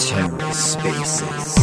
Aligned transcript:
TerraSpaces. 0.00 1.60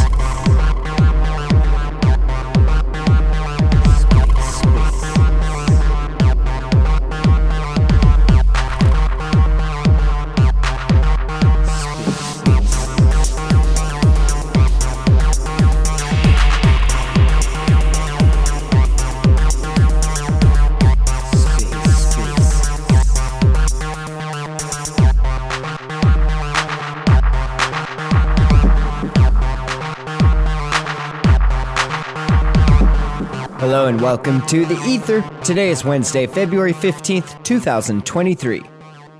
Welcome 33.95 34.45
to 34.47 34.65
The 34.65 34.75
Ether. 34.85 35.21
Today 35.45 35.69
is 35.69 35.85
Wednesday, 35.85 36.27
February 36.27 36.73
15th, 36.73 37.41
2023. 37.45 38.61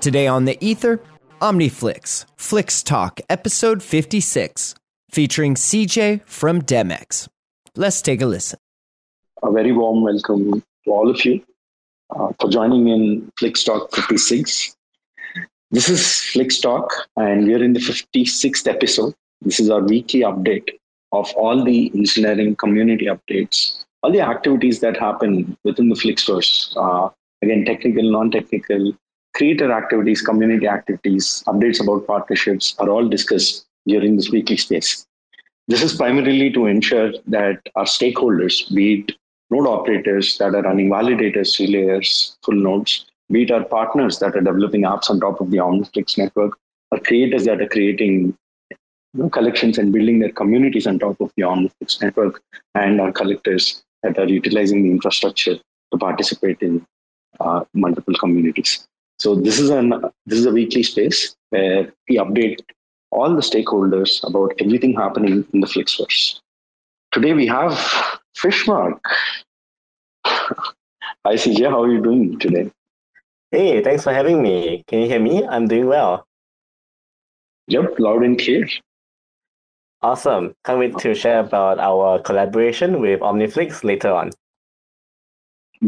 Today 0.02 0.28
on 0.28 0.44
The 0.44 0.58
Ether, 0.60 1.02
Omniflix, 1.40 2.26
Flix 2.36 2.84
Talk, 2.84 3.22
episode 3.30 3.82
56, 3.82 4.76
featuring 5.10 5.56
CJ 5.56 6.26
from 6.26 6.62
Demex. 6.62 7.30
Let's 7.78 8.02
take 8.02 8.22
a 8.22 8.26
listen. 8.26 8.60
A 9.42 9.52
very 9.54 9.72
warm 9.72 10.02
welcome 10.02 10.62
to 10.84 10.92
all 10.92 11.10
of 11.10 11.24
you 11.24 11.42
uh, 12.14 12.34
for 12.38 12.50
joining 12.50 12.90
in 12.90 13.32
Flix 13.40 13.64
Talk 13.64 13.96
56. 13.96 14.76
This 15.72 15.88
is 15.88 16.20
Flix 16.24 16.60
Talk, 16.60 16.92
and 17.16 17.48
we 17.48 17.54
are 17.54 17.64
in 17.64 17.72
the 17.72 17.80
56th 17.80 18.68
episode. 18.68 19.14
This 19.42 19.62
is 19.62 19.70
our 19.70 19.82
weekly 19.82 20.24
update 20.24 20.68
of 21.14 21.32
all 21.38 21.64
the 21.64 21.90
engineering 21.96 22.58
community 22.58 23.06
updates 23.06 23.86
all 24.08 24.14
the 24.14 24.22
activities 24.22 24.80
that 24.80 24.96
happen 24.96 25.58
within 25.66 25.90
the 25.90 25.96
Flixverse, 25.96 26.74
uh, 26.78 27.10
again, 27.42 27.66
technical, 27.66 28.10
non-technical, 28.10 28.94
creator 29.36 29.70
activities, 29.70 30.22
community 30.22 30.66
activities, 30.66 31.44
updates 31.48 31.84
about 31.84 32.08
partnerships 32.08 32.74
are 32.80 32.90
all 32.90 33.10
discussed 33.10 33.66
during 33.86 34.16
this 34.16 34.30
weekly 34.30 34.56
space. 34.56 35.06
This 35.68 35.84
is 35.84 35.98
primarily 35.98 36.50
to 36.54 36.68
ensure 36.68 37.12
that 37.28 37.60
our 37.76 37.84
stakeholders, 37.84 38.74
be 38.74 39.00
it 39.00 39.12
node 39.50 39.68
operators 39.68 40.38
that 40.38 40.56
are 40.56 40.62
running 40.62 40.90
validators, 40.90 41.60
relayers, 41.60 42.38
full 42.46 42.56
nodes, 42.56 43.08
be 43.30 43.44
it 43.44 43.52
our 43.52 43.66
partners 43.66 44.20
that 44.20 44.38
are 44.38 44.42
developing 44.50 44.84
apps 44.84 45.10
on 45.10 45.20
top 45.20 45.42
of 45.42 45.52
the 45.52 45.58
OmniFlix 45.58 46.18
network, 46.18 46.58
or 46.92 47.00
creators 47.02 47.44
that 47.44 47.62
are 47.62 47.68
creating 47.68 48.38
you 48.72 49.24
know, 49.24 49.30
collections 49.30 49.78
and 49.78 49.92
building 49.92 50.20
their 50.20 50.32
communities 50.32 50.88
on 50.88 50.98
top 50.98 51.20
of 51.20 51.30
the 51.36 51.44
OmniFlix 51.44 52.02
network, 52.02 52.42
and 52.74 53.02
our 53.02 53.12
collectors 53.12 53.84
that 54.04 54.18
are 54.18 54.28
utilizing 54.28 54.84
the 54.84 54.92
infrastructure 54.92 55.56
to 55.56 55.98
participate 55.98 56.62
in 56.62 56.86
uh, 57.40 57.64
multiple 57.74 58.14
communities. 58.16 58.88
So 59.20 59.36
this 59.36 59.60
is 59.60 59.70
an 59.70 59.90
this 60.26 60.40
is 60.40 60.46
a 60.46 60.52
weekly 60.52 60.84
space 60.84 61.36
where 61.50 61.92
we 62.08 62.18
update 62.18 62.60
all 63.12 63.34
the 63.34 63.42
stakeholders 63.42 64.24
about 64.28 64.54
everything 64.60 64.94
happening 64.94 65.46
in 65.54 65.62
the 65.62 65.68
Flixverse. 65.68 66.40
Today 67.12 67.34
we 67.34 67.48
have 67.48 67.72
Fishmark. 68.38 69.00
Hi 70.26 71.34
CJ, 71.34 71.70
how 71.70 71.84
are 71.84 71.92
you 71.92 72.02
doing 72.02 72.38
today? 72.40 72.72
Hey, 73.52 73.82
thanks 73.82 74.04
for 74.04 74.14
having 74.14 74.42
me. 74.44 74.84
Can 74.88 75.00
you 75.00 75.08
hear 75.08 75.20
me? 75.20 75.46
I'm 75.48 75.68
doing 75.68 75.88
well. 75.88 76.28
Yep, 77.68 78.00
loud 78.00 78.24
and 78.24 78.40
clear. 78.40 78.68
Awesome. 80.08 80.56
Can't 80.64 80.80
wait 80.80 80.98
to 81.00 81.14
share 81.14 81.42
about 81.42 81.80
our 81.80 82.18
collaboration 82.20 83.02
with 83.02 83.20
OmniFlix 83.20 83.84
later 83.84 84.10
on. 84.10 84.32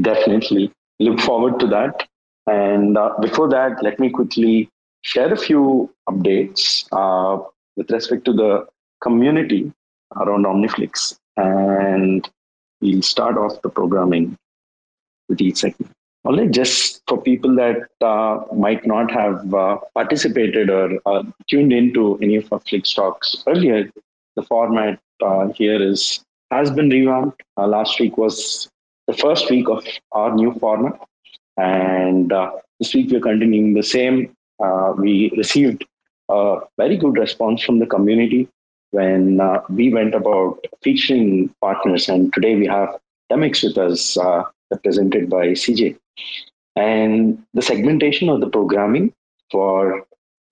Definitely. 0.01 0.73
Look 0.99 1.21
forward 1.21 1.57
to 1.61 1.67
that. 1.67 2.05
And 2.45 2.97
uh, 2.97 3.13
before 3.21 3.47
that, 3.47 3.81
let 3.81 3.97
me 3.97 4.09
quickly 4.09 4.69
share 5.03 5.31
a 5.31 5.37
few 5.37 5.89
updates 6.09 6.85
uh, 6.91 7.41
with 7.77 7.89
respect 7.91 8.25
to 8.25 8.33
the 8.33 8.67
community 8.99 9.71
around 10.17 10.43
OmniFlix. 10.45 11.17
And 11.37 12.29
we'll 12.81 13.01
start 13.01 13.37
off 13.37 13.61
the 13.61 13.69
programming 13.69 14.35
with 15.29 15.39
each 15.39 15.59
segment. 15.59 15.93
Only 16.25 16.49
just 16.49 17.01
for 17.07 17.21
people 17.21 17.55
that 17.55 17.87
uh, 18.01 18.41
might 18.53 18.85
not 18.85 19.11
have 19.11 19.53
uh, 19.53 19.77
participated 19.93 20.69
or 20.69 20.99
uh, 21.05 21.23
tuned 21.47 21.71
into 21.71 22.19
any 22.21 22.35
of 22.35 22.51
our 22.51 22.59
Flix 22.59 22.93
talks 22.93 23.45
earlier, 23.47 23.89
the 24.39 24.45
format 24.45 24.99
uh, 25.21 25.47
here 25.59 25.81
is 25.91 26.23
has 26.51 26.71
been 26.71 26.89
revamped. 26.89 27.41
Uh, 27.57 27.67
last 27.67 27.99
week 27.99 28.17
was 28.17 28.69
the 29.07 29.13
first 29.13 29.49
week 29.49 29.67
of 29.69 29.83
our 30.13 30.33
new 30.33 30.51
format, 30.59 30.99
and 31.57 32.31
uh, 32.31 32.51
this 32.79 32.93
week 32.93 33.11
we're 33.11 33.27
continuing 33.31 33.73
the 33.73 33.87
same. 33.97 34.17
we 35.03 35.13
received 35.41 35.83
a 36.37 36.39
very 36.81 36.97
good 37.03 37.17
response 37.23 37.63
from 37.65 37.77
the 37.81 37.89
community 37.95 38.41
when 38.97 39.23
we 39.77 39.85
went 39.97 40.15
about 40.21 40.65
featuring 40.83 41.25
partners, 41.65 42.09
and 42.13 42.33
today 42.33 42.55
we 42.61 42.67
have 42.75 42.89
Demex 43.31 43.63
with 43.63 43.77
us, 43.87 44.03
represented 44.71 45.29
by 45.29 45.45
CJ. 45.63 45.97
And 46.75 47.43
the 47.53 47.65
segmentation 47.71 48.29
of 48.29 48.41
the 48.41 48.49
programming 48.57 49.11
for 49.51 50.05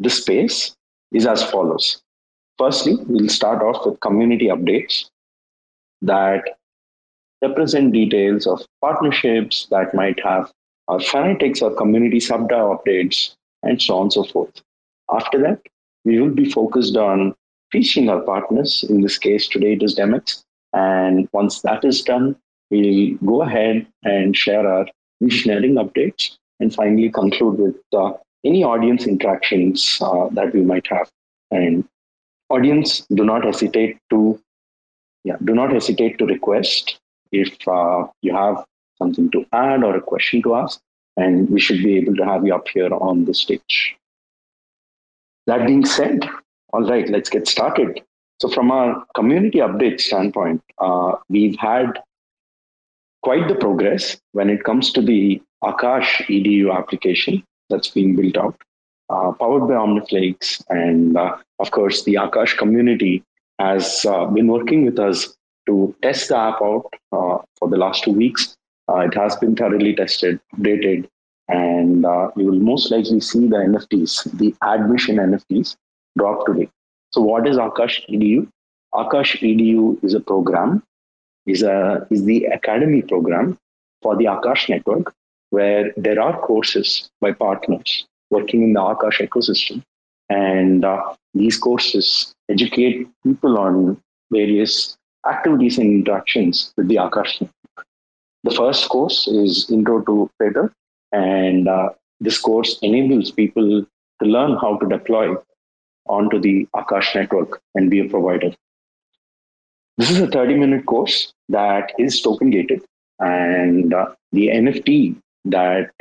this 0.05 0.17
space 0.23 0.57
is 1.19 1.25
as 1.33 1.43
follows. 1.51 1.87
Firstly, 2.57 2.95
we'll 3.07 3.29
start 3.29 3.61
off 3.61 3.85
with 3.85 3.99
community 3.99 4.47
updates 4.47 5.09
that 6.01 6.57
represent 7.41 7.93
details 7.93 8.47
of 8.47 8.65
partnerships 8.81 9.67
that 9.69 9.93
might 9.93 10.19
have 10.23 10.51
our 10.87 10.99
fanatics 10.99 11.61
or 11.61 11.75
community 11.75 12.19
sub-DAO 12.19 12.77
updates 12.77 13.35
and 13.63 13.81
so 13.81 13.97
on 13.97 14.03
and 14.03 14.13
so 14.13 14.23
forth. 14.23 14.61
After 15.11 15.39
that, 15.41 15.61
we 16.05 16.19
will 16.19 16.33
be 16.33 16.49
focused 16.49 16.95
on 16.95 17.35
featuring 17.71 18.09
our 18.09 18.21
partners. 18.21 18.83
In 18.89 19.01
this 19.01 19.17
case, 19.17 19.47
today 19.47 19.73
it 19.73 19.83
is 19.83 19.95
Demex. 19.95 20.43
And 20.73 21.27
once 21.33 21.61
that 21.61 21.83
is 21.85 22.01
done, 22.01 22.35
we'll 22.71 23.17
go 23.17 23.41
ahead 23.41 23.85
and 24.03 24.35
share 24.35 24.67
our 24.67 24.87
engineering 25.21 25.75
updates, 25.75 26.37
and 26.59 26.73
finally 26.73 27.09
conclude 27.09 27.59
with 27.59 27.75
uh, 27.93 28.13
any 28.45 28.63
audience 28.63 29.07
interactions 29.07 29.97
uh, 30.01 30.27
that 30.31 30.53
we 30.53 30.61
might 30.61 30.87
have. 30.87 31.09
And 31.51 31.87
audience, 32.49 33.05
do 33.13 33.23
not 33.25 33.43
hesitate 33.43 33.97
to 34.09 34.39
yeah, 35.23 35.35
do 35.43 35.53
not 35.53 35.73
hesitate 35.73 36.17
to 36.19 36.25
request 36.25 36.99
if 37.31 37.67
uh, 37.67 38.07
you 38.21 38.33
have 38.33 38.63
something 38.97 39.29
to 39.31 39.45
add 39.51 39.83
or 39.83 39.95
a 39.95 40.01
question 40.01 40.41
to 40.43 40.55
ask, 40.55 40.79
and 41.17 41.49
we 41.49 41.59
should 41.59 41.83
be 41.83 41.97
able 41.97 42.15
to 42.15 42.25
have 42.25 42.45
you 42.45 42.55
up 42.55 42.67
here 42.69 42.93
on 42.93 43.25
the 43.25 43.33
stage. 43.33 43.97
That 45.45 45.65
being 45.67 45.85
said, 45.85 46.27
all 46.71 46.87
right, 46.87 47.09
let's 47.09 47.29
get 47.29 47.47
started. 47.47 48.01
So, 48.39 48.49
from 48.49 48.71
our 48.71 49.03
community 49.15 49.59
update 49.59 49.99
standpoint, 49.99 50.61
uh, 50.77 51.13
we've 51.27 51.57
had 51.57 51.99
quite 53.23 53.47
the 53.47 53.55
progress 53.55 54.17
when 54.31 54.49
it 54.49 54.63
comes 54.63 54.91
to 54.93 55.01
the 55.01 55.41
Akash 55.63 56.25
EDU 56.27 56.73
application 56.73 57.43
that's 57.69 57.89
being 57.89 58.15
built 58.15 58.37
out, 58.37 58.55
uh, 59.09 59.31
powered 59.33 59.67
by 59.67 59.75
OmniFlix. 59.75 60.63
And 60.69 61.17
uh, 61.17 61.37
of 61.59 61.71
course, 61.71 62.03
the 62.03 62.15
Akash 62.15 62.57
community 62.57 63.23
has 63.59 64.05
uh, 64.05 64.25
been 64.25 64.47
working 64.47 64.85
with 64.85 64.99
us 64.99 65.35
to 65.67 65.95
test 66.01 66.29
the 66.29 66.37
app 66.37 66.61
out 66.61 66.89
uh, 67.11 67.39
for 67.57 67.69
the 67.69 67.77
last 67.77 68.03
two 68.03 68.11
weeks. 68.11 68.55
Uh, 68.89 68.99
it 68.99 69.13
has 69.13 69.35
been 69.35 69.55
thoroughly 69.55 69.93
tested, 69.95 70.39
updated, 70.55 71.07
and 71.49 72.05
uh, 72.05 72.29
you 72.37 72.45
will 72.45 72.59
most 72.59 72.89
likely 72.91 73.19
see 73.19 73.47
the 73.47 73.57
NFTs, 73.57 74.37
the 74.37 74.55
admission 74.61 75.17
NFTs, 75.17 75.75
drop 76.17 76.45
today. 76.45 76.69
So, 77.11 77.21
what 77.21 77.47
is 77.47 77.57
Akash 77.57 78.07
EDU? 78.09 78.47
Akash 78.93 79.41
EDU 79.41 80.03
is 80.03 80.13
a 80.13 80.21
program 80.21 80.83
is, 81.47 81.63
a, 81.63 82.05
is 82.09 82.25
the 82.25 82.45
academy 82.45 83.01
program 83.01 83.57
for 84.01 84.15
the 84.15 84.25
Akash 84.25 84.69
network, 84.69 85.13
where 85.49 85.91
there 85.97 86.21
are 86.21 86.39
courses 86.39 87.09
by 87.21 87.31
partners 87.31 88.05
working 88.29 88.63
in 88.63 88.73
the 88.73 88.79
Akash 88.79 89.25
ecosystem. 89.27 89.83
And 90.29 90.83
uh, 90.83 91.13
these 91.33 91.57
courses 91.57 92.33
educate 92.49 93.07
people 93.23 93.57
on 93.57 94.01
various 94.31 94.97
activities 95.27 95.77
and 95.77 95.91
interactions 95.91 96.73
with 96.77 96.87
the 96.87 96.95
Akash 96.95 97.41
network. 97.41 97.85
The 98.43 98.51
first 98.51 98.89
course 98.89 99.27
is 99.27 99.69
Intro 99.69 100.01
to 100.01 100.29
Feder, 100.37 100.71
and 101.11 101.67
uh, 101.67 101.89
this 102.19 102.39
course 102.39 102.77
enables 102.81 103.31
people 103.31 103.85
to 104.21 104.25
learn 104.25 104.57
how 104.57 104.77
to 104.77 104.87
deploy 104.87 105.35
onto 106.07 106.39
the 106.39 106.67
Akash 106.75 107.13
network 107.15 107.61
and 107.75 107.89
be 107.89 107.99
a 107.99 108.09
provider. 108.09 108.53
This 109.97 110.11
is 110.11 110.19
a 110.19 110.27
30 110.27 110.55
minute 110.55 110.85
course 110.85 111.33
that 111.49 111.91
is 111.97 112.21
token 112.21 112.51
gated, 112.51 112.83
and 113.19 113.93
uh, 113.93 114.07
the 114.31 114.47
NFT 114.47 115.15
that 115.45 115.91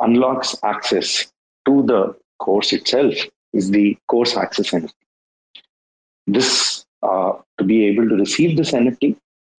unlocks 0.00 0.56
access 0.62 1.26
to 1.66 1.82
the 1.82 2.16
course 2.38 2.72
itself 2.72 3.14
is 3.52 3.70
the 3.70 3.96
course 4.08 4.36
access 4.36 4.70
NFT. 4.70 4.92
This, 6.26 6.84
uh, 7.02 7.32
to 7.58 7.64
be 7.64 7.86
able 7.86 8.08
to 8.08 8.16
receive 8.16 8.56
this 8.56 8.72
NFT, 8.72 9.16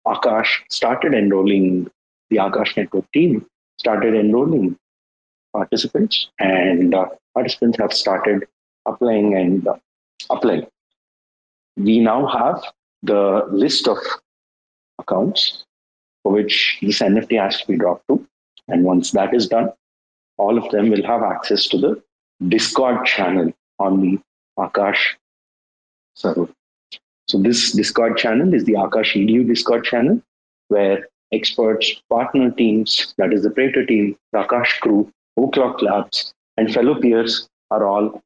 Akash 0.07 0.61
started 0.69 1.13
enrolling, 1.13 1.89
the 2.29 2.37
Akash 2.37 2.75
Network 2.77 3.11
team 3.11 3.45
started 3.79 4.15
enrolling 4.15 4.77
participants, 5.53 6.29
and 6.39 6.93
uh, 6.93 7.07
participants 7.33 7.77
have 7.77 7.93
started 7.93 8.45
applying 8.85 9.35
and 9.35 9.67
uh, 9.67 9.75
applying. 10.29 10.67
We 11.77 11.99
now 11.99 12.25
have 12.27 12.63
the 13.03 13.45
list 13.51 13.87
of 13.87 13.97
accounts 14.99 15.65
for 16.23 16.31
which 16.31 16.79
this 16.81 16.99
NFT 16.99 17.39
has 17.39 17.59
to 17.61 17.67
be 17.67 17.77
dropped 17.77 18.07
to. 18.09 18.25
And 18.67 18.83
once 18.83 19.11
that 19.11 19.33
is 19.33 19.47
done, 19.47 19.69
all 20.37 20.57
of 20.57 20.69
them 20.71 20.89
will 20.89 21.03
have 21.03 21.23
access 21.23 21.67
to 21.67 21.77
the 21.77 22.03
Discord 22.47 23.05
channel 23.05 23.53
on 23.79 24.01
the 24.01 24.19
Akash 24.59 25.15
server. 26.15 26.49
So 27.27 27.41
this 27.41 27.71
Discord 27.71 28.17
channel 28.17 28.53
is 28.53 28.65
the 28.65 28.73
Akash 28.73 29.13
EDU 29.15 29.47
Discord 29.47 29.83
channel, 29.83 30.21
where 30.67 31.07
experts, 31.31 32.01
partner 32.09 32.51
teams, 32.51 33.13
that 33.17 33.33
is 33.33 33.43
the 33.43 33.49
Praetor 33.49 33.85
team, 33.85 34.15
the 34.31 34.39
Akash 34.39 34.79
crew, 34.79 35.11
Overclock 35.37 35.81
Labs, 35.81 36.33
and 36.57 36.73
fellow 36.73 36.99
peers 36.99 37.49
are 37.71 37.85
all 37.87 38.21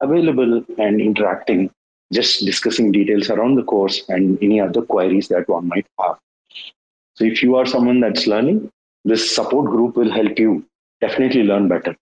available 0.00 0.64
and 0.78 1.00
interacting, 1.00 1.70
just 2.12 2.44
discussing 2.44 2.92
details 2.92 3.30
around 3.30 3.56
the 3.56 3.62
course 3.62 4.02
and 4.08 4.38
any 4.42 4.60
other 4.60 4.82
queries 4.82 5.28
that 5.28 5.48
one 5.48 5.68
might 5.68 5.86
have. 6.00 6.18
So 7.14 7.24
if 7.24 7.42
you 7.42 7.56
are 7.56 7.66
someone 7.66 8.00
that's 8.00 8.26
learning, 8.26 8.70
this 9.04 9.34
support 9.34 9.70
group 9.70 9.96
will 9.96 10.10
help 10.10 10.38
you 10.38 10.64
definitely 11.02 11.42
learn 11.42 11.68
better. 11.68 11.94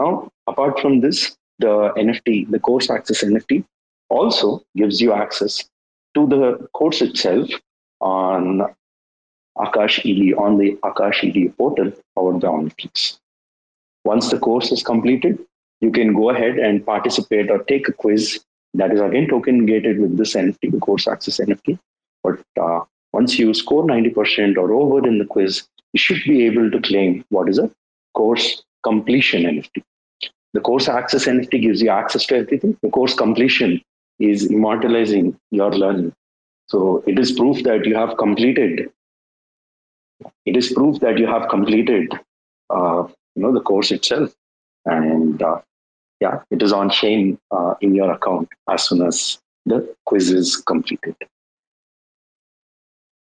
Now, 0.00 0.30
apart 0.46 0.80
from 0.80 1.00
this, 1.00 1.36
the 1.58 1.92
NFT, 1.96 2.50
the 2.50 2.58
course 2.58 2.90
access 2.90 3.22
NFT, 3.22 3.64
also 4.10 4.62
gives 4.76 5.00
you 5.00 5.12
access 5.12 5.68
to 6.14 6.26
the 6.26 6.68
course 6.72 7.02
itself 7.02 7.48
on 8.00 8.62
Akash 9.58 9.98
ED, 10.10 10.34
on 10.38 10.58
the 10.58 10.76
Akash 10.84 11.24
ED 11.28 11.56
portal 11.56 11.92
powered 12.16 12.40
by 12.40 12.48
OmniFlix. 12.48 13.18
Once 14.04 14.30
the 14.30 14.38
course 14.38 14.72
is 14.72 14.82
completed, 14.82 15.38
you 15.80 15.90
can 15.90 16.14
go 16.14 16.30
ahead 16.30 16.58
and 16.58 16.84
participate 16.84 17.50
or 17.50 17.58
take 17.64 17.88
a 17.88 17.92
quiz 17.92 18.40
that 18.74 18.92
is 18.92 19.00
again 19.00 19.28
token 19.28 19.66
gated 19.66 20.00
with 20.00 20.16
this 20.16 20.34
NFT, 20.34 20.70
the 20.72 20.78
course 20.78 21.08
access 21.08 21.38
NFT. 21.38 21.78
But 22.22 22.40
uh, 22.60 22.80
once 23.12 23.38
you 23.38 23.52
score 23.54 23.84
90% 23.84 24.56
or 24.56 24.72
over 24.72 25.06
in 25.06 25.18
the 25.18 25.24
quiz, 25.24 25.66
you 25.92 25.98
should 25.98 26.22
be 26.24 26.46
able 26.46 26.70
to 26.70 26.80
claim 26.80 27.24
what 27.30 27.48
is 27.48 27.58
a 27.58 27.70
course 28.18 28.46
completion 28.82 29.42
NFT. 29.52 29.82
The 30.54 30.60
course 30.60 30.88
access 30.88 31.26
NFT 31.26 31.62
gives 31.62 31.82
you 31.82 31.90
access 31.90 32.26
to 32.26 32.36
everything. 32.36 32.76
The 32.82 32.90
course 32.90 33.14
completion 33.14 33.80
is 34.18 34.46
immortalizing 34.50 35.38
your 35.50 35.72
learning. 35.82 36.12
So 36.66 37.04
it 37.06 37.18
is 37.18 37.32
proof 37.32 37.62
that 37.62 37.86
you 37.86 37.94
have 37.96 38.16
completed. 38.18 38.90
It 40.44 40.56
is 40.56 40.72
proof 40.72 40.98
that 41.00 41.18
you 41.18 41.26
have 41.26 41.48
completed, 41.48 42.12
uh, 42.70 43.04
you 43.36 43.42
know, 43.42 43.52
the 43.52 43.60
course 43.60 43.92
itself, 43.92 44.34
and 44.84 45.40
uh, 45.40 45.60
yeah, 46.20 46.40
it 46.50 46.62
is 46.62 46.72
on 46.72 46.90
chain 46.90 47.38
uh, 47.52 47.74
in 47.80 47.94
your 47.94 48.10
account 48.10 48.48
as 48.68 48.82
soon 48.88 49.02
as 49.06 49.38
the 49.64 49.78
quiz 50.06 50.32
is 50.32 50.56
completed. 50.56 51.14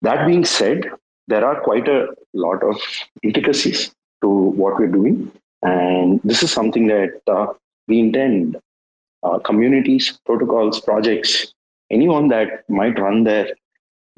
That 0.02 0.28
being 0.28 0.44
said, 0.44 0.90
there 1.30 1.46
are 1.46 1.62
quite 1.62 1.88
a 1.88 2.08
lot 2.34 2.64
of 2.64 2.76
intricacies 3.24 3.94
to 4.24 4.30
what 4.30 4.80
we're 4.80 4.88
doing, 4.88 5.32
and 5.62 6.20
this 6.24 6.42
is 6.44 6.52
something 6.52 6.88
that 6.88 7.22
uh, 7.28 7.54
we 7.88 8.00
intend 8.00 8.58
uh, 9.24 9.40
communities, 9.40 10.20
protocols, 10.26 10.80
projects, 10.82 11.54
anyone 11.92 12.28
that 12.30 12.70
might 12.70 13.00
run 13.00 13.24
their 13.24 13.48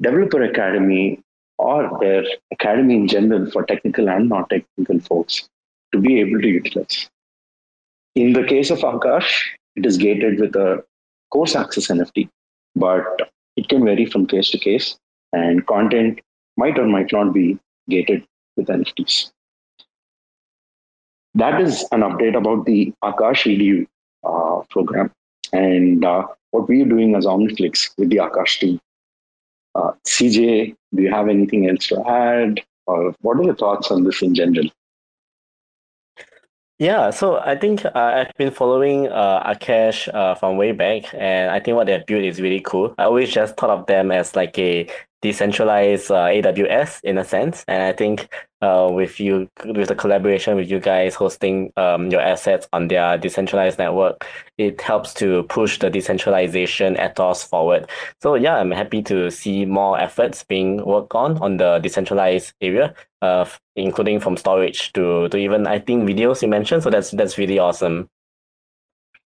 developer 0.02 0.42
academy 0.42 1.20
or 1.58 1.98
their 2.00 2.24
academy 2.52 2.96
in 2.96 3.08
general 3.08 3.50
for 3.50 3.64
technical 3.64 4.08
and 4.08 4.28
non 4.28 4.48
technical 4.48 5.00
folks 5.00 5.48
to 5.92 6.00
be 6.00 6.20
able 6.20 6.40
to 6.40 6.48
utilize. 6.48 7.08
In 8.14 8.32
the 8.32 8.44
case 8.44 8.70
of 8.70 8.78
Akash, 8.80 9.30
it 9.76 9.86
is 9.86 9.96
gated 9.96 10.40
with 10.40 10.56
a 10.56 10.82
course 11.30 11.54
access 11.54 11.88
NFT, 11.88 12.28
but 12.74 13.04
it 13.56 13.68
can 13.68 13.84
vary 13.84 14.06
from 14.06 14.26
case 14.26 14.50
to 14.50 14.58
case, 14.58 14.96
and 15.32 15.66
content 15.66 16.20
might 16.56 16.78
or 16.78 16.86
might 16.86 17.12
not 17.12 17.32
be 17.32 17.58
gated 17.88 18.26
with 18.56 18.68
NFTs. 18.68 19.30
That 21.36 21.60
is 21.60 21.84
an 21.92 22.00
update 22.00 22.34
about 22.34 22.64
the 22.64 22.94
Akash 23.04 23.44
EDU 23.44 23.86
uh, 24.24 24.64
program 24.70 25.10
and 25.52 26.02
uh, 26.02 26.26
what 26.50 26.66
we're 26.66 26.86
doing 26.86 27.14
as 27.14 27.26
Omniflix 27.26 27.90
with 27.98 28.08
the 28.08 28.16
Akash 28.16 28.58
team. 28.58 28.80
Uh, 29.74 29.92
CJ, 30.06 30.74
do 30.94 31.02
you 31.02 31.10
have 31.10 31.28
anything 31.28 31.68
else 31.68 31.88
to 31.88 32.02
add? 32.08 32.62
Or 32.86 33.14
what 33.20 33.38
are 33.38 33.42
your 33.42 33.54
thoughts 33.54 33.90
on 33.90 34.04
this 34.04 34.22
in 34.22 34.34
general? 34.34 34.70
Yeah, 36.78 37.10
so 37.10 37.38
I 37.38 37.56
think 37.56 37.84
uh, 37.84 37.90
I've 37.94 38.34
been 38.38 38.50
following 38.50 39.08
uh, 39.08 39.42
Akash 39.50 40.12
uh, 40.14 40.34
from 40.36 40.56
way 40.56 40.72
back, 40.72 41.04
and 41.12 41.50
I 41.50 41.60
think 41.60 41.74
what 41.74 41.86
they've 41.86 42.04
built 42.04 42.24
is 42.24 42.40
really 42.40 42.60
cool. 42.60 42.94
I 42.96 43.04
always 43.04 43.30
just 43.30 43.56
thought 43.56 43.70
of 43.70 43.86
them 43.86 44.10
as 44.10 44.36
like 44.36 44.58
a 44.58 44.88
decentralized 45.22 46.10
uh, 46.10 46.26
AWS 46.26 47.00
in 47.02 47.18
a 47.18 47.24
sense. 47.24 47.64
And 47.68 47.82
I 47.82 47.92
think 47.92 48.28
uh, 48.62 48.88
with 48.90 49.18
you 49.20 49.48
with 49.64 49.88
the 49.88 49.94
collaboration 49.94 50.56
with 50.56 50.70
you 50.70 50.80
guys 50.80 51.14
hosting 51.14 51.72
um, 51.76 52.10
your 52.10 52.20
assets 52.20 52.68
on 52.72 52.88
their 52.88 53.18
decentralized 53.18 53.78
network, 53.78 54.26
it 54.58 54.80
helps 54.80 55.14
to 55.14 55.42
push 55.44 55.78
the 55.78 55.90
decentralization 55.90 56.96
ethos 56.98 57.42
forward. 57.42 57.88
So 58.22 58.34
yeah, 58.34 58.56
I'm 58.56 58.70
happy 58.70 59.02
to 59.04 59.30
see 59.30 59.64
more 59.64 59.98
efforts 59.98 60.44
being 60.44 60.84
worked 60.84 61.14
on 61.14 61.38
on 61.38 61.56
the 61.56 61.78
decentralized 61.78 62.52
area, 62.60 62.94
uh, 63.22 63.46
including 63.74 64.20
from 64.20 64.36
storage 64.36 64.92
to 64.94 65.28
to 65.28 65.36
even 65.36 65.66
I 65.66 65.78
think 65.78 66.08
videos 66.08 66.42
you 66.42 66.48
mentioned. 66.48 66.82
So 66.82 66.90
that's 66.90 67.10
that's 67.10 67.38
really 67.38 67.58
awesome. 67.58 68.08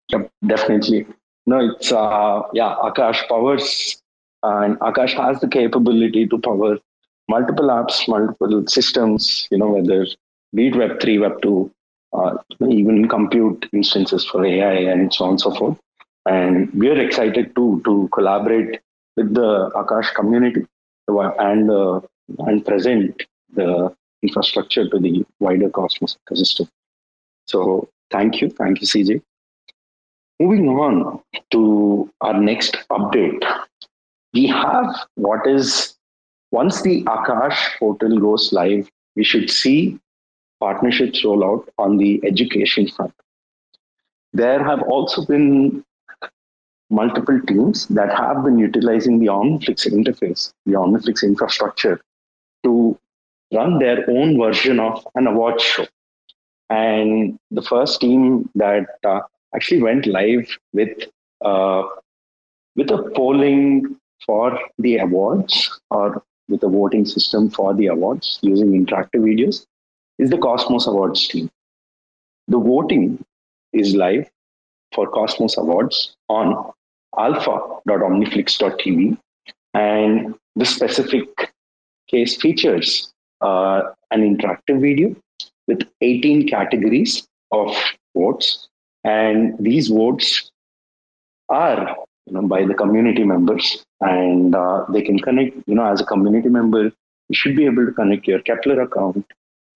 Yep, 0.08 0.30
definitely. 0.46 1.06
No, 1.46 1.60
it's 1.60 1.92
uh 1.92 2.42
yeah, 2.52 2.74
Akash 2.82 3.28
powers 3.28 4.02
and 4.44 4.78
Akash 4.80 5.14
has 5.14 5.40
the 5.40 5.48
capability 5.48 6.26
to 6.26 6.38
power 6.38 6.78
multiple 7.28 7.68
apps, 7.68 8.06
multiple 8.06 8.66
systems, 8.66 9.48
you 9.50 9.58
know, 9.58 9.70
whether 9.70 10.06
be 10.54 10.68
it 10.68 10.74
Web3, 10.74 11.00
Web2, 11.24 11.70
uh, 12.12 12.36
even 12.68 13.08
compute 13.08 13.66
instances 13.72 14.24
for 14.24 14.44
AI 14.44 14.92
and 14.92 15.12
so 15.12 15.24
on 15.24 15.30
and 15.30 15.40
so 15.40 15.54
forth. 15.54 15.78
And 16.26 16.72
we 16.72 16.88
are 16.90 17.00
excited 17.00 17.54
too 17.54 17.82
to 17.84 18.08
collaborate 18.12 18.80
with 19.16 19.34
the 19.34 19.70
Akash 19.74 20.14
community 20.14 20.66
and 21.08 21.70
uh, 21.70 22.00
and 22.38 22.64
present 22.64 23.22
the 23.54 23.94
infrastructure 24.22 24.88
to 24.88 24.98
the 24.98 25.24
wider 25.40 25.68
Cosmos 25.68 26.16
ecosystem. 26.26 26.68
So 27.46 27.88
thank 28.10 28.40
you, 28.40 28.50
thank 28.50 28.80
you, 28.80 28.86
CJ. 28.86 29.22
Moving 30.40 30.68
on 30.68 31.20
to 31.52 32.10
our 32.20 32.40
next 32.40 32.76
update, 32.90 33.42
we 34.34 34.46
have 34.48 34.94
what 35.14 35.46
is 35.46 35.94
once 36.50 36.82
the 36.82 37.02
Akash 37.04 37.78
portal 37.78 38.18
goes 38.18 38.52
live, 38.52 38.88
we 39.16 39.24
should 39.24 39.50
see 39.50 39.98
partnerships 40.60 41.24
roll 41.24 41.44
out 41.44 41.68
on 41.78 41.96
the 41.96 42.20
education 42.24 42.88
front. 42.88 43.14
There 44.32 44.62
have 44.62 44.82
also 44.82 45.24
been 45.24 45.84
multiple 46.90 47.40
teams 47.46 47.86
that 47.88 48.10
have 48.16 48.44
been 48.44 48.58
utilizing 48.58 49.18
the 49.18 49.26
OmniFlix 49.26 49.86
interface, 49.92 50.52
the 50.66 50.72
OmniFlix 50.72 51.22
infrastructure, 51.22 52.00
to 52.64 52.98
run 53.52 53.78
their 53.78 54.08
own 54.10 54.38
version 54.38 54.80
of 54.80 55.06
an 55.14 55.26
award 55.26 55.60
show. 55.60 55.86
And 56.70 57.38
the 57.50 57.62
first 57.62 58.00
team 58.00 58.48
that 58.54 58.86
uh, 59.04 59.20
actually 59.54 59.82
went 59.82 60.06
live 60.06 60.48
with 60.72 60.96
uh, 61.44 61.82
with 62.76 62.90
a 62.90 63.10
polling 63.14 63.96
for 64.26 64.58
the 64.78 64.98
awards 64.98 65.80
or 65.90 66.22
with 66.48 66.62
a 66.62 66.68
voting 66.68 67.04
system 67.06 67.50
for 67.50 67.74
the 67.74 67.86
awards 67.86 68.38
using 68.42 68.72
interactive 68.72 69.20
videos 69.20 69.66
is 70.18 70.30
the 70.30 70.38
Cosmos 70.38 70.86
Awards 70.86 71.26
team. 71.28 71.50
The 72.48 72.58
voting 72.58 73.24
is 73.72 73.94
live 73.94 74.30
for 74.94 75.08
Cosmos 75.08 75.56
Awards 75.56 76.14
on 76.28 76.70
alpha.omniflix.tv 77.18 79.16
and 79.72 80.34
the 80.56 80.64
specific 80.64 81.52
case 82.08 82.36
features 82.36 83.12
uh, 83.40 83.82
an 84.10 84.22
interactive 84.22 84.80
video 84.80 85.16
with 85.66 85.82
18 86.00 86.48
categories 86.48 87.26
of 87.50 87.74
votes 88.16 88.68
and 89.04 89.56
these 89.58 89.88
votes 89.88 90.50
are 91.48 91.96
you 92.26 92.32
know, 92.32 92.42
by 92.42 92.64
the 92.64 92.74
community 92.74 93.24
members, 93.24 93.84
and 94.00 94.54
uh, 94.54 94.84
they 94.90 95.02
can 95.02 95.18
connect. 95.18 95.56
You 95.66 95.74
know, 95.74 95.84
as 95.86 96.00
a 96.00 96.04
community 96.04 96.48
member, 96.48 96.84
you 96.84 97.34
should 97.34 97.56
be 97.56 97.66
able 97.66 97.86
to 97.86 97.92
connect 97.92 98.26
your 98.26 98.40
Keplr 98.40 98.82
account, 98.82 99.24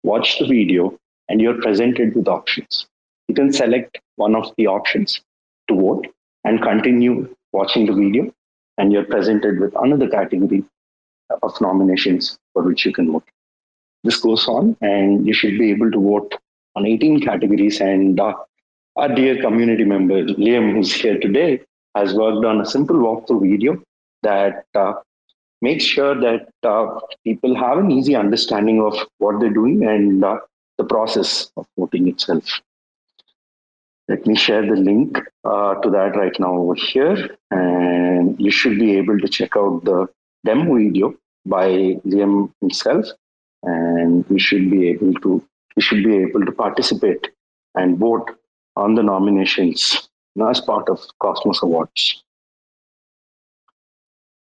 watch 0.04 0.40
the 0.40 0.46
video, 0.46 0.98
and 1.30 1.42
you're 1.42 1.62
presented 1.62 2.16
with 2.16 2.28
options. 2.28 2.88
You 3.28 3.36
can 3.36 3.52
select 3.52 4.00
one 4.16 4.36
of 4.36 4.52
the 4.58 4.68
options 4.68 5.22
to 5.68 5.76
vote 5.76 6.08
and 6.44 6.62
continue 6.62 7.36
watching 7.52 7.86
the 7.88 7.94
video, 7.94 8.32
and 8.78 8.92
you're 8.92 9.06
presented 9.06 9.60
with 9.60 9.74
another 9.82 10.08
category 10.08 10.64
of 11.42 11.60
nominations 11.60 12.38
for 12.54 12.62
which 12.64 12.86
you 12.86 12.94
can 12.94 13.12
vote. 13.12 13.24
This 14.04 14.20
goes 14.20 14.48
on, 14.48 14.78
and 14.82 15.26
you 15.26 15.34
should 15.34 15.58
be 15.58 15.72
able 15.72 15.90
to 15.92 16.00
vote 16.00 16.36
on 16.76 16.86
18 16.86 17.22
categories. 17.22 17.82
And 17.82 18.20
uh, 18.20 18.36
our 18.96 19.10
dear 19.10 19.42
community 19.42 19.84
member, 19.84 20.24
Liam, 20.26 20.74
who's 20.74 20.94
here 20.94 21.20
today, 21.20 21.62
has 21.96 22.14
worked 22.14 22.46
on 22.46 22.62
a 22.62 22.66
simple 22.66 22.98
walkthrough 22.98 23.42
video 23.50 23.82
that 24.24 24.66
uh, 24.76 24.94
makes 25.62 25.84
sure 25.84 26.16
that 26.20 26.50
uh, 26.64 27.00
people 27.24 27.56
have 27.56 27.78
an 27.78 27.92
easy 27.92 28.16
understanding 28.16 28.82
of 28.82 28.96
what 29.20 29.40
they're 29.40 29.50
doing 29.62 29.86
and 29.86 30.24
uh, 30.24 30.38
the 30.78 30.84
process 30.84 31.52
of 31.58 31.66
voting 31.78 32.08
itself. 32.08 32.44
Let 34.08 34.28
me 34.28 34.36
share 34.36 34.64
the 34.64 34.76
link 34.76 35.18
uh, 35.44 35.76
to 35.76 35.90
that 35.90 36.16
right 36.16 36.38
now 36.40 36.54
over 36.56 36.76
here, 36.76 37.38
and 37.50 38.40
you 38.40 38.52
should 38.52 38.78
be 38.78 38.98
able 38.98 39.18
to 39.18 39.28
check 39.28 39.58
out 39.58 39.84
the 39.84 40.08
demo 40.46 40.76
video 40.76 41.16
by 41.46 41.68
Liam 42.06 42.52
himself, 42.62 43.06
and 43.64 44.28
we 44.30 44.40
should 44.40 44.70
be 44.70 44.90
able 44.90 45.14
to 45.22 45.44
we 45.76 45.82
should 45.82 46.04
be 46.04 46.18
able 46.18 46.46
to 46.46 46.52
participate 46.52 47.30
and 47.74 47.98
vote 47.98 48.30
on 48.76 48.96
the 48.96 49.04
nominations 49.04 50.08
as 50.44 50.62
part 50.62 50.90
of 50.90 51.00
Cosmos 51.20 51.62
Awards. 51.64 52.24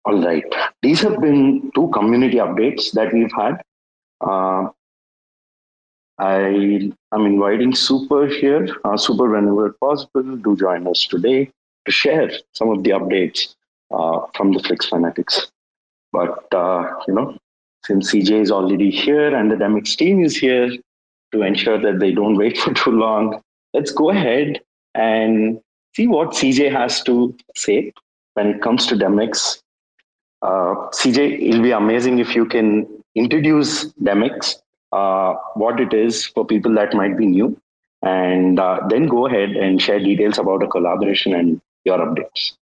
All 0.06 0.22
right, 0.22 0.44
these 0.82 1.02
have 1.02 1.22
been 1.22 1.72
two 1.76 1.90
community 1.90 2.38
updates 2.38 2.92
that 2.94 3.14
we've 3.14 3.32
had. 3.34 3.62
Uh, 4.20 4.70
I 6.18 6.92
am 7.14 7.26
inviting 7.26 7.76
Super 7.76 8.28
here. 8.28 8.68
Uh, 8.84 8.98
Super, 8.98 9.30
whenever 9.30 9.74
possible, 9.74 10.38
do 10.38 10.56
join 10.56 10.88
us 10.88 11.06
today 11.06 11.52
to 11.86 11.92
share 11.92 12.32
some 12.54 12.70
of 12.70 12.84
the 12.84 12.92
updates 12.92 13.56
uh, 13.92 14.22
from 14.36 14.54
the 14.54 14.60
Flix 14.60 14.88
Fanatics. 14.88 15.52
But, 16.12 16.54
uh, 16.54 16.94
you 17.08 17.14
know, 17.14 17.38
since 17.86 18.12
CJ 18.12 18.42
is 18.42 18.52
already 18.52 18.92
here 18.92 19.36
and 19.36 19.52
the 19.52 19.56
Demex 19.56 19.96
team 19.96 20.24
is 20.24 20.36
here 20.36 20.70
to 21.32 21.42
ensure 21.42 21.80
that 21.80 22.00
they 22.00 22.12
don't 22.12 22.38
wait 22.38 22.58
for 22.60 22.74
too 22.74 22.92
long, 22.92 23.42
let's 23.74 23.92
go 23.92 24.10
ahead 24.10 24.62
and 24.94 25.60
see 25.96 26.08
what 26.08 26.30
CJ 26.30 26.72
has 26.72 27.02
to 27.04 27.36
say 27.56 27.94
when 28.34 28.48
it 28.48 28.62
comes 28.62 28.88
to 28.88 28.96
Demex. 28.96 29.62
Uh, 30.42 30.90
CJ, 30.94 31.50
it'll 31.50 31.62
be 31.62 31.72
amazing 31.72 32.20
if 32.20 32.36
you 32.36 32.46
can 32.46 32.88
introduce 33.16 33.86
Demex 33.94 34.56
uh, 34.92 35.36
what 35.56 35.80
it 35.80 35.94
is 35.94 36.26
for 36.26 36.46
people 36.46 36.74
that 36.76 36.94
might 36.94 37.18
be 37.18 37.26
new, 37.26 37.58
and 38.02 38.60
uh, 38.60 38.80
then 38.90 39.08
go 39.08 39.28
ahead 39.28 39.52
and 39.52 39.82
share 39.82 40.00
details 40.00 40.38
about 40.38 40.60
the 40.62 40.68
collaboration 40.68 41.34
and 41.34 41.62
your 41.86 41.98
updates. 42.00 42.54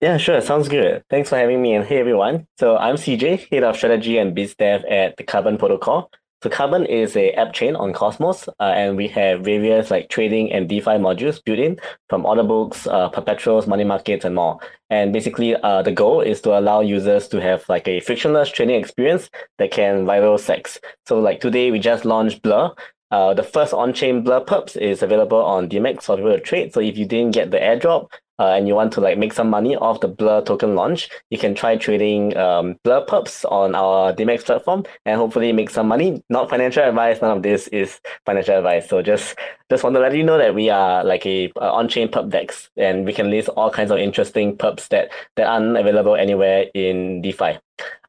Yeah, 0.00 0.16
sure. 0.16 0.40
Sounds 0.40 0.68
good. 0.68 1.04
Thanks 1.10 1.28
for 1.28 1.36
having 1.36 1.60
me. 1.60 1.74
And 1.74 1.84
hey, 1.84 1.98
everyone. 1.98 2.46
So 2.58 2.78
I'm 2.78 2.96
CJ, 2.96 3.50
head 3.50 3.64
of 3.64 3.76
strategy 3.76 4.16
and 4.16 4.34
biz 4.34 4.54
dev 4.54 4.82
at 4.86 5.18
the 5.18 5.24
Carbon 5.24 5.58
Protocol. 5.58 6.10
So 6.42 6.48
Carbon 6.48 6.86
is 6.86 7.16
a 7.16 7.32
app 7.32 7.52
chain 7.52 7.76
on 7.76 7.92
Cosmos, 7.92 8.48
uh, 8.48 8.62
and 8.62 8.96
we 8.96 9.08
have 9.08 9.42
various 9.42 9.90
like 9.90 10.08
trading 10.08 10.50
and 10.50 10.66
DeFi 10.66 10.92
modules 10.92 11.44
built 11.44 11.58
in 11.58 11.78
from 12.08 12.24
order 12.24 12.42
books, 12.42 12.86
uh, 12.86 13.10
perpetuals, 13.10 13.66
money 13.66 13.84
markets, 13.84 14.24
and 14.24 14.34
more. 14.34 14.58
And 14.88 15.12
basically, 15.12 15.54
uh, 15.54 15.82
the 15.82 15.92
goal 15.92 16.22
is 16.22 16.40
to 16.42 16.58
allow 16.58 16.80
users 16.80 17.28
to 17.28 17.42
have 17.42 17.68
like 17.68 17.86
a 17.86 18.00
frictionless 18.00 18.48
trading 18.48 18.76
experience 18.76 19.28
that 19.58 19.70
can 19.70 20.06
rival 20.06 20.38
CEX. 20.38 20.78
So 21.06 21.20
like 21.20 21.40
today, 21.42 21.70
we 21.70 21.78
just 21.78 22.06
launched 22.06 22.40
Blur. 22.40 22.70
Uh, 23.10 23.34
the 23.34 23.42
first 23.42 23.74
on-chain 23.74 24.22
Blur 24.22 24.40
perps 24.40 24.76
is 24.76 25.02
available 25.02 25.42
on 25.42 25.68
Demex 25.68 26.06
to 26.06 26.40
trade. 26.40 26.72
So 26.72 26.80
if 26.80 26.96
you 26.96 27.04
didn't 27.04 27.34
get 27.34 27.50
the 27.50 27.58
airdrop, 27.58 28.12
uh, 28.40 28.54
and 28.56 28.66
you 28.66 28.74
want 28.74 28.92
to 28.94 29.00
like 29.00 29.18
make 29.18 29.32
some 29.32 29.50
money 29.50 29.76
off 29.76 30.00
the 30.00 30.08
Blur 30.08 30.42
token 30.42 30.74
launch, 30.74 31.10
you 31.30 31.38
can 31.38 31.54
try 31.54 31.76
trading 31.76 32.36
um, 32.36 32.76
Blur 32.82 33.04
perps 33.04 33.44
on 33.52 33.74
our 33.74 34.12
Demex 34.12 34.44
platform 34.44 34.84
and 35.04 35.18
hopefully 35.18 35.52
make 35.52 35.70
some 35.70 35.86
money. 35.86 36.24
Not 36.30 36.50
financial 36.50 36.82
advice. 36.82 37.20
None 37.20 37.36
of 37.36 37.42
this 37.42 37.68
is 37.68 38.00
financial 38.26 38.56
advice. 38.56 38.88
So 38.88 39.02
just 39.02 39.36
just 39.70 39.84
want 39.84 39.94
to 39.94 40.00
let 40.00 40.16
you 40.16 40.24
know 40.24 40.38
that 40.38 40.54
we 40.54 40.70
are 40.70 41.04
like 41.04 41.24
a, 41.26 41.52
a 41.56 41.70
on-chain 41.70 42.08
perp 42.08 42.30
dex, 42.30 42.70
and 42.76 43.04
we 43.04 43.12
can 43.12 43.30
list 43.30 43.50
all 43.50 43.70
kinds 43.70 43.92
of 43.92 43.98
interesting 43.98 44.56
perps 44.56 44.88
that 44.88 45.10
that 45.36 45.46
aren't 45.46 45.76
available 45.76 46.16
anywhere 46.16 46.66
in 46.74 47.22
DeFi. 47.22 47.58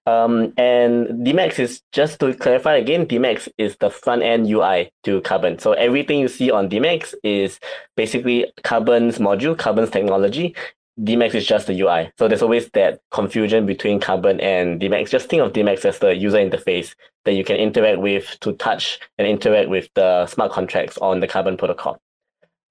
Um, 0.07 0.53
and 0.57 1.25
Demex 1.25 1.59
is 1.59 1.81
just 1.91 2.19
to 2.21 2.33
clarify 2.33 2.75
again, 2.75 3.05
Demex 3.05 3.47
is 3.57 3.75
the 3.77 3.89
front 3.89 4.23
end 4.23 4.47
UI 4.47 4.91
to 5.03 5.21
Carbon. 5.21 5.59
So 5.59 5.73
everything 5.73 6.19
you 6.19 6.27
see 6.27 6.49
on 6.49 6.69
Demex 6.69 7.13
is 7.23 7.59
basically 7.95 8.51
Carbon's 8.63 9.19
module, 9.19 9.57
Carbon's 9.57 9.91
technology. 9.91 10.55
Demex 10.99 11.35
is 11.35 11.45
just 11.45 11.67
the 11.67 11.79
UI. 11.79 12.11
So 12.17 12.27
there's 12.27 12.41
always 12.41 12.69
that 12.71 12.99
confusion 13.11 13.65
between 13.65 13.99
Carbon 13.99 14.39
and 14.39 14.81
Demex. 14.81 15.09
Just 15.09 15.29
think 15.29 15.41
of 15.41 15.53
Demex 15.53 15.85
as 15.85 15.99
the 15.99 16.15
user 16.15 16.37
interface 16.37 16.95
that 17.25 17.33
you 17.33 17.43
can 17.43 17.57
interact 17.57 17.99
with 17.99 18.37
to 18.41 18.53
touch 18.53 18.99
and 19.17 19.27
interact 19.27 19.69
with 19.69 19.89
the 19.93 20.25
smart 20.27 20.51
contracts 20.51 20.97
on 20.97 21.19
the 21.19 21.27
Carbon 21.27 21.57
protocol. 21.57 22.01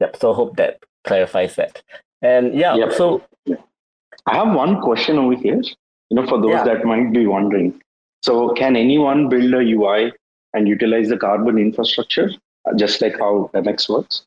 Yep. 0.01 0.17
So 0.17 0.33
hope 0.33 0.57
that 0.57 0.83
clarifies 1.05 1.57
that. 1.57 1.83
And 2.23 2.55
yeah, 2.55 2.75
yep. 2.75 2.93
so 2.93 3.23
I 4.27 4.37
have 4.37 4.55
one 4.55 4.81
question 4.81 5.19
over 5.19 5.35
here 5.35 5.63
you 6.11 6.17
know, 6.17 6.26
for 6.26 6.40
those 6.40 6.52
yeah. 6.52 6.64
that 6.64 6.85
might 6.85 7.12
be 7.12 7.26
wondering. 7.26 7.81
So, 8.23 8.52
can 8.55 8.76
anyone 8.76 9.29
build 9.29 9.55
a 9.55 9.59
UI 9.59 10.12
and 10.52 10.69
utilize 10.69 11.09
the 11.09 11.17
carbon 11.17 11.59
infrastructure, 11.59 12.31
uh, 12.69 12.75
just 12.76 13.00
like 13.00 13.19
how 13.19 13.50
MX 13.55 13.88
works? 13.88 14.26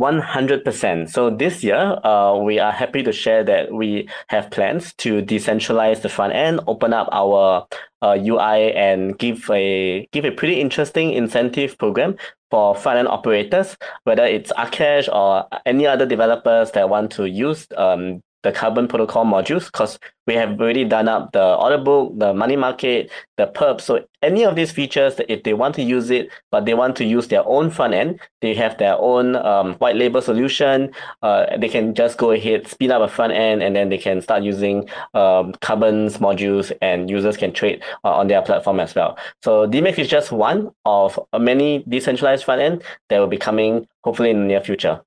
100%. 0.00 1.10
So 1.10 1.28
this 1.30 1.62
year, 1.62 1.98
uh, 2.02 2.36
we 2.36 2.58
are 2.58 2.72
happy 2.72 3.02
to 3.02 3.12
share 3.12 3.44
that 3.44 3.72
we 3.72 4.08
have 4.28 4.50
plans 4.50 4.94
to 4.94 5.22
decentralize 5.22 6.00
the 6.00 6.08
front 6.08 6.32
end, 6.32 6.60
open 6.66 6.92
up 6.94 7.08
our 7.12 7.66
uh, 8.00 8.18
UI, 8.18 8.72
and 8.72 9.18
give 9.18 9.48
a 9.50 10.08
give 10.12 10.24
a 10.24 10.30
pretty 10.30 10.60
interesting 10.60 11.12
incentive 11.12 11.76
program 11.76 12.16
for 12.50 12.74
front 12.74 12.98
end 12.98 13.08
operators, 13.08 13.76
whether 14.04 14.24
it's 14.24 14.50
Akash 14.52 15.12
or 15.14 15.46
any 15.66 15.86
other 15.86 16.06
developers 16.06 16.70
that 16.72 16.88
want 16.88 17.12
to 17.12 17.26
use 17.26 17.66
um, 17.76 18.22
the 18.42 18.52
carbon 18.52 18.88
protocol 18.88 19.24
modules 19.24 19.66
because 19.66 19.98
we 20.26 20.34
have 20.34 20.60
already 20.60 20.84
done 20.84 21.08
up 21.08 21.32
the 21.32 21.56
order 21.56 21.78
book, 21.78 22.12
the 22.18 22.32
money 22.32 22.56
market, 22.56 23.10
the 23.36 23.46
perp. 23.46 23.80
So 23.80 24.04
any 24.22 24.44
of 24.44 24.54
these 24.54 24.70
features, 24.70 25.20
if 25.28 25.42
they 25.42 25.52
want 25.52 25.74
to 25.76 25.82
use 25.82 26.10
it, 26.10 26.30
but 26.50 26.64
they 26.64 26.74
want 26.74 26.94
to 26.96 27.04
use 27.04 27.28
their 27.28 27.44
own 27.46 27.70
front 27.70 27.94
end, 27.94 28.20
they 28.40 28.54
have 28.54 28.78
their 28.78 28.96
own 28.98 29.34
um, 29.36 29.74
white 29.74 29.96
label 29.96 30.22
solution. 30.22 30.92
Uh, 31.22 31.56
they 31.56 31.68
can 31.68 31.94
just 31.94 32.18
go 32.18 32.30
ahead, 32.30 32.68
spin 32.68 32.92
up 32.92 33.02
a 33.02 33.08
front 33.08 33.32
end, 33.32 33.62
and 33.62 33.74
then 33.74 33.88
they 33.88 33.98
can 33.98 34.20
start 34.20 34.42
using 34.42 34.88
um, 35.14 35.52
Carbon's 35.60 36.18
modules, 36.18 36.72
and 36.80 37.10
users 37.10 37.36
can 37.36 37.52
trade 37.52 37.82
uh, 38.04 38.12
on 38.12 38.28
their 38.28 38.42
platform 38.42 38.78
as 38.78 38.94
well. 38.94 39.18
So 39.42 39.66
Demex 39.66 39.98
is 39.98 40.08
just 40.08 40.30
one 40.30 40.70
of 40.84 41.18
many 41.38 41.84
decentralized 41.88 42.44
front 42.44 42.60
end 42.60 42.84
that 43.08 43.18
will 43.18 43.26
be 43.26 43.38
coming 43.38 43.88
hopefully 44.04 44.30
in 44.30 44.40
the 44.40 44.46
near 44.46 44.60
future. 44.60 45.00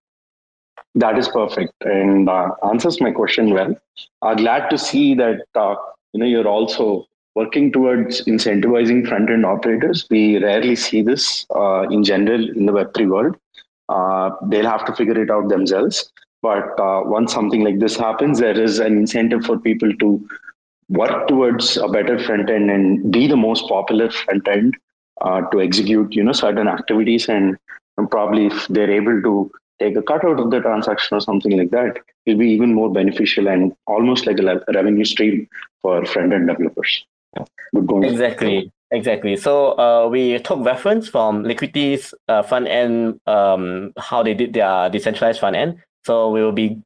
That 0.96 1.18
is 1.18 1.28
perfect 1.28 1.74
and 1.82 2.30
uh, 2.30 2.52
answers 2.70 3.02
my 3.02 3.12
question 3.12 3.50
well. 3.50 3.76
Uh, 4.22 4.34
glad 4.36 4.70
to 4.70 4.78
see 4.78 5.14
that 5.16 5.42
uh, 5.54 5.76
you 6.14 6.20
know 6.22 6.26
you're 6.26 6.48
also 6.48 7.06
working 7.36 7.70
towards 7.72 8.24
incentivizing 8.26 9.06
front 9.06 9.30
end 9.30 9.46
operators. 9.46 10.08
We 10.10 10.42
rarely 10.42 10.78
see 10.78 11.02
this 11.02 11.46
uh, 11.54 11.82
in 11.90 12.04
general 12.06 12.50
in 12.50 12.66
the 12.66 12.72
Web3 12.72 13.10
world. 13.10 13.38
Uh, 13.90 14.32
they'll 14.48 14.70
have 14.70 14.86
to 14.86 14.96
figure 14.96 15.22
it 15.22 15.30
out 15.30 15.50
themselves. 15.50 16.10
But 16.42 16.80
uh, 16.80 17.02
once 17.04 17.34
something 17.34 17.64
like 17.64 17.80
this 17.80 17.98
happens, 17.98 18.40
there 18.40 18.60
is 18.60 18.80
an 18.80 18.98
incentive 18.98 19.44
for 19.44 19.60
people 19.60 19.92
to 19.98 20.26
work 20.88 21.28
towards 21.28 21.76
a 21.76 21.90
better 21.90 22.18
front 22.18 22.50
end 22.50 22.72
and 22.72 23.12
be 23.12 23.28
the 23.28 23.36
most 23.36 23.68
popular 23.68 24.10
front 24.10 24.48
end 24.48 24.76
to 25.52 25.60
execute 25.60 26.14
you 26.14 26.24
know 26.24 26.32
certain 26.32 26.68
activities 26.68 27.28
and, 27.28 27.58
and 27.98 28.12
probably 28.12 28.46
if 28.46 28.68
they're 28.68 28.92
able 28.92 29.20
to 29.24 29.52
take 29.80 29.96
a 29.96 30.02
cut 30.02 30.24
out 30.26 30.40
of 30.40 30.52
the 30.52 30.60
transaction 30.60 31.18
or 31.18 31.22
something 31.22 31.58
like 31.58 31.72
that, 31.72 31.98
will 32.26 32.38
be 32.38 32.50
even 32.50 32.74
more 32.74 32.92
beneficial 32.92 33.48
and 33.48 33.74
almost 33.88 34.26
like 34.26 34.40
a 34.40 34.64
revenue 34.74 35.06
stream 35.06 35.48
for 35.82 36.06
front 36.06 36.34
end 36.34 36.48
developers. 36.48 37.06
Exactly. 38.04 38.72
Exactly. 38.92 39.36
So 39.36 39.78
uh, 39.80 40.08
we 40.08 40.40
took 40.40 40.64
reference 40.64 41.10
from 41.10 41.44
Liquidity's 41.44 42.14
uh, 42.28 42.44
front 42.44 42.68
end, 42.68 43.20
um, 43.26 43.94
how 43.98 44.24
they 44.24 44.34
did 44.34 44.54
their 44.54 44.90
decentralized 44.90 45.40
front 45.40 45.56
end. 45.56 45.80
So 46.06 46.30
we 46.30 46.44
will 46.44 46.52
be 46.52 46.78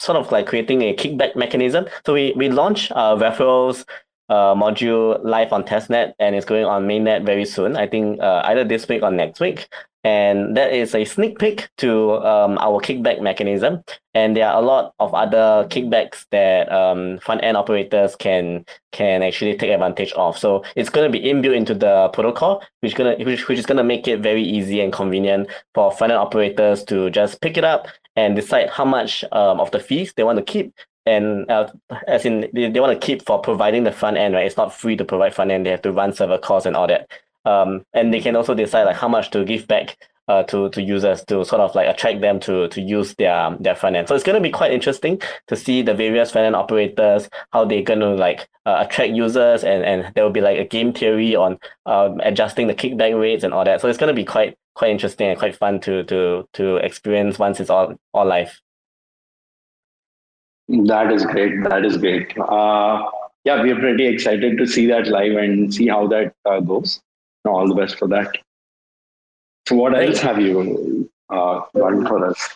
sort 0.00 0.18
of 0.18 0.32
like 0.32 0.46
creating 0.46 0.82
a 0.82 0.94
kickback 0.94 1.36
mechanism. 1.36 1.86
So 2.04 2.12
we, 2.12 2.32
we 2.36 2.48
launched 2.48 2.90
uh, 2.90 3.14
referrals 3.16 3.84
uh, 4.28 4.54
module 4.54 5.22
live 5.24 5.52
on 5.52 5.64
testnet 5.64 6.12
and 6.18 6.34
it's 6.34 6.46
going 6.46 6.64
on 6.64 6.86
mainnet 6.86 7.24
very 7.24 7.44
soon. 7.44 7.76
I 7.76 7.86
think 7.86 8.20
uh, 8.20 8.42
either 8.44 8.64
this 8.64 8.88
week 8.88 9.02
or 9.02 9.10
next 9.10 9.40
week. 9.40 9.68
and 10.04 10.56
that 10.56 10.72
is 10.72 10.94
a 10.94 11.04
sneak 11.04 11.38
peek 11.38 11.68
to 11.78 12.14
um, 12.26 12.58
our 12.58 12.80
kickback 12.80 13.20
mechanism. 13.22 13.84
And 14.14 14.36
there 14.36 14.48
are 14.48 14.60
a 14.60 14.64
lot 14.64 14.94
of 14.98 15.14
other 15.14 15.66
kickbacks 15.68 16.26
that 16.30 16.70
um, 16.72 17.18
front 17.18 17.42
end 17.44 17.56
operators 17.56 18.16
can 18.16 18.64
can 18.90 19.22
actually 19.22 19.56
take 19.56 19.70
advantage 19.70 20.12
of. 20.12 20.36
So 20.36 20.64
it's 20.74 20.90
going 20.90 21.10
to 21.10 21.18
be 21.18 21.24
inbuilt 21.24 21.56
into 21.56 21.74
the 21.74 22.10
protocol, 22.12 22.62
which 22.80 22.94
gonna 22.96 23.14
which, 23.16 23.48
which 23.48 23.58
is 23.58 23.66
going 23.66 23.78
to 23.78 23.84
make 23.84 24.08
it 24.08 24.20
very 24.20 24.42
easy 24.42 24.80
and 24.80 24.92
convenient 24.92 25.48
for 25.74 25.92
front 25.92 26.12
end 26.12 26.20
operators 26.20 26.82
to 26.84 27.08
just 27.10 27.40
pick 27.40 27.56
it 27.56 27.64
up 27.64 27.86
and 28.16 28.36
decide 28.36 28.70
how 28.70 28.84
much 28.84 29.24
um, 29.32 29.60
of 29.60 29.70
the 29.70 29.80
fees 29.80 30.12
they 30.16 30.24
want 30.24 30.36
to 30.38 30.44
keep 30.44 30.74
and 31.06 31.50
uh, 31.50 31.68
as 32.06 32.24
in 32.24 32.48
they, 32.52 32.70
they 32.70 32.80
want 32.80 32.98
to 32.98 33.06
keep 33.06 33.24
for 33.24 33.40
providing 33.40 33.84
the 33.84 33.92
front 33.92 34.16
end 34.16 34.34
right 34.34 34.46
it's 34.46 34.56
not 34.56 34.74
free 34.74 34.96
to 34.96 35.04
provide 35.04 35.34
front 35.34 35.50
end 35.50 35.66
they 35.66 35.70
have 35.70 35.82
to 35.82 35.92
run 35.92 36.12
server 36.12 36.38
costs 36.38 36.66
and 36.66 36.76
all 36.76 36.86
that 36.86 37.10
um, 37.44 37.84
and 37.92 38.14
they 38.14 38.20
can 38.20 38.36
also 38.36 38.54
decide 38.54 38.84
like 38.84 38.96
how 38.96 39.08
much 39.08 39.30
to 39.30 39.44
give 39.44 39.66
back 39.66 39.96
uh, 40.28 40.42
to 40.44 40.68
to 40.70 40.80
users 40.80 41.24
to 41.24 41.44
sort 41.44 41.60
of 41.60 41.74
like 41.74 41.88
attract 41.88 42.20
them 42.20 42.38
to 42.40 42.68
to 42.68 42.80
use 42.80 43.14
their 43.16 43.56
their 43.58 43.74
front 43.74 43.96
end. 43.96 44.08
So 44.08 44.14
it's 44.14 44.24
going 44.24 44.40
to 44.40 44.40
be 44.40 44.50
quite 44.50 44.72
interesting 44.72 45.20
to 45.48 45.56
see 45.56 45.82
the 45.82 45.94
various 45.94 46.30
front 46.30 46.46
end 46.46 46.56
operators 46.56 47.28
how 47.52 47.64
they're 47.64 47.82
going 47.82 48.00
to 48.00 48.14
like 48.14 48.48
uh, 48.64 48.84
attract 48.86 49.12
users 49.12 49.64
and 49.64 49.84
and 49.84 50.14
there 50.14 50.24
will 50.24 50.30
be 50.30 50.40
like 50.40 50.58
a 50.58 50.64
game 50.64 50.92
theory 50.92 51.34
on 51.34 51.58
um, 51.86 52.20
adjusting 52.20 52.68
the 52.68 52.74
kickback 52.74 53.18
rates 53.18 53.44
and 53.44 53.52
all 53.52 53.64
that. 53.64 53.80
So 53.80 53.88
it's 53.88 53.98
going 53.98 54.14
to 54.14 54.20
be 54.20 54.24
quite 54.24 54.56
quite 54.74 54.90
interesting 54.90 55.28
and 55.28 55.38
quite 55.38 55.56
fun 55.56 55.80
to 55.80 56.04
to 56.04 56.48
to 56.54 56.76
experience 56.76 57.38
once 57.38 57.60
it's 57.60 57.70
all 57.70 57.94
all 58.14 58.26
live. 58.26 58.60
That 60.72 61.12
is 61.12 61.26
great. 61.26 61.62
That 61.64 61.84
is 61.84 61.98
great. 61.98 62.36
Uh, 62.38 63.04
yeah, 63.44 63.62
we 63.62 63.72
are 63.72 63.78
pretty 63.78 64.06
excited 64.06 64.56
to 64.56 64.66
see 64.66 64.86
that 64.86 65.06
live 65.06 65.36
and 65.36 65.72
see 65.72 65.88
how 65.88 66.06
that 66.08 66.34
uh, 66.46 66.60
goes. 66.60 67.00
All 67.44 67.68
the 67.68 67.74
best 67.74 67.98
for 67.98 68.08
that. 68.08 68.30
So, 69.68 69.76
what 69.76 69.94
else 69.94 70.20
have 70.20 70.40
you 70.40 71.10
uh, 71.28 71.60
done 71.74 72.06
for 72.06 72.26
us? 72.26 72.48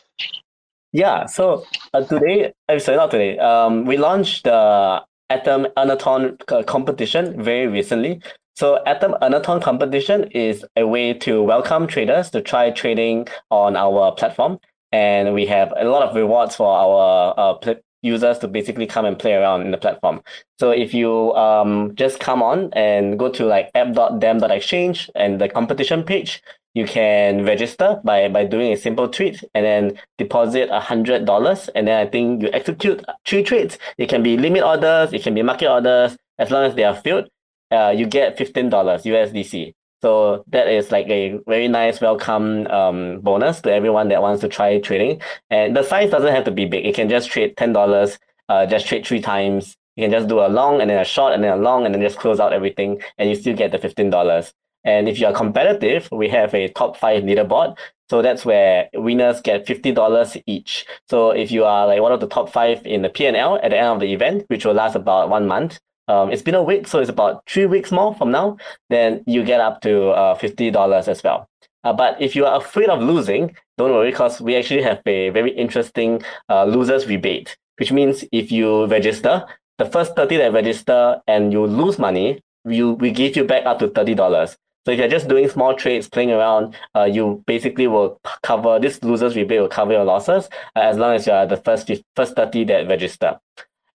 Yeah, 0.92 1.26
so 1.26 1.66
uh, 1.92 2.04
today, 2.04 2.52
I'm 2.70 2.76
uh, 2.76 2.78
sorry, 2.78 2.96
not 2.96 3.10
today. 3.10 3.38
Um, 3.38 3.84
we 3.84 3.98
launched 3.98 4.44
the 4.44 5.02
Atom 5.28 5.66
Earnathon 5.76 6.66
competition 6.66 7.42
very 7.42 7.66
recently. 7.66 8.22
So 8.54 8.82
Atom 8.86 9.14
Earnathon 9.20 9.60
competition 9.60 10.24
is 10.30 10.64
a 10.76 10.86
way 10.86 11.12
to 11.12 11.42
welcome 11.42 11.86
traders 11.86 12.30
to 12.30 12.40
try 12.40 12.70
trading 12.70 13.28
on 13.50 13.76
our 13.76 14.12
platform, 14.12 14.58
and 14.92 15.34
we 15.34 15.44
have 15.46 15.74
a 15.76 15.84
lot 15.84 16.02
of 16.02 16.16
rewards 16.16 16.56
for 16.56 16.68
our 16.68 17.34
uh, 17.36 17.74
users 18.02 18.38
to 18.38 18.48
basically 18.48 18.86
come 18.86 19.04
and 19.04 19.18
play 19.18 19.34
around 19.34 19.62
in 19.62 19.70
the 19.70 19.78
platform. 19.78 20.22
So 20.58 20.70
if 20.70 20.94
you 20.94 21.34
um, 21.34 21.94
just 21.94 22.20
come 22.20 22.42
on 22.42 22.70
and 22.74 23.18
go 23.18 23.28
to 23.30 23.44
like 23.44 23.70
app.dem.exchange 23.74 25.10
and 25.14 25.40
the 25.40 25.48
competition 25.48 26.02
page, 26.02 26.42
you 26.74 26.86
can 26.86 27.44
register 27.44 28.00
by, 28.04 28.28
by 28.28 28.44
doing 28.44 28.72
a 28.72 28.76
simple 28.76 29.08
tweet 29.08 29.42
and 29.54 29.64
then 29.64 29.98
deposit 30.18 30.68
a 30.70 30.78
hundred 30.78 31.24
dollars 31.24 31.68
and 31.74 31.88
then 31.88 32.06
I 32.06 32.08
think 32.08 32.42
you 32.42 32.50
execute 32.52 33.02
three 33.24 33.42
trades. 33.42 33.78
It 33.96 34.08
can 34.08 34.22
be 34.22 34.36
limit 34.36 34.62
orders, 34.62 35.12
it 35.12 35.22
can 35.22 35.34
be 35.34 35.42
market 35.42 35.70
orders. 35.70 36.16
As 36.38 36.50
long 36.50 36.64
as 36.64 36.74
they 36.74 36.84
are 36.84 36.94
filled, 36.94 37.30
uh, 37.70 37.94
you 37.96 38.06
get 38.06 38.36
fifteen 38.36 38.68
dollars 38.68 39.04
USDC. 39.04 39.72
So 40.02 40.44
that 40.48 40.68
is 40.68 40.90
like 40.90 41.08
a 41.08 41.38
very 41.46 41.68
nice 41.68 42.00
welcome 42.00 42.66
um, 42.66 43.20
bonus 43.20 43.60
to 43.62 43.72
everyone 43.72 44.08
that 44.08 44.22
wants 44.22 44.40
to 44.42 44.48
try 44.48 44.78
trading. 44.80 45.22
And 45.50 45.76
the 45.76 45.82
size 45.82 46.10
doesn't 46.10 46.34
have 46.34 46.44
to 46.44 46.50
be 46.50 46.66
big. 46.66 46.84
You 46.84 46.92
can 46.92 47.08
just 47.08 47.30
trade 47.30 47.56
ten 47.56 47.72
dollars, 47.72 48.18
uh, 48.48 48.66
just 48.66 48.86
trade 48.86 49.06
three 49.06 49.20
times. 49.20 49.76
You 49.96 50.04
can 50.04 50.10
just 50.10 50.28
do 50.28 50.40
a 50.40 50.48
long 50.48 50.80
and 50.80 50.90
then 50.90 51.00
a 51.00 51.04
short 51.04 51.32
and 51.32 51.42
then 51.42 51.52
a 51.52 51.56
long 51.56 51.86
and 51.86 51.94
then 51.94 52.02
just 52.02 52.18
close 52.18 52.38
out 52.38 52.52
everything, 52.52 53.00
and 53.16 53.30
you 53.30 53.34
still 53.34 53.56
get 53.56 53.72
the 53.72 53.78
fifteen 53.78 54.10
dollars. 54.10 54.52
And 54.84 55.08
if 55.08 55.18
you 55.18 55.26
are 55.26 55.32
competitive, 55.32 56.08
we 56.12 56.28
have 56.28 56.54
a 56.54 56.68
top 56.68 56.96
five 56.96 57.24
leaderboard. 57.24 57.76
So 58.08 58.22
that's 58.22 58.44
where 58.44 58.88
winners 58.94 59.40
get 59.40 59.66
fifty 59.66 59.92
dollars 59.92 60.36
each. 60.46 60.86
So 61.08 61.30
if 61.30 61.50
you 61.50 61.64
are 61.64 61.86
like 61.86 62.02
one 62.02 62.12
of 62.12 62.20
the 62.20 62.28
top 62.28 62.50
five 62.50 62.86
in 62.86 63.02
the 63.02 63.08
PNL 63.08 63.58
at 63.64 63.70
the 63.70 63.78
end 63.78 63.88
of 63.88 64.00
the 64.00 64.12
event, 64.12 64.44
which 64.48 64.64
will 64.64 64.74
last 64.74 64.94
about 64.94 65.30
one 65.30 65.48
month, 65.48 65.80
um, 66.08 66.30
it's 66.32 66.42
been 66.42 66.54
a 66.54 66.62
week, 66.62 66.86
so 66.86 66.98
it's 66.98 67.10
about 67.10 67.42
three 67.48 67.66
weeks 67.66 67.90
more 67.90 68.14
from 68.14 68.30
now, 68.30 68.56
then 68.90 69.22
you 69.26 69.42
get 69.44 69.60
up 69.60 69.80
to 69.82 70.08
uh, 70.10 70.38
$50 70.38 71.08
as 71.08 71.22
well. 71.22 71.48
Uh, 71.84 71.92
but 71.92 72.20
if 72.20 72.34
you 72.34 72.44
are 72.44 72.58
afraid 72.58 72.88
of 72.88 73.00
losing, 73.00 73.54
don't 73.78 73.92
worry, 73.92 74.10
because 74.10 74.40
we 74.40 74.56
actually 74.56 74.82
have 74.82 75.00
a 75.06 75.30
very 75.30 75.52
interesting 75.52 76.22
uh, 76.48 76.64
losers 76.64 77.06
rebate, 77.06 77.56
which 77.78 77.92
means 77.92 78.24
if 78.32 78.50
you 78.50 78.86
register, 78.86 79.44
the 79.78 79.84
first 79.84 80.16
30 80.16 80.38
that 80.38 80.52
register 80.52 81.20
and 81.26 81.52
you 81.52 81.66
lose 81.66 81.98
money, 81.98 82.40
we, 82.64 82.82
we 82.82 83.10
give 83.10 83.36
you 83.36 83.44
back 83.44 83.66
up 83.66 83.78
to 83.78 83.88
$30. 83.88 84.56
So 84.86 84.92
if 84.92 84.98
you're 85.00 85.08
just 85.08 85.28
doing 85.28 85.48
small 85.48 85.74
trades, 85.74 86.08
playing 86.08 86.30
around, 86.30 86.76
uh, 86.94 87.04
you 87.04 87.42
basically 87.46 87.88
will 87.88 88.20
cover 88.42 88.78
this 88.78 89.02
losers 89.02 89.34
rebate 89.34 89.60
will 89.60 89.68
cover 89.68 89.92
your 89.92 90.04
losses 90.04 90.48
uh, 90.76 90.80
as 90.80 90.96
long 90.96 91.14
as 91.14 91.26
you 91.26 91.32
are 91.32 91.44
the 91.44 91.56
first 91.56 91.90
first 92.14 92.36
30 92.36 92.64
that 92.64 92.88
register. 92.88 93.38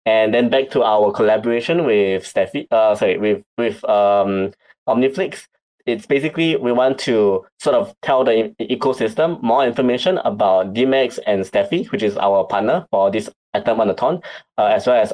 And 0.05 0.33
then 0.33 0.49
back 0.49 0.69
to 0.71 0.83
our 0.83 1.11
collaboration 1.11 1.85
with 1.85 2.23
StaFi, 2.23 2.67
uh, 2.71 2.95
sorry, 2.95 3.17
with 3.17 3.43
with 3.57 3.83
um 3.85 4.51
Omniflix. 4.87 5.47
It's 5.85 6.05
basically 6.05 6.55
we 6.57 6.71
want 6.71 6.99
to 6.99 7.45
sort 7.59 7.75
of 7.75 7.93
tell 8.01 8.23
the 8.23 8.53
ecosystem 8.59 9.41
more 9.41 9.65
information 9.65 10.19
about 10.19 10.73
Demex 10.73 11.19
and 11.25 11.43
StaFi, 11.43 11.91
which 11.91 12.03
is 12.03 12.17
our 12.17 12.45
partner 12.45 12.85
for 12.91 13.11
this 13.11 13.29
Atom 13.53 13.79
Earnathon, 13.79 14.23
uh, 14.57 14.65
as 14.65 14.87
well 14.87 15.01
as 15.01 15.11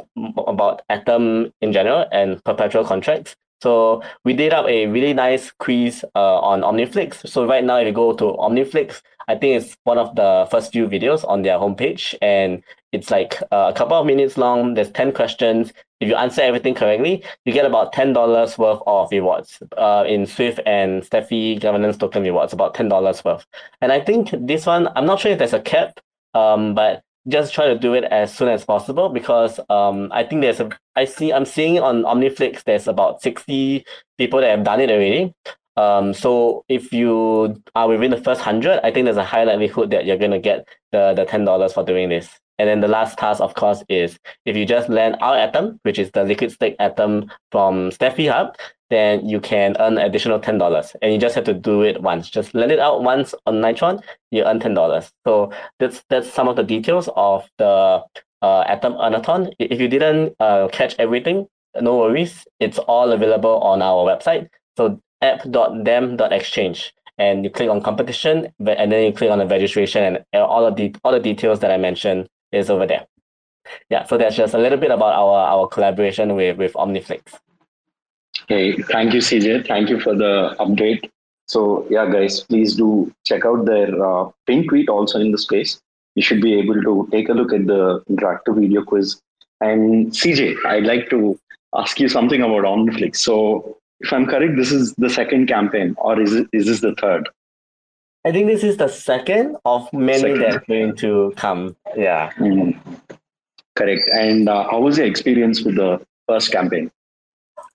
about 0.47 0.81
Atom 0.89 1.51
in 1.61 1.73
general 1.73 2.05
and 2.11 2.43
perpetual 2.43 2.83
contracts. 2.83 3.35
So 3.61 4.03
we 4.23 4.33
did 4.33 4.53
up 4.53 4.67
a 4.67 4.85
really 4.87 5.13
nice 5.13 5.51
quiz 5.51 6.05
uh, 6.15 6.39
on 6.39 6.61
Omniflix. 6.61 7.27
So 7.27 7.45
right 7.47 7.63
now, 7.63 7.77
if 7.77 7.87
you 7.87 7.93
go 7.93 8.13
to 8.13 8.25
Omniflix, 8.25 9.01
I 9.27 9.35
think 9.35 9.63
it's 9.63 9.75
one 9.83 9.97
of 9.97 10.15
the 10.15 10.47
first 10.51 10.71
few 10.71 10.87
videos 10.87 11.27
on 11.27 11.41
their 11.41 11.57
homepage, 11.57 12.13
and 12.21 12.63
it's 12.91 13.11
like 13.11 13.41
uh, 13.51 13.71
a 13.73 13.77
couple 13.77 13.97
of 13.97 14.05
minutes 14.05 14.37
long. 14.37 14.73
There's 14.73 14.91
ten 14.91 15.11
questions. 15.11 15.73
If 15.99 16.07
you 16.09 16.15
answer 16.15 16.41
everything 16.41 16.75
correctly, 16.75 17.23
you 17.45 17.53
get 17.53 17.65
about 17.65 17.93
ten 17.93 18.13
dollars 18.13 18.57
worth 18.57 18.81
of 18.87 19.11
rewards 19.11 19.59
uh, 19.77 20.05
in 20.07 20.25
Swift 20.25 20.59
and 20.65 21.03
StaFi 21.03 21.59
governance 21.59 21.97
token 21.97 22.23
rewards, 22.23 22.53
about 22.53 22.75
ten 22.75 22.87
dollars 22.89 23.23
worth. 23.25 23.45
And 23.81 23.91
I 23.91 23.99
think 23.99 24.29
this 24.31 24.65
one, 24.65 24.89
I'm 24.95 25.05
not 25.05 25.19
sure 25.19 25.31
if 25.31 25.39
there's 25.39 25.53
a 25.53 25.61
cap, 25.61 25.99
um, 26.33 26.75
but 26.75 27.03
just 27.27 27.53
try 27.53 27.67
to 27.67 27.77
do 27.77 27.93
it 27.93 28.05
as 28.05 28.33
soon 28.33 28.47
as 28.47 28.63
possible 28.63 29.09
because 29.09 29.59
um, 29.69 30.09
I 30.13 30.23
think 30.23 30.41
there's 30.41 30.59
a 30.59 30.69
I 30.95 31.05
see 31.05 31.33
I'm 31.33 31.45
seeing 31.45 31.79
on 31.79 32.03
Omniflix 32.03 32.63
there's 32.63 32.87
about 32.87 33.21
60 33.21 33.85
people 34.17 34.39
that 34.39 34.49
have 34.49 34.63
done 34.63 34.79
it 34.79 34.89
already. 34.89 35.33
Um, 35.75 36.13
so 36.13 36.65
if 36.69 36.91
you 36.91 37.61
are 37.75 37.87
within 37.87 38.11
the 38.11 38.21
first 38.21 38.41
hundred, 38.41 38.79
I 38.83 38.91
think 38.91 39.05
there's 39.05 39.17
a 39.17 39.23
high 39.23 39.43
likelihood 39.43 39.91
that 39.91 40.05
you're 40.05 40.17
gonna 40.17 40.39
get 40.39 40.67
the 40.91 41.13
the 41.13 41.25
ten 41.25 41.45
dollars 41.45 41.73
for 41.73 41.83
doing 41.83 42.09
this. 42.09 42.29
And 42.59 42.67
then 42.67 42.81
the 42.81 42.87
last 42.87 43.17
task, 43.17 43.39
of 43.39 43.53
course, 43.53 43.83
is 43.87 44.17
if 44.45 44.57
you 44.57 44.65
just 44.65 44.89
land 44.89 45.17
rATOM, 45.21 45.79
which 45.83 45.99
is 45.99 46.11
the 46.11 46.23
liquid 46.23 46.51
stake 46.51 46.75
atom 46.79 47.31
from 47.51 47.91
StaFi 47.91 48.31
Hub, 48.31 48.55
then 48.89 49.27
you 49.27 49.39
can 49.39 49.75
earn 49.79 49.97
additional 49.97 50.39
ten 50.39 50.57
dollars, 50.57 50.95
and 51.01 51.11
you 51.11 51.19
just 51.19 51.35
have 51.35 51.43
to 51.43 51.53
do 51.53 51.81
it 51.81 52.01
once. 52.01 52.29
Just 52.29 52.55
land 52.55 52.71
it 52.71 52.79
out 52.79 53.03
once 53.03 53.35
on 53.45 53.55
Nitron, 53.55 54.01
you 54.31 54.43
earn 54.43 54.59
ten 54.59 54.73
dollars. 54.73 55.11
So 55.25 55.51
that's 55.79 56.03
that's 56.09 56.31
some 56.31 56.47
of 56.47 56.55
the 56.55 56.63
details 56.63 57.09
of 57.15 57.47
the 57.57 58.01
uh, 58.41 58.61
Atom 58.61 58.93
Earnathon. 58.93 59.51
If 59.59 59.79
you 59.81 59.87
didn't 59.87 60.35
uh, 60.39 60.69
catch 60.71 60.95
everything, 60.99 61.47
no 61.79 61.97
worries. 61.97 62.47
It's 62.59 62.79
all 62.79 63.11
available 63.11 63.59
on 63.59 63.81
our 63.81 64.05
website. 64.05 64.47
So 64.77 65.01
app.dem.exchange, 65.21 66.93
and 67.17 67.43
you 67.43 67.49
click 67.49 67.69
on 67.69 67.81
competition, 67.81 68.53
and 68.65 68.91
then 68.91 69.05
you 69.05 69.11
click 69.11 69.29
on 69.29 69.39
the 69.39 69.47
registration, 69.47 70.17
and 70.31 70.41
all 70.41 70.65
of 70.65 70.75
the 70.77 70.95
all 71.03 71.11
the 71.11 71.19
details 71.19 71.59
that 71.59 71.71
I 71.71 71.77
mentioned 71.77 72.29
is 72.51 72.69
over 72.69 72.85
there. 72.85 73.05
Yeah, 73.89 74.05
so 74.05 74.17
that's 74.17 74.35
just 74.35 74.53
a 74.53 74.57
little 74.57 74.77
bit 74.77 74.91
about 74.91 75.13
our 75.13 75.39
our 75.47 75.67
collaboration 75.67 76.35
with 76.35 76.57
with 76.57 76.73
Omniflix. 76.73 77.21
Hey, 78.47 78.77
thank 78.77 79.13
you, 79.13 79.19
CJ. 79.19 79.67
Thank 79.67 79.89
you 79.89 79.99
for 79.99 80.15
the 80.15 80.55
update. 80.59 81.09
So, 81.47 81.87
yeah, 81.89 82.09
guys, 82.09 82.41
please 82.41 82.75
do 82.75 83.11
check 83.25 83.45
out 83.45 83.65
their 83.65 83.89
uh, 84.05 84.29
pin 84.45 84.67
tweet 84.67 84.89
also 84.89 85.19
in 85.19 85.31
the 85.31 85.37
space. 85.37 85.79
You 86.15 86.21
should 86.21 86.41
be 86.41 86.55
able 86.59 86.81
to 86.81 87.07
take 87.11 87.29
a 87.29 87.33
look 87.33 87.53
at 87.53 87.67
the 87.67 88.03
interactive 88.09 88.59
video 88.59 88.83
quiz. 88.83 89.19
And 89.61 90.11
CJ, 90.11 90.65
I'd 90.65 90.85
like 90.85 91.09
to 91.09 91.39
ask 91.75 91.99
you 91.99 92.09
something 92.09 92.41
about 92.41 92.63
Omniflix. 92.63 93.17
So, 93.17 93.77
if 94.01 94.11
I'm 94.13 94.27
correct, 94.27 94.57
this 94.57 94.71
is 94.71 94.93
the 94.95 95.09
second 95.09 95.47
campaign, 95.47 95.95
or 95.97 96.21
is 96.21 96.33
it 96.33 96.47
is 96.53 96.67
this 96.67 96.81
the 96.81 96.93
third? 96.95 97.27
I 98.27 98.31
think 98.33 98.47
this 98.47 98.61
is 98.61 98.75
the 98.75 98.89
second 98.89 99.55
of 99.63 99.87
many 99.93 100.19
second. 100.19 100.41
that's 100.41 100.67
going 100.67 100.97
to 100.97 101.33
come. 101.37 101.77
Yeah. 101.95 102.29
Mm-hmm. 102.33 102.77
Correct. 103.73 104.09
And 104.11 104.49
uh, 104.49 104.69
how 104.69 104.81
was 104.81 104.97
your 104.97 105.07
experience 105.07 105.63
with 105.63 105.75
the 105.75 106.05
first 106.27 106.51
campaign? 106.51 106.91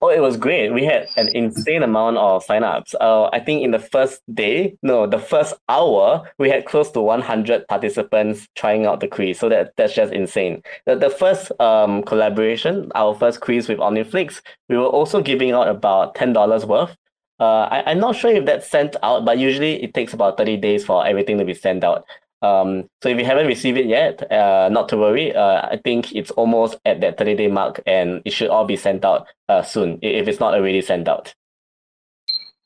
Oh, 0.02 0.10
it 0.10 0.20
was 0.20 0.36
great. 0.36 0.74
We 0.74 0.84
had 0.84 1.08
an 1.16 1.34
insane 1.34 1.82
amount 1.82 2.18
of 2.18 2.44
signups. 2.44 2.94
Uh, 3.00 3.30
I 3.32 3.40
think 3.40 3.62
in 3.62 3.70
the 3.70 3.78
first 3.78 4.20
day, 4.34 4.76
no, 4.82 5.06
the 5.06 5.18
first 5.18 5.54
hour, 5.70 6.30
we 6.36 6.50
had 6.50 6.66
close 6.66 6.90
to 6.90 7.00
100 7.00 7.66
participants 7.68 8.46
trying 8.54 8.84
out 8.84 9.00
the 9.00 9.08
quiz. 9.08 9.38
So 9.38 9.48
that 9.48 9.72
that's 9.78 9.94
just 9.94 10.12
insane. 10.12 10.62
The, 10.84 10.96
the 10.96 11.08
first 11.08 11.50
um 11.60 12.02
collaboration, 12.02 12.92
our 12.94 13.14
first 13.14 13.40
quiz 13.40 13.68
with 13.68 13.78
Omniflix, 13.78 14.42
we 14.68 14.76
were 14.76 14.84
also 14.84 15.22
giving 15.22 15.52
out 15.52 15.68
about 15.68 16.14
$10 16.14 16.66
worth 16.66 16.94
Uh, 17.42 17.66
I, 17.72 17.90
I'm 17.90 17.98
not 17.98 18.14
sure 18.14 18.30
if 18.30 18.44
that's 18.46 18.70
sent 18.70 18.94
out, 19.02 19.24
but 19.24 19.36
usually 19.36 19.82
it 19.82 19.94
takes 19.94 20.12
about 20.14 20.36
30 20.36 20.58
days 20.58 20.84
for 20.84 21.04
everything 21.04 21.38
to 21.38 21.44
be 21.44 21.54
sent 21.54 21.82
out. 21.82 22.04
Um, 22.40 22.88
so 23.02 23.08
if 23.08 23.18
you 23.18 23.24
haven't 23.24 23.48
received 23.48 23.78
it 23.78 23.86
yet, 23.86 24.30
uh, 24.30 24.68
not 24.68 24.88
to 24.90 24.96
worry. 24.96 25.34
Uh, 25.34 25.66
I 25.72 25.80
think 25.82 26.14
it's 26.14 26.30
almost 26.32 26.76
at 26.84 27.00
that 27.00 27.18
30 27.18 27.34
day 27.34 27.48
mark 27.48 27.80
and 27.84 28.22
it 28.24 28.32
should 28.32 28.48
all 28.48 28.64
be 28.64 28.76
sent 28.76 29.04
out 29.04 29.26
uh, 29.48 29.62
soon 29.62 29.98
if 30.02 30.28
it's 30.28 30.38
not 30.38 30.54
already 30.54 30.80
sent 30.82 31.08
out. 31.08 31.34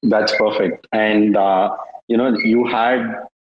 That's 0.03 0.37
perfect. 0.37 0.87
And, 0.93 1.39
uh, 1.39 1.75
you 2.09 2.19
know, 2.19 2.37
you 2.37 2.67
had 2.67 3.01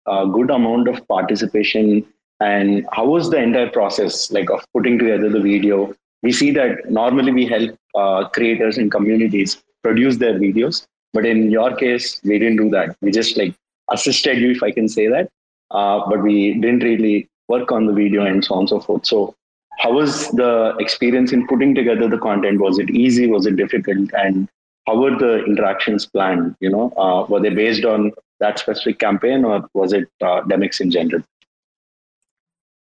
a 0.07 0.27
good 0.27 0.51
amount 0.51 0.89
of 0.89 1.09
participation. 1.09 2.05
And 2.41 2.87
how 2.93 3.07
was 3.07 3.31
the 3.31 3.39
entire 3.39 3.71
process 3.71 4.31
like 4.31 4.51
of 4.51 4.63
putting 4.75 4.99
together 4.99 5.31
the 5.31 5.41
video? 5.41 5.95
We 6.23 6.33
see 6.33 6.51
that 6.51 6.91
normally 6.91 7.33
we 7.33 7.47
help 7.47 7.79
uh, 7.95 8.29
creators 8.29 8.77
and 8.77 8.91
communities 8.91 9.63
produce 9.83 10.19
their 10.19 10.35
videos. 10.35 10.87
But 11.14 11.24
in 11.24 11.50
your 11.50 11.74
case, 11.74 12.20
we 12.24 12.38
didn't 12.38 12.59
do 12.59 12.68
that. 12.70 12.96
We 13.00 13.11
just 13.11 13.38
like 13.38 13.55
assisted 13.90 14.38
you, 14.38 14.50
if 14.50 14.62
I 14.62 14.70
can 14.72 14.88
say 14.88 15.07
that 15.09 15.31
uh, 15.74 16.09
but 16.09 16.22
we 16.22 16.55
didn't 16.55 16.83
really 16.83 17.29
work 17.48 17.70
on 17.72 17.87
the 17.87 17.92
video 17.92 18.24
and 18.24 18.44
so 18.44 18.55
on 18.55 18.61
and 18.61 18.68
so 18.68 18.81
forth. 18.81 19.07
So, 19.07 19.35
how 19.79 19.92
was 19.92 20.29
the 20.31 20.74
experience 20.79 21.33
in 21.33 21.46
putting 21.48 21.74
together 21.74 22.09
the 22.09 22.18
content? 22.18 22.61
Was 22.61 22.79
it 22.79 22.90
easy? 22.90 23.27
Was 23.27 23.44
it 23.44 23.57
difficult? 23.57 24.11
And 24.14 24.48
how 24.87 24.96
were 25.00 25.16
the 25.18 25.44
interactions 25.44 26.07
planned? 26.07 26.55
You 26.61 26.70
know, 26.70 26.92
uh, 26.96 27.27
were 27.29 27.40
they 27.40 27.50
based 27.50 27.85
on 27.85 28.12
that 28.38 28.59
specific 28.59 28.98
campaign, 29.00 29.44
or 29.44 29.68
was 29.74 29.92
it 29.92 30.09
uh, 30.22 30.42
Demex 30.42 30.81
in 30.81 30.90
general? 30.90 31.22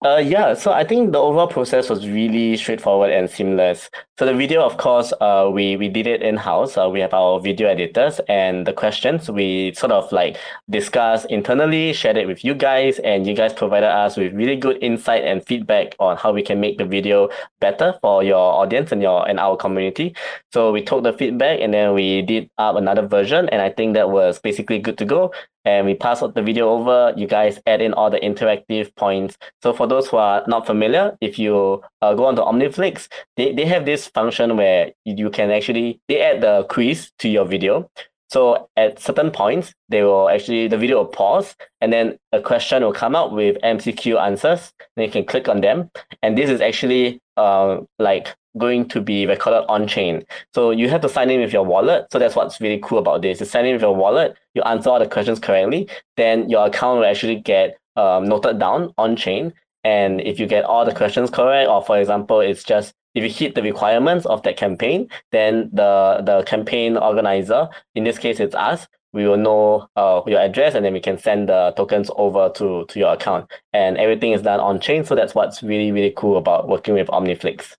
Uh, 0.02 0.16
yeah, 0.16 0.54
so 0.54 0.72
I 0.72 0.82
think 0.82 1.12
the 1.12 1.18
overall 1.18 1.46
process 1.46 1.90
was 1.90 2.08
really 2.08 2.56
straightforward 2.56 3.10
and 3.10 3.28
seamless. 3.28 3.90
So 4.18 4.24
the 4.24 4.32
video, 4.32 4.62
of 4.62 4.78
course, 4.78 5.12
uh, 5.20 5.50
we 5.52 5.76
we 5.76 5.90
did 5.90 6.06
it 6.06 6.22
in 6.22 6.38
house. 6.38 6.78
Uh, 6.78 6.88
we 6.88 7.00
have 7.00 7.12
our 7.12 7.38
video 7.38 7.68
editors, 7.68 8.18
and 8.26 8.66
the 8.66 8.72
questions 8.72 9.30
we 9.30 9.74
sort 9.74 9.92
of 9.92 10.10
like 10.10 10.38
discussed 10.70 11.26
internally, 11.26 11.92
shared 11.92 12.16
it 12.16 12.26
with 12.26 12.42
you 12.42 12.54
guys, 12.54 12.98
and 13.00 13.26
you 13.26 13.34
guys 13.34 13.52
provided 13.52 13.90
us 13.90 14.16
with 14.16 14.32
really 14.32 14.56
good 14.56 14.78
insight 14.82 15.22
and 15.22 15.44
feedback 15.44 15.94
on 16.00 16.16
how 16.16 16.32
we 16.32 16.42
can 16.42 16.60
make 16.60 16.78
the 16.78 16.86
video 16.86 17.28
better 17.60 17.94
for 18.00 18.22
your 18.22 18.54
audience 18.54 18.92
and 18.92 19.02
your 19.02 19.28
and 19.28 19.38
our 19.38 19.54
community. 19.54 20.14
So 20.50 20.72
we 20.72 20.80
took 20.80 21.02
the 21.02 21.12
feedback 21.12 21.60
and 21.60 21.74
then 21.74 21.92
we 21.92 22.22
did 22.22 22.48
up 22.56 22.76
another 22.76 23.06
version, 23.06 23.50
and 23.50 23.60
I 23.60 23.68
think 23.68 23.92
that 23.94 24.08
was 24.08 24.38
basically 24.38 24.78
good 24.78 24.96
to 24.96 25.04
go 25.04 25.32
and 25.64 25.86
we 25.86 25.94
pass 25.94 26.20
the 26.20 26.42
video 26.42 26.68
over. 26.70 27.12
You 27.16 27.26
guys 27.26 27.60
add 27.66 27.80
in 27.80 27.92
all 27.92 28.10
the 28.10 28.20
interactive 28.20 28.94
points. 28.96 29.36
So 29.62 29.72
for 29.72 29.86
those 29.86 30.08
who 30.08 30.16
are 30.16 30.44
not 30.46 30.66
familiar, 30.66 31.16
if 31.20 31.38
you 31.38 31.82
uh, 32.02 32.14
go 32.14 32.26
onto 32.26 32.42
OmniFlix, 32.42 33.08
they, 33.36 33.52
they 33.52 33.66
have 33.66 33.84
this 33.84 34.06
function 34.08 34.56
where 34.56 34.92
you 35.04 35.30
can 35.30 35.50
actually, 35.50 36.00
they 36.08 36.20
add 36.20 36.40
the 36.40 36.64
quiz 36.68 37.10
to 37.18 37.28
your 37.28 37.44
video. 37.44 37.90
So 38.30 38.68
at 38.76 39.00
certain 39.00 39.30
points, 39.30 39.74
they 39.88 40.02
will 40.02 40.28
actually, 40.28 40.68
the 40.68 40.78
video 40.78 40.98
will 40.98 41.06
pause 41.06 41.56
and 41.80 41.92
then 41.92 42.16
a 42.32 42.40
question 42.40 42.82
will 42.82 42.92
come 42.92 43.16
out 43.16 43.32
with 43.32 43.56
MCQ 43.62 44.20
answers. 44.20 44.72
Then 44.96 45.06
you 45.06 45.10
can 45.10 45.24
click 45.24 45.48
on 45.48 45.60
them. 45.60 45.90
And 46.22 46.38
this 46.38 46.48
is 46.48 46.60
actually 46.60 47.20
uh, 47.36 47.80
like 47.98 48.28
going 48.58 48.88
to 48.88 49.00
be 49.00 49.26
recorded 49.26 49.66
on 49.68 49.86
chain. 49.86 50.24
So 50.54 50.70
you 50.70 50.88
have 50.88 51.00
to 51.02 51.08
sign 51.08 51.30
in 51.30 51.40
with 51.40 51.52
your 51.52 51.64
wallet. 51.64 52.06
So 52.12 52.18
that's 52.18 52.36
what's 52.36 52.60
really 52.60 52.80
cool 52.82 52.98
about 52.98 53.22
this. 53.22 53.40
You 53.40 53.46
sign 53.46 53.66
in 53.66 53.74
with 53.74 53.82
your 53.82 53.94
wallet, 53.94 54.36
you 54.54 54.62
answer 54.62 54.90
all 54.90 54.98
the 54.98 55.08
questions 55.08 55.40
correctly, 55.40 55.88
then 56.16 56.48
your 56.48 56.66
account 56.66 56.98
will 56.98 57.06
actually 57.06 57.36
get 57.36 57.78
um, 57.96 58.26
noted 58.26 58.58
down 58.58 58.92
on 58.98 59.16
chain. 59.16 59.52
And 59.82 60.20
if 60.20 60.38
you 60.38 60.46
get 60.46 60.64
all 60.64 60.84
the 60.84 60.94
questions 60.94 61.30
correct, 61.30 61.68
or 61.68 61.82
for 61.82 61.98
example, 61.98 62.40
it's 62.40 62.62
just 62.64 62.94
if 63.14 63.24
you 63.24 63.30
hit 63.30 63.54
the 63.54 63.62
requirements 63.62 64.26
of 64.26 64.42
that 64.42 64.56
campaign, 64.56 65.08
then 65.32 65.70
the 65.72 66.22
the 66.24 66.42
campaign 66.44 66.96
organizer, 66.96 67.68
in 67.94 68.04
this 68.04 68.18
case 68.18 68.40
it's 68.40 68.54
us, 68.54 68.86
we 69.12 69.26
will 69.26 69.36
know 69.36 69.88
uh, 69.96 70.22
your 70.26 70.40
address 70.40 70.74
and 70.74 70.84
then 70.84 70.92
we 70.92 71.00
can 71.00 71.18
send 71.18 71.48
the 71.48 71.72
tokens 71.76 72.10
over 72.16 72.48
to, 72.50 72.84
to 72.86 72.98
your 72.98 73.12
account. 73.12 73.50
And 73.72 73.96
everything 73.96 74.32
is 74.32 74.42
done 74.42 74.60
on 74.60 74.80
chain. 74.80 75.04
So 75.04 75.14
that's 75.14 75.34
what's 75.34 75.62
really, 75.62 75.90
really 75.90 76.12
cool 76.16 76.36
about 76.38 76.68
working 76.68 76.94
with 76.94 77.08
OmniFlix. 77.08 77.74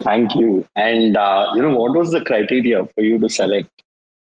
Thank 0.00 0.34
you. 0.34 0.66
And 0.74 1.16
uh, 1.16 1.52
you 1.54 1.62
know, 1.62 1.76
what 1.76 1.96
was 1.96 2.10
the 2.10 2.24
criteria 2.24 2.84
for 2.84 3.00
you 3.02 3.18
to 3.20 3.28
select? 3.28 3.70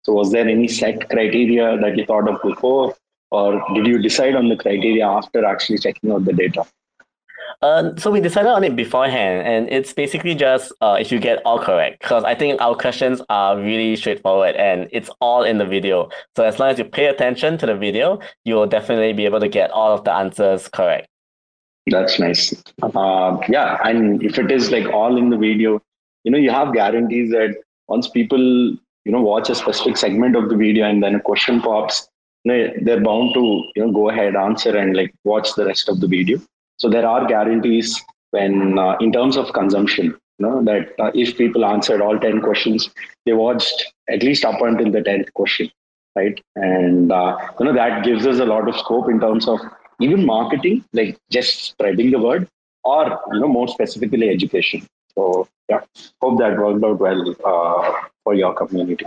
So, 0.03 0.15
was 0.15 0.33
there 0.33 0.49
any 0.49 0.67
set 0.67 1.09
criteria 1.11 1.79
that 1.79 1.97
you 1.97 2.07
thought 2.07 2.29
of 2.29 2.41
before, 2.43 2.97
or 3.31 3.63
did 3.75 3.87
you 3.87 4.03
decide 4.03 4.35
on 4.35 4.49
the 4.49 4.57
criteria 4.57 5.07
after 5.07 5.45
actually 5.45 5.79
checking 5.79 6.11
out 6.11 6.25
the 6.25 6.33
data? 6.33 6.65
Uh, 7.63 7.95
so 7.97 8.11
we 8.11 8.21
decided 8.23 8.49
on 8.49 8.65
it 8.65 8.75
beforehand, 8.75 9.47
and 9.47 9.69
it's 9.71 9.93
basically 9.93 10.35
just 10.35 10.73
uh, 10.81 10.97
if 10.99 11.13
you 11.13 11.19
get 11.19 11.43
all 11.45 11.59
correct. 11.59 12.01
Because 12.01 12.25
I 12.25 12.35
think 12.35 12.61
our 12.61 12.75
questions 12.75 13.21
are 13.29 13.59
really 13.59 13.97
straightforward, 13.97 14.57
and 14.57 14.89
it's 14.93 15.11
all 15.21 15.45
in 15.45 15.59
the 15.59 15.67
video. 15.67 16.09
So 16.37 16.45
as 16.45 16.59
long 16.59 16.71
as 16.71 16.79
you 16.79 16.85
pay 16.87 17.07
attention 17.07 17.59
to 17.59 17.67
the 17.67 17.75
video, 17.75 18.19
you 18.45 18.55
will 18.55 18.67
definitely 18.67 19.13
be 19.13 19.27
able 19.27 19.41
to 19.41 19.49
get 19.49 19.71
all 19.73 19.93
of 19.93 20.05
the 20.05 20.13
answers 20.13 20.69
correct. 20.69 21.09
That's 21.87 22.19
nice. 22.19 22.55
Uh, 22.83 23.37
yeah, 23.49 23.79
and 23.85 24.23
if 24.23 24.39
it 24.39 24.51
is 24.51 24.71
like 24.71 24.87
all 24.89 25.19
in 25.19 25.29
the 25.29 25.37
video, 25.37 25.83
you 26.25 26.31
know, 26.31 26.39
you 26.39 26.51
have 26.51 26.73
guarantees 26.73 27.31
that 27.33 27.57
once 27.89 28.09
people 28.09 28.39
you 28.39 29.13
know 29.13 29.21
watch 29.21 29.51
a 29.51 29.55
specific 29.55 29.99
segment 29.99 30.35
of 30.35 30.49
the 30.49 30.57
video 30.57 30.89
and 30.89 31.03
then 31.03 31.15
a 31.15 31.21
question 31.21 31.61
pops, 31.61 32.09
they're 32.47 33.01
bound 33.03 33.35
to 33.35 33.65
you 33.77 33.85
know 33.85 33.93
go 33.93 34.09
ahead 34.09 34.35
answer 34.35 34.75
and 34.75 34.97
like 34.97 35.15
watch 35.25 35.55
the 35.57 35.67
rest 35.67 35.91
of 35.91 36.01
the 36.01 36.07
video. 36.07 36.41
So 36.81 36.89
there 36.89 37.07
are 37.07 37.27
guarantees 37.27 38.03
when 38.31 38.79
uh, 38.79 38.97
in 39.01 39.13
terms 39.13 39.37
of 39.37 39.53
consumption, 39.53 40.07
you 40.39 40.47
know, 40.47 40.65
that 40.65 40.95
uh, 40.99 41.11
if 41.15 41.37
people 41.37 41.65
answered 41.65 42.01
all 42.01 42.19
ten 42.19 42.41
questions, 42.41 42.89
they 43.27 43.35
watched 43.35 43.85
at 44.09 44.23
least 44.23 44.47
up 44.47 44.63
until 44.63 44.91
the 44.91 45.03
tenth 45.03 45.33
question, 45.35 45.71
right? 46.17 46.41
And 46.57 47.13
uh, 47.13 47.37
you 47.59 47.67
know 47.67 47.75
that 47.75 48.03
gives 48.03 48.27
us 48.27 48.41
a 48.41 48.47
lot 48.47 48.67
of 48.67 48.77
scope 48.77 49.11
in 49.11 49.21
terms 49.21 49.47
of 49.47 49.61
even 50.01 50.25
marketing, 50.25 50.83
like 50.95 51.19
just 51.31 51.65
spreading 51.65 52.13
the 52.13 52.19
word, 52.19 52.49
or 52.83 53.21
you 53.35 53.41
know 53.41 53.49
more 53.49 53.69
specifically 53.69 54.31
education. 54.31 54.87
So 55.15 55.49
yeah, 55.69 55.81
hope 56.23 56.39
that 56.39 56.59
worked 56.59 56.83
out 56.83 56.99
well 56.99 57.37
uh, 57.45 57.93
for 58.25 58.35
your 58.35 58.55
community. 58.55 59.05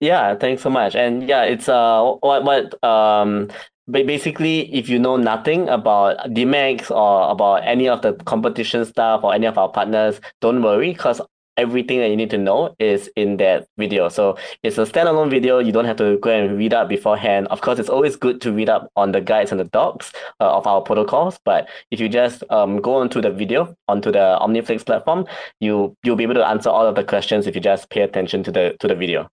Yeah, 0.00 0.34
thanks 0.34 0.62
so 0.62 0.70
much. 0.70 0.96
And 0.96 1.28
yeah, 1.28 1.42
it's 1.44 1.68
uh 1.68 2.14
what 2.20 2.42
what 2.42 2.82
um 2.82 3.50
basically 3.92 4.72
if 4.74 4.88
you 4.88 4.98
know 4.98 5.16
nothing 5.16 5.68
about 5.68 6.18
Demex 6.30 6.90
or 6.90 7.30
about 7.30 7.62
any 7.64 7.88
of 7.88 8.02
the 8.02 8.14
competition 8.24 8.84
stuff 8.84 9.24
or 9.24 9.34
any 9.34 9.46
of 9.46 9.58
our 9.58 9.68
partners, 9.68 10.20
don't 10.40 10.62
worry 10.62 10.92
because 10.92 11.20
everything 11.56 11.98
that 11.98 12.08
you 12.08 12.16
need 12.16 12.30
to 12.30 12.38
know 12.38 12.74
is 12.78 13.10
in 13.16 13.36
that 13.36 13.66
video. 13.76 14.08
So 14.08 14.36
it's 14.62 14.78
a 14.78 14.84
standalone 14.84 15.30
video. 15.30 15.58
You 15.58 15.72
don't 15.72 15.84
have 15.84 15.96
to 15.98 16.18
go 16.18 16.30
and 16.30 16.56
read 16.56 16.72
up 16.72 16.88
beforehand. 16.88 17.48
Of 17.48 17.60
course, 17.60 17.78
it's 17.78 17.88
always 17.88 18.16
good 18.16 18.40
to 18.42 18.52
read 18.52 18.68
up 18.68 18.90
on 18.96 19.12
the 19.12 19.20
guides 19.20 19.50
and 19.50 19.60
the 19.60 19.64
docs 19.64 20.12
uh, 20.40 20.50
of 20.56 20.66
our 20.66 20.80
protocols. 20.80 21.38
But 21.44 21.68
if 21.90 22.00
you 22.00 22.08
just 22.08 22.42
um, 22.50 22.80
go 22.80 22.94
onto 22.94 23.20
the 23.20 23.30
video 23.30 23.76
onto 23.88 24.10
the 24.10 24.38
OmniFlix 24.40 24.86
platform, 24.86 25.26
you 25.60 25.94
you'll 26.02 26.16
be 26.16 26.24
able 26.24 26.34
to 26.34 26.46
answer 26.46 26.70
all 26.70 26.86
of 26.86 26.94
the 26.94 27.04
questions 27.04 27.46
if 27.46 27.54
you 27.54 27.60
just 27.60 27.90
pay 27.90 28.02
attention 28.02 28.42
to 28.44 28.52
the 28.52 28.76
to 28.80 28.88
the 28.88 28.94
video. 28.94 29.28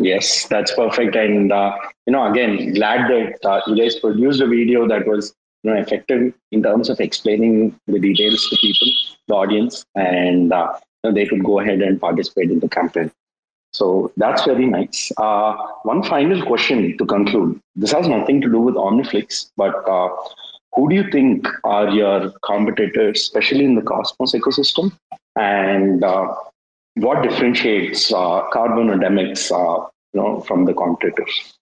Yes, 0.00 0.48
that's 0.48 0.74
perfect. 0.74 1.14
And 1.14 1.52
uh, 1.52 1.76
you 2.06 2.12
know, 2.12 2.30
again, 2.30 2.72
glad 2.72 3.10
that 3.10 3.44
uh, 3.44 3.60
you 3.66 3.76
guys 3.76 4.00
produced 4.00 4.40
a 4.40 4.46
video 4.46 4.88
that 4.88 5.06
was 5.06 5.34
you 5.62 5.70
know 5.70 5.78
effective 5.78 6.32
in 6.52 6.62
terms 6.62 6.88
of 6.88 7.00
explaining 7.00 7.78
the 7.86 8.00
details 8.00 8.48
to 8.48 8.56
people, 8.60 8.88
the 9.28 9.34
audience, 9.34 9.84
and 9.94 10.52
uh, 10.52 10.72
you 11.04 11.10
know, 11.10 11.14
they 11.14 11.26
could 11.26 11.44
go 11.44 11.60
ahead 11.60 11.82
and 11.82 12.00
participate 12.00 12.50
in 12.50 12.60
the 12.60 12.68
campaign. 12.68 13.12
So 13.72 14.10
that's 14.16 14.44
very 14.46 14.66
nice. 14.66 15.12
Uh, 15.18 15.54
one 15.82 16.02
final 16.02 16.44
question 16.44 16.96
to 16.96 17.04
conclude. 17.04 17.60
This 17.76 17.92
has 17.92 18.08
nothing 18.08 18.40
to 18.40 18.50
do 18.50 18.58
with 18.58 18.74
OmniFlix, 18.74 19.50
but 19.56 19.86
uh, 19.88 20.08
who 20.74 20.88
do 20.88 20.94
you 20.94 21.10
think 21.10 21.46
are 21.64 21.90
your 21.90 22.32
competitors, 22.42 23.20
especially 23.20 23.64
in 23.66 23.74
the 23.74 23.82
Cosmos 23.82 24.32
ecosystem? 24.32 24.92
And 25.36 26.02
uh, 26.02 26.34
what 26.94 27.22
differentiates 27.22 28.12
uh, 28.12 28.42
Carbon 28.52 28.90
or 28.90 28.96
Demex, 28.96 29.50
uh, 29.50 29.86
you 30.12 30.20
know, 30.20 30.40
from 30.40 30.64
the 30.64 30.74
competitors? 30.74 31.54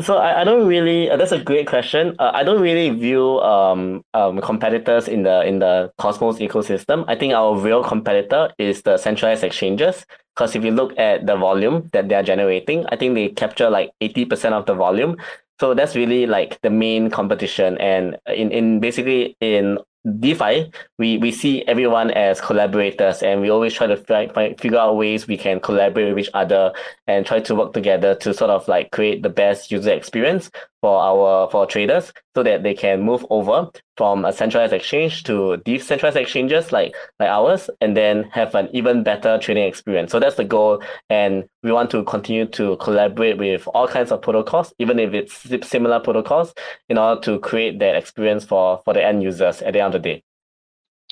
So 0.00 0.16
I, 0.16 0.40
I 0.40 0.44
don't 0.44 0.66
really. 0.66 1.10
Uh, 1.10 1.18
that's 1.18 1.32
a 1.32 1.42
great 1.42 1.66
question. 1.66 2.16
Uh, 2.18 2.30
I 2.32 2.44
don't 2.44 2.62
really 2.62 2.88
view 2.90 3.40
um, 3.40 4.02
um 4.14 4.40
competitors 4.40 5.06
in 5.06 5.22
the 5.22 5.44
in 5.44 5.58
the 5.58 5.92
Cosmos 5.98 6.38
ecosystem. 6.38 7.04
I 7.08 7.14
think 7.14 7.34
our 7.34 7.54
real 7.56 7.84
competitor 7.84 8.50
is 8.58 8.82
the 8.82 8.96
centralized 8.96 9.44
exchanges. 9.44 10.06
Because 10.34 10.56
if 10.56 10.64
you 10.64 10.70
look 10.70 10.98
at 10.98 11.26
the 11.26 11.36
volume 11.36 11.90
that 11.92 12.08
they 12.08 12.14
are 12.14 12.22
generating, 12.22 12.86
I 12.88 12.96
think 12.96 13.14
they 13.14 13.28
capture 13.28 13.68
like 13.68 13.90
eighty 14.00 14.24
percent 14.24 14.54
of 14.54 14.64
the 14.64 14.74
volume. 14.74 15.18
So 15.60 15.74
that's 15.74 15.94
really 15.94 16.24
like 16.24 16.58
the 16.62 16.70
main 16.70 17.10
competition. 17.10 17.76
And 17.76 18.16
in 18.26 18.50
in 18.50 18.80
basically 18.80 19.36
in 19.40 19.76
DeFi, 20.18 20.72
we, 20.98 21.18
we 21.18 21.30
see 21.30 21.64
everyone 21.66 22.10
as 22.10 22.40
collaborators 22.40 23.22
and 23.22 23.40
we 23.40 23.50
always 23.50 23.72
try 23.72 23.86
to 23.86 23.96
find, 23.96 24.32
find, 24.32 24.60
figure 24.60 24.78
out 24.78 24.96
ways 24.96 25.28
we 25.28 25.36
can 25.36 25.60
collaborate 25.60 26.08
with 26.08 26.26
each 26.26 26.30
other 26.34 26.72
and 27.06 27.24
try 27.24 27.38
to 27.38 27.54
work 27.54 27.72
together 27.72 28.16
to 28.16 28.34
sort 28.34 28.50
of 28.50 28.66
like 28.66 28.90
create 28.90 29.22
the 29.22 29.28
best 29.28 29.70
user 29.70 29.92
experience 29.92 30.50
for 30.82 31.00
our 31.00 31.48
for 31.48 31.64
traders 31.64 32.12
so 32.34 32.42
that 32.42 32.64
they 32.64 32.74
can 32.74 33.00
move 33.00 33.24
over 33.30 33.70
from 33.96 34.24
a 34.24 34.32
centralized 34.32 34.72
exchange 34.72 35.22
to 35.22 35.56
decentralized 35.58 36.16
exchanges 36.16 36.72
like 36.72 36.94
like 37.20 37.28
ours 37.28 37.70
and 37.80 37.96
then 37.96 38.24
have 38.24 38.54
an 38.56 38.68
even 38.72 39.04
better 39.04 39.38
trading 39.38 39.64
experience. 39.64 40.10
So 40.10 40.18
that's 40.18 40.36
the 40.36 40.44
goal. 40.44 40.82
And 41.08 41.44
we 41.62 41.70
want 41.70 41.90
to 41.92 42.02
continue 42.04 42.46
to 42.46 42.76
collaborate 42.78 43.38
with 43.38 43.66
all 43.68 43.86
kinds 43.86 44.10
of 44.10 44.20
protocols 44.20 44.74
even 44.80 44.98
if 44.98 45.14
it's 45.14 45.68
similar 45.68 46.00
protocols 46.00 46.52
in 46.88 46.98
order 46.98 47.20
to 47.22 47.38
create 47.38 47.78
that 47.78 47.94
experience 47.94 48.44
for 48.44 48.82
for 48.84 48.92
the 48.92 49.04
end 49.04 49.22
users 49.22 49.62
at 49.62 49.72
the 49.74 49.80
end 49.80 49.94
of 49.94 50.02
the 50.02 50.08
day. 50.08 50.22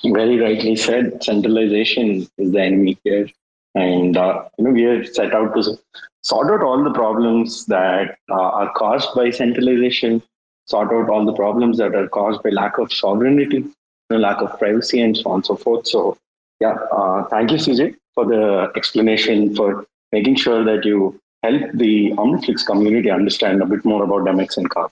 Very 0.05 0.41
rightly 0.41 0.75
said. 0.75 1.23
Centralization 1.23 2.11
is 2.11 2.31
the 2.53 2.61
enemy 2.61 2.99
here. 3.05 3.29
And 3.77 4.17
uh, 4.17 4.49
you 4.59 4.65
know 4.65 4.71
we 4.73 4.85
are 4.85 5.05
set 5.05 5.33
out 5.33 5.55
to 5.55 5.79
sort 6.23 6.51
out 6.51 6.63
all 6.63 6.83
the 6.83 6.93
problems 6.93 7.67
that 7.67 8.19
uh, 8.31 8.35
are 8.35 8.73
caused 8.73 9.09
by 9.15 9.31
centralization, 9.31 10.23
sort 10.67 10.93
out 10.93 11.11
all 11.11 11.25
the 11.25 11.33
problems 11.33 11.79
that 11.79 11.95
are 11.95 12.09
caused 12.09 12.43
by 12.43 12.51
lack 12.51 12.79
of 12.79 12.93
sovereignty, 12.93 13.65
lack 14.11 14.41
of 14.43 14.59
privacy, 14.59 15.01
and 15.01 15.17
so 15.17 15.31
on 15.31 15.37
and 15.37 15.47
so 15.47 15.57
forth. 15.57 15.87
So, 15.87 16.17
yeah, 16.61 16.77
uh, 16.93 17.25
thank 17.29 17.51
you, 17.51 17.57
CJ, 17.57 17.97
for 18.15 18.27
the 18.27 18.73
explanation, 18.77 19.55
for 19.55 19.87
making 20.13 20.37
sure 20.37 20.65
that 20.65 20.85
you 20.85 21.19
help 21.43 21.63
the 21.75 22.11
OmniFlix 22.13 22.67
community 22.67 23.11
understand 23.11 23.63
a 23.63 23.67
bit 23.67 23.85
more 23.85 24.05
about 24.05 24.25
Demex 24.25 24.57
and 24.57 24.69
CARP. 24.69 24.91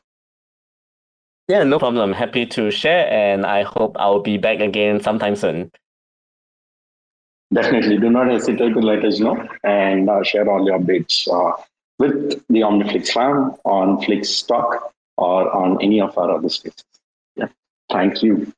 Yeah, 1.49 1.65
no 1.65 1.79
problem. 1.79 2.13
Happy 2.13 2.45
to 2.47 2.71
share, 2.71 3.11
and 3.11 3.47
I 3.47 3.63
hope 3.63 3.97
I'll 3.99 4.21
be 4.21 4.37
back 4.37 4.61
again 4.61 5.01
sometime 5.01 5.35
soon. 5.35 5.73
Definitely, 7.53 7.99
do 7.99 8.11
not 8.11 8.31
hesitate 8.31 8.75
to 8.75 8.81
let 8.81 9.05
us 9.05 9.21
know 9.21 9.47
and 9.65 10.11
uh, 10.11 10.23
share 10.23 10.49
all 10.51 10.67
your 10.67 10.79
updates 10.79 11.27
uh, 11.33 11.63
with 11.99 12.45
the 12.49 12.61
OmniFlix 12.61 13.09
fam 13.09 13.55
on 13.65 13.97
Flixtalk 14.03 14.79
or 15.17 15.51
on 15.57 15.83
any 15.83 16.01
of 16.01 16.17
our 16.19 16.31
other 16.31 16.51
spaces. 16.51 16.85
Yeah, 17.37 17.49
thank 17.91 18.23
you. 18.23 18.53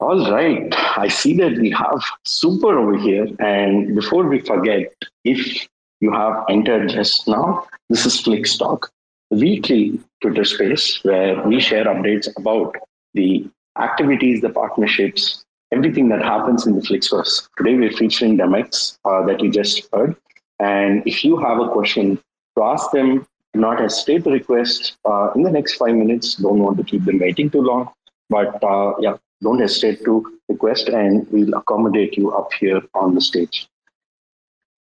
All 0.00 0.32
right, 0.32 0.74
I 0.98 1.06
see 1.06 1.36
that 1.36 1.56
we 1.58 1.70
have 1.70 2.02
Super 2.24 2.76
over 2.76 2.98
here. 2.98 3.28
And 3.38 3.94
before 3.94 4.26
we 4.26 4.40
forget, 4.40 4.92
if 5.24 5.68
you 6.00 6.10
have 6.10 6.44
entered 6.48 6.88
just 6.88 7.28
now, 7.28 7.66
this 7.88 8.04
is 8.04 8.20
Flixtalk, 8.20 8.88
the 9.30 9.36
weekly 9.36 10.00
Twitter 10.20 10.44
space 10.44 10.98
where 11.04 11.40
we 11.46 11.60
share 11.60 11.84
updates 11.84 12.28
about 12.36 12.76
the 13.14 13.48
activities, 13.78 14.40
the 14.40 14.50
partnerships, 14.50 15.44
everything 15.72 16.08
that 16.10 16.22
happens 16.22 16.66
in 16.66 16.76
the 16.76 16.82
Flixverse. 16.82 17.48
Today 17.56 17.74
we're 17.74 17.92
featuring 17.92 18.36
Demex 18.36 18.98
uh, 19.04 19.24
that 19.26 19.40
you 19.40 19.50
just 19.50 19.88
heard. 19.92 20.14
And 20.60 21.02
if 21.06 21.24
you 21.24 21.38
have 21.38 21.58
a 21.58 21.68
question 21.68 22.20
to 22.56 22.62
ask 22.62 22.90
them, 22.92 23.26
not 23.54 23.80
hesitate 23.80 24.24
to 24.24 24.30
request 24.30 24.96
uh, 25.04 25.30
in 25.34 25.42
the 25.42 25.50
next 25.50 25.74
five 25.74 25.94
minutes. 25.94 26.36
Don't 26.36 26.58
want 26.58 26.76
to 26.78 26.84
keep 26.84 27.04
them 27.04 27.18
waiting 27.18 27.50
too 27.50 27.62
long. 27.62 27.90
But 28.28 28.62
uh, 28.62 28.94
yeah, 29.00 29.16
don't 29.42 29.58
hesitate 29.58 30.04
to 30.04 30.38
request 30.48 30.88
and 30.88 31.26
we'll 31.30 31.54
accommodate 31.54 32.16
you 32.16 32.32
up 32.32 32.52
here 32.52 32.82
on 32.94 33.14
the 33.14 33.20
stage. 33.20 33.68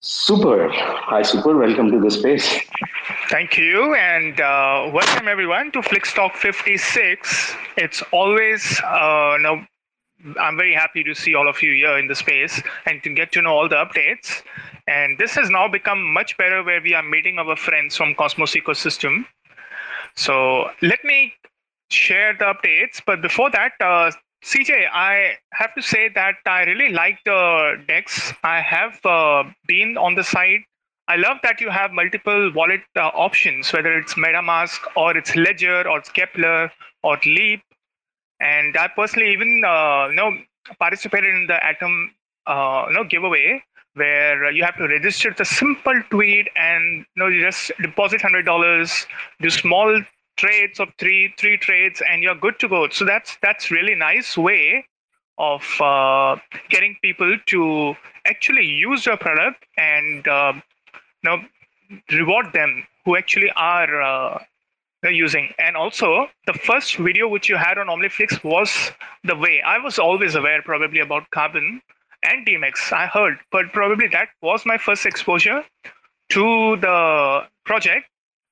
Super. 0.01 0.69
Hi, 0.71 1.23
Super. 1.23 1.57
Welcome 1.57 1.91
to 1.91 1.99
the 1.99 2.11
space. 2.11 2.61
Thank 3.29 3.59
you, 3.59 3.95
and 3.95 4.41
uh, 4.41 4.91
welcome 4.93 5.27
everyone 5.27 5.73
to 5.73 5.81
Flixtalk 5.81 6.35
56. 6.35 7.57
It's 7.77 8.03
always 8.13 8.81
uh, 8.85 9.37
I'm 10.39 10.57
very 10.57 10.75
happy 10.75 11.05
to 11.05 11.15
see 11.15 11.35
all 11.35 11.49
of 11.49 11.63
you 11.63 11.73
here 11.75 11.99
in 11.99 12.09
the 12.09 12.15
space 12.15 12.61
and 12.87 13.03
to 13.03 13.11
get 13.15 13.33
to 13.33 13.43
know 13.43 13.55
all 13.57 13.69
the 13.69 13.77
updates. 13.77 14.43
And 14.89 15.19
this 15.19 15.35
has 15.35 15.51
now 15.51 15.69
become 15.69 16.03
much 16.13 16.37
better 16.37 16.63
where 16.63 16.81
we 16.81 16.95
are 16.95 17.03
meeting 17.03 17.39
our 17.39 17.57
friends 17.57 17.97
from 17.97 18.15
Cosmos 18.15 18.55
ecosystem. 18.55 19.27
So 20.17 20.71
let 20.83 21.05
me 21.05 21.35
share 21.91 22.35
the 22.35 22.47
updates. 22.47 23.01
But 23.05 23.23
before 23.23 23.51
that, 23.51 23.73
uh, 23.81 24.11
CJ, 24.45 24.89
I 24.93 25.35
have 25.53 25.75
to 25.75 25.83
say 25.83 26.09
that 26.15 26.37
I 26.47 26.65
really 26.65 26.93
like 26.93 27.19
the 27.25 27.83
DEX. 27.87 28.33
I 28.43 28.61
have 28.61 29.05
uh, 29.05 29.45
been 29.67 29.97
on 29.97 30.15
the 30.15 30.25
site. 30.25 30.61
I 31.09 31.17
love 31.17 31.39
that 31.43 31.61
you 31.61 31.71
have 31.71 31.93
multiple 31.93 32.53
wallet 32.53 32.81
uh, 32.97 33.11
options, 33.15 33.73
whether 33.73 33.97
it's 33.97 34.15
MetaMask 34.15 34.81
or 34.97 35.17
it's 35.17 35.37
Ledger 35.37 35.89
or 35.89 35.99
it's 35.99 36.11
Keplr 36.11 36.71
or 37.03 37.19
Leap 37.25 37.63
and 38.41 38.77
I 38.77 38.89
personally 38.89 39.33
even 39.33 39.63
uh, 39.67 40.09
you 40.09 40.17
know 40.17 40.33
participated 40.79 41.35
in 41.35 41.47
the 41.47 41.65
Atom 41.65 42.15
uh, 42.47 42.87
you 42.89 42.95
know 42.95 43.05
giveaway 43.05 43.63
where 43.95 44.51
you 44.51 44.63
have 44.63 44.77
to 44.77 44.87
register 44.87 45.35
the 45.37 45.45
simple 45.45 46.01
tweet 46.11 46.49
and 46.57 46.99
you 46.99 47.23
know 47.23 47.29
you 47.29 47.43
just 47.43 47.73
deposit 47.81 48.21
hundred 48.21 48.45
dollars, 48.45 49.07
do 49.41 49.51
small 49.51 50.03
trades 50.37 50.79
of 50.81 50.89
three 50.99 51.35
three 51.39 51.57
trades, 51.57 52.03
and 52.09 52.23
you're 52.23 52.35
good 52.35 52.59
to 52.61 52.69
go. 52.69 52.89
So 52.91 53.05
that's 53.05 53.37
that's 53.43 53.71
really 53.71 53.95
nice 53.95 54.37
way 54.37 54.87
of 55.39 55.63
uh, 55.81 56.37
getting 56.71 56.97
people 57.03 57.37
to 57.47 57.95
actually 58.27 58.65
use 58.67 59.07
your 59.07 59.17
product 59.17 59.65
and 59.77 60.27
uh, 60.29 60.53
you 61.23 61.31
know 61.31 61.39
reward 62.13 62.53
them 62.53 62.85
who 63.05 63.17
actually 63.17 63.51
are 63.57 64.03
uh, 64.03 64.43
using. 65.03 65.53
And 65.59 65.77
also, 65.77 66.29
the 66.47 66.55
first 66.55 66.97
video 66.97 67.29
which 67.29 67.49
you 67.49 67.57
had 67.57 67.79
on 67.79 67.87
OmniFlix 67.87 68.43
was 68.43 68.93
the 69.25 69.37
way 69.37 69.63
I 69.65 69.79
was 69.79 69.99
always 69.99 70.35
aware, 70.35 70.63
probably 70.63 71.01
about 71.01 71.31
Carbon 71.31 71.81
and 72.23 72.47
Demex. 72.47 72.93
I 72.93 73.07
heard, 73.07 73.39
but 73.53 73.73
probably 73.73 74.09
that 74.09 74.29
was 74.43 74.65
my 74.67 74.79
first 74.79 75.07
exposure 75.07 75.65
to 76.31 76.77
the 76.77 77.43
project. 77.65 78.07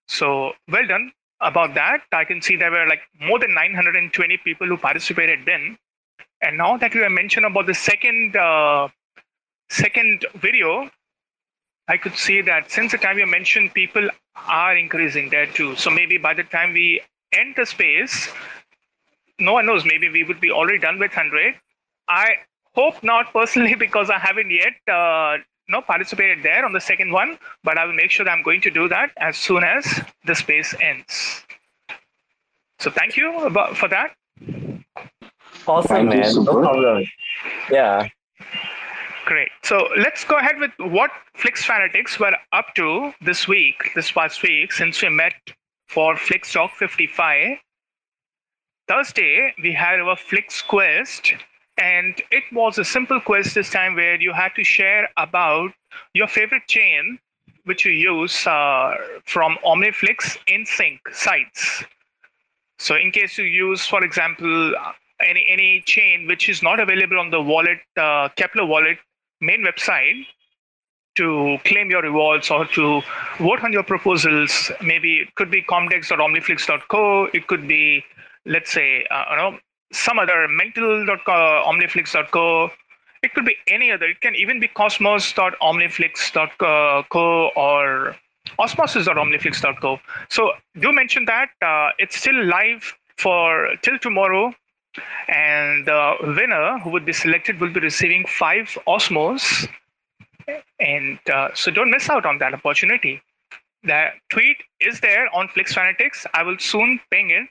So 0.07 0.53
well 0.71 0.87
done 0.87 1.13
about 1.41 1.75
that. 1.75 2.03
I 2.13 2.25
can 2.25 2.41
see 2.43 2.57
there 2.57 2.71
were 2.71 2.87
like 2.87 3.01
more 3.21 3.39
than 3.39 3.55
920 3.55 4.39
people 4.45 4.67
who 4.67 4.77
participated 4.77 5.41
then. 5.47 5.77
And 6.43 6.59
now 6.59 6.77
that 6.77 6.95
you 6.95 7.03
have 7.03 7.13
mentioned 7.13 7.47
about 7.47 7.67
the 7.67 7.75
second 7.75 8.37
uh, 8.37 8.89
second 9.71 10.27
video, 10.35 10.91
I 11.89 11.97
could 11.97 12.17
see 12.17 12.43
that 12.43 12.71
since 12.71 12.93
the 12.93 12.99
time 12.99 13.19
you 13.19 13.27
mentioned, 13.27 13.75
people 13.75 14.09
are 14.37 14.77
increasing 14.77 15.31
there 15.31 15.47
too. 15.47 15.77
So 15.77 15.91
maybe 15.91 16.19
by 16.19 16.35
the 16.35 16.45
time 16.45 16.73
we 16.73 17.01
end 17.33 17.55
the 17.57 17.67
space, 17.67 18.31
no 19.39 19.53
one 19.53 19.67
knows. 19.67 19.85
Maybe 19.85 20.09
we 20.09 20.25
would 20.25 20.41
be 20.41 20.51
already 20.51 20.79
done 20.79 20.99
with 20.99 21.11
100. 21.11 21.55
I 22.09 22.37
hope 22.75 23.03
not 23.03 23.33
personally 23.33 23.75
because 23.79 24.11
I 24.11 24.19
haven't 24.19 24.51
yet 24.51 24.75
uh, 24.93 25.39
no 25.69 25.81
participated 25.81 26.43
there 26.43 26.65
on 26.65 26.73
the 26.73 26.81
second 26.81 27.13
one, 27.13 27.39
but 27.63 27.79
I 27.79 27.85
will 27.87 27.95
make 27.95 28.11
sure 28.11 28.25
that 28.25 28.31
I'm 28.31 28.43
going 28.43 28.61
to 28.63 28.71
do 28.71 28.89
that 28.89 29.11
as 29.17 29.37
soon 29.37 29.65
as 29.65 30.03
the 30.27 30.35
space 30.35 30.75
ends. 30.81 31.43
So 32.79 32.91
thank 32.91 33.17
you 33.17 33.51
for 33.75 33.89
that. 33.89 34.15
Awesome, 35.67 36.09
man. 36.09 36.45
No 36.45 36.45
problem. 36.45 37.07
Yeah. 37.71 38.09
Great. 39.25 39.49
So 39.63 39.89
let's 39.97 40.23
go 40.23 40.37
ahead 40.37 40.59
with 40.59 40.73
what 40.79 41.11
Flix 41.35 41.65
Fanatics 41.65 42.21
were 42.21 42.37
up 42.53 42.75
to 42.75 43.13
this 43.23 43.49
week, 43.49 43.93
this 43.95 44.13
past 44.13 44.43
week, 44.43 44.71
since 44.71 45.01
we 45.01 45.09
met 45.09 45.33
for 45.89 46.15
Flix 46.17 46.53
Talk 46.53 46.73
55. 46.73 47.57
Thursday, 48.87 49.55
we 49.63 49.73
had 49.73 50.01
our 50.01 50.15
Flix 50.15 50.61
Quest, 50.61 51.33
and 51.79 52.21
it 52.31 52.45
was 52.53 52.77
a 52.77 52.85
simple 52.85 53.19
quest 53.19 53.55
this 53.55 53.71
time 53.71 53.95
where 53.95 54.21
you 54.21 54.35
had 54.35 54.51
to 54.57 54.63
share 54.63 55.09
about 55.17 55.71
your 56.13 56.29
favorite 56.29 56.67
chain 56.69 57.19
which 57.65 57.87
you 57.87 57.93
use 57.93 58.47
uh, 58.47 58.95
from 59.25 59.57
OmniFlix 59.65 60.37
in 60.49 60.67
sync 60.67 61.01
sites. 61.13 61.83
So, 62.79 62.95
in 62.95 63.11
case 63.11 63.39
you 63.39 63.45
use, 63.45 63.87
for 63.87 64.05
example, 64.05 64.75
any 65.21 65.47
any 65.49 65.83
chain 65.87 66.27
which 66.27 66.51
is 66.51 66.63
not 66.63 66.79
available 66.79 67.19
on 67.19 67.31
the 67.31 67.41
wallet 67.41 67.79
uh, 67.97 68.29
Keplr 68.37 68.69
wallet 68.69 68.99
main 69.45 69.65
website 69.65 70.27
to 71.17 71.59
claim 71.65 71.91
your 71.91 72.03
rewards 72.03 72.51
or 72.51 72.67
to 72.67 73.01
vote 73.39 73.63
on 73.63 73.73
your 73.73 73.85
proposals. 73.85 74.71
Maybe 74.83 75.19
it 75.19 75.35
could 75.37 75.51
be 75.51 75.63
comdex.omniflix.co. 75.63 77.29
It 77.33 77.47
could 77.47 77.67
be, 77.69 78.05
let's 78.47 78.73
say, 78.73 79.07
uh, 79.11 79.25
you 79.31 79.37
know, 79.37 79.59
some 79.93 80.19
other 80.19 80.49
mental.omniflix.co. 80.49 82.71
It 83.23 83.33
could 83.35 83.45
be 83.45 83.55
any 83.69 83.93
other. 83.93 84.07
It 84.07 84.21
can 84.21 84.35
even 84.35 84.59
be 84.61 84.67
cosmos.omniflix.co 84.69 87.51
or 87.57 88.17
osmosis.omniflix.co. 88.59 90.01
So 90.29 90.53
do 90.81 90.93
mention 90.93 91.25
that 91.27 91.51
uh, 91.63 91.91
it's 91.99 92.17
still 92.19 92.43
live 92.45 92.93
for 93.17 93.69
till 93.83 93.99
tomorrow 94.01 94.53
and 95.29 95.87
the 95.87 96.17
winner 96.23 96.79
who 96.79 96.91
would 96.91 97.05
be 97.05 97.13
selected 97.13 97.61
will 97.61 97.73
be 97.73 97.81
receiving 97.81 98.25
five 98.27 98.67
Osmos. 98.87 99.69
And 100.79 101.19
uh, 101.33 101.49
so 101.55 101.71
don't 101.71 101.91
miss 101.91 102.09
out 102.11 102.27
on 102.27 102.39
that 102.39 102.55
opportunity. 102.55 103.23
The 103.83 104.09
tweet 104.31 104.57
is 104.81 105.01
there 105.01 105.35
on 105.35 105.49
Flix 105.49 105.75
Fanatics. 105.75 106.27
I 106.35 106.43
will 106.43 106.59
soon 106.59 107.01
ping 107.11 107.31
it 107.31 107.49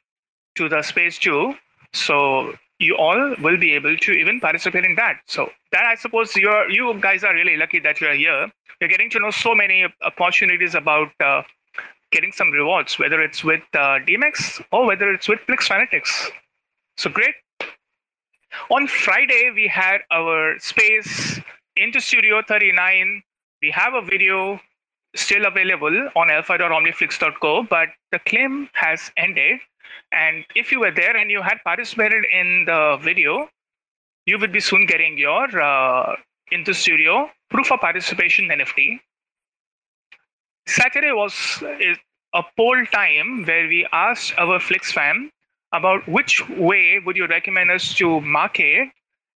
to 0.55 0.69
the 0.69 0.81
space 0.81 1.17
too. 1.17 1.55
So 1.93 2.53
you 2.79 2.95
all 2.97 3.35
will 3.41 3.57
be 3.57 3.73
able 3.73 3.95
to 3.97 4.11
even 4.11 4.39
participate 4.39 4.85
in 4.85 4.95
that. 4.95 5.17
So 5.27 5.49
that 5.71 5.85
I 5.85 5.95
suppose 5.95 6.35
you're 6.35 6.69
you 6.69 6.93
guys 6.99 7.23
are 7.23 7.33
really 7.33 7.57
lucky 7.57 7.79
that 7.79 8.01
you're 8.01 8.13
here. 8.15 8.51
You're 8.79 8.89
getting 8.89 9.09
to 9.11 9.19
know 9.19 9.31
so 9.31 9.55
many 9.55 9.85
opportunities 10.01 10.75
about 10.75 11.09
uh, 11.19 11.43
getting 12.11 12.31
some 12.31 12.51
rewards, 12.51 12.99
whether 12.99 13.21
it's 13.21 13.43
with 13.43 13.63
uh, 13.73 13.99
Demex 14.07 14.63
or 14.71 14.85
whether 14.85 15.11
it's 15.11 15.27
with 15.27 15.39
Flix 15.41 15.67
Fanatics. 15.67 16.31
So 16.97 17.09
great. 17.09 17.35
On 18.69 18.87
Friday, 18.87 19.51
we 19.53 19.67
had 19.67 19.99
our 20.11 20.59
space 20.59 21.39
into 21.75 21.99
Studio 21.99 22.41
39. 22.47 23.23
We 23.61 23.71
have 23.71 23.93
a 23.93 24.01
video 24.01 24.59
still 25.15 25.45
available 25.45 26.09
on 26.15 26.29
alpha.omniflix.co, 26.29 27.63
but 27.63 27.89
the 28.11 28.19
claim 28.19 28.69
has 28.73 29.11
ended. 29.17 29.59
And 30.11 30.45
if 30.55 30.71
you 30.71 30.79
were 30.79 30.91
there 30.91 31.15
and 31.15 31.31
you 31.31 31.41
had 31.41 31.57
participated 31.63 32.25
in 32.31 32.65
the 32.65 32.97
video, 33.01 33.49
you 34.25 34.37
would 34.39 34.51
be 34.51 34.59
soon 34.59 34.85
getting 34.85 35.17
your 35.17 35.61
uh, 35.61 36.15
into 36.51 36.73
studio 36.73 37.29
proof 37.49 37.71
of 37.71 37.79
participation 37.79 38.47
NFT. 38.49 38.99
Saturday 40.67 41.11
was 41.11 41.33
a 42.33 42.43
poll 42.57 42.85
time 42.91 43.43
where 43.45 43.67
we 43.67 43.85
asked 43.91 44.33
our 44.37 44.59
Flix 44.59 44.91
fam 44.91 45.31
about 45.73 46.07
which 46.07 46.47
way 46.49 46.99
would 47.03 47.17
you 47.17 47.27
recommend 47.27 47.71
us 47.71 47.93
to 47.95 48.21
market 48.21 48.89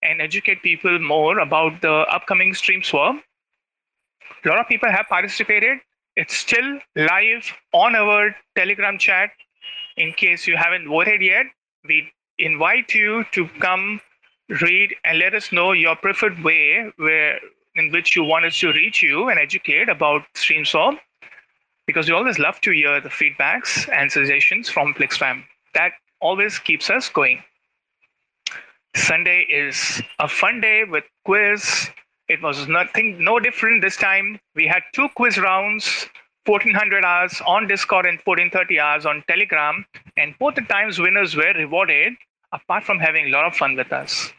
and 0.04 0.22
educate 0.22 0.62
people 0.62 1.00
more 1.00 1.40
about 1.40 1.82
the 1.82 1.92
upcoming 1.92 2.54
StreamSwap. 2.54 3.20
A 4.46 4.48
lot 4.48 4.60
of 4.60 4.68
people 4.68 4.90
have 4.90 5.08
participated. 5.10 5.80
It's 6.16 6.36
still 6.36 6.80
live 6.96 7.52
on 7.74 7.96
our 7.96 8.36
Telegram 8.56 8.98
chat. 8.98 9.32
In 9.98 10.14
case 10.14 10.48
you 10.48 10.56
haven't 10.56 10.88
voted 10.88 11.22
yet, 11.22 11.48
we 11.88 12.12
invite 12.38 12.94
you 12.94 13.26
to 13.32 13.50
come 13.60 14.00
read 14.62 14.96
and 15.04 15.18
let 15.18 15.34
us 15.34 15.52
know 15.52 15.72
your 15.72 15.96
preferred 15.96 16.42
way 16.44 16.92
where 16.98 17.40
in 17.76 17.92
which 17.92 18.16
you 18.16 18.24
want 18.24 18.46
us 18.46 18.58
to 18.60 18.72
reach 18.72 19.04
you 19.04 19.30
and 19.30 19.40
educate 19.40 19.90
about 19.90 20.22
StreamSwap 20.36 20.98
because 21.86 22.08
we 22.08 22.14
always 22.14 22.40
love 22.40 22.60
to 22.62 22.72
hear 22.72 23.02
the 23.02 23.10
feedbacks 23.10 23.90
and 23.92 24.12
suggestions 24.12 24.70
from 24.70 24.94
FlixFam. 24.94 25.44
That 25.74 25.94
always 26.20 26.60
keeps 26.60 26.90
us 26.90 27.10
going. 27.10 27.44
Sunday 28.96 29.46
is 29.50 30.02
a 30.20 30.28
fun 30.28 30.60
day 30.62 30.84
with 30.84 31.04
quiz. 31.26 31.90
It 32.28 32.42
was 32.42 32.68
nothing, 32.68 33.24
no 33.24 33.40
different 33.40 33.82
this 33.82 33.96
time. 33.96 34.40
We 34.56 34.68
had 34.68 34.82
two 34.94 35.08
quiz 35.16 35.38
rounds, 35.38 36.08
1400 36.46 37.06
hours 37.06 37.42
on 37.46 37.68
Discord 37.68 38.06
and 38.06 38.20
1430 38.24 38.80
hours 38.80 39.06
on 39.06 39.24
Telegram, 39.28 39.86
and 40.18 40.34
both 40.40 40.56
the 40.56 40.62
times 40.62 41.00
winners 41.00 41.36
were 41.36 41.54
rewarded. 41.54 42.14
Apart 42.54 42.86
from 42.86 42.98
having 42.98 43.26
a 43.26 43.30
lot 43.30 43.46
of 43.46 43.56
fun 43.56 43.76
with 43.76 43.92
us. 43.92 44.32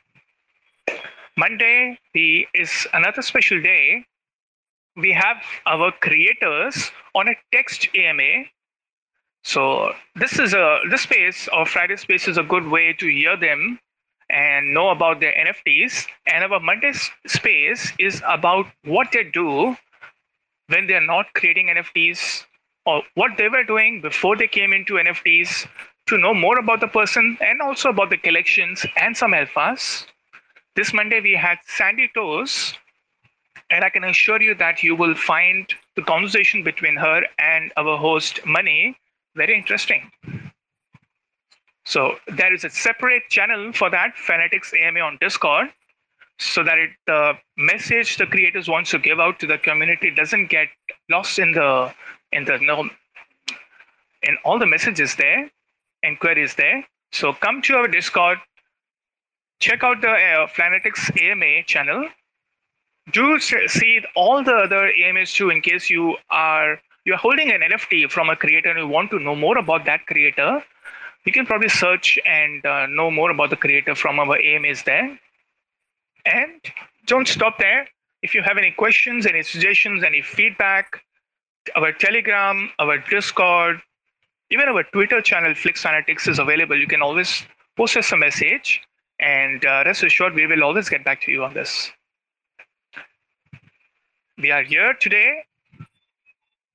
Monday 1.36 1.98
is 2.14 2.86
another 2.94 3.20
special 3.20 3.60
day. 3.60 4.04
We 4.96 5.12
have 5.12 5.36
our 5.66 5.92
creators 5.92 6.90
on 7.14 7.28
a 7.28 7.34
text 7.52 7.86
AMA. 7.94 8.44
So 9.48 9.94
this 10.14 10.38
is 10.38 10.52
a 10.52 10.80
this 10.90 11.04
space 11.04 11.48
or 11.48 11.64
Friday 11.64 11.96
space 11.96 12.28
is 12.28 12.36
a 12.36 12.42
good 12.42 12.66
way 12.66 12.92
to 12.92 13.06
hear 13.06 13.34
them 13.34 13.78
and 14.28 14.74
know 14.74 14.90
about 14.90 15.20
their 15.20 15.32
NFTs. 15.32 16.06
And 16.26 16.44
our 16.44 16.60
Monday 16.60 16.92
space 17.26 17.90
is 17.98 18.20
about 18.28 18.66
what 18.84 19.10
they 19.10 19.24
do 19.24 19.74
when 20.66 20.86
they're 20.86 21.06
not 21.14 21.32
creating 21.32 21.68
NFTs 21.68 22.44
or 22.84 23.02
what 23.14 23.38
they 23.38 23.48
were 23.48 23.64
doing 23.64 24.02
before 24.02 24.36
they 24.36 24.48
came 24.48 24.74
into 24.74 25.00
NFTs 25.04 25.66
to 26.08 26.18
know 26.18 26.34
more 26.34 26.58
about 26.58 26.80
the 26.80 26.88
person 26.88 27.38
and 27.40 27.62
also 27.62 27.88
about 27.88 28.10
the 28.10 28.18
collections 28.18 28.84
and 28.98 29.16
some 29.16 29.32
alphas. 29.32 30.04
This 30.76 30.92
Monday 30.92 31.22
we 31.22 31.32
had 31.32 31.56
Sandy 31.66 32.10
Toes, 32.14 32.74
and 33.70 33.82
I 33.82 33.88
can 33.88 34.04
assure 34.04 34.42
you 34.42 34.54
that 34.56 34.82
you 34.82 34.94
will 34.94 35.14
find 35.14 35.66
the 35.96 36.02
conversation 36.02 36.62
between 36.62 36.96
her 36.96 37.22
and 37.38 37.72
our 37.78 37.96
host 37.96 38.40
Mani 38.44 38.94
very 39.38 39.56
interesting. 39.56 40.10
So 41.86 42.16
there 42.36 42.52
is 42.52 42.64
a 42.64 42.70
separate 42.70 43.22
channel 43.30 43.72
for 43.72 43.88
that 43.88 44.14
Fanatics 44.16 44.74
AMA 44.74 45.00
on 45.00 45.16
Discord, 45.22 45.68
so 46.38 46.62
that 46.62 46.76
it, 46.78 46.90
the 47.06 47.32
message 47.56 48.18
the 48.18 48.26
creators 48.26 48.68
wants 48.68 48.90
to 48.90 48.98
give 48.98 49.18
out 49.18 49.38
to 49.40 49.46
the 49.46 49.56
community 49.56 50.10
doesn't 50.10 50.48
get 50.50 50.68
lost 51.08 51.38
in 51.38 51.52
the 51.52 51.94
in 52.32 52.44
the 52.44 52.58
no 52.58 52.90
in 54.22 54.36
all 54.44 54.58
the 54.58 54.66
messages 54.66 55.14
there 55.16 55.50
and 56.02 56.20
queries 56.20 56.54
there. 56.56 56.84
So 57.12 57.32
come 57.32 57.62
to 57.62 57.76
our 57.76 57.88
Discord, 57.88 58.38
check 59.60 59.82
out 59.82 60.02
the 60.02 60.10
uh, 60.10 60.46
Fanatics 60.48 61.10
AMA 61.18 61.62
channel. 61.64 62.08
Do 63.12 63.40
see 63.40 64.00
all 64.14 64.44
the 64.44 64.54
other 64.54 64.92
AMAs 64.92 65.32
too, 65.32 65.48
in 65.48 65.62
case 65.62 65.88
you 65.88 66.16
are 66.28 66.78
you're 67.08 67.16
holding 67.16 67.50
an 67.50 67.62
NFT 67.62 68.10
from 68.10 68.28
a 68.28 68.36
creator 68.36 68.68
and 68.68 68.78
you 68.78 68.86
want 68.86 69.10
to 69.12 69.18
know 69.18 69.34
more 69.34 69.56
about 69.56 69.86
that 69.86 70.06
creator. 70.06 70.62
You 71.24 71.32
can 71.32 71.46
probably 71.46 71.70
search 71.70 72.18
and 72.26 72.64
uh, 72.66 72.84
know 72.84 73.10
more 73.10 73.30
about 73.30 73.48
the 73.48 73.56
creator 73.56 73.94
from 73.94 74.20
our 74.20 74.38
AMAs 74.38 74.82
there. 74.82 75.18
And 76.26 76.60
don't 77.06 77.26
stop 77.26 77.58
there. 77.58 77.88
If 78.22 78.34
you 78.34 78.42
have 78.42 78.58
any 78.58 78.72
questions, 78.72 79.24
any 79.24 79.42
suggestions, 79.42 80.04
any 80.04 80.20
feedback, 80.20 81.02
our 81.76 81.92
Telegram, 81.92 82.68
our 82.78 82.98
Discord, 82.98 83.80
even 84.50 84.68
our 84.68 84.82
Twitter 84.82 85.22
channel, 85.22 85.54
Flix 85.54 85.80
Fanatics, 85.80 86.28
is 86.28 86.38
available. 86.38 86.78
You 86.78 86.86
can 86.86 87.00
always 87.00 87.42
post 87.78 87.96
us 87.96 88.12
a 88.12 88.18
message 88.18 88.82
and 89.18 89.64
uh, 89.64 89.82
rest 89.86 90.02
assured, 90.02 90.34
we 90.34 90.46
will 90.46 90.62
always 90.62 90.90
get 90.90 91.06
back 91.06 91.22
to 91.22 91.32
you 91.32 91.42
on 91.42 91.54
this. 91.54 91.90
We 94.36 94.50
are 94.50 94.62
here 94.62 94.92
today. 94.92 95.44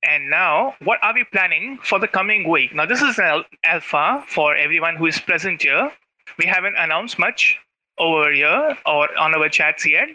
And 0.04 0.28
now, 0.30 0.74
what 0.82 0.98
are 1.02 1.14
we 1.14 1.24
planning 1.24 1.78
for 1.82 1.98
the 1.98 2.08
coming 2.08 2.48
week? 2.48 2.74
Now, 2.74 2.86
this 2.86 3.02
is 3.02 3.18
an 3.18 3.44
alpha 3.64 4.24
for 4.28 4.54
everyone 4.54 4.96
who 4.96 5.06
is 5.06 5.18
present 5.18 5.62
here. 5.62 5.90
We 6.38 6.46
haven't 6.46 6.76
announced 6.78 7.18
much 7.18 7.58
over 7.98 8.32
here 8.32 8.76
or 8.86 9.18
on 9.18 9.34
our 9.34 9.48
chats 9.48 9.86
yet. 9.86 10.08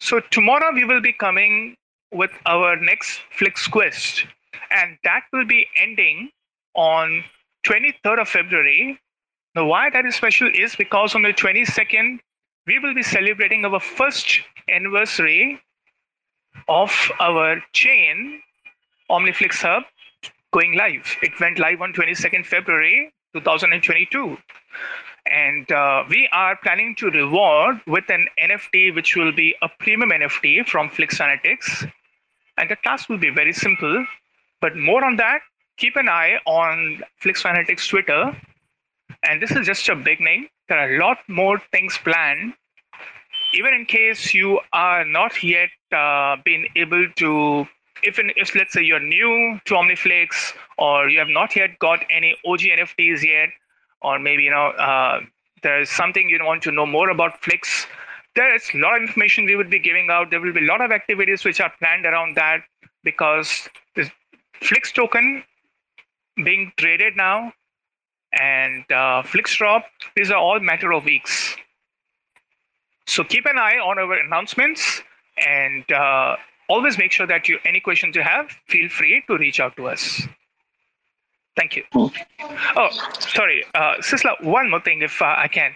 So, 0.00 0.20
tomorrow 0.30 0.72
we 0.74 0.84
will 0.84 1.00
be 1.00 1.12
coming 1.12 1.76
with 2.12 2.30
our 2.46 2.76
next 2.76 3.20
Flix 3.30 3.66
Quest. 3.68 4.26
And 4.70 4.98
that 5.04 5.22
will 5.32 5.46
be 5.46 5.66
ending 5.80 6.30
on 6.74 7.24
23rd 7.66 8.20
of 8.20 8.28
February 8.28 8.98
now, 9.58 9.66
why 9.66 9.90
that 9.90 10.06
is 10.06 10.14
special 10.14 10.48
is 10.54 10.76
because 10.76 11.16
on 11.16 11.22
the 11.22 11.32
22nd, 11.32 12.20
we 12.66 12.78
will 12.78 12.94
be 12.94 13.02
celebrating 13.02 13.64
our 13.64 13.80
first 13.80 14.40
anniversary 14.70 15.60
of 16.68 16.92
our 17.18 17.60
chain, 17.72 18.40
OmniFlix 19.10 19.62
Hub, 19.62 19.84
going 20.52 20.76
live. 20.76 21.16
It 21.22 21.32
went 21.40 21.58
live 21.58 21.80
on 21.80 21.92
22nd 21.92 22.46
February 22.46 23.12
2022. 23.34 24.36
And 25.30 25.70
uh, 25.70 26.04
we 26.08 26.28
are 26.32 26.56
planning 26.62 26.94
to 26.96 27.10
reward 27.10 27.80
with 27.86 28.08
an 28.08 28.26
NFT, 28.42 28.94
which 28.94 29.14
will 29.16 29.32
be 29.32 29.54
a 29.62 29.68
premium 29.78 30.10
NFT 30.10 30.66
from 30.66 30.88
Flix 30.88 31.18
Fanatics. 31.18 31.84
And 32.56 32.70
the 32.70 32.76
task 32.84 33.08
will 33.08 33.18
be 33.18 33.30
very 33.30 33.52
simple. 33.52 34.06
But 34.60 34.76
more 34.76 35.04
on 35.04 35.16
that, 35.16 35.40
keep 35.76 35.96
an 35.96 36.08
eye 36.08 36.38
on 36.46 37.02
Flix 37.20 37.42
Fanatics 37.42 37.86
Twitter 37.86 38.34
and 39.22 39.42
this 39.42 39.50
is 39.50 39.66
just 39.66 39.88
a 39.88 39.96
beginning. 39.96 40.48
There 40.68 40.78
are 40.78 40.94
a 40.94 40.98
lot 40.98 41.18
more 41.28 41.60
things 41.72 41.98
planned. 41.98 42.54
Even 43.54 43.72
in 43.72 43.86
case 43.86 44.34
you 44.34 44.60
are 44.72 45.04
not 45.04 45.42
yet 45.42 45.70
uh, 45.92 46.36
been 46.44 46.66
able 46.76 47.06
to, 47.16 47.66
if, 48.02 48.18
in, 48.18 48.30
if 48.36 48.54
let's 48.54 48.72
say 48.72 48.82
you're 48.82 49.00
new 49.00 49.60
to 49.64 49.74
OmniFlix 49.74 50.54
or 50.78 51.08
you 51.08 51.18
have 51.18 51.28
not 51.28 51.54
yet 51.56 51.78
got 51.78 52.04
any 52.10 52.36
OG 52.46 52.60
NFTs 52.60 53.22
yet, 53.22 53.50
or 54.02 54.18
maybe 54.18 54.42
you 54.42 54.50
know 54.50 54.68
uh, 54.68 55.20
there's 55.62 55.90
something 55.90 56.28
you 56.28 56.38
want 56.44 56.62
to 56.62 56.70
know 56.70 56.86
more 56.86 57.10
about 57.10 57.42
Flix, 57.42 57.86
there 58.34 58.54
is 58.54 58.70
a 58.72 58.78
lot 58.78 58.96
of 58.96 59.02
information 59.02 59.44
we 59.46 59.56
would 59.56 59.70
be 59.70 59.78
giving 59.78 60.08
out. 60.10 60.30
There 60.30 60.40
will 60.40 60.52
be 60.52 60.60
a 60.60 60.68
lot 60.68 60.80
of 60.80 60.92
activities 60.92 61.44
which 61.44 61.60
are 61.60 61.72
planned 61.78 62.06
around 62.06 62.36
that 62.36 62.60
because 63.02 63.68
the 63.96 64.10
Flix 64.62 64.92
token 64.92 65.42
being 66.44 66.72
traded 66.76 67.16
now 67.16 67.52
and 68.38 68.84
uh, 68.92 69.22
Flixdrop. 69.24 69.82
These 70.14 70.30
are 70.30 70.38
all 70.38 70.60
matter 70.60 70.92
of 70.92 71.04
weeks. 71.04 71.56
So 73.06 73.24
keep 73.24 73.46
an 73.46 73.58
eye 73.58 73.78
on 73.78 73.98
our 73.98 74.12
announcements 74.12 75.02
and 75.44 75.90
uh, 75.90 76.36
always 76.68 76.98
make 76.98 77.12
sure 77.12 77.26
that 77.26 77.48
you 77.48 77.58
any 77.64 77.80
questions 77.80 78.16
you 78.16 78.22
have, 78.22 78.50
feel 78.66 78.88
free 78.88 79.22
to 79.28 79.36
reach 79.38 79.60
out 79.60 79.76
to 79.76 79.88
us. 79.88 80.22
Thank 81.56 81.74
you. 81.74 81.82
Oh, 81.92 82.90
sorry, 83.18 83.64
uh, 83.74 83.94
Sistla. 83.98 84.40
One 84.44 84.70
more 84.70 84.80
thing, 84.80 85.02
if 85.02 85.20
uh, 85.20 85.34
I 85.36 85.48
can. 85.48 85.72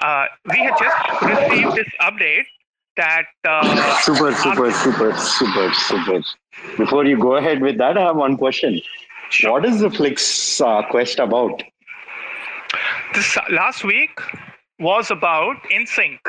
Uh, 0.00 0.26
we 0.44 0.58
had 0.58 0.74
just 0.78 1.22
received 1.22 1.74
this 1.74 1.88
update 2.00 2.44
that. 2.96 3.24
Uh, 3.44 4.00
super, 4.02 4.32
super, 4.34 4.70
super, 4.70 5.12
super, 5.18 5.72
super. 5.72 6.22
Before 6.76 7.04
you 7.04 7.18
go 7.18 7.36
ahead 7.36 7.60
with 7.60 7.76
that, 7.78 7.98
I 7.98 8.02
have 8.02 8.16
one 8.16 8.36
question. 8.36 8.80
Sure. 9.30 9.50
What 9.50 9.66
is 9.66 9.80
the 9.80 9.90
Flix 9.90 10.60
uh, 10.60 10.82
Quest 10.90 11.18
about? 11.18 11.60
This 13.12 13.36
last 13.50 13.82
week 13.82 14.20
was 14.78 15.10
about 15.10 15.56
InSync, 15.72 16.20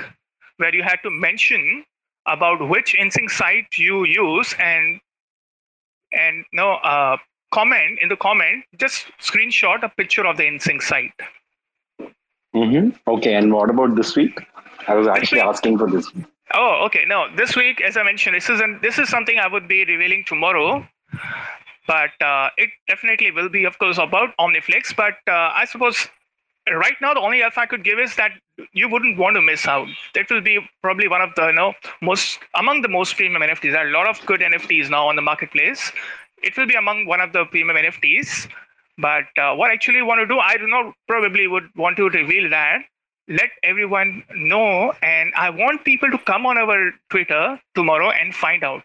where 0.57 0.73
you 0.73 0.81
had 0.81 0.97
to 1.03 1.11
mention 1.11 1.83
about 2.27 2.67
which 2.69 2.95
InSync 2.99 3.29
site 3.29 3.77
you 3.77 4.05
use 4.05 4.53
and 4.59 4.99
and 6.11 6.45
no 6.53 6.73
uh, 6.75 7.17
comment 7.53 7.99
in 8.01 8.09
the 8.09 8.15
comment, 8.15 8.63
just 8.77 9.05
screenshot 9.19 9.83
a 9.83 9.89
picture 9.89 10.25
of 10.25 10.37
the 10.37 10.43
InSync 10.43 10.81
site. 10.81 11.11
Mm-hmm. 12.55 12.89
Okay, 13.07 13.33
and 13.35 13.53
what 13.53 13.69
about 13.69 13.95
this 13.95 14.15
week? 14.15 14.39
I 14.87 14.95
was 14.95 15.07
actually 15.07 15.41
asking 15.41 15.77
for 15.77 15.89
this. 15.89 16.09
Oh, 16.53 16.83
okay. 16.85 17.03
No, 17.05 17.27
this 17.35 17.55
week, 17.55 17.81
as 17.81 17.97
I 17.97 18.03
mentioned, 18.03 18.35
this 18.35 18.49
isn't. 18.49 18.81
This 18.81 18.97
is 18.97 19.09
something 19.09 19.37
I 19.37 19.47
would 19.47 19.67
be 19.67 19.83
revealing 19.83 20.23
tomorrow, 20.25 20.87
but 21.87 22.11
uh, 22.21 22.49
it 22.57 22.69
definitely 22.87 23.31
will 23.31 23.49
be, 23.49 23.65
of 23.65 23.77
course, 23.79 23.97
about 23.97 24.35
OmniFlix. 24.37 24.95
But 24.95 25.15
uh, 25.27 25.51
I 25.53 25.65
suppose 25.65 26.07
right 26.75 26.95
now 27.01 27.13
the 27.13 27.19
only 27.19 27.41
alpha 27.43 27.61
I 27.61 27.65
could 27.65 27.83
give 27.83 27.99
is 27.99 28.15
that 28.15 28.31
you 28.73 28.89
wouldn't 28.89 29.17
want 29.17 29.35
to 29.35 29.41
miss 29.41 29.67
out. 29.67 29.87
That 30.13 30.29
will 30.29 30.41
be 30.41 30.59
probably 30.81 31.07
one 31.07 31.21
of 31.21 31.29
the 31.35 31.47
you 31.47 31.53
know 31.53 31.73
most 32.01 32.39
among 32.55 32.81
the 32.81 32.87
most 32.87 33.15
premium 33.15 33.41
NFTs. 33.41 33.71
There 33.71 33.85
are 33.85 33.89
a 33.89 33.91
lot 33.91 34.07
of 34.07 34.23
good 34.25 34.41
NFTs 34.41 34.89
now 34.89 35.07
on 35.07 35.15
the 35.15 35.21
marketplace. 35.21 35.91
It 36.43 36.55
will 36.57 36.67
be 36.67 36.75
among 36.75 37.05
one 37.05 37.21
of 37.21 37.33
the 37.33 37.45
premium 37.45 37.77
NFTs. 37.77 38.49
But 38.99 39.25
uh, 39.37 39.53
what 39.55 39.69
I 39.69 39.73
actually 39.73 40.01
want 40.01 40.19
to 40.21 40.27
do, 40.27 40.39
I 40.39 40.57
do 40.57 40.67
not 40.67 40.93
probably 41.07 41.47
would 41.47 41.69
want 41.75 41.97
to 41.97 42.09
reveal 42.09 42.49
that. 42.49 42.79
Let 43.29 43.49
everyone 43.61 44.23
know, 44.35 44.93
and 45.03 45.33
I 45.35 45.49
want 45.49 45.83
people 45.83 46.09
to 46.09 46.17
come 46.19 46.45
on 46.45 46.57
our 46.57 46.91
Twitter 47.09 47.59
tomorrow 47.75 48.09
and 48.09 48.33
find 48.33 48.63
out. 48.63 48.83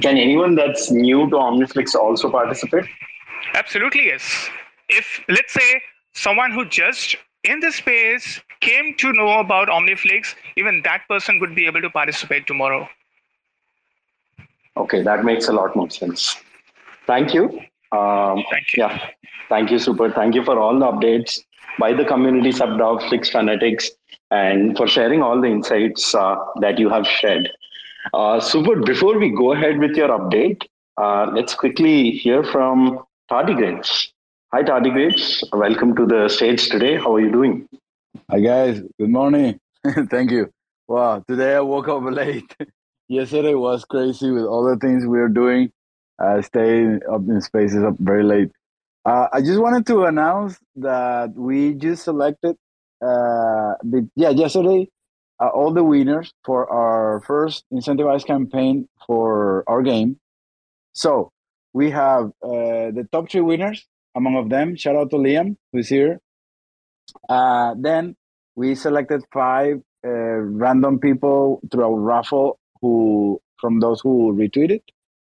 Can 0.00 0.16
anyone 0.16 0.54
that's 0.54 0.90
new 0.90 1.28
to 1.28 1.36
OmniFlix 1.36 1.94
also 1.94 2.30
participate? 2.30 2.84
Absolutely, 3.54 4.06
yes 4.06 4.48
if 4.88 5.20
let's 5.28 5.52
say 5.52 5.82
someone 6.14 6.52
who 6.52 6.64
just 6.64 7.16
in 7.44 7.60
the 7.60 7.72
space 7.72 8.40
came 8.60 8.94
to 8.98 9.12
know 9.12 9.38
about 9.38 9.68
OmniFlix, 9.68 10.34
even 10.56 10.82
that 10.84 11.02
person 11.08 11.38
would 11.40 11.54
be 11.54 11.66
able 11.66 11.80
to 11.80 11.90
participate 11.90 12.46
tomorrow. 12.46 12.88
Okay, 14.76 15.02
that 15.02 15.24
makes 15.24 15.48
a 15.48 15.52
lot 15.52 15.74
more 15.74 15.90
sense. 15.90 16.36
Thank 17.06 17.34
you. 17.34 17.60
Um, 17.90 18.44
thank 18.50 18.74
you. 18.74 18.84
Yeah, 18.84 19.10
thank 19.48 19.70
you, 19.70 19.78
Super. 19.78 20.10
Thank 20.10 20.34
you 20.34 20.44
for 20.44 20.58
all 20.58 20.78
the 20.78 20.86
updates 20.86 21.40
by 21.78 21.92
the 21.92 22.04
community 22.04 22.52
sub 22.52 22.78
Flix 23.08 23.30
Fanatics 23.30 23.90
and 24.30 24.76
for 24.76 24.86
sharing 24.86 25.22
all 25.22 25.40
the 25.40 25.48
insights 25.48 26.14
uh, 26.14 26.36
that 26.60 26.78
you 26.78 26.90
have 26.90 27.06
shared. 27.06 27.48
Uh, 28.12 28.40
Super, 28.40 28.76
before 28.76 29.18
we 29.18 29.30
go 29.30 29.52
ahead 29.52 29.78
with 29.78 29.96
your 29.96 30.08
update, 30.08 30.62
uh, 30.96 31.30
let's 31.32 31.54
quickly 31.54 32.10
hear 32.10 32.42
from 32.42 33.02
Tardigrades. 33.30 34.08
Hi, 34.50 34.62
Tardigrades. 34.62 35.44
Welcome 35.52 35.94
to 35.96 36.06
the 36.06 36.26
stage 36.30 36.70
today. 36.70 36.96
How 36.96 37.16
are 37.16 37.20
you 37.20 37.30
doing? 37.30 37.68
Hi, 38.30 38.40
guys. 38.40 38.80
Good 38.98 39.10
morning. 39.10 39.60
Thank 40.10 40.30
you. 40.30 40.50
Wow, 40.86 41.22
today 41.28 41.54
I 41.56 41.60
woke 41.60 41.88
up 41.88 42.02
late. 42.10 42.56
Yesterday 43.08 43.52
was 43.52 43.84
crazy 43.84 44.30
with 44.30 44.44
all 44.44 44.64
the 44.64 44.78
things 44.78 45.04
we 45.04 45.18
were 45.18 45.28
doing. 45.28 45.70
I 46.18 46.40
stayed 46.40 47.04
up 47.12 47.20
in 47.28 47.42
spaces 47.42 47.84
up 47.84 47.96
very 47.98 48.24
late. 48.24 48.50
Uh, 49.04 49.26
I 49.30 49.42
just 49.42 49.60
wanted 49.60 49.86
to 49.88 50.04
announce 50.04 50.56
that 50.76 51.34
we 51.34 51.74
just 51.74 52.04
selected, 52.04 52.56
uh, 53.02 53.76
the, 53.82 54.08
yeah, 54.16 54.30
yesterday, 54.30 54.88
uh, 55.38 55.48
all 55.48 55.74
the 55.74 55.84
winners 55.84 56.32
for 56.46 56.72
our 56.72 57.20
first 57.26 57.64
incentivized 57.70 58.24
campaign 58.24 58.88
for 59.06 59.62
our 59.66 59.82
game. 59.82 60.18
So 60.94 61.32
we 61.74 61.90
have 61.90 62.32
uh, 62.42 62.96
the 62.96 63.06
top 63.12 63.30
three 63.30 63.42
winners 63.42 63.84
among 64.18 64.36
of 64.36 64.50
them. 64.50 64.76
Shout 64.76 64.96
out 64.96 65.10
to 65.10 65.16
Liam, 65.16 65.56
who's 65.72 65.88
here. 65.88 66.20
Uh, 67.28 67.74
then 67.78 68.16
we 68.56 68.74
selected 68.74 69.22
five 69.32 69.76
uh, 70.04 70.38
random 70.64 70.98
people 70.98 71.60
through 71.70 71.84
a 71.84 71.98
raffle 71.98 72.58
who 72.80 73.40
from 73.60 73.80
those 73.80 74.00
who 74.00 74.32
retweeted. 74.34 74.82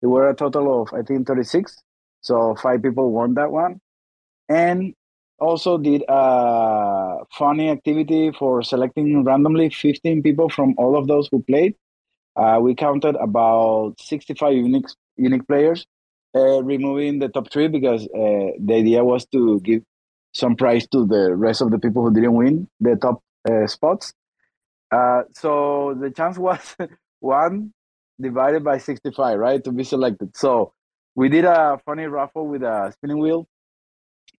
There 0.00 0.10
were 0.10 0.28
a 0.30 0.34
total 0.34 0.82
of 0.82 0.94
I 0.94 1.02
think 1.02 1.26
36. 1.26 1.76
So 2.20 2.54
five 2.62 2.82
people 2.82 3.10
won 3.12 3.34
that 3.34 3.50
one. 3.50 3.80
And 4.48 4.94
also 5.38 5.78
did 5.78 6.02
a 6.08 7.18
funny 7.38 7.70
activity 7.70 8.32
for 8.38 8.62
selecting 8.62 9.24
randomly 9.24 9.70
15 9.70 10.22
people 10.22 10.48
from 10.48 10.74
all 10.78 10.96
of 10.96 11.06
those 11.06 11.28
who 11.30 11.42
played. 11.42 11.74
Uh, 12.34 12.58
we 12.60 12.74
counted 12.74 13.16
about 13.16 13.94
65 14.00 14.52
unique 14.52 14.86
unique 15.16 15.46
players 15.46 15.86
uh, 16.34 16.62
removing 16.62 17.18
the 17.18 17.28
top 17.28 17.50
three 17.50 17.68
because 17.68 18.04
uh, 18.06 18.52
the 18.58 18.74
idea 18.74 19.04
was 19.04 19.26
to 19.26 19.60
give 19.60 19.82
some 20.34 20.56
prize 20.56 20.86
to 20.88 21.06
the 21.06 21.34
rest 21.34 21.60
of 21.60 21.70
the 21.70 21.78
people 21.78 22.02
who 22.02 22.12
didn't 22.12 22.34
win 22.34 22.68
the 22.80 22.96
top 22.96 23.22
uh, 23.50 23.66
spots. 23.66 24.12
Uh, 24.90 25.22
so 25.32 25.96
the 26.00 26.10
chance 26.10 26.38
was 26.48 26.76
one 27.20 27.72
divided 28.20 28.64
by 28.64 28.78
65, 28.78 29.38
right, 29.38 29.62
to 29.64 29.72
be 29.72 29.84
selected. 29.84 30.36
So 30.36 30.72
we 31.14 31.28
did 31.28 31.44
a 31.44 31.78
funny 31.84 32.06
raffle 32.06 32.46
with 32.46 32.62
a 32.62 32.92
spinning 32.92 33.18
wheel. 33.18 33.46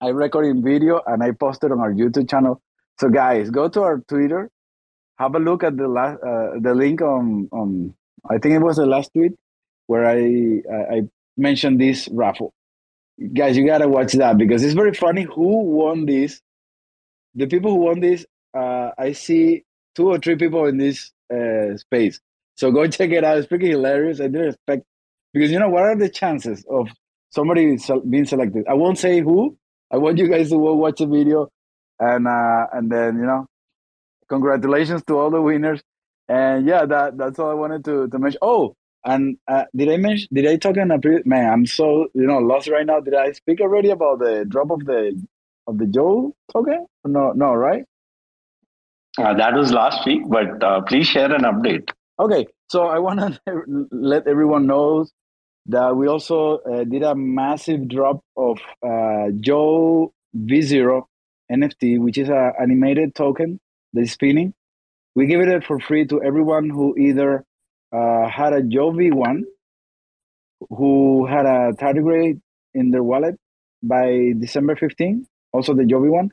I 0.01 0.09
recorded 0.09 0.51
in 0.51 0.63
video 0.63 1.01
and 1.07 1.23
I 1.23 1.33
posted 1.33 1.73
on 1.73 1.81
our 1.81 1.93
YouTube 1.93 2.31
channel. 2.31 2.61
So 3.01 3.09
guys, 3.09 3.51
go 3.51 3.69
to 3.69 3.83
our 3.83 4.01
Twitter, 4.09 4.51
have 5.19 5.35
a 5.35 5.39
look 5.39 5.65
at 5.65 5.77
the 5.77 5.89
last 5.89 6.19
uh, 6.23 6.59
the 6.61 6.75
link 6.75 7.01
on 7.01 7.49
on 7.53 7.95
I 8.29 8.39
think 8.39 8.55
it 8.55 8.61
was 8.61 8.77
the 8.77 8.87
last 8.87 9.11
tweet 9.13 9.33
where 9.87 10.07
I 10.07 10.63
I 10.95 11.03
mention 11.39 11.79
this 11.79 12.09
raffle. 12.13 12.53
Guys, 13.35 13.57
you 13.57 13.67
gotta 13.67 13.89
watch 13.89 14.13
that 14.15 14.39
because 14.39 14.63
it's 14.63 14.75
very 14.75 14.95
funny. 14.95 15.23
Who 15.23 15.63
won 15.63 16.07
this? 16.07 16.41
The 17.35 17.47
people 17.47 17.71
who 17.73 17.79
won 17.79 18.01
this, 18.01 18.27
uh, 18.57 18.91
I 18.99 19.13
see 19.13 19.65
two 19.95 20.09
or 20.09 20.19
three 20.19 20.37
people 20.37 20.67
in 20.67 20.79
this 20.79 21.13
uh, 21.33 21.77
space. 21.77 22.21
So 22.57 22.71
go 22.71 22.87
check 22.89 23.11
it 23.11 23.25
out. 23.25 23.39
It's 23.39 23.47
pretty 23.47 23.71
hilarious. 23.71 24.21
I 24.21 24.25
didn't 24.29 24.49
expect 24.49 24.85
because 25.33 25.51
you 25.51 25.59
know 25.59 25.69
what 25.69 25.85
are 25.85 25.97
the 25.97 26.09
chances 26.09 26.65
of 26.71 26.89
somebody 27.31 27.77
being 28.09 28.25
selected? 28.27 28.65
I 28.69 28.75
won't 28.75 28.99
say 28.99 29.21
who. 29.21 29.57
I 29.91 29.97
want 29.99 30.19
you 30.19 30.29
guys 30.29 30.51
to 30.51 30.59
watch 30.59 30.99
the 30.99 31.07
video, 31.07 31.49
and 31.99 32.27
uh, 32.29 32.67
and 32.73 32.91
then 32.91 33.17
you 33.17 33.27
know, 33.27 33.47
congratulations 34.29 35.03
to 35.09 35.19
all 35.19 35.31
the 35.31 35.41
winners. 35.41 35.81
And 36.29 36.67
yeah, 36.67 36.85
that 36.85 37.17
that's 37.17 37.39
all 37.39 37.51
I 37.51 37.55
wanted 37.55 37.85
to 37.87 38.09
to 38.09 38.19
mention. 38.19 38.39
Oh, 38.43 38.75
and 39.05 39.39
uh, 39.47 39.65
did 39.75 39.89
I 39.89 39.97
mention? 39.97 40.29
Did 40.33 40.47
I 40.47 40.57
talk 40.57 40.77
in 40.77 40.91
a 40.91 40.99
previous? 40.99 41.25
Man, 41.27 41.53
I'm 41.53 41.67
so 41.67 42.09
you 42.15 42.27
know 42.27 42.39
lost 42.39 42.69
right 42.69 42.87
now. 42.87 43.01
Did 43.01 43.15
I 43.15 43.33
speak 43.33 43.61
already 43.61 43.91
about 43.91 44.19
the 44.19 44.45
drop 44.49 44.71
of 44.71 44.85
the 44.85 45.21
of 45.67 45.79
the 45.79 45.87
Joe 45.87 46.35
token? 46.53 46.87
No, 47.05 47.33
no, 47.33 47.55
right? 47.55 47.85
Uh, 49.19 49.35
that 49.35 49.55
was 49.55 49.73
last 49.73 50.07
week, 50.07 50.23
but 50.29 50.63
uh, 50.63 50.81
please 50.83 51.07
share 51.07 51.33
an 51.33 51.43
update. 51.43 51.91
Okay, 52.21 52.47
so 52.69 52.87
I 52.87 52.99
want 52.99 53.21
to 53.21 53.41
let 53.91 54.27
everyone 54.27 54.67
know 54.67 55.07
that 55.67 55.97
we 55.97 56.07
also 56.07 56.59
uh, 56.59 56.85
did 56.85 57.03
a 57.03 57.15
massive 57.15 57.89
drop 57.89 58.21
of 58.37 58.59
uh, 58.85 59.31
Joe 59.41 60.13
V0 60.37 61.03
NFT, 61.51 61.99
which 61.99 62.19
is 62.19 62.29
an 62.29 62.53
animated 62.61 63.15
token 63.15 63.61
that 63.93 64.03
is 64.03 64.13
spinning. 64.13 64.55
We 65.15 65.27
give 65.27 65.41
it 65.41 65.65
for 65.65 65.81
free 65.81 66.07
to 66.07 66.23
everyone 66.23 66.71
who 66.71 66.97
either 66.97 67.45
uh, 67.93 68.29
had 68.29 68.53
a 68.53 68.63
Jovi 68.63 69.13
one 69.13 69.45
who 70.71 71.27
had 71.27 71.47
a 71.47 71.73
tardigrade 71.73 72.41
in 72.75 72.91
their 72.91 73.03
wallet 73.03 73.37
by 73.83 74.33
December 74.39 74.77
15, 74.77 75.27
also 75.53 75.75
the 75.75 75.85
Jovi 75.85 76.11
one, 76.11 76.31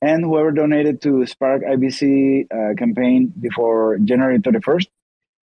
and 0.00 0.24
whoever 0.24 0.50
donated 0.50 1.00
to 1.02 1.26
Spark 1.26 1.62
IBC 1.62 2.46
uh, 2.50 2.74
campaign 2.74 3.32
before 3.38 3.98
January 3.98 4.38
31st. 4.38 4.86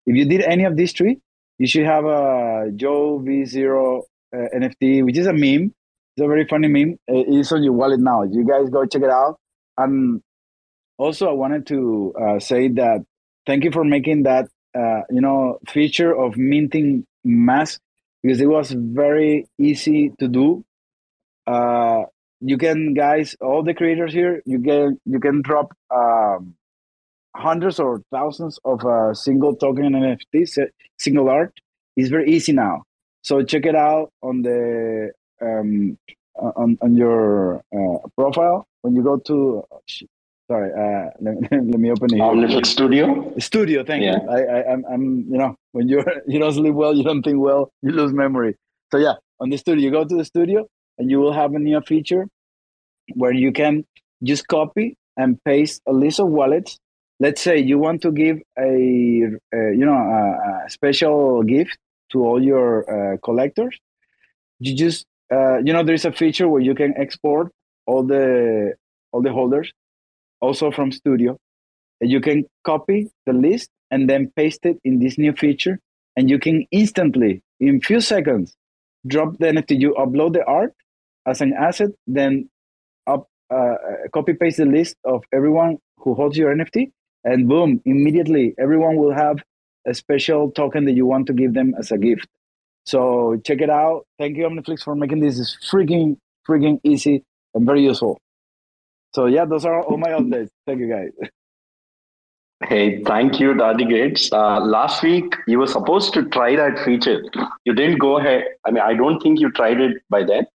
If 0.05 0.15
you 0.15 0.25
did 0.25 0.41
any 0.41 0.65
of 0.65 0.75
these 0.75 0.93
three, 0.93 1.19
you 1.57 1.67
should 1.67 1.85
have 1.85 2.05
a 2.05 2.71
Joe 2.75 3.19
V0 3.19 4.01
uh, 4.33 4.37
NFT, 4.55 5.05
which 5.05 5.17
is 5.17 5.27
a 5.27 5.33
meme. 5.33 5.73
It's 6.15 6.23
a 6.23 6.27
very 6.27 6.45
funny 6.47 6.67
meme. 6.67 6.97
It's 7.07 7.51
on 7.51 7.63
your 7.63 7.73
wallet 7.73 7.99
now. 7.99 8.23
You 8.23 8.45
guys 8.45 8.69
go 8.69 8.85
check 8.85 9.03
it 9.03 9.09
out. 9.09 9.37
And 9.77 10.21
also, 10.97 11.29
I 11.29 11.33
wanted 11.33 11.67
to 11.67 12.13
uh, 12.19 12.39
say 12.39 12.67
that 12.69 13.05
thank 13.45 13.63
you 13.63 13.71
for 13.71 13.83
making 13.83 14.23
that 14.23 14.47
uh, 14.77 15.01
you 15.09 15.21
know 15.21 15.59
feature 15.67 16.15
of 16.15 16.37
minting 16.37 17.05
mass 17.23 17.79
because 18.21 18.39
it 18.39 18.47
was 18.47 18.71
very 18.71 19.47
easy 19.57 20.11
to 20.19 20.27
do. 20.27 20.63
Uh, 21.47 22.03
you 22.39 22.57
can 22.57 22.93
guys, 22.93 23.35
all 23.41 23.63
the 23.63 23.73
creators 23.73 24.13
here, 24.13 24.41
you 24.45 24.59
can 24.59 24.99
you 25.05 25.19
can 25.19 25.41
drop 25.41 25.73
um, 25.93 26.55
hundreds 27.35 27.79
or 27.79 28.01
thousands 28.11 28.59
of 28.65 28.83
uh, 28.85 29.13
single 29.13 29.55
token 29.55 29.93
NFT, 29.93 30.69
single 30.97 31.29
art. 31.29 31.53
It's 31.95 32.09
very 32.09 32.31
easy 32.31 32.53
now. 32.53 32.83
So 33.23 33.43
check 33.43 33.65
it 33.65 33.75
out 33.75 34.11
on 34.23 34.41
the 34.41 35.11
um, 35.41 35.97
on 36.35 36.77
on 36.81 36.95
your 36.95 37.63
uh, 37.73 38.07
profile 38.15 38.67
when 38.81 38.95
you 38.95 39.03
go 39.03 39.17
to. 39.17 39.63
Sorry, 40.51 40.69
uh, 40.73 41.11
let, 41.21 41.35
let 41.49 41.79
me 41.79 41.91
open 41.91 42.13
it. 42.13 42.19
Omniflix 42.19 42.65
Studio. 42.65 43.33
Studio, 43.39 43.85
thank 43.85 44.03
yeah. 44.03 44.17
you. 44.21 44.29
I, 44.29 44.39
I, 44.41 44.73
I'm, 44.73 44.83
I'm, 44.91 45.05
you 45.31 45.37
know, 45.37 45.55
when 45.71 45.87
you're, 45.87 46.05
you 46.27 46.39
don't 46.39 46.51
sleep 46.51 46.73
well, 46.73 46.93
you 46.93 47.05
don't 47.05 47.23
think 47.23 47.39
well, 47.39 47.71
you 47.81 47.91
lose 47.91 48.11
memory. 48.11 48.57
So 48.91 48.97
yeah, 48.97 49.13
on 49.39 49.49
the 49.49 49.57
studio, 49.57 49.81
you 49.81 49.91
go 49.91 50.03
to 50.03 50.13
the 50.13 50.25
studio, 50.25 50.67
and 50.97 51.09
you 51.09 51.21
will 51.21 51.31
have 51.31 51.53
a 51.53 51.59
new 51.59 51.79
feature 51.79 52.27
where 53.13 53.31
you 53.31 53.53
can 53.53 53.85
just 54.23 54.45
copy 54.49 54.97
and 55.15 55.41
paste 55.45 55.81
a 55.87 55.93
list 55.93 56.19
of 56.19 56.27
wallets. 56.27 56.77
Let's 57.21 57.39
say 57.39 57.57
you 57.57 57.79
want 57.79 58.01
to 58.01 58.11
give 58.11 58.41
a, 58.59 58.61
a 59.53 59.61
you 59.79 59.85
know, 59.85 59.93
a, 59.93 60.65
a, 60.65 60.69
special 60.69 61.43
gift 61.43 61.77
to 62.11 62.25
all 62.25 62.43
your 62.43 63.13
uh, 63.13 63.17
collectors. 63.23 63.79
you 64.59 64.75
just 64.75 65.05
uh, 65.33 65.59
you 65.59 65.71
know 65.71 65.83
there's 65.83 66.03
a 66.03 66.11
feature 66.11 66.49
where 66.49 66.61
you 66.61 66.75
can 66.75 66.93
export 66.97 67.53
all 67.85 68.03
the 68.03 68.73
all 69.13 69.21
the 69.21 69.31
holders 69.31 69.71
also 70.41 70.71
from 70.71 70.91
studio 70.91 71.37
you 72.01 72.19
can 72.19 72.45
copy 72.63 73.09
the 73.25 73.33
list 73.33 73.69
and 73.91 74.09
then 74.09 74.31
paste 74.35 74.65
it 74.65 74.77
in 74.83 74.99
this 74.99 75.17
new 75.17 75.33
feature 75.33 75.79
and 76.15 76.29
you 76.29 76.39
can 76.39 76.65
instantly 76.71 77.41
in 77.59 77.79
few 77.81 78.01
seconds 78.01 78.55
drop 79.07 79.37
the 79.37 79.47
nft 79.47 79.79
you 79.79 79.93
upload 79.97 80.33
the 80.33 80.43
art 80.45 80.73
as 81.25 81.41
an 81.41 81.53
asset 81.53 81.89
then 82.07 82.49
up 83.07 83.27
uh, 83.49 83.75
copy 84.13 84.33
paste 84.33 84.57
the 84.57 84.65
list 84.65 84.95
of 85.05 85.23
everyone 85.33 85.77
who 85.97 86.13
holds 86.15 86.37
your 86.37 86.53
nft 86.55 86.91
and 87.23 87.47
boom 87.47 87.81
immediately 87.85 88.53
everyone 88.57 88.95
will 88.95 89.13
have 89.13 89.37
a 89.85 89.93
special 89.93 90.51
token 90.51 90.85
that 90.85 90.93
you 90.93 91.05
want 91.05 91.27
to 91.27 91.33
give 91.33 91.53
them 91.53 91.73
as 91.77 91.91
a 91.91 91.97
gift. 91.97 92.27
So 92.85 93.41
check 93.45 93.61
it 93.61 93.69
out. 93.69 94.05
Thank 94.19 94.37
you 94.37 94.45
omniflix 94.45 94.83
for 94.83 94.95
making 94.95 95.19
this 95.19 95.57
freaking 95.71 96.17
freaking 96.47 96.79
easy 96.83 97.23
and 97.53 97.65
very 97.65 97.83
useful 97.83 98.19
so 99.13 99.25
yeah 99.25 99.45
those 99.45 99.65
are 99.65 99.81
all 99.83 99.97
my 99.97 100.09
updates 100.09 100.49
thank 100.65 100.79
you 100.79 100.89
guys 100.89 101.29
Hey, 102.67 103.01
thank 103.03 103.39
you, 103.39 103.53
Tardigrades. 103.55 104.31
Uh, 104.31 104.63
last 104.63 105.01
week, 105.01 105.35
you 105.47 105.57
were 105.57 105.67
supposed 105.67 106.13
to 106.13 106.29
try 106.29 106.55
that 106.55 106.77
feature. 106.85 107.23
You 107.65 107.73
didn't 107.73 107.97
go 107.97 108.19
ahead. 108.19 108.43
I 108.65 108.71
mean, 108.71 108.83
I 108.83 108.93
don't 108.93 109.19
think 109.19 109.39
you 109.39 109.51
tried 109.51 109.81
it 109.81 109.97
by 110.11 110.23
then, 110.23 110.45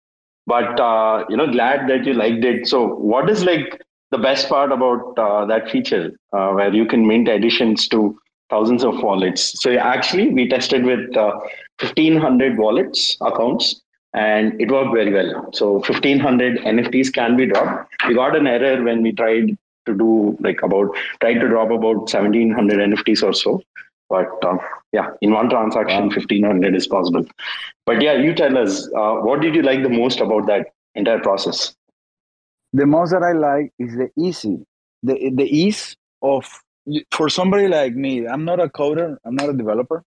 but 0.47 0.79
uh, 0.79 1.25
you 1.29 1.37
know, 1.37 1.51
glad 1.51 1.89
that 1.89 2.07
you 2.07 2.15
liked 2.15 2.45
it. 2.45 2.69
So, 2.69 2.87
what 2.87 3.29
is 3.29 3.45
like 3.45 3.83
the 4.13 4.19
best 4.19 4.49
part 4.49 4.71
about 4.71 5.19
uh, 5.19 5.47
that 5.47 5.69
feature, 5.69 6.13
uh, 6.33 6.53
where 6.53 6.73
you 6.73 6.87
can 6.87 7.07
mint 7.07 7.27
additions 7.29 7.89
to 7.89 8.17
thousands 8.51 8.85
of 8.85 9.03
wallets? 9.03 9.61
So, 9.61 9.77
actually, 9.77 10.29
we 10.33 10.49
tested 10.49 10.85
with 10.85 11.11
1,500 11.15 12.53
uh, 12.53 12.55
wallets 12.57 13.17
accounts, 13.21 13.83
and 14.17 14.61
it 14.61 14.71
worked 14.71 14.93
very 14.93 15.13
well. 15.13 15.51
So, 15.53 15.75
1,500 15.75 16.59
NFTs 16.61 17.13
can 17.13 17.37
be 17.37 17.47
dropped. 17.47 17.95
We 18.09 18.15
got 18.15 18.35
an 18.35 18.47
error 18.47 18.83
when 18.83 19.03
we 19.03 19.13
tried 19.13 19.57
to 19.87 19.95
do 19.95 20.37
like 20.41 20.61
about 20.63 20.95
try 21.21 21.33
to 21.35 21.49
drop 21.49 21.71
about 21.71 22.13
1700 22.13 22.91
nfts 22.91 23.23
or 23.23 23.33
so 23.33 23.63
but 24.09 24.45
uh, 24.45 24.59
yeah 24.93 25.11
in 25.21 25.33
one 25.33 25.49
transaction 25.49 26.09
wow. 26.09 26.17
1500 26.17 26.77
is 26.77 26.87
possible 26.87 27.25
but 27.87 28.03
yeah 28.03 28.15
you 28.15 28.35
tell 28.35 28.59
us 28.59 28.87
uh, 28.95 29.15
what 29.27 29.41
did 29.41 29.55
you 29.55 29.63
like 29.63 29.83
the 29.83 29.89
most 29.89 30.21
about 30.21 30.47
that 30.47 30.67
entire 30.95 31.21
process 31.21 31.75
the 32.73 32.87
most 32.87 33.11
that 33.11 33.23
i 33.23 33.33
like 33.33 33.73
is 33.79 33.97
the 33.97 34.11
easy 34.19 34.59
the 35.03 35.31
the 35.31 35.49
ease 35.63 35.97
of 36.23 36.63
for 37.11 37.29
somebody 37.29 37.69
like 37.69 37.95
me 37.95 38.27
i'm 38.27 38.45
not 38.45 38.61
a 38.61 38.69
coder 38.69 39.17
i'm 39.25 39.35
not 39.35 39.49
a 39.49 39.53
developer 39.53 40.03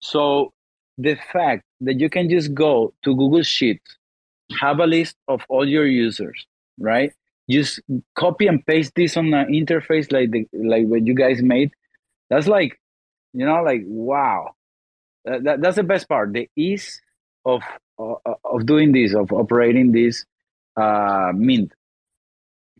so 0.00 0.52
the 0.98 1.16
fact 1.32 1.64
that 1.80 2.00
you 2.00 2.08
can 2.08 2.28
just 2.28 2.54
go 2.54 2.92
to 3.02 3.16
google 3.16 3.42
sheets 3.42 3.96
have 4.60 4.78
a 4.78 4.86
list 4.86 5.16
of 5.28 5.42
all 5.48 5.68
your 5.68 5.86
users 5.86 6.46
right? 6.78 7.12
Just 7.50 7.80
copy 8.14 8.46
and 8.46 8.64
paste 8.66 8.92
this 8.96 9.16
on 9.16 9.32
an 9.34 9.48
interface 9.52 10.10
like 10.10 10.30
the 10.30 10.46
like 10.52 10.86
what 10.86 11.06
you 11.06 11.14
guys 11.14 11.42
made. 11.42 11.72
That's 12.30 12.46
like 12.46 12.80
you 13.32 13.44
know 13.44 13.62
like 13.62 13.82
wow. 13.84 14.54
That, 15.24 15.44
that 15.44 15.60
that's 15.60 15.76
the 15.76 15.82
best 15.82 16.08
part 16.08 16.32
the 16.32 16.48
ease 16.56 17.00
of 17.44 17.62
uh, 17.98 18.14
of 18.44 18.66
doing 18.66 18.92
this 18.92 19.14
of 19.14 19.32
operating 19.32 19.92
this 19.92 20.24
uh 20.76 21.32
mint. 21.34 21.72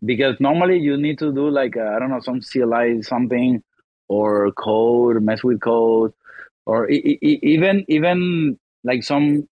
Because 0.03 0.35
normally 0.39 0.79
you 0.79 0.97
need 0.97 1.19
to 1.19 1.33
do 1.33 1.49
like 1.49 1.77
uh, 1.77 1.93
i 1.95 1.99
don't 1.99 2.09
know 2.09 2.19
some 2.19 2.41
cli 2.41 3.01
something 3.01 3.63
or 4.07 4.51
code 4.51 5.23
mess 5.23 5.43
with 5.43 5.61
code 5.61 6.13
or 6.65 6.89
e- 6.89 7.19
e- 7.21 7.39
even 7.43 7.85
even 7.87 8.57
like 8.83 9.03
some 9.03 9.47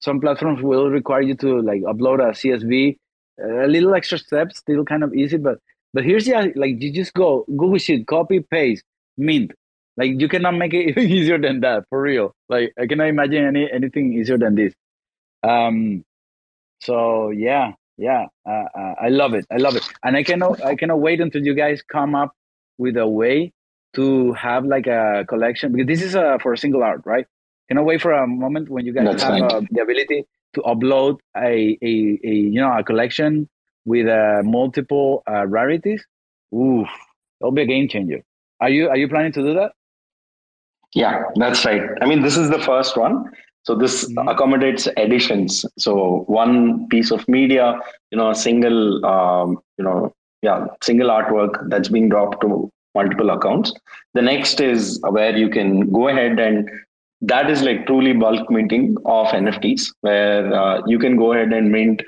some 0.00 0.20
platforms 0.20 0.62
will 0.62 0.90
require 0.90 1.22
you 1.22 1.34
to 1.34 1.60
like 1.62 1.82
upload 1.82 2.20
a 2.20 2.32
csv 2.32 2.96
a 3.42 3.66
little 3.66 3.94
extra 3.94 4.18
steps, 4.18 4.58
still 4.58 4.84
kind 4.84 5.02
of 5.02 5.14
easy, 5.14 5.36
but 5.36 5.58
but 5.92 6.04
here's 6.04 6.24
the 6.26 6.52
like 6.56 6.80
you 6.80 6.92
just 6.92 7.14
go 7.14 7.44
Google 7.48 7.78
Sheet, 7.78 8.06
copy, 8.06 8.40
paste, 8.40 8.84
mint. 9.16 9.52
Like 9.96 10.20
you 10.20 10.28
cannot 10.28 10.52
make 10.54 10.74
it 10.74 10.98
easier 10.98 11.38
than 11.38 11.60
that 11.60 11.84
for 11.88 12.00
real. 12.00 12.32
Like 12.48 12.72
I 12.78 12.86
cannot 12.86 13.08
imagine 13.08 13.44
any 13.44 13.70
anything 13.70 14.12
easier 14.12 14.38
than 14.38 14.54
this. 14.54 14.72
Um, 15.42 16.04
so 16.80 17.30
yeah, 17.30 17.72
yeah, 17.96 18.26
uh, 18.48 18.64
uh, 18.76 18.94
I 19.00 19.08
love 19.08 19.34
it. 19.34 19.46
I 19.50 19.56
love 19.56 19.76
it, 19.76 19.88
and 20.04 20.16
I 20.16 20.22
cannot 20.22 20.64
I 20.64 20.74
cannot 20.76 21.00
wait 21.00 21.20
until 21.20 21.42
you 21.44 21.54
guys 21.54 21.82
come 21.82 22.14
up 22.14 22.32
with 22.78 22.96
a 22.96 23.06
way 23.06 23.52
to 23.94 24.32
have 24.34 24.64
like 24.64 24.86
a 24.86 25.24
collection 25.28 25.72
because 25.72 25.86
this 25.86 26.02
is 26.02 26.14
a, 26.14 26.38
for 26.42 26.52
a 26.52 26.58
single 26.58 26.82
art, 26.82 27.02
right? 27.04 27.26
Cannot 27.68 27.86
wait 27.86 28.02
for 28.02 28.12
a 28.12 28.26
moment 28.26 28.68
when 28.68 28.84
you 28.84 28.92
guys 28.92 29.04
That's 29.04 29.22
have 29.22 29.42
uh, 29.42 29.62
the 29.70 29.80
ability 29.80 30.24
to 30.54 30.60
upload 30.62 31.18
a, 31.36 31.78
a, 31.82 32.20
a 32.24 32.30
you 32.30 32.60
know 32.60 32.76
a 32.76 32.84
collection 32.84 33.48
with 33.84 34.06
uh, 34.06 34.42
multiple 34.44 35.22
uh, 35.30 35.46
rarities, 35.46 36.04
oof, 36.54 36.88
that'll 37.40 37.52
be 37.52 37.62
a 37.62 37.66
game 37.66 37.88
changer. 37.88 38.22
Are 38.60 38.68
you 38.68 38.88
are 38.88 38.96
you 38.96 39.08
planning 39.08 39.32
to 39.32 39.42
do 39.42 39.54
that? 39.54 39.72
Yeah, 40.94 41.22
that's 41.36 41.64
right. 41.64 41.82
I 42.00 42.06
mean, 42.06 42.22
this 42.22 42.36
is 42.36 42.50
the 42.50 42.58
first 42.60 42.96
one. 42.96 43.24
So 43.64 43.74
this 43.74 44.04
mm-hmm. 44.04 44.28
accommodates 44.28 44.86
editions. 44.96 45.64
So 45.78 46.24
one 46.26 46.86
piece 46.88 47.10
of 47.10 47.26
media, 47.28 47.80
you 48.10 48.18
know, 48.18 48.30
a 48.30 48.34
single, 48.34 49.04
um, 49.04 49.58
you 49.78 49.84
know, 49.84 50.14
yeah, 50.42 50.66
single 50.82 51.08
artwork 51.08 51.68
that's 51.70 51.88
being 51.88 52.10
dropped 52.10 52.42
to 52.42 52.70
multiple 52.94 53.30
accounts. 53.30 53.72
The 54.14 54.22
next 54.22 54.60
is 54.60 55.00
where 55.08 55.36
you 55.36 55.48
can 55.48 55.90
go 55.92 56.08
ahead 56.08 56.38
and 56.38 56.68
that 57.22 57.50
is 57.50 57.62
like 57.62 57.86
truly 57.86 58.12
bulk 58.12 58.50
minting 58.50 58.96
of 59.04 59.28
NFTs, 59.28 59.92
where 60.02 60.52
uh, 60.52 60.82
you 60.86 60.98
can 60.98 61.16
go 61.16 61.32
ahead 61.32 61.52
and 61.52 61.72
mint, 61.72 62.02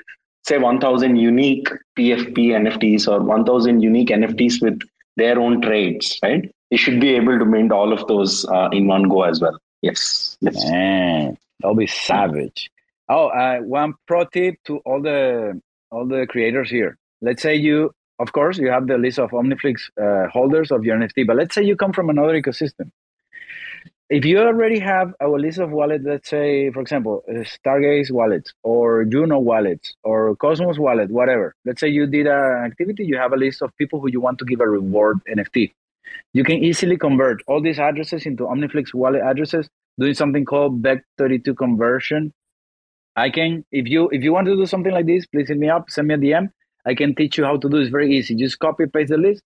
say, 0.45 0.57
1,000 0.57 1.15
unique 1.15 1.67
PFP 1.97 2.37
NFTs 2.37 3.07
or 3.07 3.21
1,000 3.23 3.81
unique 3.81 4.09
NFTs 4.09 4.61
with 4.61 4.79
their 5.15 5.39
own 5.39 5.61
trades, 5.61 6.19
right? 6.21 6.49
You 6.69 6.77
should 6.77 6.99
be 6.99 7.15
able 7.15 7.39
to 7.39 7.45
mint 7.45 7.71
all 7.71 7.93
of 7.93 8.05
those 8.07 8.45
uh, 8.45 8.69
in 8.71 8.87
one 8.87 9.03
go 9.03 9.23
as 9.23 9.41
well. 9.41 9.57
Yes. 9.81 10.37
yes. 10.41 10.63
Man, 10.65 11.37
that'll 11.59 11.75
be 11.75 11.87
savage. 11.87 12.69
Oh, 13.09 13.27
uh, 13.27 13.59
one 13.59 13.93
pro 14.05 14.25
tip 14.25 14.55
to 14.65 14.77
all 14.79 15.01
the 15.01 15.61
all 15.91 16.05
the 16.05 16.27
creators 16.27 16.69
here. 16.69 16.97
Let's 17.21 17.41
say 17.41 17.55
you, 17.55 17.91
of 18.19 18.31
course, 18.31 18.57
you 18.57 18.69
have 18.69 18.87
the 18.87 18.97
list 18.97 19.19
of 19.19 19.31
OmniFlix 19.31 19.89
uh, 20.01 20.29
holders 20.29 20.71
of 20.71 20.83
your 20.83 20.97
NFT, 20.97 21.27
but 21.27 21.35
let's 21.35 21.53
say 21.55 21.63
you 21.63 21.75
come 21.75 21.93
from 21.93 22.09
another 22.09 22.39
ecosystem 22.39 22.91
if 24.09 24.23
you 24.23 24.39
already 24.39 24.79
have 24.79 25.13
a 25.19 25.27
list 25.27 25.59
of 25.59 25.71
wallets, 25.71 26.05
let's 26.05 26.29
say, 26.29 26.71
for 26.71 26.79
example, 26.79 27.23
uh, 27.29 27.43
Stargaze 27.43 28.09
wallets 28.09 28.53
or 28.63 29.03
Juno 29.03 29.37
wallets 29.37 29.95
or 30.03 30.35
Cosmos 30.37 30.79
wallet, 30.79 31.09
whatever. 31.11 31.55
Let's 31.65 31.81
say 31.81 31.89
you 31.89 32.07
did 32.07 32.25
an 32.25 32.63
activity, 32.65 33.03
you 33.03 33.17
have 33.17 33.33
a 33.33 33.37
list 33.37 33.61
of 33.61 33.75
people 33.77 33.99
who 33.99 34.09
you 34.09 34.21
want 34.21 34.39
to 34.39 34.45
give 34.45 34.61
a 34.61 34.67
reward 34.67 35.19
NFT. 35.29 35.73
You 36.33 36.45
can 36.45 36.63
easily 36.63 36.97
convert 36.97 37.41
all 37.47 37.61
these 37.61 37.79
addresses 37.79 38.25
into 38.25 38.43
OmniFlix 38.43 38.93
wallet 38.93 39.21
addresses, 39.21 39.67
doing 39.99 40.13
something 40.13 40.45
called 40.45 40.81
Bech32 40.81 41.57
conversion. 41.57 42.33
I 43.17 43.29
can, 43.29 43.65
if 43.71 43.87
you 43.87 44.09
if 44.09 44.23
you 44.23 44.31
want 44.31 44.47
to 44.47 44.55
do 44.55 44.65
something 44.65 44.91
like 44.91 45.07
this, 45.07 45.25
please 45.25 45.49
hit 45.49 45.57
me 45.57 45.69
up, 45.69 45.89
send 45.89 46.07
me 46.07 46.13
a 46.13 46.17
DM. 46.17 46.49
I 46.87 46.95
can 46.95 47.13
teach 47.15 47.37
you 47.37 47.43
how 47.43 47.57
to 47.57 47.69
do. 47.69 47.77
It's 47.77 47.91
very 47.91 48.15
easy. 48.15 48.35
Just 48.35 48.59
copy 48.59 48.85
paste 48.85 49.09
the 49.09 49.17
list. 49.17 49.43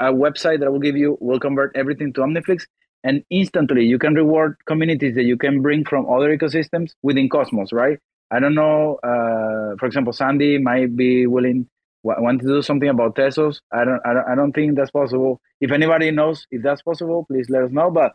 A 0.00 0.06
website 0.06 0.60
that 0.60 0.66
I 0.66 0.68
will 0.68 0.80
give 0.80 0.96
you 0.96 1.18
will 1.20 1.40
convert 1.40 1.76
everything 1.76 2.12
to 2.14 2.20
OmniFlix 2.20 2.62
and 3.04 3.22
instantly 3.30 3.84
you 3.84 3.98
can 3.98 4.14
reward 4.14 4.56
communities 4.66 5.14
that 5.14 5.24
you 5.24 5.36
can 5.36 5.62
bring 5.62 5.84
from 5.84 6.08
other 6.10 6.36
ecosystems 6.36 6.92
within 7.02 7.28
Cosmos, 7.28 7.72
right? 7.72 7.98
I 8.30 8.40
don't 8.40 8.54
know. 8.54 8.98
Uh, 9.02 9.76
for 9.78 9.86
example, 9.86 10.12
Sandy 10.12 10.58
might 10.58 10.96
be 10.96 11.26
willing 11.26 11.68
want 12.02 12.40
to 12.40 12.46
do 12.46 12.62
something 12.62 12.88
about 12.88 13.16
Tezos. 13.16 13.60
I 13.72 13.84
don't, 13.84 14.00
I 14.04 14.12
don't. 14.14 14.28
I 14.28 14.34
don't 14.34 14.52
think 14.52 14.76
that's 14.76 14.90
possible. 14.90 15.40
If 15.60 15.72
anybody 15.72 16.10
knows 16.10 16.46
if 16.50 16.62
that's 16.62 16.82
possible, 16.82 17.24
please 17.26 17.50
let 17.50 17.64
us 17.64 17.70
know. 17.70 17.90
But 17.90 18.14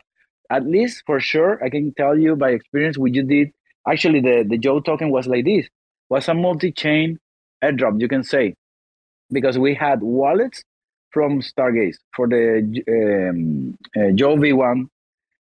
at 0.50 0.66
least 0.66 1.02
for 1.06 1.20
sure, 1.20 1.62
I 1.62 1.68
can 1.68 1.92
tell 1.94 2.18
you 2.18 2.34
by 2.36 2.50
experience 2.50 2.98
what 2.98 3.14
you 3.14 3.22
did. 3.22 3.50
Actually, 3.86 4.20
the 4.20 4.44
the 4.48 4.58
Joe 4.58 4.80
token 4.80 5.10
was 5.10 5.26
like 5.26 5.44
this. 5.44 5.68
Was 6.08 6.28
a 6.28 6.34
multi-chain 6.34 7.18
airdrop, 7.62 8.00
you 8.00 8.08
can 8.08 8.22
say, 8.22 8.54
because 9.34 9.58
we 9.58 9.74
had 9.74 10.00
wallets 10.00 10.64
from 11.10 11.42
Stargaze 11.42 11.96
for 12.16 12.26
the 12.26 12.82
um, 12.88 13.76
uh, 13.96 14.10
Joe 14.14 14.36
V1. 14.36 14.88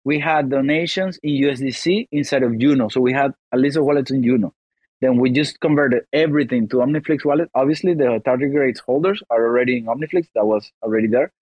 We 0.05 0.21
had 0.21 0.51
donations 0.51 1.19
in 1.23 1.31
USDC 1.45 2.09
inside 2.13 2.43
of 2.43 2.59
Juno. 2.59 2.89
So 2.89 3.01
we 3.01 3.13
had 3.13 3.33
a 3.53 3.57
list 3.57 3.77
of 3.77 3.85
wallets 3.85 4.11
in 4.11 4.23
Juno. 4.23 4.53
Then 5.01 5.19
we 5.19 5.31
just 5.31 5.61
converted 5.61 6.05
everything 6.13 6.69
to 6.69 6.77
OmniFlix 6.77 7.25
wallet. 7.25 7.51
Obviously, 7.55 7.95
the 7.95 8.21
tardigrades 8.27 8.81
holders 8.81 9.23
are 9.31 9.45
already 9.45 9.79
in 9.79 9.87
OmniFlix. 9.87 10.29
That 10.35 10.47
was 10.47 10.71
already 10.83 11.09
there. 11.09 11.33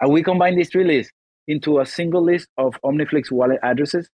And 0.00 0.12
we 0.12 0.22
combined 0.22 0.58
these 0.58 0.70
three 0.70 0.84
lists 0.84 1.12
into 1.48 1.80
a 1.80 1.86
single 1.86 2.22
list 2.22 2.48
of 2.56 2.78
OmniFlix 2.84 3.30
wallet 3.30 3.58
addresses. 3.62 4.08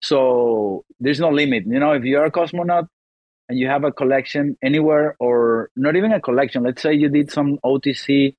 So 0.00 0.84
there's 1.00 1.18
no 1.18 1.30
limit. 1.30 1.66
You 1.66 1.80
know, 1.80 1.92
if 1.92 2.04
you're 2.04 2.24
a 2.24 2.30
cosmonaut 2.30 2.86
and 3.48 3.58
you 3.58 3.66
have 3.68 3.84
a 3.84 3.92
collection 3.92 4.56
anywhere, 4.62 5.16
or 5.18 5.70
not 5.76 5.96
even 5.96 6.12
a 6.12 6.20
collection, 6.20 6.62
let's 6.62 6.82
say 6.82 6.92
you 6.92 7.08
did 7.08 7.30
some 7.30 7.58
OTC 7.64 8.34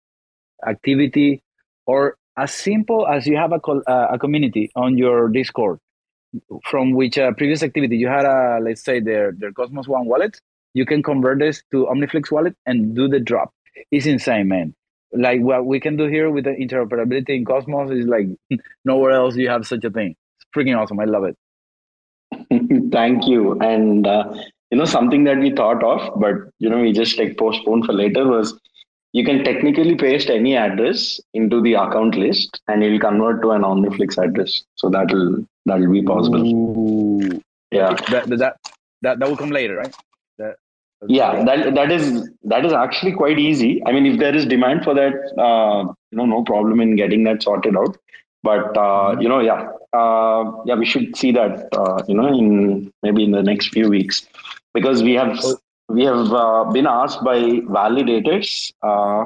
activity, 0.68 1.42
or 1.86 2.16
as 2.38 2.54
simple 2.54 3.08
as 3.08 3.28
you 3.28 3.36
have 3.38 3.52
a, 3.52 3.60
uh, 3.90 4.08
a 4.12 4.20
community 4.20 4.72
on 4.76 4.98
your 4.98 5.30
Discord 5.30 5.80
from 6.66 6.94
which 6.94 7.18
uh, 7.18 7.32
previous 7.34 7.64
activity 7.64 7.98
you 7.98 8.08
had 8.08 8.26
a 8.26 8.60
let's 8.62 8.84
say 8.84 9.00
their 9.00 9.32
their 9.32 9.52
Cosmos 9.52 9.88
One 9.88 10.06
wallet, 10.06 10.40
you 10.74 10.86
can 10.86 11.02
convert 11.02 11.40
this 11.40 11.64
to 11.72 11.86
OmniFlix 11.86 12.32
wallet 12.32 12.56
and 12.66 12.96
do 12.96 13.08
the 13.08 13.20
drop. 13.20 13.52
It's 13.92 14.06
insane, 14.06 14.48
man. 14.48 14.76
Like 15.12 15.42
what 15.42 15.66
we 15.66 15.80
can 15.80 15.98
do 15.98 16.06
here 16.06 16.30
with 16.30 16.44
the 16.44 16.52
interoperability 16.52 17.30
in 17.30 17.46
Cosmos 17.46 17.92
is 17.92 18.06
like 18.06 18.28
nowhere 18.86 19.12
else 19.12 19.36
you 19.36 19.50
have 19.50 19.66
such 19.66 19.84
a 19.84 19.90
thing. 19.90 20.16
It's 20.38 20.46
freaking 20.56 20.78
awesome. 20.78 21.00
I 21.00 21.06
love 21.06 21.24
it. 21.24 21.38
Thank 22.92 23.28
you. 23.28 23.60
And 23.60 24.06
uh, 24.06 24.34
you 24.72 24.78
know 24.78 24.86
something 24.86 25.24
that 25.24 25.40
we 25.40 25.52
thought 25.52 25.84
of, 25.84 26.20
but 26.20 26.36
you 26.60 26.70
know 26.70 26.80
we 26.80 26.92
just 26.94 27.18
like 27.18 27.38
postponed 27.38 27.86
for 27.86 27.94
later 27.94 28.28
was 28.28 28.60
you 29.14 29.26
can 29.26 29.44
technically 29.44 29.96
paste 29.96 30.30
any 30.30 30.56
address 30.56 31.20
into 31.34 31.62
the 31.62 31.74
account 31.74 32.16
list 32.16 32.62
and 32.68 32.84
it 32.84 32.92
will 32.92 33.00
convert 33.00 33.42
to 33.42 33.52
an 33.52 33.64
OmniFlix 33.64 34.24
address. 34.24 34.64
So 34.76 34.90
that'll 34.90 35.46
that'll 35.66 35.92
be 35.92 36.04
possible. 36.04 36.46
Ooh. 36.46 37.42
Yeah. 37.72 37.96
That, 38.10 38.28
that 38.30 38.58
that 39.02 39.20
that 39.20 39.28
will 39.28 39.38
come 39.38 39.50
later, 39.50 39.78
right? 39.78 39.96
That, 40.38 40.56
yeah, 41.08 41.44
that 41.44 41.74
that 41.76 41.92
is 41.92 42.30
that 42.44 42.66
is 42.66 42.74
actually 42.74 43.14
quite 43.14 43.40
easy. 43.40 43.82
I 43.86 43.94
mean, 43.94 44.06
if 44.06 44.20
there 44.20 44.36
is 44.36 44.46
demand 44.46 44.84
for 44.84 44.94
that, 44.94 45.14
uh, 45.42 45.92
you 46.12 46.18
know, 46.18 46.26
no 46.26 46.44
problem 46.44 46.80
in 46.80 46.96
getting 46.96 47.24
that 47.24 47.42
sorted 47.42 47.76
out. 47.76 47.98
But 48.44 48.78
uh, 48.78 48.82
mm-hmm. 48.82 49.22
you 49.22 49.30
know, 49.30 49.40
yeah, 49.40 49.70
uh, 49.94 50.52
yeah, 50.66 50.76
we 50.76 50.86
should 50.86 51.16
see 51.16 51.32
that, 51.32 51.68
uh, 51.74 52.04
you 52.08 52.16
know, 52.16 52.28
in 52.28 52.92
maybe 53.02 53.24
in 53.24 53.32
the 53.32 53.44
next 53.44 53.70
few 53.70 53.90
weeks, 53.90 54.28
because 54.74 55.04
we 55.04 55.14
have 55.14 55.40
we 55.90 56.04
have 56.04 56.32
uh, 56.34 56.66
been 56.66 56.88
asked 56.88 57.24
by 57.24 57.40
validators. 57.78 58.72
Uh, 58.82 59.26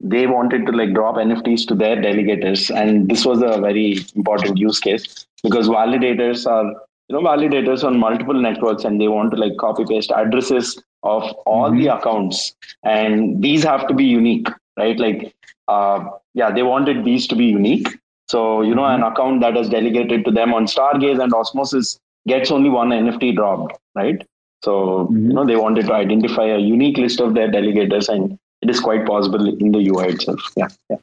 they 0.00 0.26
wanted 0.26 0.64
to 0.66 0.72
like 0.72 0.94
drop 0.94 1.16
NFTs 1.16 1.66
to 1.68 1.74
their 1.74 1.96
delegators, 1.96 2.74
and 2.74 3.08
this 3.08 3.24
was 3.24 3.42
a 3.42 3.60
very 3.60 3.98
important 4.14 4.56
use 4.56 4.80
case 4.80 5.26
because 5.42 5.68
validators 5.68 6.46
are 6.46 6.64
you 7.08 7.16
know 7.16 7.20
validators 7.20 7.84
on 7.84 7.98
multiple 7.98 8.34
networks, 8.34 8.84
and 8.84 9.00
they 9.00 9.08
want 9.08 9.32
to 9.32 9.36
like 9.36 9.56
copy 9.58 9.84
paste 9.84 10.12
addresses 10.12 10.82
of 11.02 11.22
all 11.46 11.70
mm-hmm. 11.70 11.80
the 11.80 11.88
accounts, 11.88 12.54
and 12.84 13.42
these 13.42 13.64
have 13.64 13.86
to 13.88 13.94
be 13.94 14.04
unique, 14.04 14.48
right? 14.76 14.98
Like, 14.98 15.34
uh, 15.68 16.04
yeah, 16.34 16.50
they 16.50 16.62
wanted 16.62 17.04
these 17.04 17.26
to 17.28 17.36
be 17.36 17.46
unique. 17.46 17.88
So 18.28 18.62
you 18.62 18.74
know, 18.74 18.82
mm-hmm. 18.82 19.02
an 19.02 19.12
account 19.12 19.40
that 19.40 19.56
is 19.56 19.68
delegated 19.68 20.24
to 20.24 20.30
them 20.30 20.54
on 20.54 20.66
Stargaze 20.66 21.22
and 21.22 21.34
Osmosis 21.34 21.98
gets 22.26 22.50
only 22.50 22.70
one 22.70 22.90
NFT 22.90 23.34
dropped, 23.34 23.78
right? 23.94 24.24
So, 24.64 25.08
mm-hmm. 25.10 25.28
you 25.28 25.34
know, 25.34 25.46
they 25.46 25.56
wanted 25.56 25.86
to 25.86 25.94
identify 25.94 26.46
a 26.46 26.58
unique 26.58 26.98
list 26.98 27.20
of 27.20 27.34
their 27.34 27.48
delegators, 27.48 28.08
and 28.08 28.38
it 28.60 28.70
is 28.70 28.80
quite 28.80 29.06
possible 29.06 29.46
in 29.46 29.72
the 29.72 29.88
UI 29.88 30.08
itself. 30.08 30.40
Yeah. 30.56 30.68
yeah. 30.90 30.96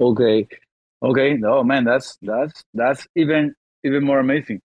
Okay. 0.00 0.46
Okay. 1.02 1.38
Oh 1.44 1.62
man, 1.62 1.84
that's 1.84 2.18
that's 2.22 2.64
that's 2.74 3.06
even 3.14 3.54
even 3.84 4.04
more 4.04 4.18
amazing. 4.18 4.60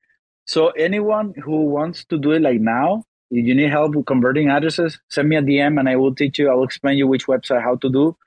So, 0.45 0.69
anyone 0.69 1.33
who 1.43 1.65
wants 1.65 2.05
to 2.05 2.17
do 2.17 2.31
it 2.31 2.41
like 2.41 2.59
now, 2.59 3.03
if 3.31 3.45
you 3.45 3.55
need 3.55 3.69
help 3.69 3.95
with 3.95 4.05
converting 4.05 4.49
addresses, 4.49 4.99
send 5.09 5.29
me 5.29 5.37
a 5.37 5.41
DM 5.41 5.79
and 5.79 5.87
I 5.87 5.95
will 5.95 6.13
teach 6.13 6.39
you. 6.39 6.49
I 6.49 6.55
will 6.55 6.63
explain 6.63 6.97
you 6.97 7.07
which 7.07 7.27
website 7.27 7.63
how 7.63 7.75
to 7.77 7.89
do. 7.89 8.17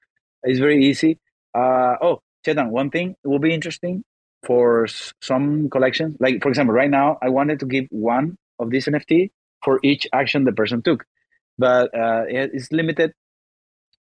It's 0.42 0.60
very 0.60 0.84
easy. 0.84 1.18
Uh, 1.52 1.96
oh, 2.00 2.20
Chetan, 2.46 2.70
one 2.70 2.90
thing 2.90 3.16
will 3.24 3.38
be 3.38 3.52
interesting 3.52 4.04
for 4.44 4.86
some 5.20 5.68
collections. 5.68 6.16
Like 6.20 6.42
for 6.42 6.48
example, 6.48 6.74
right 6.74 6.90
now 6.90 7.18
I 7.20 7.28
wanted 7.28 7.60
to 7.60 7.66
give 7.66 7.86
one 7.90 8.38
of 8.58 8.70
these 8.70 8.86
NFT 8.86 9.30
for 9.64 9.80
each 9.82 10.06
action 10.12 10.44
the 10.44 10.52
person 10.52 10.82
took. 10.82 11.04
But 11.58 11.94
uh, 11.94 12.24
it's 12.28 12.70
limited 12.70 13.12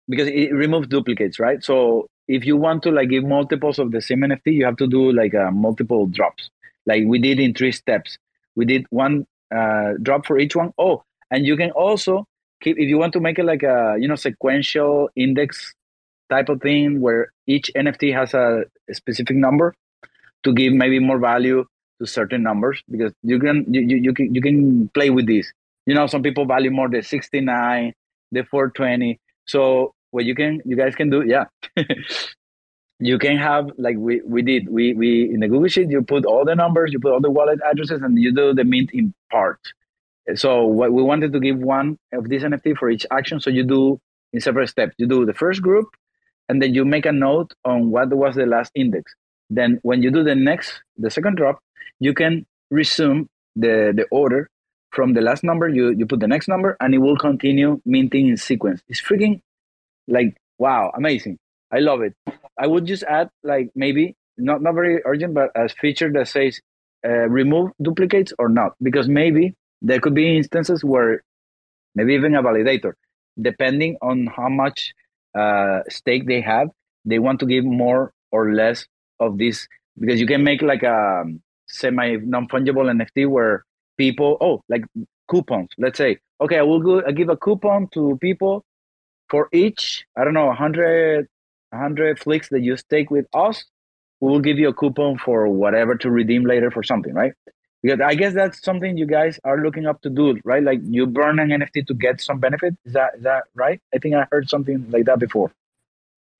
because 0.10 0.28
it 0.28 0.54
removes 0.54 0.88
duplicates, 0.88 1.39
right? 1.39 1.64
So 1.64 2.08
if 2.28 2.45
you 2.45 2.58
want 2.58 2.84
to 2.84 2.91
like 2.91 3.10
give 3.10 3.24
multiples 3.24 3.80
of 3.80 3.91
the 3.91 4.02
same 4.02 4.22
NFT, 4.22 4.54
you 4.54 4.66
have 4.66 4.78
to 4.78 4.88
do 4.88 5.12
like 5.12 5.34
uh, 5.36 5.52
multiple 5.52 6.08
drops, 6.08 6.49
like 6.86 7.04
we 7.06 7.20
did 7.20 7.39
in 7.39 7.54
three 7.54 7.72
steps. 7.72 8.18
We 8.56 8.66
did 8.66 8.86
one 8.89 9.26
uh, 9.54 9.93
drop 10.02 10.26
for 10.26 10.38
each 10.39 10.56
one. 10.56 10.72
Oh, 10.78 11.04
and 11.30 11.45
you 11.45 11.58
can 11.58 11.72
also 11.72 12.26
keep 12.62 12.78
if 12.78 12.88
you 12.88 12.97
want 12.97 13.14
to 13.14 13.20
make 13.20 13.39
it 13.39 13.45
like 13.45 13.64
a 13.64 13.95
you 13.99 14.08
know 14.08 14.16
sequential 14.16 15.10
index 15.16 15.74
type 16.30 16.49
of 16.49 16.62
thing 16.62 17.02
where 17.02 17.34
each 17.47 17.70
NFT 17.76 18.14
has 18.14 18.34
a, 18.34 18.64
a 18.89 18.93
specific 18.93 19.36
number 19.36 19.74
to 20.43 20.54
give 20.54 20.74
maybe 20.74 20.99
more 20.99 21.20
value 21.20 21.66
to 22.02 22.08
certain 22.08 22.43
numbers 22.43 22.84
because 22.91 23.14
you 23.24 23.39
can 23.39 23.66
you, 23.74 23.82
you, 23.82 23.97
you 23.97 24.14
can 24.14 24.36
you 24.36 24.41
can 24.41 24.89
play 24.89 25.12
with 25.12 25.28
these. 25.28 25.54
You 25.86 25.95
know, 25.95 26.08
some 26.08 26.24
people 26.24 26.45
value 26.45 26.72
more 26.72 26.89
the 26.89 27.04
69, 27.04 27.93
the 28.32 28.43
420. 28.43 29.20
So 29.47 29.93
what 30.12 30.26
you 30.26 30.36
can 30.36 30.62
you 30.66 30.78
guys 30.78 30.95
can 30.95 31.10
do, 31.10 31.24
yeah. 31.26 31.45
you 32.99 33.18
can 33.20 33.38
have 33.38 33.70
like 33.78 33.97
we, 33.97 34.22
we 34.26 34.41
did. 34.41 34.70
We 34.70 34.93
we 34.93 35.32
in 35.34 35.41
the 35.41 35.47
Google 35.47 35.70
Sheet 35.70 35.89
you 35.89 36.02
put 36.04 36.26
all 36.26 36.45
the 36.45 36.56
numbers, 36.56 36.93
you 36.93 36.99
put 36.99 37.14
all 37.14 37.22
the 37.22 37.32
wallet 37.32 37.60
addresses, 37.70 38.02
and 38.02 38.18
you 38.20 38.34
do 38.34 38.54
the 38.54 38.66
mint 38.66 38.91
in 38.93 39.14
part 39.32 39.60
So 40.36 40.66
what 40.66 40.93
we 40.93 41.04
wanted 41.04 41.34
to 41.34 41.39
give 41.39 41.60
one 41.60 41.97
of 42.14 42.30
this 42.30 42.43
NFT 42.43 42.78
for 42.78 42.89
each 42.89 43.06
action. 43.12 43.39
So 43.41 43.49
you 43.49 43.64
do 43.64 43.99
in 44.34 44.41
separate 44.41 44.70
steps. 44.70 44.95
You 44.97 45.08
do 45.08 45.26
the 45.26 45.34
first 45.34 45.62
group, 45.62 45.89
and 46.49 46.62
then 46.62 46.74
you 46.76 46.86
make 46.86 47.06
a 47.06 47.12
note 47.12 47.54
on 47.66 47.91
what 47.91 48.10
was 48.14 48.36
the 48.36 48.45
last 48.45 48.72
index. 48.76 49.14
Then 49.49 49.80
when 49.84 50.04
you 50.04 50.12
do 50.12 50.24
the 50.24 50.36
next, 50.36 50.82
the 50.97 51.10
second 51.12 51.38
drop, 51.38 51.60
you 51.99 52.13
can 52.13 52.45
resume 52.69 53.29
the, 53.55 53.93
the 53.95 54.05
order 54.11 54.49
from 54.91 55.13
the 55.13 55.21
last 55.21 55.43
number, 55.43 55.69
you, 55.69 55.91
you 55.91 56.05
put 56.05 56.19
the 56.19 56.27
next 56.27 56.47
number, 56.47 56.75
and 56.79 56.93
it 56.93 56.97
will 56.97 57.17
continue 57.17 57.82
minting 57.86 58.27
in 58.27 58.38
sequence. 58.38 58.82
It's 58.89 59.01
freaking 59.01 59.41
like, 60.07 60.38
wow, 60.57 60.91
amazing. 60.95 61.38
I 61.71 61.79
love 61.79 62.01
it. 62.01 62.13
I 62.59 62.67
would 62.67 62.86
just 62.86 63.03
add, 63.03 63.29
like, 63.43 63.69
maybe 63.75 64.15
not, 64.38 64.61
not 64.61 64.75
very 64.75 65.01
urgent, 65.05 65.34
but 65.34 65.51
a 65.55 65.69
feature 65.69 66.11
that 66.11 66.27
says 66.27 66.59
uh, 67.05 67.29
remove 67.29 67.71
duplicates 67.82 68.34
or 68.38 68.49
not, 68.49 68.73
because 68.82 69.07
maybe 69.07 69.55
there 69.82 69.99
could 69.99 70.13
be 70.13 70.36
instances 70.38 70.84
where 70.84 71.23
maybe 71.95 72.13
even 72.13 72.36
a 72.36 72.43
validator, 72.43 72.93
depending 73.41 73.97
on 74.01 74.27
how 74.27 74.49
much 74.49 74.93
uh, 75.38 75.79
stake 75.89 76.27
they 76.27 76.41
have, 76.41 76.67
they 77.05 77.19
want 77.19 77.39
to 77.39 77.45
give 77.45 77.63
more 77.63 78.11
or 78.32 78.53
less 78.53 78.86
of 79.19 79.38
this 79.38 79.67
because 79.99 80.19
you 80.19 80.27
can 80.27 80.43
make 80.43 80.61
like 80.61 80.84
a 80.84 81.23
semi 81.72 82.17
non-fungible 82.17 82.91
NFT 82.91 83.28
where 83.28 83.65
people, 83.97 84.38
oh, 84.41 84.61
like 84.69 84.84
coupons. 85.30 85.69
Let's 85.78 85.97
say, 85.97 86.17
okay, 86.39 86.57
I 86.57 86.63
will 86.63 86.82
go, 86.82 87.03
I 87.05 87.11
give 87.11 87.30
a 87.30 87.38
coupon 87.38 87.88
to 87.93 88.17
people 88.22 88.63
for 89.30 89.47
each, 89.53 90.05
I 90.17 90.24
don't 90.24 90.34
know, 90.34 90.47
100, 90.47 91.28
100 91.69 92.19
Flix 92.19 92.49
that 92.49 92.61
you 92.61 92.78
stake 92.78 93.09
with 93.09 93.26
us. 93.34 93.63
We 94.19 94.30
will 94.30 94.39
give 94.39 94.59
you 94.59 94.69
a 94.69 94.74
coupon 94.74 95.17
for 95.17 95.47
whatever 95.47 95.95
to 95.95 96.11
redeem 96.11 96.43
later 96.45 96.69
for 96.69 96.84
something, 96.84 97.13
right? 97.13 97.34
Because 97.82 97.99
I 98.01 98.13
guess 98.13 98.34
that's 98.36 98.61
something 98.61 98.97
you 98.97 99.07
guys 99.07 99.39
are 99.43 99.63
looking 99.63 99.88
up 99.88 100.01
to 100.01 100.09
do, 100.09 100.39
right? 100.43 100.61
Like 100.61 100.80
you 100.84 101.07
burn 101.07 101.39
an 101.39 101.49
NFT 101.49 101.88
to 101.88 101.93
get 101.95 102.22
some 102.22 102.39
benefit. 102.39 102.76
Is 102.86 102.93
that 102.93 103.15
is 103.17 103.24
that 103.24 103.45
right? 103.55 103.82
I 103.93 103.97
think 103.97 104.13
I 104.13 104.28
heard 104.32 104.47
something 104.47 104.86
like 104.91 105.05
that 105.05 105.17
before. 105.17 105.51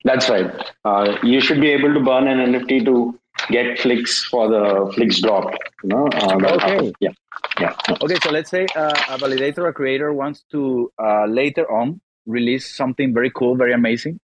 That's 0.03 0.29
right. 0.29 0.51
Uh, 0.86 1.17
you 1.23 1.41
should 1.41 1.61
be 1.61 1.71
able 1.71 1.93
to 1.93 1.99
burn 1.99 2.27
an 2.27 2.53
NFT 2.53 2.86
to 2.86 3.19
get 3.49 3.79
Flix 3.79 4.23
for 4.23 4.49
the 4.49 4.91
Flix 4.93 5.21
drop. 5.21 5.53
You 5.84 5.89
know, 5.89 6.07
uh, 6.07 6.55
okay. 6.55 6.93
Yeah. 6.99 7.11
Yeah. 7.59 7.75
Okay, 8.01 8.15
so 8.23 8.32
let's 8.32 8.49
say 8.49 8.65
uh, 8.75 8.93
a 9.09 9.17
validator, 9.17 9.67
a 9.67 9.73
creator 9.73 10.13
wants 10.13 10.43
to 10.51 10.91
uh, 11.01 11.25
later 11.25 11.69
on 11.71 12.01
release 12.25 12.73
something 12.75 13.13
very 13.13 13.32
cool, 13.32 13.55
very 13.55 13.73
amazing, 13.73 14.19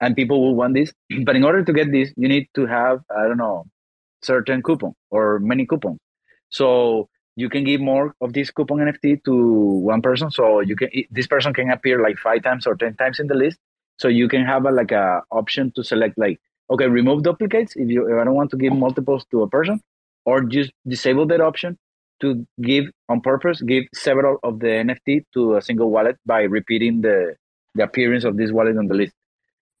and 0.00 0.14
people 0.14 0.42
will 0.42 0.54
want 0.54 0.74
this. 0.74 0.92
But 1.24 1.36
in 1.36 1.44
order 1.44 1.64
to 1.64 1.72
get 1.72 1.90
this, 1.90 2.12
you 2.16 2.28
need 2.28 2.48
to 2.54 2.66
have 2.66 3.00
I 3.10 3.26
don't 3.26 3.38
know 3.38 3.64
certain 4.22 4.62
coupon 4.62 4.94
or 5.10 5.38
many 5.38 5.66
coupons. 5.66 5.98
So 6.50 7.08
you 7.36 7.48
can 7.48 7.64
give 7.64 7.80
more 7.80 8.14
of 8.20 8.32
this 8.32 8.50
coupon 8.50 8.78
NFT 8.78 9.24
to 9.24 9.34
one 9.34 10.02
person. 10.02 10.30
So 10.30 10.60
you 10.60 10.76
can 10.76 10.90
this 11.10 11.26
person 11.26 11.54
can 11.54 11.70
appear 11.70 12.02
like 12.02 12.18
five 12.18 12.42
times 12.42 12.66
or 12.66 12.76
ten 12.76 12.94
times 12.96 13.20
in 13.20 13.26
the 13.26 13.34
list. 13.34 13.58
So 13.98 14.08
you 14.08 14.28
can 14.28 14.44
have 14.44 14.64
a, 14.64 14.70
like 14.70 14.92
a 14.92 15.22
option 15.30 15.72
to 15.76 15.84
select 15.84 16.16
like 16.18 16.40
okay, 16.70 16.86
remove 16.86 17.22
duplicates 17.22 17.74
if 17.76 17.88
you 17.88 18.06
if 18.12 18.20
I 18.20 18.24
don't 18.24 18.34
want 18.34 18.50
to 18.50 18.56
give 18.56 18.72
multiples 18.72 19.24
to 19.30 19.42
a 19.42 19.48
person, 19.48 19.80
or 20.24 20.42
just 20.42 20.72
disable 20.86 21.26
that 21.26 21.40
option 21.40 21.78
to 22.20 22.46
give 22.62 22.84
on 23.08 23.20
purpose, 23.20 23.60
give 23.62 23.84
several 23.94 24.38
of 24.42 24.60
the 24.60 24.66
NFT 24.66 25.24
to 25.34 25.56
a 25.56 25.62
single 25.62 25.90
wallet 25.90 26.16
by 26.26 26.42
repeating 26.42 27.00
the 27.00 27.36
the 27.74 27.84
appearance 27.84 28.24
of 28.24 28.36
this 28.36 28.52
wallet 28.52 28.76
on 28.76 28.86
the 28.86 28.94
list. 28.94 29.12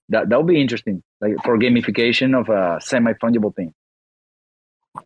That 0.08 0.28
that 0.28 0.36
would 0.38 0.46
be 0.46 0.60
interesting, 0.60 1.02
like 1.20 1.36
for 1.44 1.58
gamification 1.58 2.38
of 2.38 2.48
a 2.48 2.80
semi 2.80 3.12
fungible 3.14 3.54
thing. 3.54 3.72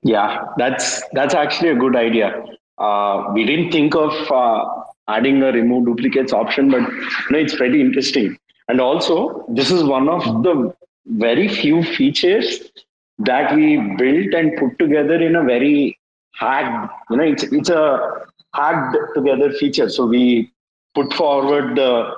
Yeah, 0.03 0.47
that's 0.57 1.03
that's 1.13 1.35
actually 1.35 1.71
a 1.71 1.75
good 1.75 1.97
idea. 1.97 2.45
Uh, 2.79 3.31
we 3.33 3.45
didn't 3.45 3.71
think 3.71 3.95
of 3.95 4.13
uh, 4.31 4.65
adding 5.09 5.43
a 5.43 5.53
remove 5.53 5.87
duplicates 5.87 6.33
option, 6.33 6.71
but 6.71 6.81
you 6.81 7.31
know, 7.31 7.39
it's 7.39 7.55
pretty 7.55 7.81
interesting. 7.81 8.37
And 8.69 8.81
also, 8.81 9.45
this 9.49 9.71
is 9.71 9.85
one 9.85 10.09
of 10.09 10.25
the 10.43 10.75
very 11.07 11.49
few 11.49 11.83
features 11.83 12.71
that 13.19 13.55
we 13.55 13.77
built 13.99 14.35
and 14.35 14.57
put 14.59 14.79
together 14.79 15.15
in 15.15 15.37
a 15.37 15.43
very 15.45 15.99
hacked, 16.35 16.93
you 17.11 17.17
know, 17.17 17.25
it's, 17.25 17.45
it's 17.45 17.69
a 17.71 18.27
hacked 18.55 18.97
together 19.15 19.53
feature. 19.53 19.89
So 19.89 20.07
we 20.07 20.53
put 20.95 21.13
forward 21.15 21.77
the 21.77 22.11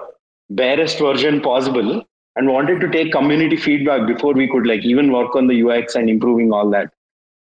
barest 0.50 0.98
version 0.98 1.40
possible 1.40 2.04
and 2.36 2.48
wanted 2.48 2.80
to 2.80 2.90
take 2.90 3.12
community 3.12 3.56
feedback 3.56 4.06
before 4.06 4.34
we 4.34 4.48
could 4.48 4.66
like 4.66 4.84
even 4.84 5.12
work 5.12 5.34
on 5.34 5.46
the 5.46 5.62
UX 5.62 5.94
and 5.94 6.08
improving 6.08 6.52
all 6.52 6.70
that. 6.70 6.90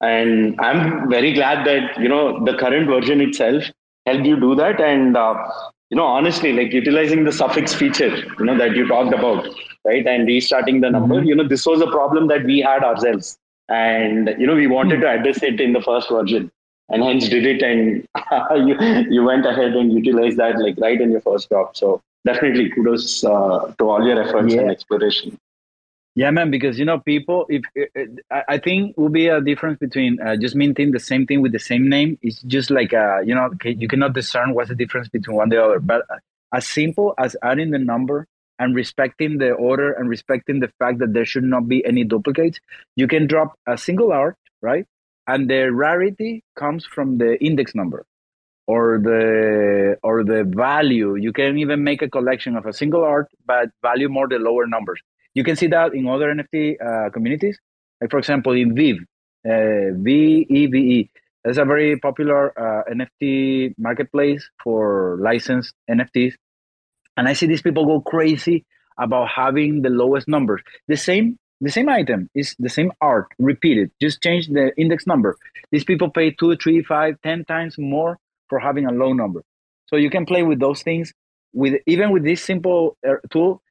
and 0.00 0.58
I'm 0.60 1.08
very 1.10 1.32
glad 1.32 1.66
that 1.66 1.98
you 1.98 2.08
know 2.08 2.44
the 2.44 2.54
current 2.62 2.86
version 2.88 3.20
itself 3.20 3.64
helped 4.06 4.26
you 4.26 4.38
do 4.38 4.54
that. 4.56 4.80
And 4.80 5.16
uh, 5.16 5.34
you 5.90 5.96
know, 5.96 6.04
honestly, 6.06 6.52
like 6.52 6.72
utilizing 6.72 7.24
the 7.24 7.32
suffix 7.32 7.74
feature, 7.74 8.14
you 8.16 8.44
know, 8.44 8.56
that 8.58 8.76
you 8.76 8.86
talked 8.88 9.14
about, 9.14 9.46
right, 9.86 10.06
and 10.06 10.26
restarting 10.26 10.80
the 10.80 10.90
number. 10.90 11.16
Mm-hmm. 11.16 11.28
You 11.28 11.34
know, 11.36 11.48
this 11.48 11.64
was 11.64 11.80
a 11.80 11.86
problem 11.86 12.26
that 12.28 12.44
we 12.44 12.60
had 12.60 12.82
ourselves, 12.84 13.38
and 13.68 14.34
you 14.38 14.46
know, 14.46 14.54
we 14.54 14.66
wanted 14.66 15.00
to 15.00 15.08
address 15.08 15.42
it 15.42 15.60
in 15.60 15.72
the 15.72 15.80
first 15.80 16.08
version 16.08 16.50
and 16.88 17.02
hence 17.02 17.28
did 17.28 17.46
it 17.46 17.62
and 17.62 18.06
you, 18.68 18.76
you 19.10 19.24
went 19.24 19.46
ahead 19.46 19.72
and 19.72 19.92
utilized 19.92 20.36
that 20.36 20.58
like 20.58 20.76
right 20.78 21.00
in 21.00 21.10
your 21.10 21.20
first 21.20 21.48
job 21.48 21.76
so 21.76 22.00
definitely 22.24 22.70
kudos 22.70 23.24
uh, 23.24 23.72
to 23.78 23.88
all 23.88 24.04
your 24.06 24.22
efforts 24.22 24.54
yeah. 24.54 24.60
and 24.60 24.70
exploration 24.70 25.38
yeah 26.14 26.30
man 26.30 26.50
because 26.50 26.78
you 26.78 26.84
know 26.84 26.98
people 26.98 27.46
if 27.48 27.62
i 28.48 28.58
think 28.58 28.96
will 28.96 29.08
be 29.08 29.26
a 29.28 29.40
difference 29.40 29.78
between 29.78 30.20
uh, 30.20 30.36
just 30.36 30.54
minting 30.54 30.92
the 30.92 31.00
same 31.00 31.26
thing 31.26 31.40
with 31.40 31.52
the 31.52 31.58
same 31.58 31.88
name 31.88 32.18
it's 32.22 32.42
just 32.42 32.70
like 32.70 32.92
uh, 32.92 33.18
you 33.20 33.34
know 33.34 33.50
you 33.64 33.88
cannot 33.88 34.12
discern 34.12 34.54
what's 34.54 34.68
the 34.68 34.74
difference 34.74 35.08
between 35.08 35.36
one 35.36 35.44
and 35.44 35.52
the 35.52 35.62
other 35.62 35.80
but 35.80 36.04
as 36.52 36.66
simple 36.66 37.14
as 37.18 37.36
adding 37.42 37.70
the 37.70 37.78
number 37.78 38.26
and 38.58 38.74
respecting 38.74 39.38
the 39.38 39.50
order 39.50 39.92
and 39.92 40.08
respecting 40.08 40.60
the 40.60 40.70
fact 40.78 40.98
that 40.98 41.12
there 41.12 41.24
should 41.24 41.44
not 41.44 41.68
be 41.68 41.84
any 41.84 42.04
duplicates 42.04 42.58
you 42.96 43.06
can 43.06 43.26
drop 43.26 43.54
a 43.66 43.76
single 43.76 44.12
art 44.12 44.36
right? 44.62 44.86
And 45.26 45.50
the 45.50 45.72
rarity 45.72 46.44
comes 46.56 46.86
from 46.86 47.18
the 47.18 47.42
index 47.42 47.74
number 47.74 48.06
or 48.66 49.00
the 49.02 49.96
or 50.02 50.24
the 50.24 50.44
value. 50.44 51.16
You 51.16 51.32
can 51.32 51.58
even 51.58 51.84
make 51.84 52.02
a 52.02 52.08
collection 52.08 52.56
of 52.56 52.66
a 52.66 52.72
single 52.72 53.04
art 53.04 53.28
but 53.46 53.68
value 53.82 54.08
more 54.08 54.28
the 54.28 54.38
lower 54.38 54.66
numbers. 54.66 55.00
You 55.34 55.44
can 55.44 55.56
see 55.56 55.68
that 55.68 55.94
in 55.94 56.08
other 56.08 56.32
nft 56.34 56.76
uh, 56.80 57.10
communities. 57.10 57.58
Like 58.00 58.10
for 58.10 58.18
example 58.18 58.52
in 58.52 58.74
viv 58.74 58.96
uh, 59.48 59.94
v-e-v-e 60.06 61.10
that's 61.44 61.58
a 61.58 61.64
very 61.64 61.98
popular 61.98 62.40
uh, 62.58 62.82
nft 62.92 63.74
marketplace 63.78 64.48
for 64.62 65.16
licensed 65.20 65.72
nfts 65.90 66.34
and 67.16 67.28
i 67.28 67.32
see 67.32 67.46
these 67.46 67.62
people 67.62 67.86
go 67.86 68.00
crazy 68.00 68.64
about 68.98 69.28
having 69.28 69.82
the 69.82 69.90
lowest 69.90 70.28
numbers. 70.28 70.62
The 70.88 70.96
same 70.96 71.38
the 71.60 71.70
same 71.70 71.88
item 71.88 72.28
is 72.34 72.54
the 72.58 72.68
same 72.68 72.92
art 73.00 73.28
repeated. 73.38 73.90
Just 74.00 74.22
change 74.22 74.48
the 74.48 74.72
index 74.76 75.06
number. 75.06 75.36
These 75.70 75.84
people 75.84 76.10
pay 76.10 76.30
two 76.30 76.56
three 76.56 76.82
five 76.82 77.16
ten 77.22 77.44
times 77.44 77.76
more 77.78 78.18
for 78.48 78.58
having 78.58 78.86
a 78.86 78.92
low 78.92 79.12
number. 79.12 79.42
So 79.86 79.96
you 79.96 80.10
can 80.10 80.26
play 80.26 80.42
with 80.42 80.60
those 80.60 80.82
things 80.82 81.12
with 81.52 81.80
even 81.86 82.10
with 82.10 82.24
this 82.24 82.42
simple 82.42 82.96
uh, 83.06 83.14
tool 83.30 83.62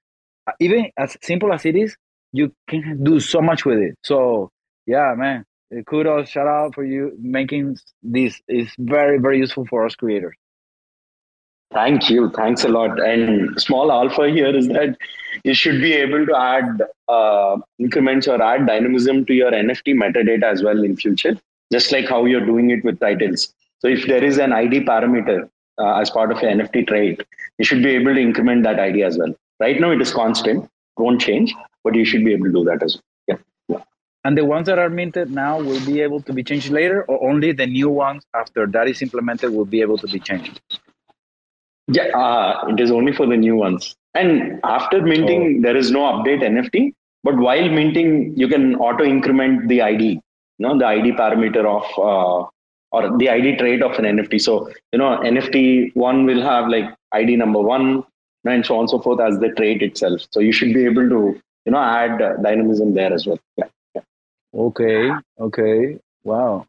uh, 0.47 0.53
even 0.59 0.91
as 0.97 1.17
simple 1.21 1.53
as 1.53 1.65
it 1.65 1.75
is 1.75 1.95
you 2.31 2.51
can 2.67 3.03
do 3.03 3.19
so 3.19 3.41
much 3.41 3.65
with 3.65 3.79
it. 3.79 3.95
So 4.03 4.49
yeah 4.85 5.13
man 5.15 5.45
kudos 5.87 6.29
shout 6.29 6.47
out 6.47 6.73
for 6.75 6.83
you 6.83 7.11
making 7.19 7.77
this. 8.01 8.39
Is 8.47 8.71
very 8.79 9.19
very 9.19 9.37
useful 9.39 9.65
for 9.67 9.85
us 9.85 9.95
creators 9.95 10.35
Thank 11.73 12.09
you. 12.09 12.29
Thanks 12.29 12.63
a 12.63 12.69
lot. 12.69 12.99
And 12.99 13.59
small 13.59 13.91
alpha 13.91 14.29
here 14.29 14.55
is 14.55 14.67
that 14.69 14.97
you 15.43 15.53
should 15.53 15.81
be 15.81 15.93
able 15.93 16.25
to 16.25 16.35
add 16.37 16.81
uh, 17.07 17.57
increments 17.79 18.27
or 18.27 18.41
add 18.41 18.65
dynamism 18.65 19.25
to 19.25 19.33
your 19.33 19.51
NFT 19.51 19.93
metadata 19.93 20.43
as 20.43 20.63
well 20.63 20.83
in 20.83 20.95
future, 20.95 21.37
just 21.71 21.91
like 21.91 22.07
how 22.07 22.25
you're 22.25 22.45
doing 22.45 22.69
it 22.69 22.83
with 22.83 22.99
titles. 22.99 23.53
So 23.79 23.87
if 23.87 24.07
there 24.07 24.23
is 24.23 24.37
an 24.37 24.53
ID 24.53 24.81
parameter 24.81 25.49
uh, 25.77 25.99
as 25.99 26.09
part 26.09 26.31
of 26.31 26.41
your 26.41 26.51
NFT 26.51 26.87
trait, 26.87 27.21
you 27.57 27.65
should 27.65 27.83
be 27.83 27.89
able 27.89 28.15
to 28.15 28.21
increment 28.21 28.63
that 28.63 28.79
ID 28.79 29.03
as 29.03 29.17
well. 29.17 29.35
Right 29.59 29.79
now 29.79 29.91
it 29.91 30.01
is 30.01 30.13
constant, 30.13 30.69
won't 30.97 31.21
change, 31.21 31.53
but 31.83 31.95
you 31.95 32.05
should 32.05 32.23
be 32.23 32.33
able 32.33 32.45
to 32.45 32.53
do 32.53 32.63
that 32.65 32.81
as 32.83 32.95
well. 32.95 33.39
Yeah. 33.67 33.75
yeah. 33.77 33.83
And 34.23 34.37
the 34.37 34.45
ones 34.45 34.67
that 34.67 34.79
are 34.79 34.89
minted 34.89 35.29
now 35.29 35.59
will 35.59 35.85
be 35.85 36.01
able 36.01 36.21
to 36.21 36.33
be 36.33 36.43
changed 36.43 36.69
later, 36.69 37.03
or 37.03 37.29
only 37.29 37.51
the 37.51 37.67
new 37.67 37.89
ones 37.89 38.23
after 38.33 38.65
that 38.67 38.87
is 38.87 39.01
implemented 39.01 39.51
will 39.51 39.65
be 39.65 39.81
able 39.81 39.97
to 39.97 40.07
be 40.07 40.19
changed? 40.19 40.61
Yeah, 41.87 42.05
uh, 42.17 42.65
it 42.69 42.79
is 42.79 42.91
only 42.91 43.13
for 43.13 43.25
the 43.25 43.37
new 43.37 43.55
ones. 43.55 43.95
And 44.13 44.59
after 44.63 45.01
minting, 45.01 45.57
oh. 45.57 45.61
there 45.61 45.77
is 45.77 45.91
no 45.91 46.01
update 46.01 46.41
NFT. 46.41 46.93
But 47.23 47.37
while 47.37 47.69
minting, 47.69 48.37
you 48.37 48.47
can 48.47 48.75
auto 48.75 49.03
increment 49.03 49.67
the 49.67 49.81
ID, 49.81 50.03
you 50.05 50.21
know, 50.59 50.77
the 50.77 50.85
ID 50.85 51.13
parameter 51.13 51.65
of 51.65 51.85
uh, 51.97 52.47
or 52.91 53.17
the 53.17 53.29
ID 53.29 53.57
trait 53.57 53.81
of 53.81 53.91
an 53.99 54.05
NFT. 54.05 54.41
So, 54.41 54.71
you 54.93 54.99
know, 54.99 55.17
NFT 55.17 55.95
one 55.95 56.25
will 56.25 56.41
have 56.41 56.69
like 56.69 56.85
ID 57.11 57.35
number 57.35 57.59
one 57.59 58.03
and 58.45 58.65
so 58.65 58.75
on 58.75 58.81
and 58.81 58.89
so 58.89 58.99
forth 58.99 59.19
as 59.19 59.39
the 59.39 59.49
trait 59.49 59.81
itself. 59.81 60.21
So 60.31 60.39
you 60.39 60.51
should 60.51 60.73
be 60.73 60.85
able 60.85 61.09
to, 61.09 61.41
you 61.65 61.71
know, 61.71 61.79
add 61.79 62.21
uh, 62.21 62.37
dynamism 62.37 62.93
there 62.93 63.11
as 63.11 63.25
well. 63.25 63.39
Yeah. 63.57 63.65
yeah. 63.95 64.01
Okay. 64.53 65.11
Okay. 65.39 65.97
Wow. 66.23 66.67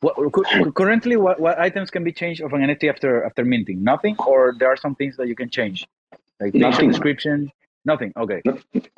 What, 0.00 0.16
currently, 0.74 1.16
what, 1.16 1.40
what 1.40 1.58
items 1.58 1.90
can 1.90 2.04
be 2.04 2.12
changed 2.12 2.40
of 2.40 2.54
an 2.54 2.62
NFT 2.62 2.88
after 2.88 3.24
after 3.24 3.44
minting? 3.44 3.84
Nothing, 3.84 4.16
or 4.18 4.54
there 4.58 4.68
are 4.68 4.76
some 4.76 4.94
things 4.94 5.16
that 5.18 5.28
you 5.28 5.34
can 5.34 5.50
change, 5.50 5.86
like 6.40 6.54
nothing. 6.54 6.88
description. 6.88 7.52
Nothing. 7.84 8.12
Okay. 8.16 8.42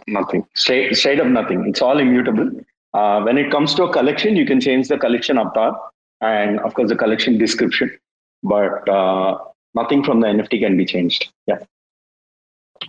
Nothing. 0.07 0.47
Straight, 0.55 0.97
straight 0.97 1.21
up 1.21 1.27
nothing. 1.27 1.67
It's 1.69 1.83
all 1.83 1.99
immutable. 1.99 2.51
Uh, 2.95 3.23
when 3.23 3.39
it 3.39 3.51
comes 3.51 3.75
to 3.75 3.85
a 3.85 3.93
collection, 3.93 4.37
you 4.37 4.45
can 4.45 4.61
change 4.61 4.89
the 4.89 4.99
collection 4.99 5.37
top, 5.37 5.93
and 6.21 6.61
of 6.61 6.75
course 6.75 6.89
the 6.89 6.97
collection 6.97 7.39
description, 7.39 7.91
but 8.43 8.89
uh, 8.89 9.39
nothing 9.75 10.05
from 10.05 10.21
the 10.21 10.29
NFT 10.29 10.61
can 10.61 10.77
be 10.77 10.85
changed. 10.85 11.33
Yeah. 11.47 11.59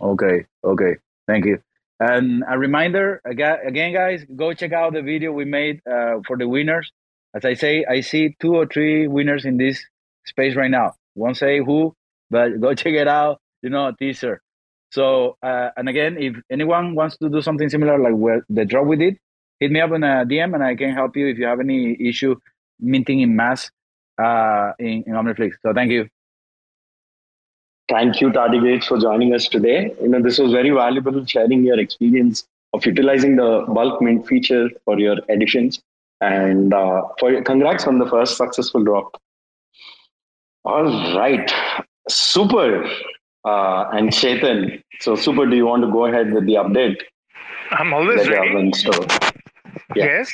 Okay. 0.02 0.46
Okay. 0.64 0.98
Thank 1.28 1.46
you. 1.46 1.62
And 2.00 2.44
a 2.48 2.60
reminder 2.60 3.22
again, 3.26 3.94
guys, 3.94 4.26
go 4.36 4.54
check 4.54 4.74
out 4.74 4.94
the 4.94 5.02
video 5.02 5.32
we 5.32 5.46
made 5.46 5.82
uh, 5.88 6.20
for 6.28 6.38
the 6.38 6.48
winners 6.48 6.92
as 7.36 7.46
I 7.46 7.54
say, 7.54 7.86
I 7.86 8.02
see 8.02 8.36
two 8.40 8.56
or 8.56 8.66
three 8.66 9.08
winners 9.08 9.46
in 9.46 9.58
this 9.58 9.84
space 10.26 10.56
right 10.56 10.72
now. 10.72 10.94
Won't 11.16 11.38
say 11.38 11.60
who, 11.60 11.96
but 12.30 12.60
go 12.60 12.74
check 12.82 12.94
it 12.94 13.08
out. 13.08 13.40
You 13.62 13.70
know, 13.70 13.92
teaser. 13.98 14.42
So, 14.92 15.38
uh, 15.42 15.70
and 15.76 15.90
again, 15.90 16.18
if 16.20 16.36
anyone 16.52 16.96
wants 16.96 17.18
to 17.18 17.30
do 17.30 17.42
something 17.42 17.70
similar 17.70 17.98
like 17.98 18.14
where 18.14 18.46
the 18.50 18.66
drop 18.66 18.86
we 18.86 18.98
did, 18.98 19.18
hit 19.60 19.72
me 19.72 19.80
up 19.80 19.92
on 19.92 20.04
a 20.04 20.26
DM 20.26 20.54
and 20.54 20.64
I 20.64 20.76
can 20.76 20.94
help 20.94 21.16
you 21.16 21.28
if 21.28 21.38
you 21.38 21.46
have 21.46 21.60
any 21.60 21.98
issue 22.00 22.36
minting 22.80 23.22
in 23.22 23.36
mass 23.36 23.72
uh, 24.22 24.74
in, 24.80 25.04
in 25.08 25.14
OmniFlix. 25.14 25.54
So, 25.66 25.74
thank 25.74 25.92
you. 25.92 26.10
Thank 27.90 28.22
you, 28.22 28.30
Tardigrades, 28.30 28.86
for 28.86 29.00
joining 29.00 29.34
us 29.34 29.48
today. 29.48 29.94
You 30.02 30.10
know, 30.10 30.22
this 30.22 30.40
was 30.40 30.52
very 30.52 30.70
valuable 30.70 31.26
sharing 31.26 31.64
your 31.64 31.80
experience 31.80 32.46
of 32.74 32.86
utilizing 32.86 33.36
the 33.36 33.66
bulk 33.68 34.02
mint 34.02 34.28
feature 34.28 34.70
for 34.86 35.00
your 35.00 35.18
editions. 35.30 35.82
And 36.22 36.74
uh, 36.74 37.04
for 37.20 37.42
congrats 37.42 37.86
on 37.86 38.00
the 38.00 38.08
first 38.08 38.38
successful 38.38 38.84
drop. 38.84 39.20
All 40.66 40.86
right, 41.18 41.52
super. 42.08 42.86
Uh, 43.46 43.90
and 43.92 44.10
Chetan, 44.10 44.82
so 45.02 45.16
super. 45.16 45.46
Do 45.46 45.56
you 45.56 45.66
want 45.66 45.84
to 45.84 45.92
go 45.92 46.06
ahead 46.06 46.34
with 46.34 46.46
the 46.46 46.54
update? 46.54 47.02
I'm 47.72 47.94
always 47.94 48.28
ready. 48.30 48.72
Yeah. 49.96 50.06
Yes. 50.06 50.32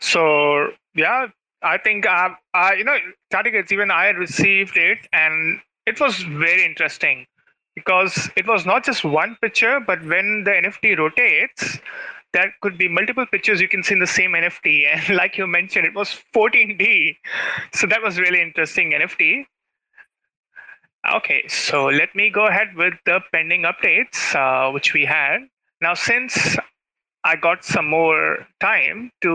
So 0.00 0.68
yeah, 0.94 1.26
I 1.62 1.78
think 1.78 2.06
uh, 2.06 2.30
uh, 2.54 2.70
you 2.76 2.84
know, 2.84 2.96
Tardigrades, 3.32 3.72
even 3.72 3.90
I 3.90 4.08
received 4.10 4.76
it, 4.76 4.98
and 5.12 5.60
it 5.86 6.00
was 6.00 6.22
very 6.22 6.64
interesting 6.64 7.26
because 7.74 8.30
it 8.36 8.46
was 8.46 8.64
not 8.64 8.84
just 8.84 9.04
one 9.04 9.36
picture, 9.42 9.80
but 9.80 10.02
when 10.04 10.44
the 10.44 10.50
NFT 10.50 10.98
rotates, 10.98 11.78
there 12.36 12.54
could 12.60 12.76
be 12.76 12.86
multiple 12.86 13.24
pictures 13.24 13.62
you 13.62 13.68
can 13.74 13.82
see 13.82 13.94
in 13.94 14.00
the 14.00 14.06
same 14.06 14.32
NFT. 14.32 14.72
And 14.92 15.16
like 15.16 15.38
you 15.38 15.46
mentioned, 15.46 15.86
it 15.86 15.94
was 15.94 16.08
14D. 16.34 17.16
So 17.72 17.86
that 17.86 18.02
was 18.02 18.18
really 18.18 18.42
interesting 18.42 18.92
NFT. 18.92 19.46
Okay, 21.14 21.46
so 21.48 21.86
let 21.86 22.14
me 22.14 22.30
go 22.30 22.46
ahead 22.46 22.74
with 22.76 22.94
the 23.06 23.20
pending 23.32 23.62
updates, 23.62 24.18
uh, 24.34 24.70
which 24.72 24.92
we 24.92 25.04
had. 25.04 25.38
Now, 25.80 25.94
since 25.94 26.56
I 27.24 27.36
got 27.36 27.64
some 27.64 27.88
more 27.88 28.46
time 28.60 29.12
to 29.22 29.30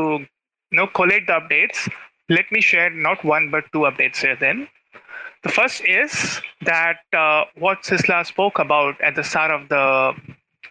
you 0.71 0.77
know, 0.77 0.87
collate 0.87 1.27
the 1.27 1.33
updates, 1.39 1.89
let 2.29 2.51
me 2.51 2.61
share 2.61 2.89
not 2.89 3.23
one 3.23 3.49
but 3.49 3.63
two 3.73 3.85
updates 3.89 4.17
here 4.17 4.35
then. 4.35 4.67
The 5.43 5.49
first 5.49 5.81
is 5.85 6.41
that 6.61 6.99
uh, 7.13 7.45
what 7.57 7.83
Sistla 7.83 8.25
spoke 8.25 8.59
about 8.59 9.01
at 9.01 9.15
the 9.15 9.23
start 9.23 9.49
of 9.49 9.69
the 9.69 10.13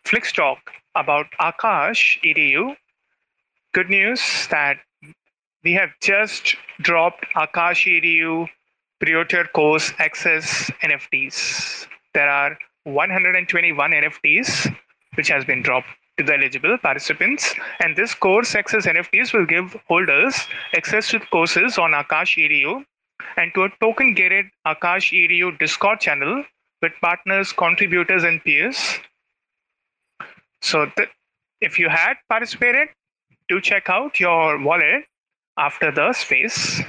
Flix 0.05 0.33
talk 0.33 0.59
about 0.95 1.27
Akash 1.41 2.21
EDU. 2.23 2.77
Good 3.73 3.89
news 3.91 4.49
that 4.51 4.79
we 5.63 5.73
have 5.75 5.91
just 6.01 6.57
dropped 6.81 7.27
Akash 7.37 7.87
EDU 7.87 8.49
pre-order 9.01 9.45
course 9.55 9.93
access 9.99 10.71
NFTs. 10.83 11.87
There 12.15 12.29
are 12.29 12.59
121 12.85 13.91
NFTs 13.91 14.75
which 15.15 15.29
has 15.29 15.45
been 15.45 15.63
dropped 15.63 15.89
to 16.19 16.25
the 16.25 16.35
eligible 16.35 16.77
participants. 16.79 17.55
And 17.81 17.97
this 17.97 18.15
course 18.15 18.55
access 18.55 18.87
NFTs 18.87 19.33
will 19.33 19.47
give 19.47 19.77
holders 19.89 20.47
access 20.75 21.09
to 21.11 21.21
courses 21.21 21.79
on 21.79 21.93
Akash 21.93 22.37
EDU 22.37 22.85
and 23.37 23.53
to 23.55 23.65
a 23.65 23.71
token 23.81 24.15
gated 24.15 24.47
Akash 24.67 25.13
EDU 25.13 25.59
Discord 25.59 26.01
channel 26.01 26.45
with 26.83 26.93
partners, 27.01 27.53
contributors, 27.53 28.25
and 28.25 28.43
peers 28.43 28.99
so 30.63 30.87
th- 30.97 31.11
if 31.61 31.79
you 31.79 31.89
had 31.89 32.15
participated, 32.29 32.89
do 33.49 33.61
check 33.61 33.89
out 33.91 34.21
your 34.21 34.59
wallet. 34.63 35.05
after 35.59 35.93
the 35.93 36.13
space. 36.13 36.83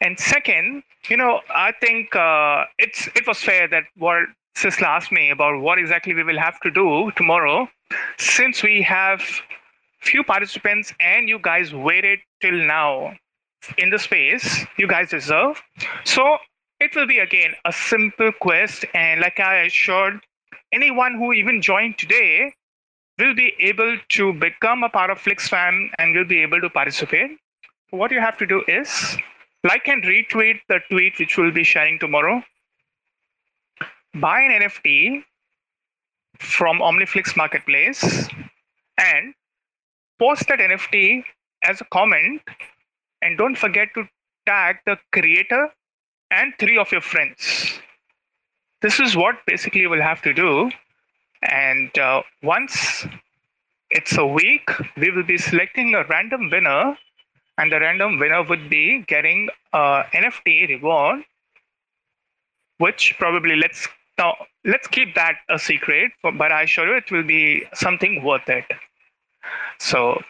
And 0.00 0.18
second, 0.18 0.82
you 1.08 1.16
know, 1.16 1.40
I 1.50 1.72
think 1.80 2.14
uh, 2.16 2.64
it's 2.78 3.08
it 3.14 3.26
was 3.26 3.38
fair 3.40 3.68
that 3.68 3.84
what 3.96 4.24
Sistla 4.56 4.86
asked 4.96 5.12
me 5.12 5.30
about 5.30 5.60
what 5.60 5.78
exactly 5.78 6.14
we 6.14 6.22
will 6.24 6.38
have 6.38 6.58
to 6.60 6.70
do 6.70 7.10
tomorrow, 7.16 7.68
since 8.18 8.62
we 8.62 8.82
have 8.82 9.22
few 10.00 10.24
participants 10.24 10.94
and 11.00 11.28
you 11.28 11.38
guys 11.38 11.74
waited 11.74 12.20
till 12.40 12.54
now 12.54 13.14
in 13.78 13.90
the 13.90 13.98
space 13.98 14.66
you 14.78 14.88
guys 14.88 15.10
deserve. 15.10 15.62
So 16.04 16.38
it 16.80 16.94
will 16.96 17.06
be 17.06 17.18
again 17.18 17.54
a 17.66 17.72
simple 17.72 18.32
quest, 18.40 18.84
and 18.94 19.20
like 19.20 19.38
I 19.40 19.62
assured 19.64 20.20
anyone 20.72 21.14
who 21.16 21.32
even 21.32 21.60
joined 21.62 21.98
today 21.98 22.54
will 23.20 23.34
be 23.34 23.54
able 23.60 23.96
to 24.16 24.32
become 24.32 24.82
a 24.82 24.88
part 24.88 25.10
of 25.10 25.18
FlixFam 25.18 25.90
and 25.98 26.16
will 26.16 26.24
be 26.24 26.42
able 26.42 26.60
to 26.60 26.70
participate. 26.70 27.38
What 27.90 28.10
you 28.10 28.20
have 28.20 28.38
to 28.38 28.46
do 28.46 28.62
is 28.66 29.16
like 29.62 29.86
and 29.88 30.02
retweet 30.02 30.60
the 30.68 30.80
tweet 30.90 31.18
which 31.18 31.36
we'll 31.36 31.52
be 31.52 31.64
sharing 31.64 31.98
tomorrow. 31.98 32.42
Buy 34.14 34.40
an 34.40 34.62
NFT 34.62 35.22
from 36.38 36.78
OmniFlix 36.78 37.36
Marketplace 37.36 38.28
and 38.98 39.34
post 40.18 40.48
that 40.48 40.58
NFT 40.58 41.22
as 41.62 41.80
a 41.80 41.84
comment 41.92 42.40
and 43.22 43.36
don't 43.36 43.56
forget 43.56 43.88
to 43.94 44.08
tag 44.46 44.76
the 44.86 44.96
creator 45.12 45.68
and 46.30 46.54
three 46.58 46.78
of 46.78 46.90
your 46.90 47.00
friends. 47.00 47.78
This 48.82 48.98
is 48.98 49.16
what 49.16 49.36
basically 49.46 49.82
you 49.82 49.90
will 49.90 50.02
have 50.02 50.22
to 50.22 50.32
do. 50.32 50.70
And 51.42 51.96
uh, 51.98 52.22
once 52.42 53.06
it's 53.90 54.16
a 54.16 54.26
week, 54.26 54.70
we 54.96 55.10
will 55.10 55.22
be 55.22 55.38
selecting 55.38 55.94
a 55.94 56.04
random 56.04 56.50
winner 56.50 56.96
and 57.58 57.70
the 57.70 57.80
random 57.80 58.18
winner 58.18 58.42
would 58.42 58.70
be 58.70 59.02
getting 59.06 59.48
a 59.72 60.04
NFT 60.14 60.68
reward, 60.68 61.24
which 62.78 63.14
probably 63.18 63.56
let's 63.56 63.86
now 64.18 64.34
let's 64.64 64.86
keep 64.86 65.14
that 65.14 65.36
a 65.48 65.58
secret, 65.58 66.12
but 66.22 66.52
I 66.52 66.62
assure 66.62 66.86
you 66.88 66.96
it 66.96 67.10
will 67.10 67.22
be 67.22 67.64
something 67.74 68.22
worth 68.22 68.48
it. 68.48 68.64
So 69.78 70.20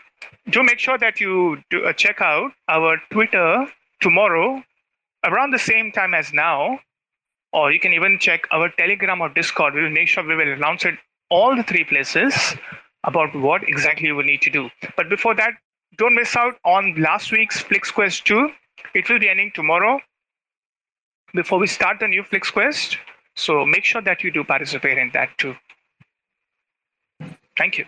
do 0.48 0.62
make 0.62 0.78
sure 0.78 0.98
that 0.98 1.20
you 1.20 1.62
do, 1.70 1.84
uh, 1.84 1.92
check 1.92 2.20
out 2.20 2.52
our 2.68 2.98
Twitter 3.10 3.66
tomorrow 4.00 4.62
around 5.24 5.50
the 5.52 5.58
same 5.58 5.92
time 5.92 6.14
as 6.14 6.32
now, 6.32 6.80
or 7.52 7.72
you 7.72 7.80
can 7.80 7.92
even 7.92 8.18
check 8.18 8.46
our 8.52 8.68
Telegram 8.78 9.20
or 9.20 9.28
Discord. 9.28 9.74
We 9.74 9.82
will 9.82 9.90
make 9.90 10.08
sure 10.08 10.26
we 10.26 10.36
will 10.36 10.52
announce 10.52 10.84
it 10.84 10.94
all 11.30 11.56
the 11.56 11.62
three 11.62 11.84
places 11.84 12.34
about 13.04 13.34
what 13.34 13.62
exactly 13.68 14.06
you 14.08 14.16
will 14.16 14.24
need 14.24 14.42
to 14.42 14.50
do. 14.50 14.68
But 14.96 15.08
before 15.08 15.34
that, 15.36 15.52
don't 15.98 16.14
miss 16.14 16.36
out 16.36 16.54
on 16.64 16.94
last 16.96 17.32
week's 17.32 17.60
Flix 17.60 17.90
Quest 17.90 18.24
2. 18.26 18.48
It 18.94 19.08
will 19.08 19.18
be 19.18 19.28
ending 19.28 19.52
tomorrow 19.54 20.00
before 21.34 21.58
we 21.58 21.66
start 21.66 21.98
the 22.00 22.08
new 22.08 22.22
Flix 22.22 22.50
Quest. 22.50 22.98
So 23.36 23.64
make 23.64 23.84
sure 23.84 24.02
that 24.02 24.22
you 24.22 24.30
do 24.30 24.44
participate 24.44 24.98
in 24.98 25.10
that 25.14 25.30
too. 25.38 25.54
Thank 27.56 27.78
you. 27.78 27.84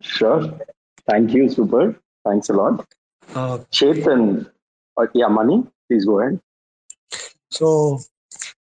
Sure. 0.00 0.58
Thank 1.08 1.32
you, 1.32 1.48
Super. 1.48 1.98
Thanks 2.24 2.48
a 2.50 2.52
lot. 2.52 2.86
Uh, 3.34 3.58
Chetan, 3.72 4.50
uh, 4.96 5.06
yeah, 5.14 5.28
Mani, 5.28 5.66
please 5.88 6.04
go 6.04 6.20
ahead. 6.20 6.40
So, 7.50 8.00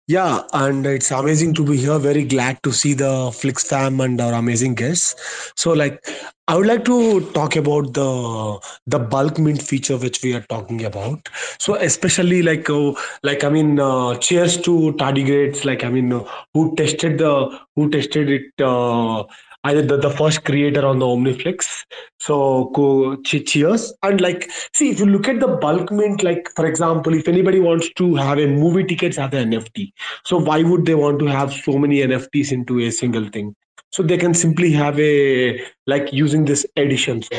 yeah, 0.07 0.43
and 0.53 0.85
it's 0.85 1.11
amazing 1.11 1.53
to 1.55 1.65
be 1.65 1.75
here. 1.77 1.99
Very 1.99 2.23
glad 2.23 2.63
to 2.63 2.71
see 2.71 2.93
the 2.93 3.29
Flix 3.33 3.67
fam 3.67 3.99
and 3.99 4.19
our 4.21 4.33
amazing 4.33 4.75
guests. 4.75 5.51
So, 5.57 5.73
like, 5.73 6.05
I 6.47 6.55
would 6.55 6.65
like 6.65 6.85
to 6.85 7.29
talk 7.31 7.57
about 7.57 7.93
the 7.93 8.59
the 8.85 8.99
bulk 8.99 9.37
mint 9.37 9.61
feature 9.61 9.97
which 9.97 10.23
we 10.23 10.33
are 10.33 10.41
talking 10.43 10.85
about. 10.85 11.27
So, 11.59 11.75
especially 11.75 12.41
like, 12.41 12.69
uh, 12.69 12.93
like 13.23 13.43
I 13.43 13.49
mean, 13.49 13.79
uh, 13.81 14.15
cheers 14.15 14.55
to 14.61 14.93
tardigrades. 14.93 15.65
Like, 15.65 15.83
I 15.83 15.89
mean, 15.89 16.13
uh, 16.13 16.23
who 16.53 16.73
tested 16.75 17.17
the 17.17 17.59
who 17.75 17.89
tested 17.89 18.29
it 18.29 18.63
either 19.67 19.81
the, 19.81 19.97
the 19.97 20.09
first 20.09 20.43
creator 20.43 20.85
on 20.85 20.99
the 20.99 21.05
Omniflix. 21.05 21.85
So 22.19 22.71
go 22.73 23.15
cheers. 23.23 23.93
And 24.03 24.21
like, 24.21 24.49
see, 24.73 24.89
if 24.89 24.99
you 24.99 25.05
look 25.05 25.27
at 25.27 25.39
the 25.39 25.47
bulk 25.47 25.91
mint, 25.91 26.23
like 26.23 26.49
for 26.55 26.65
example, 26.65 27.13
if 27.13 27.27
anybody 27.27 27.59
wants 27.59 27.89
to 27.95 28.15
have 28.15 28.39
a 28.39 28.47
movie 28.47 28.83
tickets 28.83 29.17
as 29.17 29.33
an 29.33 29.51
NFT, 29.51 29.91
so 30.25 30.37
why 30.37 30.63
would 30.63 30.85
they 30.85 30.95
want 30.95 31.19
to 31.19 31.25
have 31.25 31.53
so 31.53 31.77
many 31.77 31.97
NFTs 31.97 32.51
into 32.51 32.79
a 32.79 32.91
single 32.91 33.29
thing? 33.29 33.55
So 33.91 34.03
they 34.03 34.17
can 34.17 34.33
simply 34.33 34.71
have 34.71 34.99
a 34.99 35.61
like 35.85 36.11
using 36.11 36.45
this 36.45 36.65
editions 36.75 37.29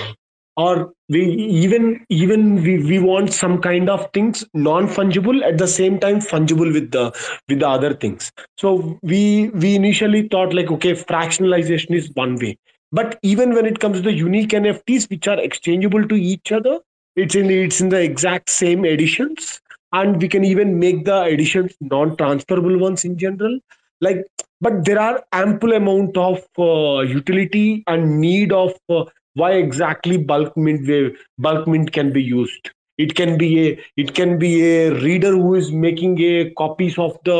or 0.59 0.93
we 1.09 1.21
even 1.65 2.05
even 2.09 2.63
we, 2.63 2.79
we 2.85 2.99
want 2.99 3.33
some 3.33 3.61
kind 3.63 3.89
of 3.89 4.11
things 4.13 4.45
non-fungible 4.55 5.43
at 5.49 5.57
the 5.57 5.69
same 5.69 5.99
time 6.01 6.19
fungible 6.19 6.73
with 6.73 6.91
the 6.91 7.05
with 7.49 7.61
the 7.61 7.69
other 7.69 7.95
things. 7.95 8.33
So 8.59 8.99
we 9.03 9.51
we 9.51 9.77
initially 9.77 10.27
thought 10.29 10.53
like 10.53 10.73
okay 10.73 10.95
fractionalization 10.95 11.95
is 11.95 12.11
one 12.15 12.35
way. 12.37 12.59
But 12.91 13.19
even 13.23 13.55
when 13.55 13.67
it 13.67 13.79
comes 13.79 13.99
to 13.99 14.03
the 14.03 14.13
unique 14.13 14.51
nfts 14.51 15.09
which 15.09 15.29
are 15.29 15.39
exchangeable 15.39 16.09
to 16.09 16.17
each 16.17 16.51
other 16.51 16.81
it's 17.15 17.37
in 17.37 17.51
it's 17.51 17.81
in 17.81 17.91
the 17.91 18.03
exact 18.03 18.51
same 18.51 18.85
editions. 18.85 19.61
And 19.93 20.21
we 20.21 20.29
can 20.29 20.45
even 20.45 20.79
make 20.79 21.05
the 21.05 21.23
editions 21.23 21.75
non-transferable 21.81 22.79
ones 22.79 23.05
in 23.05 23.17
general. 23.17 23.59
Like 24.01 24.27
but 24.61 24.85
there 24.85 24.99
are 25.01 25.23
ample 25.33 25.73
amount 25.73 26.17
of 26.17 26.45
uh, 26.59 27.01
utility 27.03 27.85
and 27.87 28.21
need 28.21 28.53
of 28.53 28.75
uh, 28.89 29.05
why 29.39 29.53
exactly 29.53 30.19
bulk 30.19 30.57
mint 30.57 30.91
bulk 31.39 31.67
mint 31.67 31.93
can 31.93 32.13
be 32.13 32.23
used? 32.23 32.71
It 32.99 33.15
can 33.15 33.39
be 33.39 33.51
a 33.69 33.81
it 33.97 34.15
can 34.15 34.39
be 34.39 34.53
a 34.69 34.93
reader 35.03 35.31
who 35.31 35.55
is 35.55 35.71
making 35.71 36.19
a 36.21 36.51
copies 36.63 36.99
of 36.99 37.19
the 37.25 37.39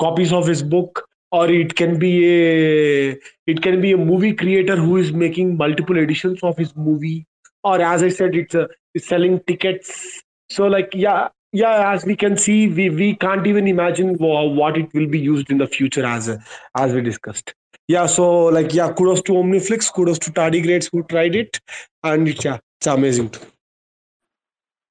copies 0.00 0.32
of 0.32 0.46
his 0.46 0.62
book 0.62 1.06
or 1.30 1.50
it 1.50 1.74
can 1.76 1.98
be 1.98 2.12
a 2.26 3.18
it 3.46 3.62
can 3.62 3.80
be 3.80 3.92
a 3.92 3.98
movie 3.98 4.34
creator 4.34 4.76
who 4.76 4.96
is 4.96 5.12
making 5.12 5.56
multiple 5.56 5.98
editions 5.98 6.42
of 6.42 6.56
his 6.56 6.74
movie. 6.74 7.26
Or 7.62 7.80
as 7.80 8.02
i 8.02 8.08
said 8.08 8.34
it's, 8.34 8.54
a, 8.54 8.68
it's 8.94 9.06
selling 9.08 9.40
tickets. 9.46 10.22
So 10.50 10.66
like 10.66 10.94
yeah 10.94 11.28
yeah 11.52 11.92
as 11.92 12.04
we 12.04 12.16
can 12.16 12.36
see 12.36 12.68
we, 12.68 12.88
we 12.90 13.14
can't 13.16 13.46
even 13.46 13.68
imagine 13.68 14.16
what 14.16 14.76
it 14.76 14.92
will 14.94 15.06
be 15.06 15.20
used 15.20 15.50
in 15.50 15.58
the 15.58 15.66
future 15.66 16.06
as 16.06 16.30
as 16.76 16.92
we 16.94 17.00
discussed 17.00 17.54
yeah 17.88 18.06
so 18.06 18.44
like 18.56 18.72
yeah 18.72 18.92
kudos 18.92 19.22
to 19.22 19.32
omniflix 19.32 19.92
kudos 19.92 20.18
to 20.18 20.30
tardigrades 20.30 20.88
who 20.90 21.02
tried 21.04 21.34
it 21.34 21.60
and 22.02 22.28
it's 22.28 22.44
yeah 22.44 22.58
it's 22.78 22.86
amazing 22.86 23.28
too. 23.28 23.40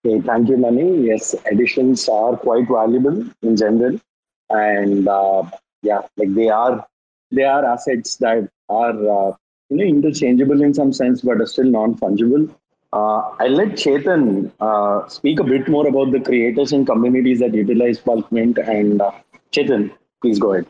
okay 0.05 0.21
thank 0.27 0.49
you 0.49 0.57
mani 0.57 0.87
yes 1.09 1.35
editions 1.51 2.07
are 2.09 2.37
quite 2.37 2.67
valuable 2.67 3.23
in 3.41 3.55
general 3.55 3.99
and 4.49 5.07
uh, 5.07 5.43
yeah 5.81 6.01
like 6.17 6.33
they 6.35 6.49
are 6.49 6.85
they 7.31 7.43
are 7.43 7.65
assets 7.65 8.17
that 8.17 8.49
are 8.69 8.97
uh, 9.17 9.31
you 9.69 9.77
know 9.77 9.83
interchangeable 9.83 10.61
in 10.61 10.73
some 10.73 10.93
sense 10.93 11.21
but 11.21 11.41
are 11.41 11.47
still 11.47 11.71
non-fungible 11.79 12.49
uh, 12.93 13.21
I'll 13.39 13.49
let 13.49 13.69
Chetan 13.69 14.51
uh, 14.59 15.07
speak 15.07 15.39
a 15.39 15.43
bit 15.43 15.67
more 15.67 15.87
about 15.87 16.11
the 16.11 16.19
creators 16.19 16.73
and 16.73 16.85
communities 16.85 17.39
that 17.39 17.51
utilize 17.51 17.97
bulk 17.97 18.31
mint. 18.31 18.59
And 18.59 19.01
uh, 19.01 19.11
Chetan, 19.51 19.91
please 20.21 20.37
go 20.37 20.53
ahead. 20.53 20.67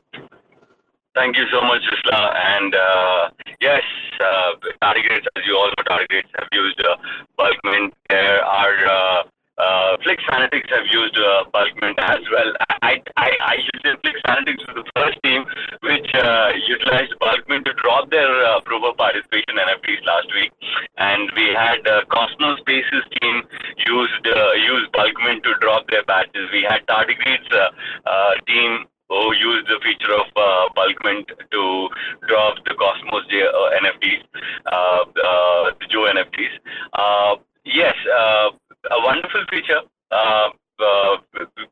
Thank 1.15 1.37
you 1.37 1.45
so 1.51 1.61
much, 1.61 1.81
Isla. 1.85 2.33
And 2.35 2.73
uh, 2.73 3.29
yes, 3.61 3.83
uh, 4.19 4.57
tardigrades, 4.81 5.29
as 5.37 5.43
you 5.45 5.55
all 5.55 5.69
know, 5.69 5.83
tardigrades 5.85 6.29
have 6.39 6.49
used 6.51 6.81
uh, 6.81 6.97
bulk 7.37 7.57
mint. 7.63 7.93
There 8.09 8.43
are 8.43 8.77
uh, 8.85 9.23
uh, 9.61 9.97
Flix 10.03 10.23
Fanatics 10.25 10.69
have 10.71 10.87
used 10.89 11.15
uh, 11.17 11.45
bulk 11.53 11.69
mint 11.81 11.99
as 11.99 12.19
well. 12.31 12.51
I, 12.81 12.97
I, 13.17 13.29
I 13.45 13.55
used 13.61 13.85
Flix 14.01 14.19
Fanatics 14.25 14.63
for 14.65 14.73
the 14.73 14.83
first 14.97 15.21
team 15.23 15.45
which 15.81 16.09
uh, 16.15 16.49
utilized 16.67 17.13
bulk 17.19 17.47
mint 17.47 17.65
to 17.65 17.73
drop 17.73 18.09
their 18.09 18.33
uh, 18.45 18.61
participation 18.97 19.61
NFTs 19.61 20.05
last 20.05 20.27
week, 20.33 20.51
and 20.97 21.29
we 21.35 21.53
had 21.53 21.85
uh, 21.87 22.01
Cosmos 22.09 22.59
Spaces 22.61 23.05
team 23.21 23.43
used 23.85 24.25
uh, 24.25 24.53
used 24.53 24.91
bulk 24.91 25.13
mint 25.23 25.43
to 25.43 25.53
drop 25.61 25.85
their 25.89 26.03
batches. 26.05 26.49
We 26.51 26.65
had 26.67 26.81
tardigrades 26.87 27.45
uh, 27.53 27.69
uh, 28.09 28.33
team 28.47 28.85
who 29.13 29.35
used 29.35 29.67
the 29.67 29.79
feature 29.85 30.13
of 30.13 30.27
uh, 30.35 30.69
bulk 30.73 30.97
mint 31.03 31.27
to 31.29 31.89
drop 32.27 32.57
the 32.65 32.73
Cosmos 32.73 33.25
J, 33.29 33.45
uh, 33.45 33.77
NFTs, 33.85 34.23
uh, 34.65 35.05
uh, 35.05 35.71
the 35.79 35.85
Joe 35.89 36.09
NFTs. 36.09 36.53
Uh, 36.93 37.35
yes, 37.65 37.95
uh, 38.09 38.49
a 38.89 38.99
wonderful 39.05 39.45
feature. 39.49 39.81
Uh, 40.11 40.49
uh, 40.79 41.17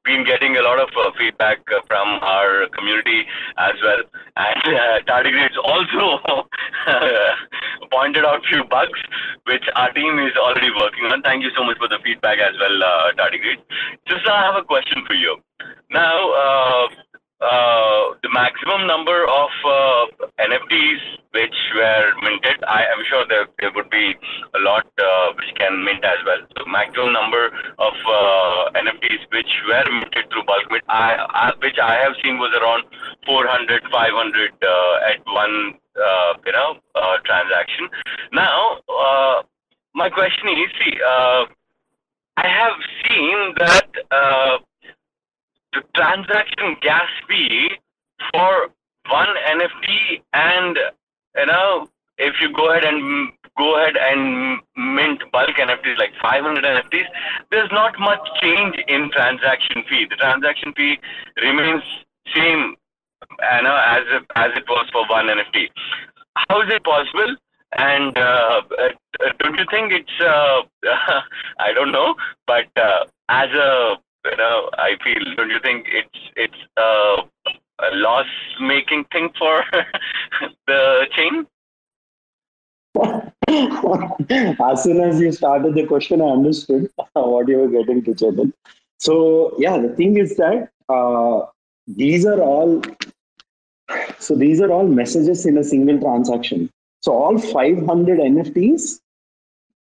been 0.05 0.23
getting 0.23 0.57
a 0.57 0.61
lot 0.61 0.79
of 0.79 0.89
uh, 0.95 1.11
feedback 1.17 1.59
uh, 1.73 1.81
from 1.87 2.19
our 2.21 2.67
community 2.69 3.25
as 3.57 3.73
well. 3.83 4.01
And 4.37 4.61
uh, 4.65 5.01
Tardigrades 5.09 5.57
also 5.63 6.47
pointed 7.91 8.25
out 8.25 8.45
few 8.49 8.63
bugs, 8.65 8.99
which 9.45 9.63
our 9.75 9.91
team 9.93 10.19
is 10.19 10.33
already 10.37 10.69
working 10.79 11.05
on. 11.05 11.21
Thank 11.23 11.43
you 11.43 11.51
so 11.57 11.63
much 11.63 11.77
for 11.77 11.87
the 11.87 11.99
feedback 12.03 12.39
as 12.39 12.55
well, 12.59 12.83
uh, 12.83 13.11
Tardigrades. 13.17 13.63
Just 14.07 14.27
I 14.27 14.45
have 14.45 14.55
a 14.55 14.63
question 14.63 15.03
for 15.07 15.13
you. 15.13 15.37
Now, 15.91 16.31
uh, 16.31 16.87
maximum 18.31 18.87
number 18.87 19.27
of 19.27 19.51
uh, 19.67 20.05
NFTs 20.39 21.19
which 21.33 21.55
were 21.75 22.11
minted. 22.23 22.63
I 22.67 22.83
am 22.83 23.03
sure 23.07 23.25
there, 23.27 23.47
there 23.59 23.71
would 23.75 23.89
be 23.89 24.15
a 24.55 24.59
lot 24.59 24.87
uh, 24.99 25.33
which 25.35 25.53
can 25.55 25.83
mint 25.83 26.03
as 26.03 26.17
well. 26.25 26.39
So 26.57 26.65
maximum 26.65 27.13
number 27.13 27.47
of 27.79 27.93
uh, 27.93 28.71
NFTs 28.75 29.27
which 29.31 29.51
were 29.67 29.83
minted 29.91 30.31
through 30.31 30.43
bulk 30.43 30.71
mint, 30.71 30.83
I, 30.87 31.15
I, 31.29 31.51
which 31.61 31.77
I 31.81 31.95
have 31.95 32.13
seen 32.23 32.37
was 32.37 32.55
around 32.55 32.83
400, 33.25 33.83
500 33.91 33.91
uh, 33.91 35.11
at 35.11 35.19
one 35.27 35.75
uh, 35.95 36.33
you 36.45 36.51
know 36.51 36.79
uh, 36.95 37.17
transaction. 37.25 37.89
Now, 38.31 38.79
my 39.93 40.09
question 40.09 40.47
is, 40.47 40.71
see, 40.79 40.97
I 41.03 42.47
have 42.47 42.79
seen 43.07 43.55
that 43.59 43.87
the 45.73 45.81
transaction 45.95 46.77
gas 46.81 47.07
fee 47.27 47.71
for 48.33 48.69
one 49.09 49.29
NFT 49.47 50.21
and 50.33 50.77
you 51.35 51.45
know 51.45 51.89
if 52.17 52.35
you 52.39 52.53
go 52.53 52.69
ahead 52.71 52.85
and 52.85 53.31
go 53.57 53.81
ahead 53.81 53.97
and 53.97 54.59
mint 54.77 55.23
bulk 55.31 55.55
NFTs 55.57 55.97
like 55.97 56.11
500 56.21 56.63
NFTs, 56.63 57.05
there's 57.49 57.71
not 57.71 57.99
much 57.99 58.19
change 58.41 58.75
in 58.87 59.09
transaction 59.11 59.83
fee. 59.89 60.05
The 60.09 60.15
transaction 60.15 60.73
fee 60.73 60.99
remains 61.41 61.83
same 62.35 62.75
you 63.57 63.63
know, 63.63 63.75
as 63.75 64.03
as 64.35 64.51
it 64.55 64.65
was 64.67 64.87
for 64.91 65.07
one 65.07 65.27
NFT. 65.27 65.69
How 66.49 66.61
is 66.61 66.69
it 66.69 66.83
possible? 66.83 67.35
And 67.77 68.17
uh, 68.17 68.61
uh, 68.79 68.89
don't 69.39 69.57
you 69.57 69.65
think 69.71 69.93
it's 69.93 70.19
uh, 70.19 70.61
I 71.59 71.73
don't 71.73 71.91
know, 71.91 72.15
but 72.47 72.67
uh, 72.75 73.05
as 73.29 73.49
a 73.49 73.95
you 74.25 74.37
know, 74.37 74.69
I 74.77 74.95
feel 75.03 75.35
don't 75.35 75.49
you 75.49 75.59
think 75.63 75.87
it's 75.89 76.19
it's 76.35 76.57
uh, 76.77 77.23
a 77.81 77.95
loss 77.95 78.27
making 78.59 79.05
thing 79.11 79.29
for 79.37 79.63
the 80.67 81.07
chain? 81.15 81.47
as 84.61 84.83
soon 84.83 85.01
as 85.01 85.19
you 85.19 85.31
started 85.31 85.75
the 85.75 85.85
question, 85.87 86.21
I 86.21 86.25
understood 86.25 86.89
what 87.13 87.47
you 87.47 87.57
were 87.57 87.69
getting 87.69 88.03
to, 88.03 88.11
Chetan. 88.11 88.53
So, 88.97 89.55
yeah, 89.57 89.77
the 89.77 89.89
thing 89.89 90.17
is 90.17 90.37
that 90.37 90.69
uh, 90.89 91.45
these 91.87 92.25
are 92.25 92.39
all 92.41 92.81
so 94.19 94.35
these 94.35 94.61
are 94.61 94.71
all 94.71 94.87
messages 94.87 95.45
in 95.45 95.57
a 95.57 95.63
single 95.63 95.99
transaction. 95.99 96.69
So 97.01 97.13
all 97.13 97.37
500 97.37 98.19
NFTs, 98.19 98.99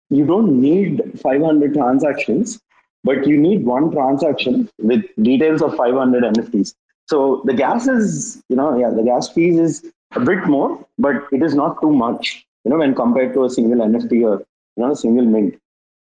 you 0.09 0.25
don't 0.25 0.59
need 0.61 1.01
500 1.21 1.73
transactions, 1.73 2.59
but 3.03 3.27
you 3.27 3.37
need 3.37 3.65
one 3.65 3.91
transaction 3.91 4.69
with 4.79 5.03
details 5.21 5.61
of 5.61 5.75
500 5.75 6.23
NFTs. 6.23 6.73
So 7.09 7.41
the 7.45 7.53
gas 7.53 7.87
is, 7.87 8.43
you 8.49 8.55
know, 8.55 8.77
yeah, 8.77 8.89
the 8.91 9.03
gas 9.03 9.29
fees 9.29 9.57
is 9.59 9.91
a 10.15 10.19
bit 10.19 10.45
more, 10.45 10.85
but 10.97 11.15
it 11.31 11.41
is 11.43 11.55
not 11.55 11.81
too 11.81 11.91
much, 11.91 12.45
you 12.63 12.71
know, 12.71 12.77
when 12.77 12.95
compared 12.95 13.33
to 13.33 13.45
a 13.45 13.49
single 13.49 13.81
NFT 13.81 14.23
or, 14.23 14.39
you 14.77 14.83
know, 14.83 14.91
a 14.91 14.95
single 14.95 15.25
mint. 15.25 15.55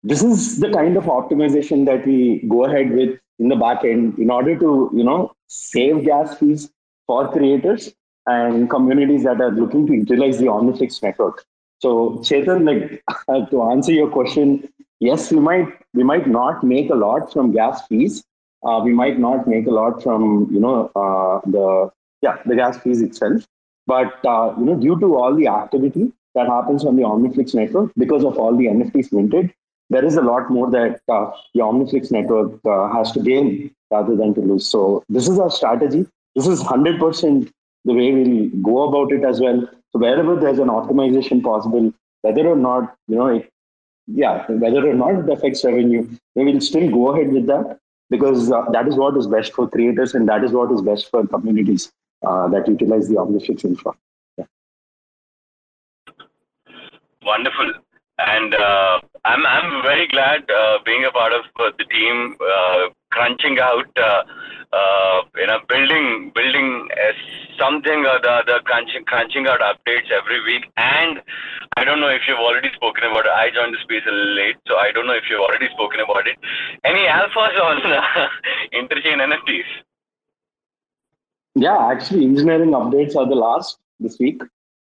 This 0.03 0.23
is 0.23 0.61
the 0.61 0.71
kind 0.71 0.97
of 0.97 1.05
optimization 1.05 1.87
that 1.87 2.07
we 2.07 2.45
go 2.49 2.65
ahead 2.65 2.91
with 2.93 3.19
in 3.39 3.49
the 3.49 3.57
back 3.57 3.85
end 3.85 4.19
in 4.19 4.31
order 4.31 4.59
to, 4.59 4.91
you 4.95 5.05
know, 5.05 5.33
save 5.49 6.05
gas 6.05 6.37
fees 6.39 6.71
for 7.07 7.31
creators 7.31 7.93
and 8.27 8.71
communities 8.71 9.25
that 9.25 9.41
are 9.41 9.51
looking 9.53 9.87
to 9.87 9.95
utilize 9.95 10.39
the 10.39 10.47
OmniFlix 10.47 11.03
network. 11.03 11.45
So, 11.81 12.19
Chetan, 12.29 12.65
like 12.67 13.03
to 13.51 13.63
answer 13.65 13.93
your 13.93 14.11
question, 14.11 14.69
yes, 15.01 15.31
we 15.33 15.41
might 15.41 15.69
we 15.95 16.05
might 16.05 16.27
not 16.27 16.65
make 16.65 16.91
a 16.91 16.95
lot 16.95 17.33
from 17.33 17.53
gas 17.53 17.87
fees, 17.89 18.25
uh, 18.65 18.81
we 18.85 18.93
might 18.93 19.19
not 19.19 19.47
make 19.47 19.67
a 19.67 19.71
lot 19.71 20.03
from 20.03 20.49
you 20.53 20.61
know 20.61 20.91
uh, 20.95 21.41
the 21.51 21.91
yeah 22.23 22.37
the 22.47 22.55
gas 22.55 22.79
fees 22.79 23.03
itself. 23.03 23.47
But 23.87 24.25
uh, 24.25 24.55
you 24.59 24.65
know 24.65 24.77
due 24.77 24.99
to 25.01 25.17
all 25.17 25.35
the 25.35 25.49
activity 25.49 26.13
that 26.35 26.47
happens 26.47 26.85
on 26.85 26.97
the 26.97 27.03
omniflix 27.03 27.55
network 27.55 27.93
because 27.97 28.25
of 28.25 28.39
all 28.39 28.57
the 28.57 28.67
nfts 28.67 29.13
minted 29.13 29.53
there 29.91 30.05
is 30.05 30.17
a 30.17 30.23
lot 30.23 30.49
more 30.49 30.71
that 30.71 31.01
uh, 31.09 31.31
the 31.55 31.61
omniflix 31.61 32.13
network 32.13 32.53
uh, 32.65 32.89
has 32.93 33.11
to 33.13 33.21
gain 33.21 33.75
rather 33.91 34.15
than 34.15 34.33
to 34.35 34.41
lose. 34.41 34.67
So 34.67 35.03
this 35.09 35.29
is 35.29 35.39
our 35.41 35.51
strategy. 35.51 36.07
This 36.37 36.47
is 36.47 36.63
100% 36.63 37.51
the 37.85 37.93
way 37.93 38.13
we'll 38.13 38.51
go 38.63 38.89
about 38.89 39.13
it 39.13 39.25
as 39.25 39.41
well. 39.41 39.69
So 39.93 39.99
wherever 39.99 40.37
there's 40.37 40.61
an 40.61 40.69
optimization 40.69 41.43
possible 41.43 41.93
whether 42.23 42.47
or 42.47 42.57
not 42.57 42.95
you 43.09 43.17
know 43.17 43.29
it, 43.29 43.51
yeah 44.07 44.45
whether 44.49 44.89
or 44.89 44.95
not 44.95 45.15
it 45.15 45.31
affects 45.31 45.65
revenue 45.65 46.09
we 46.35 46.45
will 46.45 46.61
still 46.61 46.91
go 46.91 47.13
ahead 47.13 47.33
with 47.33 47.47
that 47.47 47.79
because 48.11 48.51
uh, 48.51 48.65
that 48.73 48.89
is 48.89 48.97
what 48.97 49.17
is 49.17 49.27
best 49.27 49.53
for 49.53 49.69
creators 49.69 50.15
and 50.15 50.29
that 50.29 50.45
is 50.45 50.53
what 50.53 50.71
is 50.73 50.83
best 50.83 51.11
for 51.11 51.27
communities 51.27 51.93
uh, 52.27 52.49
that 52.49 52.69
utilize 52.69 53.09
the 53.09 53.15
OmniFlix 53.15 53.65
infra. 53.65 53.93
Yeah. 54.37 54.45
Wonderful. 57.23 57.73
And 58.27 58.55
uh, 58.55 59.01
I'm, 59.25 59.47
I'm 59.47 59.83
very 59.83 60.07
glad 60.09 60.51
uh, 60.51 60.79
being 60.85 61.05
a 61.05 61.11
part 61.11 61.33
of 61.33 61.45
uh, 61.59 61.71
the 61.79 61.85
team 61.85 62.37
uh, 62.41 62.89
crunching 63.11 63.59
out, 63.59 63.87
you 65.37 65.47
know, 65.47 65.59
building, 65.69 66.33
building 66.35 66.89
something 67.59 68.07
or 68.07 68.21
the 68.23 68.31
other, 68.31 68.61
crunching, 68.65 69.05
crunching 69.05 69.47
out 69.47 69.61
updates 69.61 70.11
every 70.11 70.43
week. 70.45 70.65
And 70.77 71.21
I 71.77 71.85
don't 71.85 72.01
know 72.01 72.09
if 72.09 72.23
you've 72.27 72.39
already 72.39 72.71
spoken 72.75 73.05
about 73.05 73.27
it. 73.27 73.33
I 73.33 73.51
joined 73.51 73.75
the 73.75 73.79
space 73.83 74.03
a 74.07 74.11
little 74.11 74.35
late, 74.35 74.57
so 74.67 74.77
I 74.77 74.93
don't 74.93 75.07
know 75.07 75.15
if 75.15 75.25
you've 75.31 75.41
already 75.41 75.69
spoken 75.73 76.01
about 76.01 76.27
it. 76.27 76.37
Any 76.85 77.07
alphas 77.07 77.59
on 77.61 77.93
uh, 77.93 78.29
interchain 78.75 79.19
NFTs? 79.19 79.71
Yeah, 81.55 81.89
actually, 81.91 82.25
engineering 82.25 82.71
updates 82.71 83.17
are 83.17 83.29
the 83.29 83.35
last 83.35 83.79
this 83.99 84.19
week. 84.19 84.43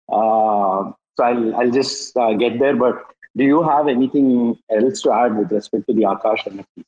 Uh, 0.08 0.92
so 1.16 1.24
I'll, 1.24 1.56
I'll 1.56 1.70
just 1.70 2.16
uh, 2.16 2.34
get 2.34 2.58
there. 2.58 2.76
But 2.76 3.04
do 3.36 3.44
you 3.44 3.62
have 3.62 3.88
anything 3.88 4.56
else 4.70 5.02
to 5.02 5.12
add 5.12 5.36
with 5.36 5.52
respect 5.52 5.86
to 5.88 5.94
the 5.94 6.02
Akash 6.02 6.42
NFTs? 6.44 6.84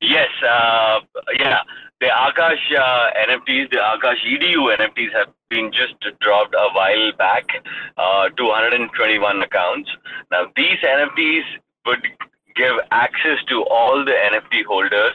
Yes, 0.00 0.28
uh, 0.42 1.00
yeah. 1.38 1.60
The 2.00 2.08
Akash 2.08 2.76
uh, 2.76 3.10
NFTs, 3.28 3.70
the 3.70 3.76
Akash 3.76 4.24
EDU 4.26 4.76
NFTs 4.76 5.12
have 5.12 5.28
been 5.50 5.70
just 5.70 5.94
dropped 6.20 6.54
a 6.54 6.68
while 6.74 7.12
back, 7.12 7.44
uh, 7.96 8.28
221 8.36 9.42
accounts. 9.42 9.90
Now, 10.30 10.46
these 10.56 10.78
NFTs 10.82 11.44
would 11.86 12.02
give 12.56 12.74
access 12.90 13.38
to 13.48 13.64
all 13.70 14.04
the 14.04 14.12
NFT 14.12 14.64
holders 14.64 15.12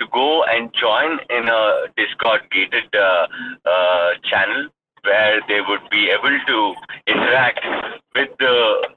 to 0.00 0.06
go 0.12 0.44
and 0.44 0.72
join 0.74 1.18
in 1.30 1.48
a 1.48 1.86
Discord 1.96 2.42
gated 2.50 2.94
uh, 2.94 3.26
uh, 3.64 4.10
channel 4.24 4.68
where 5.04 5.40
they 5.48 5.60
would 5.60 5.88
be 5.90 6.10
able 6.10 6.36
to 6.46 6.74
interact 7.06 7.60
with 8.14 8.30
the 8.38 8.88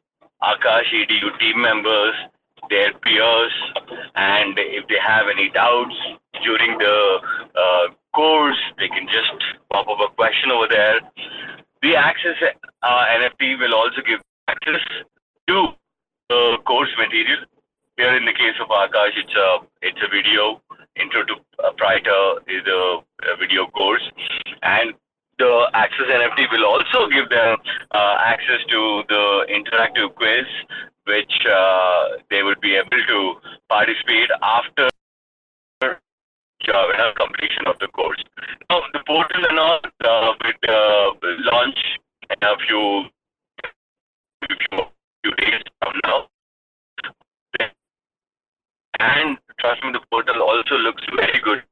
Akash 0.42 0.92
EDU 0.94 1.38
team 1.40 1.62
members, 1.62 2.16
their 2.70 2.94
peers, 3.00 3.52
and 4.16 4.58
if 4.58 4.88
they 4.88 5.00
have 5.06 5.26
any 5.32 5.50
doubts 5.50 5.96
during 6.44 6.78
the 6.78 7.20
uh, 7.56 7.94
course, 8.16 8.58
they 8.78 8.88
can 8.88 9.08
just 9.08 9.32
pop 9.72 9.88
up 9.88 10.00
a 10.00 10.14
question 10.16 10.52
over 10.52 10.68
there. 10.70 11.00
The 11.82 11.96
Access 11.96 12.36
uh, 12.82 13.06
NFT 13.20 13.60
will 13.60 13.76
also 13.76 14.02
give 14.06 14.20
access 14.48 14.82
to 15.48 15.68
the 16.30 16.58
course 16.66 16.90
material. 16.98 17.46
Here, 17.98 18.16
in 18.16 18.26
the 18.26 18.34
case 18.34 18.56
of 18.62 18.70
Akash, 18.70 19.18
it's 19.18 19.36
a 19.36 19.58
it's 19.82 20.00
a 20.06 20.10
video. 20.10 20.62
Intro 20.96 21.24
to 21.26 21.36
uh, 21.64 22.34
is 22.48 22.66
a, 22.66 22.98
a 23.32 23.38
video 23.38 23.68
course, 23.68 24.02
and 24.64 24.94
the 25.40 25.68
Access 25.74 26.08
NFT 26.08 26.52
will 26.52 26.66
also 26.66 27.10
give 27.10 27.30
them 27.30 27.58
uh, 27.92 28.18
access 28.26 28.60
to 28.70 29.04
the 29.08 29.46
interactive 29.50 30.16
quiz, 30.16 30.46
which 31.06 31.34
uh, 31.50 32.06
they 32.30 32.44
will 32.44 32.60
be 32.62 32.76
able 32.76 32.90
to 32.90 33.36
participate 33.70 34.30
after 34.42 34.90
uh, 35.82 37.12
completion 37.16 37.68
of 37.68 37.78
the 37.80 37.88
course. 37.88 38.22
Now, 38.70 38.82
the 38.94 39.00
portal 39.06 39.46
and 39.50 39.60
all 39.60 39.80
uh, 40.04 40.34
will 40.44 40.54
uh, 40.68 41.52
launch 41.52 41.80
in 42.30 42.38
a 42.42 42.58
few, 42.68 43.04
few, 44.48 44.84
few 45.24 45.32
days 45.36 45.62
from 45.82 45.94
now. 46.04 46.28
And 49.00 49.38
trust 49.60 49.84
me, 49.84 49.92
the 49.92 50.00
portal 50.12 50.42
also 50.42 50.76
looks 50.76 51.04
very 51.16 51.40
good. 51.40 51.64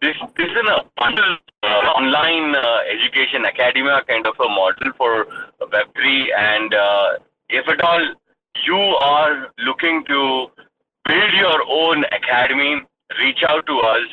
This, 0.00 0.16
this 0.36 0.46
is 0.46 0.56
an 0.56 0.68
uh, 0.68 1.66
online 1.66 2.54
uh, 2.54 2.78
education 2.88 3.44
academia 3.44 4.02
kind 4.06 4.26
of 4.26 4.34
a 4.40 4.48
model 4.48 4.92
for 4.96 5.26
Web3. 5.60 6.26
And 6.36 6.74
uh, 6.74 7.18
if 7.48 7.68
at 7.68 7.80
all 7.80 8.14
you 8.64 8.76
are 8.76 9.48
looking 9.64 10.04
to 10.06 10.46
build 11.06 11.32
your 11.34 11.62
own 11.68 12.04
academy, 12.12 12.82
reach 13.18 13.42
out 13.48 13.66
to 13.66 13.78
us 13.78 14.08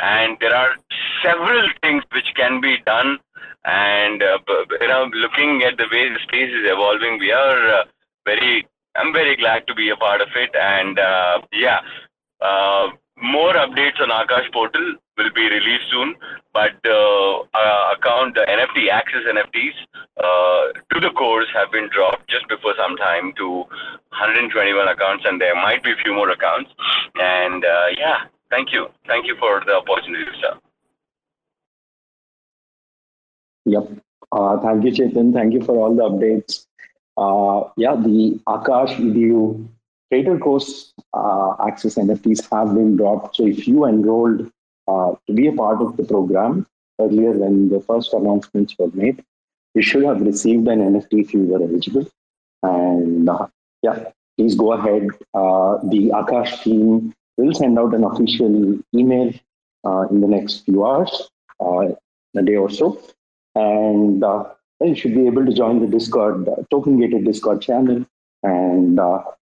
and 0.00 0.36
there 0.40 0.54
are 0.54 0.76
several 1.22 1.68
things 1.82 2.02
which 2.12 2.32
can 2.34 2.60
be 2.60 2.78
done 2.86 3.18
and 3.64 4.22
uh, 4.22 4.38
you 4.80 4.88
know 4.88 5.10
looking 5.14 5.62
at 5.62 5.76
the 5.76 5.86
way 5.92 6.08
the 6.08 6.18
space 6.22 6.50
is 6.50 6.64
evolving 6.64 7.18
we 7.18 7.32
are 7.32 7.68
uh, 7.68 7.84
very 8.24 8.66
i'm 8.96 9.12
very 9.12 9.36
glad 9.36 9.66
to 9.66 9.74
be 9.74 9.90
a 9.90 9.96
part 9.96 10.20
of 10.20 10.28
it 10.36 10.54
and 10.54 10.98
uh, 10.98 11.40
yeah 11.52 11.80
uh, 12.40 12.88
more 13.20 13.54
updates 13.54 14.00
on 14.00 14.10
akash 14.10 14.50
portal 14.52 14.94
will 15.16 15.30
be 15.34 15.48
released 15.48 15.90
soon 15.90 16.14
but 16.58 16.72
the 16.82 17.00
uh, 17.54 17.94
account 17.94 18.34
the 18.34 18.44
NFT 18.56 18.90
access 18.90 19.22
NFTs 19.34 19.76
uh, 20.18 20.72
to 20.92 21.00
the 21.00 21.10
course 21.10 21.46
have 21.54 21.70
been 21.70 21.88
dropped 21.92 22.28
just 22.28 22.48
before 22.48 22.74
some 22.76 22.96
time 22.96 23.32
to 23.36 23.48
121 24.18 24.88
accounts, 24.88 25.24
and 25.26 25.40
there 25.40 25.54
might 25.54 25.82
be 25.82 25.92
a 25.92 25.96
few 26.02 26.12
more 26.14 26.30
accounts. 26.30 26.70
And 27.14 27.64
uh, 27.64 27.86
yeah, 27.96 28.24
thank 28.50 28.72
you, 28.72 28.88
thank 29.06 29.26
you 29.26 29.36
for 29.38 29.62
the 29.64 29.74
opportunity, 29.74 30.24
sir. 30.40 30.54
Yep. 33.66 33.84
Uh, 34.32 34.60
thank 34.60 34.84
you, 34.84 34.92
Chetan. 34.92 35.32
Thank 35.32 35.52
you 35.54 35.62
for 35.62 35.76
all 35.76 35.94
the 35.94 36.04
updates. 36.10 36.66
Uh, 37.16 37.70
yeah, 37.76 37.94
the 37.94 38.40
Akash 38.46 38.96
EDU 38.96 39.68
Creator 40.10 40.38
Course 40.38 40.94
uh, 41.12 41.54
Access 41.66 41.96
NFTs 41.96 42.48
have 42.50 42.74
been 42.74 42.96
dropped. 42.96 43.36
So 43.36 43.46
if 43.46 43.68
you 43.68 43.84
enrolled 43.84 44.50
uh, 44.86 45.12
to 45.26 45.32
be 45.32 45.48
a 45.48 45.52
part 45.52 45.82
of 45.82 45.96
the 45.96 46.04
program 46.04 46.66
earlier 47.00 47.32
when 47.32 47.68
the 47.68 47.80
first 47.80 48.12
announcements 48.12 48.74
were 48.78 48.90
made, 48.94 49.22
you 49.74 49.82
should 49.82 50.04
have 50.04 50.20
received 50.20 50.66
an 50.68 50.80
NFT 50.80 51.20
if 51.20 51.34
you 51.34 51.44
were 51.44 51.62
eligible. 51.62 52.08
And 52.62 53.28
uh, 53.28 53.46
yeah, 53.82 54.10
please 54.36 54.54
go 54.54 54.72
ahead. 54.72 55.08
Uh, 55.34 55.78
the 55.84 56.10
Akash 56.14 56.62
team 56.62 57.14
will 57.36 57.54
send 57.54 57.78
out 57.78 57.94
an 57.94 58.04
official 58.04 58.78
email 58.94 59.32
uh, 59.84 60.08
in 60.10 60.20
the 60.20 60.26
next 60.26 60.64
few 60.64 60.86
hours, 60.86 61.30
uh, 61.60 61.88
a 62.36 62.42
day 62.42 62.56
or 62.56 62.70
so. 62.70 63.00
And 63.54 64.24
you 64.80 64.94
should 64.94 65.14
be 65.14 65.26
able 65.26 65.44
to 65.44 65.52
join 65.52 65.80
the 65.80 65.86
Discord, 65.86 66.48
token 66.70 66.98
gated 66.98 67.24
Discord 67.24 67.60
channel 67.60 68.06
and 68.42 68.98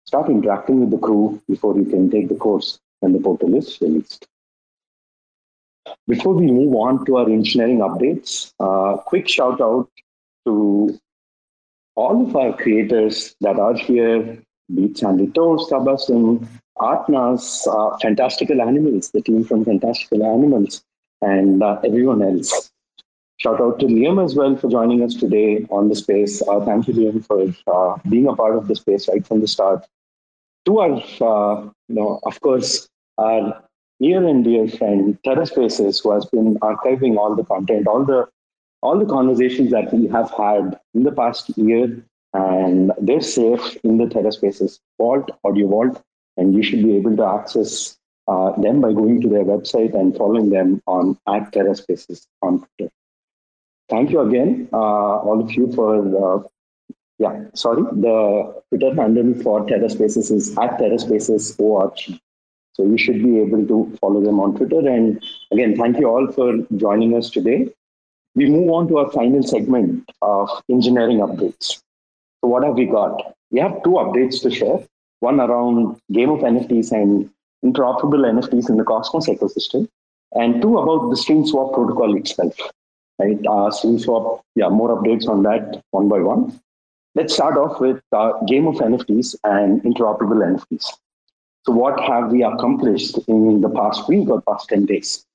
start 0.06 0.30
interacting 0.30 0.80
with 0.82 0.92
the 0.92 0.98
crew 0.98 1.42
before 1.48 1.76
you 1.78 1.86
can 1.86 2.10
take 2.10 2.30
the 2.30 2.36
course 2.36 2.80
when 3.00 3.14
the 3.14 3.20
portal 3.20 3.56
is 3.56 3.80
released. 3.82 4.28
Before 6.08 6.34
we 6.34 6.52
move 6.52 6.74
on 6.76 7.06
to 7.06 7.18
our 7.18 7.30
engineering 7.30 7.80
updates, 7.80 8.54
uh, 8.60 8.98
quick 8.98 9.28
shout 9.28 9.62
out 9.62 9.90
to 10.46 10.98
all 11.96 12.28
of 12.28 12.36
our 12.36 12.56
creators 12.56 13.36
that 13.42 13.60
are 13.60 13.76
here, 13.76 14.42
Beat 14.74 14.98
Sandy 14.98 15.28
Toast, 15.28 15.72
Tabassum, 15.72 16.48
Atnas, 16.78 17.68
uh, 17.68 17.98
Fantastical 17.98 18.62
Animals, 18.62 19.12
the 19.12 19.22
team 19.22 19.44
from 19.44 19.64
Fantastical 19.66 20.24
Animals, 20.26 20.84
and 21.22 21.62
uh, 21.62 21.80
everyone 21.84 22.22
else. 22.22 22.73
Shout 23.38 23.60
out 23.60 23.80
to 23.80 23.88
Liam 23.88 24.24
as 24.24 24.36
well 24.36 24.56
for 24.56 24.70
joining 24.70 25.04
us 25.04 25.16
today 25.16 25.66
on 25.70 25.90
the 25.90 25.96
space. 25.96 26.42
Uh, 26.48 26.64
thank 26.64 26.88
you, 26.88 26.94
Liam, 26.94 27.26
for 27.26 27.42
uh, 27.68 27.98
being 28.10 28.28
a 28.28 28.36
part 28.36 28.56
of 28.56 28.68
the 28.68 28.76
space 28.76 29.08
right 29.10 29.26
from 29.26 29.42
the 29.42 29.48
start. 29.48 29.86
To 30.66 30.80
our, 30.80 30.94
uh, 30.94 31.64
you 31.90 31.96
know, 31.96 32.20
of 32.24 32.40
course, 32.40 32.88
our 33.18 33.62
near 34.00 34.26
and 34.26 34.44
dear 34.44 34.68
friend 34.70 35.18
TerraSpaces, 35.26 36.02
who 36.02 36.12
has 36.12 36.26
been 36.28 36.56
archiving 36.60 37.18
all 37.18 37.36
the 37.36 37.44
content, 37.44 37.88
all 37.88 38.06
the 38.06 38.28
all 38.82 39.00
the 39.00 39.06
conversations 39.06 39.72
that 39.72 39.94
we 39.94 40.08
have 40.08 40.30
had 40.32 40.80
in 40.94 41.04
the 41.04 41.12
past 41.12 41.58
year, 41.58 42.06
and 42.34 42.92
they're 43.02 43.22
safe 43.22 43.78
in 43.84 43.98
the 43.98 44.06
TerraSpaces 44.06 44.80
vault, 44.98 45.30
audio 45.44 45.68
vault, 45.68 46.02
and 46.38 46.54
you 46.54 46.64
should 46.64 46.84
be 46.84 46.96
able 46.96 47.16
to 47.18 47.26
access 47.26 47.98
uh, 48.28 48.52
them 48.62 48.82
by 48.82 48.94
going 48.94 49.22
to 49.22 49.30
their 49.30 49.46
website 49.46 49.94
and 49.94 50.16
following 50.16 50.50
them 50.50 50.82
on 50.88 51.18
at 51.28 51.52
TerraSpaces 51.52 52.26
on 52.42 52.66
Twitter 52.78 52.92
thank 53.94 54.10
you 54.10 54.22
again, 54.22 54.68
uh, 54.74 55.16
all 55.28 55.40
of 55.40 55.52
you, 55.52 55.72
for 55.74 55.92
uh, 56.26 56.40
yeah, 57.20 57.46
sorry, 57.54 57.84
the 58.06 58.18
Twitter 58.70 58.94
handle 59.00 59.34
for 59.44 59.66
TerraSpaces 59.68 60.32
is 60.32 60.58
at 60.58 60.80
TerraSpaces.org. 60.80 61.98
So 62.74 62.84
you 62.84 62.98
should 62.98 63.22
be 63.24 63.40
able 63.40 63.68
to 63.68 63.98
follow 64.02 64.20
them 64.20 64.40
on 64.40 64.56
Twitter. 64.56 64.80
And 64.80 65.24
again, 65.52 65.76
thank 65.78 66.00
you 66.00 66.08
all 66.08 66.32
for 66.32 66.58
joining 66.76 67.16
us 67.16 67.30
today. 67.30 67.70
We 68.36 68.50
move 68.50 68.70
on 68.72 68.88
to 68.88 68.98
our 68.98 69.12
final 69.12 69.44
segment 69.44 70.10
of 70.24 70.50
engineering 70.72 71.20
updates. 71.20 71.68
So 72.42 72.48
what 72.54 72.64
have 72.64 72.74
we 72.74 72.88
got? 72.88 73.36
We 73.52 73.60
have 73.60 73.84
two 73.84 73.98
updates 74.04 74.42
to 74.42 74.50
share. 74.50 74.80
One 75.20 75.40
around 75.40 76.02
game 76.12 76.32
of 76.32 76.40
NFTs 76.40 76.92
and 76.92 77.30
interoperable 77.64 78.26
NFTs 78.34 78.70
in 78.70 78.78
the 78.78 78.84
Cosmos 78.84 79.30
ecosystem, 79.30 79.88
and 80.34 80.62
two 80.62 80.78
about 80.80 81.10
the 81.12 81.16
StreamSwap 81.16 81.74
protocol 81.74 82.18
itself 82.18 82.56
right? 83.20 83.38
Uh, 83.40 83.70
StreamSwap, 83.70 84.42
yeah, 84.56 84.70
more 84.70 84.90
updates 84.98 85.28
on 85.28 85.44
that 85.44 85.84
one 85.92 86.10
by 86.10 86.20
one. 86.20 86.60
Let's 87.16 87.34
start 87.34 87.58
off 87.58 87.80
with 87.80 88.02
uh, 88.12 88.34
game 88.48 88.68
of 88.68 88.76
NFTs 88.76 89.36
and 89.44 89.82
interoperable 89.84 90.42
NFTs. 90.42 90.98
So 91.66 91.72
what 91.72 92.00
have 92.00 92.32
we 92.32 92.44
accomplished 92.44 93.18
in 93.28 93.62
the 93.62 93.70
past 93.70 94.10
week 94.10 94.30
or 94.30 94.42
past 94.42 94.70
10 94.70 94.86
days? 94.86 95.26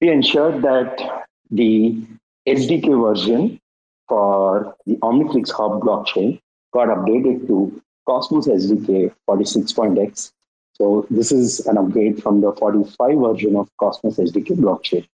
We 0.00 0.10
ensured 0.10 0.62
that 0.62 1.26
the 1.50 2.02
SDK 2.46 3.00
version 3.00 3.60
for 4.08 4.74
the 4.86 4.96
OmniFlix 4.96 5.50
Hub 5.52 5.80
blockchain 5.80 6.40
got 6.72 6.88
updated 6.88 7.46
to 7.46 7.80
Cosmos 8.06 8.48
SDK 8.48 9.14
46.x. 9.28 10.32
So 10.72 11.06
this 11.10 11.30
is 11.30 11.60
an 11.66 11.78
upgrade 11.78 12.22
from 12.22 12.40
the 12.40 12.52
45 12.52 13.18
version 13.18 13.56
of 13.56 13.68
Cosmos 13.78 14.16
SDK 14.16 14.56
blockchain. 14.56 15.06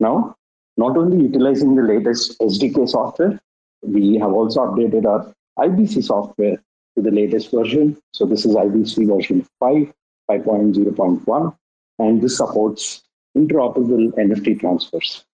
Now, 0.00 0.34
not 0.76 0.96
only 0.96 1.24
utilizing 1.24 1.74
the 1.74 1.82
latest 1.82 2.38
SDK 2.40 2.88
software, 2.88 3.40
we 3.82 4.18
have 4.18 4.32
also 4.32 4.60
updated 4.60 5.06
our 5.06 5.32
IBC 5.58 6.04
software 6.04 6.56
to 6.96 7.02
the 7.02 7.10
latest 7.10 7.50
version. 7.50 7.96
So 8.12 8.26
this 8.26 8.44
is 8.44 8.54
IBC 8.54 9.06
version 9.06 9.46
5, 9.60 9.92
5.0.1, 10.30 11.56
and 11.98 12.22
this 12.22 12.36
supports 12.36 13.02
interoperable 13.36 14.12
NFT 14.14 14.60
transfers. 14.60 15.24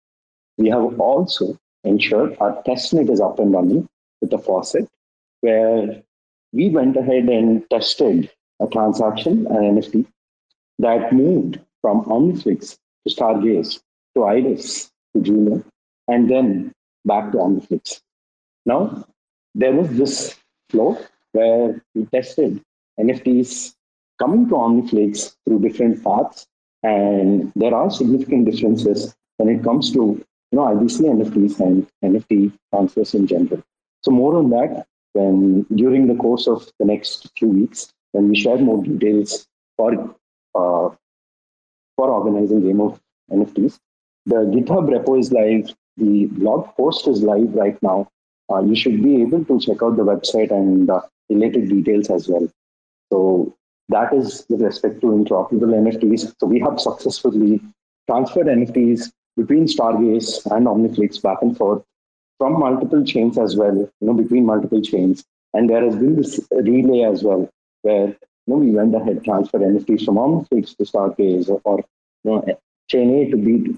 We 0.58 0.68
have 0.68 1.00
also 1.00 1.58
ensured 1.84 2.36
our 2.40 2.62
testnet 2.62 3.10
is 3.10 3.20
up 3.20 3.38
and 3.38 3.52
running 3.52 3.88
with 4.20 4.30
the 4.30 4.38
faucet, 4.38 4.88
where 5.40 6.02
we 6.52 6.68
went 6.68 6.96
ahead 6.96 7.28
and 7.28 7.68
tested 7.70 8.30
a 8.60 8.66
transaction, 8.68 9.46
an 9.48 9.80
NFT, 9.80 10.06
that 10.78 11.12
moved 11.12 11.58
from 11.80 12.04
OmniFlix 12.04 12.78
to 13.06 13.14
Stargaze 13.14 13.80
to 14.14 14.24
Iris 14.24 14.91
to 15.14 15.22
Juno, 15.22 15.64
and 16.08 16.30
then 16.30 16.72
back 17.04 17.32
to 17.32 17.38
OmniFlix. 17.38 18.00
Now, 18.66 19.04
there 19.54 19.72
was 19.72 19.88
this 19.90 20.36
flow 20.70 20.98
where 21.32 21.82
we 21.94 22.06
tested 22.06 22.62
NFTs 22.98 23.74
coming 24.18 24.48
to 24.48 24.54
OmniFlix 24.54 25.34
through 25.44 25.60
different 25.60 26.02
paths, 26.04 26.46
and 26.82 27.52
there 27.56 27.74
are 27.74 27.90
significant 27.90 28.50
differences 28.50 29.14
when 29.36 29.48
it 29.48 29.62
comes 29.64 29.92
to 29.92 30.00
you 30.50 30.56
know 30.56 30.62
IBC 30.62 31.00
NFTs 31.00 31.60
and 31.60 31.88
NFT 32.04 32.52
transfers 32.72 33.14
in 33.14 33.26
general. 33.26 33.62
So 34.02 34.10
more 34.10 34.36
on 34.36 34.50
that 34.50 34.86
when 35.12 35.62
during 35.74 36.06
the 36.06 36.14
course 36.14 36.46
of 36.46 36.70
the 36.78 36.86
next 36.86 37.30
few 37.38 37.48
weeks 37.48 37.92
when 38.12 38.28
we 38.28 38.36
share 38.36 38.58
more 38.58 38.82
details 38.82 39.46
for 39.76 39.92
uh, 40.54 40.88
for 41.96 42.10
organizing 42.10 42.62
game 42.62 42.80
of 42.80 43.00
NFTs. 43.30 43.78
The 44.26 44.36
GitHub 44.36 44.88
repo 44.88 45.18
is 45.18 45.32
live. 45.32 45.74
The 45.96 46.26
blog 46.26 46.74
post 46.76 47.08
is 47.08 47.22
live 47.22 47.54
right 47.54 47.80
now. 47.82 48.08
Uh, 48.50 48.62
you 48.62 48.76
should 48.76 49.02
be 49.02 49.22
able 49.22 49.44
to 49.44 49.58
check 49.58 49.82
out 49.82 49.96
the 49.96 50.04
website 50.04 50.50
and 50.50 50.88
uh, 50.88 51.00
related 51.28 51.68
details 51.68 52.10
as 52.10 52.28
well. 52.28 52.48
So 53.12 53.54
that 53.88 54.14
is 54.14 54.46
with 54.48 54.62
respect 54.62 55.00
to 55.00 55.08
interoperable 55.08 55.74
NFTs. 55.74 56.34
So 56.38 56.46
we 56.46 56.60
have 56.60 56.80
successfully 56.80 57.60
transferred 58.08 58.46
NFTs 58.46 59.10
between 59.36 59.66
Stargaze 59.66 60.44
and 60.54 60.66
OmniFlix 60.66 61.20
back 61.20 61.38
and 61.42 61.56
forth 61.56 61.82
from 62.38 62.58
multiple 62.58 63.04
chains 63.04 63.38
as 63.38 63.56
well, 63.56 63.76
you 63.76 63.90
know, 64.00 64.14
between 64.14 64.46
multiple 64.46 64.82
chains. 64.82 65.24
And 65.54 65.68
there 65.68 65.84
has 65.84 65.96
been 65.96 66.16
this 66.16 66.40
relay 66.50 67.02
as 67.02 67.22
well, 67.22 67.48
where 67.82 68.06
you 68.06 68.16
know, 68.46 68.56
we 68.56 68.70
went 68.70 68.94
ahead, 68.94 69.24
transferred 69.24 69.62
NFTs 69.62 70.04
from 70.04 70.16
OmniFlix 70.16 70.76
to 70.76 70.84
Stargaze 70.84 71.60
or, 71.64 71.84
you 72.24 72.30
know, 72.30 72.58
chain 72.88 73.10
A 73.14 73.30
to 73.30 73.36
B 73.36 73.76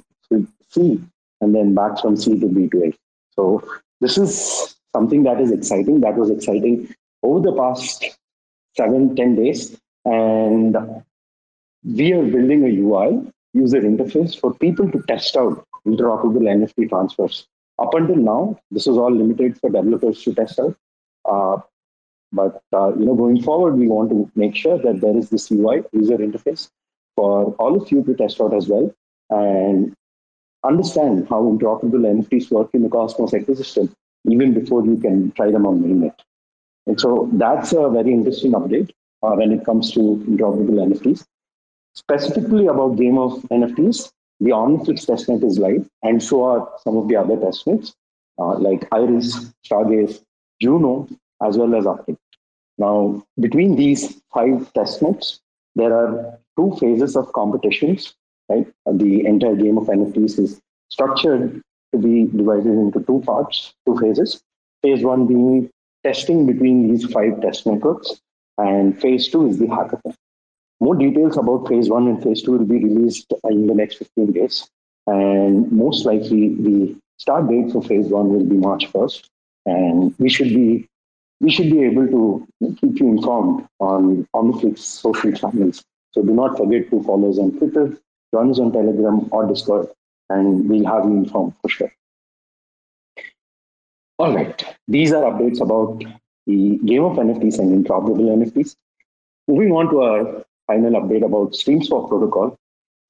C 0.74 1.00
and 1.40 1.54
then 1.54 1.74
back 1.74 2.00
from 2.00 2.16
C 2.16 2.38
to 2.40 2.48
B 2.48 2.68
to 2.68 2.84
A. 2.86 2.92
So 3.30 3.62
this 4.00 4.18
is 4.18 4.76
something 4.94 5.22
that 5.24 5.40
is 5.40 5.50
exciting. 5.50 6.00
That 6.00 6.16
was 6.16 6.30
exciting 6.30 6.94
over 7.22 7.40
the 7.40 7.56
past 7.56 8.04
seven, 8.76 9.16
10 9.16 9.36
days. 9.36 9.76
And 10.04 10.76
we 11.84 12.12
are 12.12 12.22
building 12.22 12.64
a 12.64 12.72
UI, 12.82 13.32
user 13.52 13.80
interface 13.80 14.38
for 14.38 14.54
people 14.54 14.90
to 14.90 15.02
test 15.02 15.36
out 15.36 15.64
interoperable 15.86 16.42
NFT 16.42 16.88
transfers. 16.88 17.46
Up 17.78 17.94
until 17.94 18.16
now, 18.16 18.58
this 18.70 18.86
is 18.86 18.96
all 18.96 19.10
limited 19.12 19.58
for 19.58 19.70
developers 19.70 20.22
to 20.22 20.34
test 20.34 20.60
out. 20.60 20.76
Uh, 21.24 21.58
but 22.32 22.62
uh, 22.72 22.94
you 22.96 23.04
know, 23.06 23.14
going 23.14 23.42
forward, 23.42 23.76
we 23.76 23.88
want 23.88 24.10
to 24.10 24.30
make 24.34 24.56
sure 24.56 24.78
that 24.78 25.00
there 25.00 25.16
is 25.16 25.30
this 25.30 25.50
UI 25.50 25.82
user 25.92 26.18
interface 26.18 26.68
for 27.16 27.54
all 27.58 27.80
of 27.80 27.90
you 27.90 28.02
to 28.04 28.14
test 28.14 28.40
out 28.40 28.54
as 28.54 28.68
well. 28.68 28.92
And 29.30 29.94
understand 30.64 31.26
how 31.28 31.42
interoperable 31.42 32.04
NFTs 32.14 32.50
work 32.50 32.70
in 32.72 32.82
the 32.82 32.88
Cosmos 32.88 33.32
ecosystem 33.32 33.92
even 34.26 34.54
before 34.54 34.84
you 34.84 34.96
can 34.96 35.30
try 35.32 35.50
them 35.50 35.66
on 35.66 35.80
mainnet. 35.80 36.14
And 36.86 37.00
so 37.00 37.28
that's 37.32 37.72
a 37.72 37.88
very 37.90 38.12
interesting 38.12 38.52
update 38.52 38.90
uh, 39.22 39.32
when 39.32 39.52
it 39.52 39.64
comes 39.64 39.92
to 39.92 40.00
interoperable 40.00 40.80
NFTs. 40.88 41.24
Specifically 41.94 42.66
about 42.66 42.96
game 42.96 43.18
of 43.18 43.42
NFTs, 43.50 44.10
the 44.40 44.50
OmniFlix 44.50 45.06
testnet 45.06 45.44
is 45.44 45.58
live, 45.58 45.88
and 46.02 46.22
so 46.22 46.44
are 46.44 46.68
some 46.82 46.96
of 46.96 47.08
the 47.08 47.16
other 47.16 47.36
testnets 47.36 47.94
uh, 48.38 48.58
like 48.58 48.86
Iris, 48.92 49.52
Stargaze, 49.66 50.20
Juno, 50.60 51.08
as 51.42 51.56
well 51.56 51.74
as 51.74 51.84
Uptick. 51.84 52.16
Now, 52.78 53.24
between 53.38 53.76
these 53.76 54.20
five 54.32 54.72
testnets, 54.74 55.38
there 55.76 55.94
are 55.94 56.38
two 56.58 56.76
phases 56.80 57.16
of 57.16 57.32
competitions. 57.32 58.14
Right, 58.48 58.66
the 58.86 59.24
entire 59.24 59.56
game 59.56 59.78
of 59.78 59.86
NFTs 59.86 60.38
is 60.38 60.60
structured 60.90 61.62
to 61.92 61.98
be 61.98 62.26
divided 62.26 62.66
into 62.66 63.00
two 63.00 63.22
parts, 63.24 63.74
two 63.86 63.96
phases. 63.98 64.42
Phase 64.82 65.02
one 65.02 65.26
being 65.26 65.70
testing 66.04 66.46
between 66.46 66.88
these 66.88 67.06
five 67.10 67.40
test 67.40 67.66
networks, 67.66 68.20
and 68.58 69.00
phase 69.00 69.28
two 69.28 69.48
is 69.48 69.58
the 69.58 69.66
hackathon. 69.66 70.14
More 70.80 70.94
details 70.94 71.38
about 71.38 71.68
phase 71.68 71.88
one 71.88 72.06
and 72.08 72.22
phase 72.22 72.42
two 72.42 72.52
will 72.52 72.66
be 72.66 72.84
released 72.84 73.32
in 73.44 73.66
the 73.66 73.74
next 73.74 73.96
15 73.96 74.32
days. 74.32 74.68
And 75.06 75.70
most 75.72 76.04
likely, 76.04 76.54
the 76.54 76.96
start 77.18 77.48
date 77.48 77.72
for 77.72 77.82
phase 77.82 78.08
one 78.08 78.28
will 78.28 78.44
be 78.44 78.56
March 78.56 78.90
1st. 78.92 79.24
And 79.66 80.14
we 80.18 80.28
should 80.28 80.48
be 80.48 80.86
we 81.40 81.50
should 81.50 81.70
be 81.70 81.84
able 81.84 82.06
to 82.06 82.46
keep 82.80 83.00
you 83.00 83.08
informed 83.08 83.66
on 83.80 84.26
OmniFlix 84.34 84.78
social 84.78 85.32
channels. 85.32 85.82
So 86.12 86.22
do 86.22 86.32
not 86.32 86.56
forget 86.56 86.90
to 86.90 87.02
follow 87.02 87.30
us 87.30 87.38
on 87.38 87.58
Twitter, 87.58 87.98
us 88.36 88.58
on 88.58 88.72
Telegram 88.72 89.28
or 89.30 89.46
Discord, 89.46 89.88
and 90.30 90.68
we'll 90.68 90.86
have 90.86 91.04
you 91.04 91.16
informed 91.16 91.54
for 91.60 91.68
sure. 91.68 91.92
All 94.18 94.34
right, 94.34 94.64
these 94.86 95.12
are 95.12 95.22
updates 95.22 95.60
about 95.60 96.04
the 96.46 96.78
game 96.84 97.04
of 97.04 97.16
NFTs 97.16 97.58
and 97.58 97.84
interoperable 97.84 98.28
NFTs. 98.36 98.76
Moving 99.48 99.72
on 99.72 99.90
to 99.90 100.02
our 100.02 100.44
final 100.66 100.92
update 101.00 101.24
about 101.24 101.52
StreamSwap 101.52 102.08
protocol. 102.08 102.56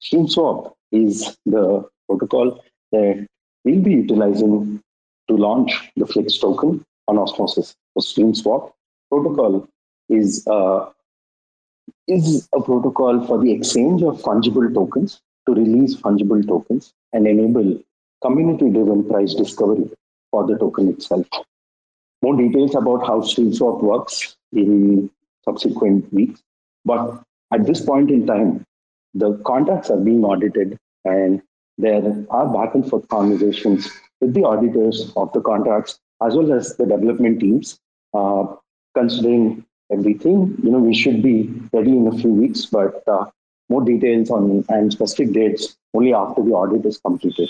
StreamSwap 0.01 0.73
is 0.91 1.37
the 1.45 1.87
protocol 2.07 2.63
that 2.91 3.27
we'll 3.63 3.81
be 3.81 3.93
utilizing 3.93 4.81
to 5.27 5.35
launch 5.35 5.91
the 5.95 6.05
Flix 6.05 6.37
token 6.37 6.83
on 7.07 7.17
Osmosis. 7.17 7.75
So 7.97 8.01
StreamSwap 8.01 8.71
protocol 9.09 9.67
is 10.09 10.45
uh, 10.47 10.89
is 12.07 12.47
a 12.53 12.61
protocol 12.61 13.25
for 13.25 13.39
the 13.39 13.51
exchange 13.51 14.01
of 14.03 14.21
fungible 14.21 14.73
tokens 14.73 15.21
to 15.47 15.53
release 15.53 15.95
fungible 15.95 16.45
tokens 16.47 16.93
and 17.13 17.27
enable 17.27 17.79
community-driven 18.21 19.07
price 19.07 19.33
discovery 19.33 19.89
for 20.31 20.45
the 20.47 20.57
token 20.57 20.89
itself. 20.89 21.27
More 22.21 22.35
details 22.35 22.75
about 22.75 23.05
how 23.05 23.21
StreamSwap 23.21 23.81
works 23.81 24.35
in 24.51 25.09
subsequent 25.43 26.11
weeks. 26.13 26.41
But 26.85 27.21
at 27.53 27.65
this 27.65 27.81
point 27.81 28.09
in 28.09 28.25
time, 28.25 28.63
the 29.13 29.37
contracts 29.45 29.89
are 29.89 29.97
being 29.97 30.23
audited 30.23 30.77
and 31.03 31.41
there 31.77 32.01
are 32.29 32.47
back 32.53 32.73
and 32.73 32.87
forth 32.89 33.07
conversations 33.09 33.89
with 34.21 34.33
the 34.33 34.43
auditors 34.43 35.11
of 35.15 35.31
the 35.33 35.41
contracts 35.41 35.99
as 36.23 36.35
well 36.35 36.53
as 36.53 36.75
the 36.77 36.85
development 36.85 37.39
teams. 37.39 37.79
Uh, 38.13 38.45
considering 38.95 39.65
everything, 39.91 40.57
you 40.63 40.71
know, 40.71 40.79
we 40.79 40.93
should 40.93 41.21
be 41.21 41.53
ready 41.73 41.91
in 41.91 42.07
a 42.07 42.17
few 42.17 42.31
weeks, 42.31 42.65
but 42.65 43.03
uh, 43.07 43.25
more 43.69 43.83
details 43.83 44.29
on 44.29 44.63
and 44.69 44.91
specific 44.91 45.33
dates 45.33 45.75
only 45.93 46.13
after 46.13 46.43
the 46.43 46.51
audit 46.51 46.85
is 46.85 46.97
completed. 46.99 47.49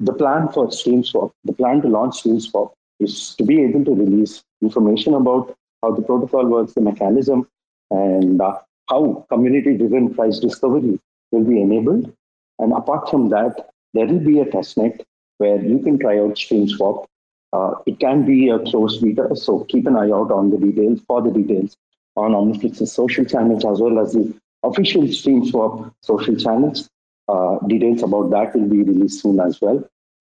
The 0.00 0.12
plan 0.12 0.48
for 0.48 0.68
StreamSwap, 0.68 1.30
the 1.44 1.52
plan 1.52 1.82
to 1.82 1.88
launch 1.88 2.22
StreamSwap 2.22 2.72
is 3.00 3.34
to 3.36 3.44
be 3.44 3.62
able 3.62 3.84
to 3.84 3.94
release 3.94 4.42
information 4.62 5.14
about 5.14 5.56
how 5.82 5.92
the 5.92 6.02
protocol 6.02 6.46
works, 6.46 6.74
the 6.74 6.80
mechanism, 6.80 7.48
and 7.90 8.40
uh, 8.40 8.58
how 8.88 9.26
community-driven 9.30 10.14
price 10.14 10.38
discovery 10.38 10.98
will 11.30 11.44
be 11.44 11.60
enabled. 11.60 12.12
And 12.58 12.72
apart 12.72 13.10
from 13.10 13.28
that, 13.30 13.70
there 13.92 14.06
will 14.06 14.20
be 14.20 14.40
a 14.40 14.44
testnet 14.44 15.00
where 15.38 15.60
you 15.62 15.78
can 15.80 15.98
try 15.98 16.18
out 16.18 16.34
StreamSwap. 16.34 17.06
Uh, 17.54 17.74
it 17.86 18.00
can 18.00 18.26
be 18.26 18.48
a 18.48 18.58
closed 18.58 19.00
beta, 19.00 19.36
so 19.36 19.64
keep 19.68 19.86
an 19.86 19.96
eye 19.96 20.10
out 20.10 20.32
on 20.32 20.50
the 20.50 20.58
details 20.58 21.00
for 21.06 21.22
the 21.22 21.30
details 21.30 21.76
on 22.16 22.32
OmniFlix's 22.32 22.90
social 22.92 23.24
channels 23.24 23.64
as 23.64 23.80
well 23.80 24.00
as 24.00 24.12
the 24.12 24.34
official 24.64 25.02
StreamSwap 25.02 25.92
social 26.00 26.34
channels. 26.34 26.90
Uh, 27.28 27.58
details 27.68 28.02
about 28.02 28.30
that 28.30 28.54
will 28.54 28.68
be 28.68 28.82
released 28.82 29.22
soon 29.22 29.38
as 29.38 29.60
well. 29.60 29.82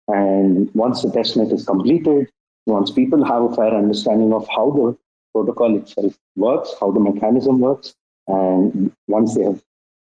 And 0.09 0.73
once 0.75 1.03
the 1.03 1.09
testnet 1.09 1.53
is 1.53 1.67
completed, 1.67 2.31
once 2.67 2.93
people 2.93 3.25
have 3.25 3.43
a 3.43 3.55
fair 3.57 3.75
understanding 3.75 4.33
of 4.33 4.47
how 4.49 4.71
the 4.71 4.97
protocol 5.35 5.77
itself 5.77 6.17
works, 6.37 6.75
how 6.79 6.93
the 6.93 7.01
mechanism 7.01 7.59
works, 7.59 7.95
and 8.29 8.93
once 9.09 9.35
they 9.35 9.43
have 9.43 9.63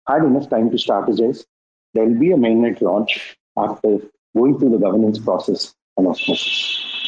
had 0.08 0.24
enough 0.24 0.50
time 0.50 0.72
to 0.72 0.78
strategize, 0.78 1.46
there 1.94 2.06
will 2.06 2.20
be 2.20 2.32
a 2.32 2.38
mainnet 2.38 2.82
launch 2.82 3.38
after 3.58 4.00
going 4.36 4.58
through 4.58 4.72
the 4.72 4.78
governance 4.78 5.20
process 5.20 5.76
and 5.98 6.08
osmosis. 6.08 7.01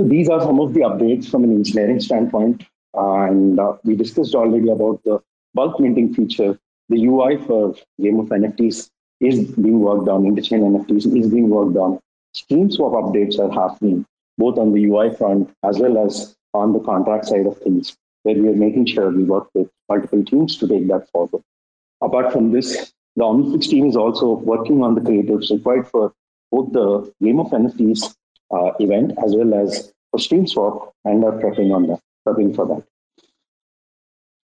So 0.00 0.06
these 0.08 0.30
are 0.30 0.40
some 0.40 0.58
of 0.60 0.72
the 0.72 0.80
updates 0.80 1.30
from 1.30 1.44
an 1.44 1.50
engineering 1.50 2.00
standpoint. 2.00 2.64
And 2.94 3.60
uh, 3.60 3.76
we 3.84 3.96
discussed 3.96 4.34
already 4.34 4.70
about 4.70 5.04
the 5.04 5.20
bulk 5.52 5.78
minting 5.78 6.14
feature. 6.14 6.58
The 6.88 7.04
UI 7.04 7.36
for 7.36 7.74
Game 8.00 8.18
of 8.18 8.28
NFTs 8.28 8.88
is 9.20 9.50
being 9.50 9.80
worked 9.80 10.08
on, 10.08 10.22
interchain 10.22 10.62
NFTs 10.62 11.14
is 11.14 11.30
being 11.30 11.50
worked 11.50 11.76
on. 11.76 12.00
StreamSwap 12.34 12.94
updates 12.94 13.38
are 13.38 13.52
happening 13.52 14.06
both 14.38 14.56
on 14.56 14.72
the 14.72 14.82
UI 14.86 15.14
front 15.14 15.54
as 15.64 15.78
well 15.78 16.02
as 16.02 16.34
on 16.54 16.72
the 16.72 16.80
contract 16.80 17.26
side 17.26 17.44
of 17.44 17.58
things, 17.58 17.94
where 18.22 18.36
we 18.36 18.48
are 18.48 18.54
making 18.54 18.86
sure 18.86 19.10
we 19.10 19.24
work 19.24 19.48
with 19.52 19.68
multiple 19.90 20.24
teams 20.24 20.56
to 20.56 20.66
take 20.66 20.88
that 20.88 21.10
forward. 21.10 21.42
Apart 22.00 22.32
from 22.32 22.52
this, 22.52 22.94
the 23.16 23.24
OmniFlix 23.24 23.68
team 23.68 23.86
is 23.90 23.96
also 23.96 24.32
working 24.32 24.82
on 24.82 24.94
the 24.94 25.02
creatives 25.02 25.50
required 25.50 25.86
for 25.86 26.14
both 26.50 26.72
the 26.72 27.12
Game 27.22 27.38
of 27.38 27.48
NFTs 27.48 28.14
uh, 28.50 28.72
event 28.80 29.12
as 29.24 29.34
well 29.34 29.54
as 29.54 29.92
a 30.14 30.18
for 30.18 30.18
StreamSwap 30.18 30.92
and 31.04 31.24
are 31.24 31.32
prepping 31.32 31.74
on 31.74 31.86
that, 31.86 32.00
prepping 32.26 32.54
for 32.54 32.66
that. 32.66 32.84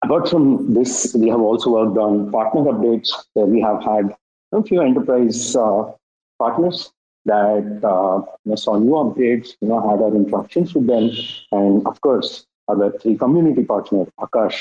Apart 0.03 0.29
from 0.29 0.73
this, 0.73 1.15
we 1.15 1.29
have 1.29 1.41
also 1.41 1.71
worked 1.71 1.99
on 1.99 2.33
partner 2.33 2.63
updates 2.63 3.11
where 3.35 3.47
we 3.47 3.61
have 3.61 3.83
had 3.83 4.17
a 4.53 4.63
few 4.63 4.81
enterprise 4.81 5.55
uh, 5.55 5.93
partners 6.39 6.91
that 7.27 7.81
uh, 7.85 8.23
you 8.45 8.51
know, 8.51 8.57
saw 8.57 8.79
new 8.79 8.93
updates, 8.93 9.51
you 9.61 9.69
know, 9.69 9.81
had 9.89 10.01
our 10.01 10.15
interactions 10.15 10.75
with 10.75 10.87
them. 10.87 11.11
And 11.53 11.87
of 11.87 12.01
course, 12.01 12.47
our 12.69 12.77
Web3 12.77 13.19
community 13.19 13.65
partner, 13.65 14.07
Akash, 14.19 14.59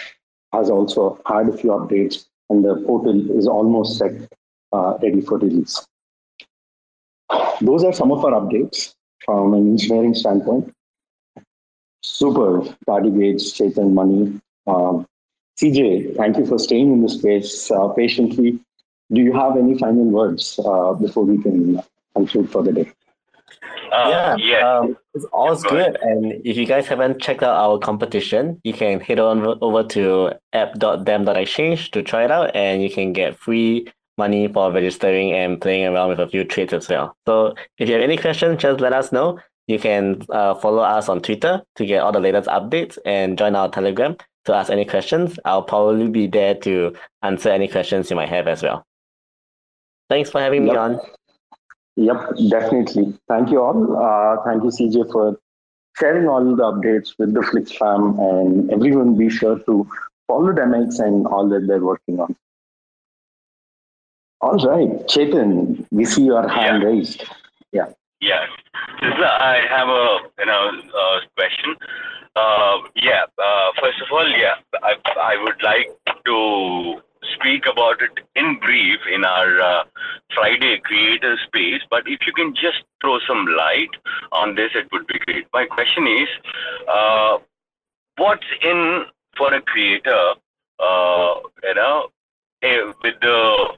has 0.52 0.70
also 0.70 1.20
had 1.26 1.48
a 1.48 1.58
few 1.58 1.70
updates 1.72 2.26
and 2.50 2.66
the 2.66 2.76
portal 2.86 3.32
is 3.38 3.48
almost 3.48 3.98
set 3.98 4.12
uh, 4.74 4.98
ready 5.02 5.22
for 5.22 5.38
release. 5.38 5.88
Those 7.62 7.84
are 7.84 7.94
some 7.94 8.12
of 8.12 8.26
our 8.26 8.32
updates 8.32 8.96
from 9.26 9.54
an 9.54 9.68
engineering 9.72 10.14
standpoint. 10.14 10.74
Super, 12.02 12.62
Tardigrades, 12.88 13.54
Chetan, 13.54 13.94
Mani. 13.94 14.40
Um, 14.68 15.06
CJ, 15.60 16.16
thank 16.16 16.38
you 16.38 16.46
for 16.46 16.58
staying 16.58 16.92
in 16.94 17.02
the 17.02 17.10
space 17.10 17.70
uh, 17.72 17.90
patiently. 17.90 18.60
Do 19.12 19.22
you 19.22 19.34
have 19.34 19.58
any 19.58 19.78
final 19.78 20.06
words 20.06 20.60
uh, 20.64 20.94
before 20.94 21.26
we 21.26 21.42
can 21.42 21.82
conclude 22.16 22.50
for 22.50 22.64
the 22.64 22.72
day? 22.72 22.92
Uh, 23.92 24.38
yeah, 24.40 24.78
Um, 24.78 24.98
it's 25.16 25.26
all's 25.34 25.64
Go 25.64 25.72
good. 25.72 25.98
And 26.02 26.42
if 26.46 26.56
you 26.56 26.66
guys 26.66 26.88
haven't 26.88 27.20
checked 27.20 27.42
out 27.42 27.56
our 27.56 27.80
competition, 27.80 28.62
you 28.64 28.74
can 28.74 29.00
head 29.00 29.20
on 29.20 29.44
over 29.62 29.84
to 29.84 30.34
app.dem.exchange 30.54 31.92
to 31.92 32.04
try 32.04 32.26
it 32.26 32.32
out, 32.32 32.56
and 32.56 32.84
you 32.84 32.90
can 32.90 33.14
get 33.14 33.36
free 33.36 33.88
money 34.20 34.48
for 34.48 34.72
registering 34.72 35.34
and 35.34 35.60
playing 35.60 35.88
around 35.88 36.10
with 36.10 36.20
a 36.20 36.28
few 36.28 36.44
trades 36.44 36.74
as 36.74 36.88
well. 36.88 37.16
So 37.28 37.56
if 37.80 37.90
you 37.90 37.96
have 37.96 38.04
any 38.04 38.18
questions, 38.18 38.62
just 38.62 38.80
let 38.80 38.94
us 38.94 39.12
know. 39.12 39.40
You 39.68 39.80
can 39.80 40.22
uh, 40.30 40.56
follow 40.56 40.84
us 40.84 41.10
on 41.10 41.22
Twitter 41.22 41.64
to 41.78 41.86
get 41.86 42.04
all 42.04 42.12
the 42.12 42.20
latest 42.20 42.50
updates 42.50 42.98
and 43.06 43.38
join 43.38 43.56
our 43.56 43.70
Telegram 43.70 44.16
to 44.46 44.54
ask 44.54 44.72
any 44.72 44.86
questions. 44.86 45.40
I'll 45.46 45.64
probably 45.64 46.10
be 46.10 46.28
there 46.28 46.56
to 46.56 46.94
answer 47.24 47.50
any 47.50 47.68
questions 47.68 48.10
you 48.10 48.16
might 48.16 48.30
have 48.30 48.48
as 48.48 48.64
well. 48.64 48.84
Thanks 50.10 50.30
for 50.30 50.42
having 50.42 50.66
yep. 50.66 50.74
me 50.74 50.78
on. 50.78 51.00
Yep, 51.96 52.50
definitely. 52.50 53.18
Thank 53.28 53.52
you 53.52 53.62
all. 53.62 53.98
Uh, 53.98 54.38
thank 54.44 54.64
you, 54.64 54.70
CJ, 54.70 55.12
for 55.12 55.38
sharing 55.98 56.28
all 56.28 56.44
the 56.44 56.64
updates 56.64 57.14
with 57.20 57.34
the 57.34 57.44
Flix 57.44 57.72
fam, 57.74 58.18
and 58.20 58.72
everyone 58.72 59.18
be 59.18 59.30
sure 59.30 59.60
to 59.60 59.88
follow 60.28 60.54
Demex 60.54 61.00
and 61.00 61.28
all 61.28 61.48
that 61.50 61.68
they're 61.68 61.84
working 61.84 62.20
on. 62.20 62.36
All 64.42 64.58
right, 64.58 64.90
Chetan, 65.08 65.86
we 65.92 66.06
see 66.06 66.24
your 66.24 66.48
hand 66.48 66.82
yeah. 66.82 66.88
raised. 66.88 67.24
Yeah. 67.74 67.90
Yeah. 68.22 68.46
I 69.02 69.62
have 69.70 69.90
a 69.90 70.20
you 70.40 70.46
know 70.46 70.72
uh, 70.98 71.20
question. 71.36 71.76
Uh, 72.36 72.78
yeah. 72.96 73.24
Uh, 73.38 73.72
first 73.82 74.02
of 74.02 74.08
all, 74.12 74.28
yeah, 74.30 74.56
I 74.82 74.96
I 75.20 75.44
would 75.44 75.62
like 75.62 75.90
to 76.26 77.02
speak 77.36 77.66
about 77.66 78.02
it 78.02 78.12
in 78.36 78.60
brief 78.60 79.00
in 79.14 79.26
our 79.26 79.62
uh, 79.62 79.84
Friday 80.34 80.80
creator 80.84 81.38
space, 81.48 81.82
but 81.90 82.04
if 82.08 82.20
you 82.26 82.34
can 82.34 82.54
just 82.56 82.84
throw 83.02 83.20
some 83.28 83.46
light 83.46 83.90
on 84.32 84.56
this, 84.56 84.72
it 84.74 84.88
would 84.92 85.08
be 85.08 85.20
great. 85.20 85.48
My 85.54 85.66
question 85.66 86.08
is 86.08 86.30
uh, 86.88 87.38
what's 88.18 88.48
in 88.64 89.06
for 89.38 89.54
a 89.54 89.62
creator, 89.62 90.34
uh, 90.80 91.34
you 91.64 91.76
know, 91.76 92.10
eh, 92.62 92.92
with 93.04 93.16
the 93.22 93.78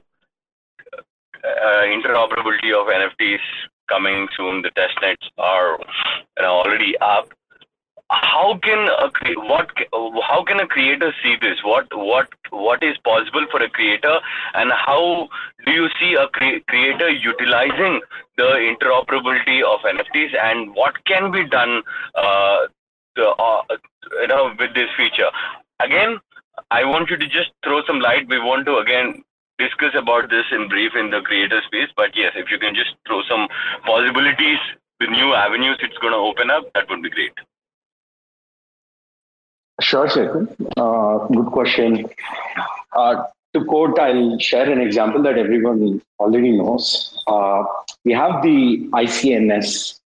uh, 1.44 1.82
interoperability 1.86 2.72
of 2.72 2.86
NFTs 2.86 3.40
coming 3.88 4.28
soon. 4.36 4.62
The 4.62 4.70
testnets 4.70 5.28
are 5.38 5.78
you 6.36 6.42
know, 6.42 6.54
already 6.54 6.96
up. 6.98 7.28
How 8.10 8.58
can 8.62 8.88
a 8.88 9.10
what 9.48 9.70
how 10.28 10.44
can 10.44 10.60
a 10.60 10.66
creator 10.66 11.14
see 11.22 11.36
this? 11.40 11.58
What 11.64 11.86
what 11.96 12.28
what 12.50 12.82
is 12.82 12.96
possible 12.98 13.46
for 13.50 13.62
a 13.62 13.70
creator, 13.70 14.18
and 14.52 14.70
how 14.70 15.28
do 15.64 15.72
you 15.72 15.88
see 15.98 16.14
a 16.14 16.28
cre- 16.28 16.60
creator 16.68 17.08
utilizing 17.08 18.02
the 18.36 18.50
interoperability 18.72 19.62
of 19.62 19.80
NFTs, 19.80 20.36
and 20.38 20.74
what 20.74 21.02
can 21.06 21.32
be 21.32 21.48
done, 21.48 21.82
uh, 22.14 22.58
to, 23.16 23.28
uh, 23.28 23.62
you 24.20 24.28
know, 24.28 24.54
with 24.58 24.74
this 24.74 24.90
feature? 24.94 25.30
Again, 25.80 26.18
I 26.70 26.84
want 26.84 27.08
you 27.08 27.16
to 27.16 27.26
just 27.26 27.50
throw 27.64 27.82
some 27.86 28.00
light. 28.00 28.28
We 28.28 28.38
want 28.38 28.66
to 28.66 28.76
again 28.76 29.24
discuss 29.62 29.94
about 29.94 30.30
this 30.30 30.44
in 30.50 30.68
brief 30.68 30.92
in 30.96 31.10
the 31.10 31.20
creator 31.20 31.60
space. 31.66 31.88
But 31.96 32.16
yes, 32.16 32.32
if 32.36 32.50
you 32.50 32.58
can 32.58 32.74
just 32.74 32.94
throw 33.06 33.22
some 33.28 33.48
possibilities, 33.84 34.58
the 35.00 35.06
new 35.06 35.34
avenues 35.34 35.78
it's 35.80 35.98
going 35.98 36.12
to 36.12 36.18
open 36.18 36.50
up, 36.50 36.72
that 36.74 36.88
would 36.88 37.02
be 37.02 37.10
great. 37.10 37.32
Sure, 39.80 40.06
Shekhar. 40.06 40.46
Uh, 40.76 41.26
good 41.28 41.46
question. 41.46 42.06
Uh, 42.96 43.24
to 43.54 43.64
quote, 43.64 43.98
I'll 43.98 44.38
share 44.38 44.70
an 44.70 44.80
example 44.80 45.22
that 45.22 45.38
everyone 45.38 46.00
already 46.18 46.52
knows. 46.52 47.18
Uh, 47.26 47.64
we 48.04 48.12
have 48.12 48.42
the 48.42 48.88
ICNS 48.92 50.00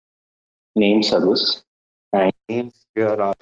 name 0.76 1.02
service, 1.02 1.62
and 2.12 2.32
names 2.48 2.86
here 2.94 3.08
are 3.08 3.34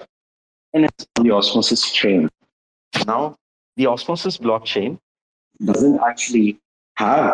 and 0.73 0.85
it's 0.85 1.05
on 1.17 1.23
the 1.23 1.31
Osmosis 1.31 1.91
chain. 1.91 2.29
Now, 3.05 3.35
the 3.77 3.87
Osmosis 3.87 4.37
blockchain 4.37 4.99
doesn't 5.65 5.99
actually 6.01 6.59
have 6.95 7.33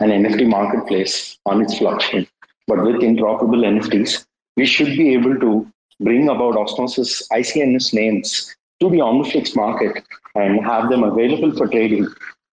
an 0.00 0.10
NFT 0.10 0.48
marketplace 0.48 1.38
on 1.46 1.62
its 1.62 1.74
blockchain. 1.74 2.28
But 2.66 2.82
with 2.82 2.96
interoperable 2.96 3.64
NFTs, 3.64 4.24
we 4.56 4.66
should 4.66 4.96
be 4.96 5.14
able 5.14 5.38
to 5.40 5.70
bring 6.00 6.28
about 6.28 6.56
Osmosis 6.56 7.26
ICNS 7.28 7.94
names 7.94 8.54
to 8.80 8.90
the 8.90 8.98
OmniFlix 8.98 9.56
market 9.56 10.04
and 10.34 10.64
have 10.64 10.90
them 10.90 11.02
available 11.02 11.56
for 11.56 11.66
trading 11.66 12.06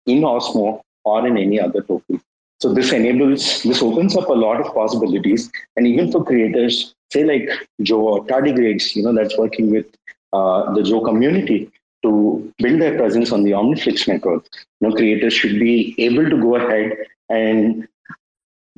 in 0.07 0.21
Osmo 0.23 0.81
or 1.05 1.27
in 1.27 1.39
any 1.39 1.61
other 1.61 1.83
token. 1.83 2.21
So 2.61 2.75
this 2.75 2.93
enables, 2.93 3.63
this 3.63 3.83
opens 3.83 4.17
up 4.17 4.29
a 4.29 4.35
lot 4.35 4.61
of 4.61 4.75
possibilities. 4.75 5.51
And 5.77 5.87
even 5.87 6.13
for 6.13 6.23
creators, 6.23 6.95
say 7.11 7.25
like 7.25 7.49
Joe 7.81 8.01
or 8.01 8.27
Tardigrades, 8.27 8.95
you 8.95 9.03
know, 9.03 9.15
that's 9.15 9.39
working 9.39 9.71
with 9.71 9.87
uh, 10.35 10.73
the 10.75 10.83
Joe 10.83 11.01
community, 11.01 11.71
to 12.03 12.53
build 12.59 12.81
their 12.81 12.97
presence 12.97 13.33
on 13.33 13.45
the 13.45 13.51
OmniFlix 13.53 14.09
network, 14.09 14.45
you 14.81 14.89
know, 14.89 14.95
creators 14.95 15.35
should 15.35 15.59
be 15.59 15.95
able 15.99 16.29
to 16.29 16.37
go 16.41 16.57
ahead 16.57 16.97
and 17.29 17.87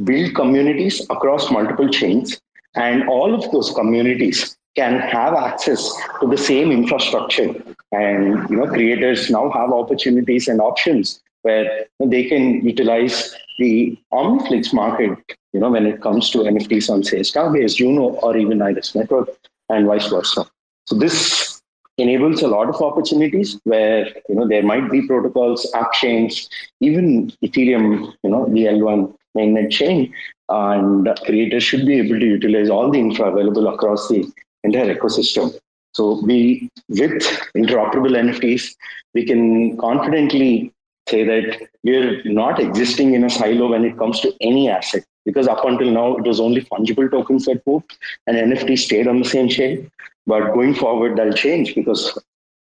build 0.05 0.35
communities 0.35 1.01
across 1.11 1.51
multiple 1.51 1.89
chains, 1.89 2.41
and 2.75 3.09
all 3.09 3.35
of 3.35 3.51
those 3.53 3.71
communities 3.71 4.57
can 4.75 4.99
have 5.01 5.35
access 5.35 5.93
to 6.21 6.27
the 6.27 6.39
same 6.39 6.73
infrastructure. 6.73 7.55
And 7.93 8.49
you 8.49 8.57
know, 8.57 8.67
creators 8.67 9.31
now 9.31 9.51
have 9.51 9.71
opportunities 9.71 10.49
and 10.49 10.61
options 10.61 11.21
where 11.43 11.87
they 12.01 12.25
can 12.25 12.67
utilize 12.67 13.35
the 13.59 13.99
OmniFlix 14.13 14.73
market. 14.73 15.19
You 15.53 15.61
know, 15.61 15.71
when 15.71 15.87
it 15.87 16.01
comes 16.01 16.31
to 16.31 16.39
NFTs 16.39 16.89
on 16.89 17.05
say 17.05 17.21
Stargaze, 17.21 17.77
Juno, 17.77 18.15
or 18.23 18.37
even 18.37 18.63
Iris 18.63 18.95
Network, 18.95 19.29
and 19.69 19.87
vice 19.87 20.09
versa. 20.09 20.47
So 20.87 20.97
this 20.97 21.62
enables 21.99 22.43
a 22.43 22.49
lot 22.49 22.69
of 22.69 22.81
opportunities 22.81 23.59
where 23.65 24.07
you 24.29 24.35
know 24.35 24.49
there 24.49 24.63
might 24.63 24.91
be 24.91 25.07
protocols, 25.07 25.71
app 25.75 25.93
chains, 25.93 26.49
even 26.81 27.31
Ethereum, 27.45 28.13
you 28.23 28.31
know, 28.31 28.47
the 28.47 28.65
L1 28.65 29.15
mainnet 29.37 29.71
chain, 29.71 30.13
and 30.49 31.09
creators 31.25 31.63
should 31.63 31.87
be 31.87 31.99
able 31.99 32.19
to 32.19 32.27
utilize 32.27 32.71
all 32.71 32.91
the 32.91 32.99
infra 32.99 33.31
available 33.31 33.69
across 33.69 34.09
the 34.09 34.31
entire 34.65 34.95
ecosystem. 34.95 35.53
So 35.95 36.23
we, 36.25 36.71
with 36.89 37.23
interoperable 37.57 38.17
NFTs, 38.17 38.75
we 39.15 39.27
can 39.27 39.77
confidently 39.77 40.73
say 41.09 41.25
that 41.25 41.69
we're 41.85 42.23
not 42.25 42.61
existing 42.61 43.15
in 43.15 43.25
a 43.25 43.31
silo 43.31 43.71
when 43.71 43.85
it 43.85 43.99
comes 43.99 44.21
to 44.21 44.33
any 44.41 44.71
asset 44.71 45.05
because 45.25 45.49
up 45.49 45.65
until 45.65 45.91
now 45.91 46.17
it 46.17 46.25
was 46.25 46.41
only 46.41 46.63
fungible 46.63 47.11
tokens 47.11 47.45
that 47.47 47.67
moved 47.67 47.97
and 48.27 48.37
NFT 48.37 48.79
stayed 48.79 49.09
on 49.09 49.19
the 49.19 49.29
same 49.29 49.49
chain. 49.49 49.91
But 50.27 50.53
going 50.53 50.75
forward, 50.75 51.17
that'll 51.17 51.33
change 51.33 51.75
because 51.75 52.19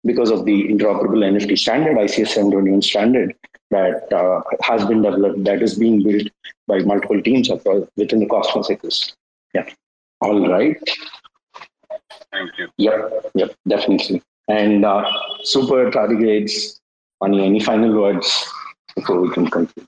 because 0.06 0.30
of 0.30 0.46
the 0.46 0.68
interoperable 0.68 1.24
NFT 1.24 1.58
standard, 1.58 1.98
ICS 1.98 2.28
721 2.28 2.82
standard 2.82 3.36
that 3.72 4.14
uh, 4.14 4.42
has 4.62 4.86
been 4.86 5.02
developed, 5.02 5.44
that 5.44 5.64
is 5.64 5.74
being 5.76 6.04
built 6.04 6.28
by 6.68 6.80
multiple 6.80 7.22
teams 7.22 7.50
across, 7.50 7.88
within 7.98 8.20
the 8.20 8.28
Cosmos 8.28 8.70
ecosystem. 8.70 9.14
Yeah. 9.54 9.68
All 10.22 10.48
right. 10.48 10.78
Thank 12.32 12.52
you. 12.58 12.68
Yep. 12.78 13.32
Yep. 13.34 13.56
Definitely. 13.68 14.22
And 14.48 14.86
uh, 14.86 15.12
super 15.44 15.90
tardigrades. 15.90 16.80
Any 17.24 17.46
any 17.46 17.60
final 17.60 18.00
words 18.00 18.46
before 18.96 19.22
we 19.22 19.32
can 19.32 19.50
conclude? 19.50 19.88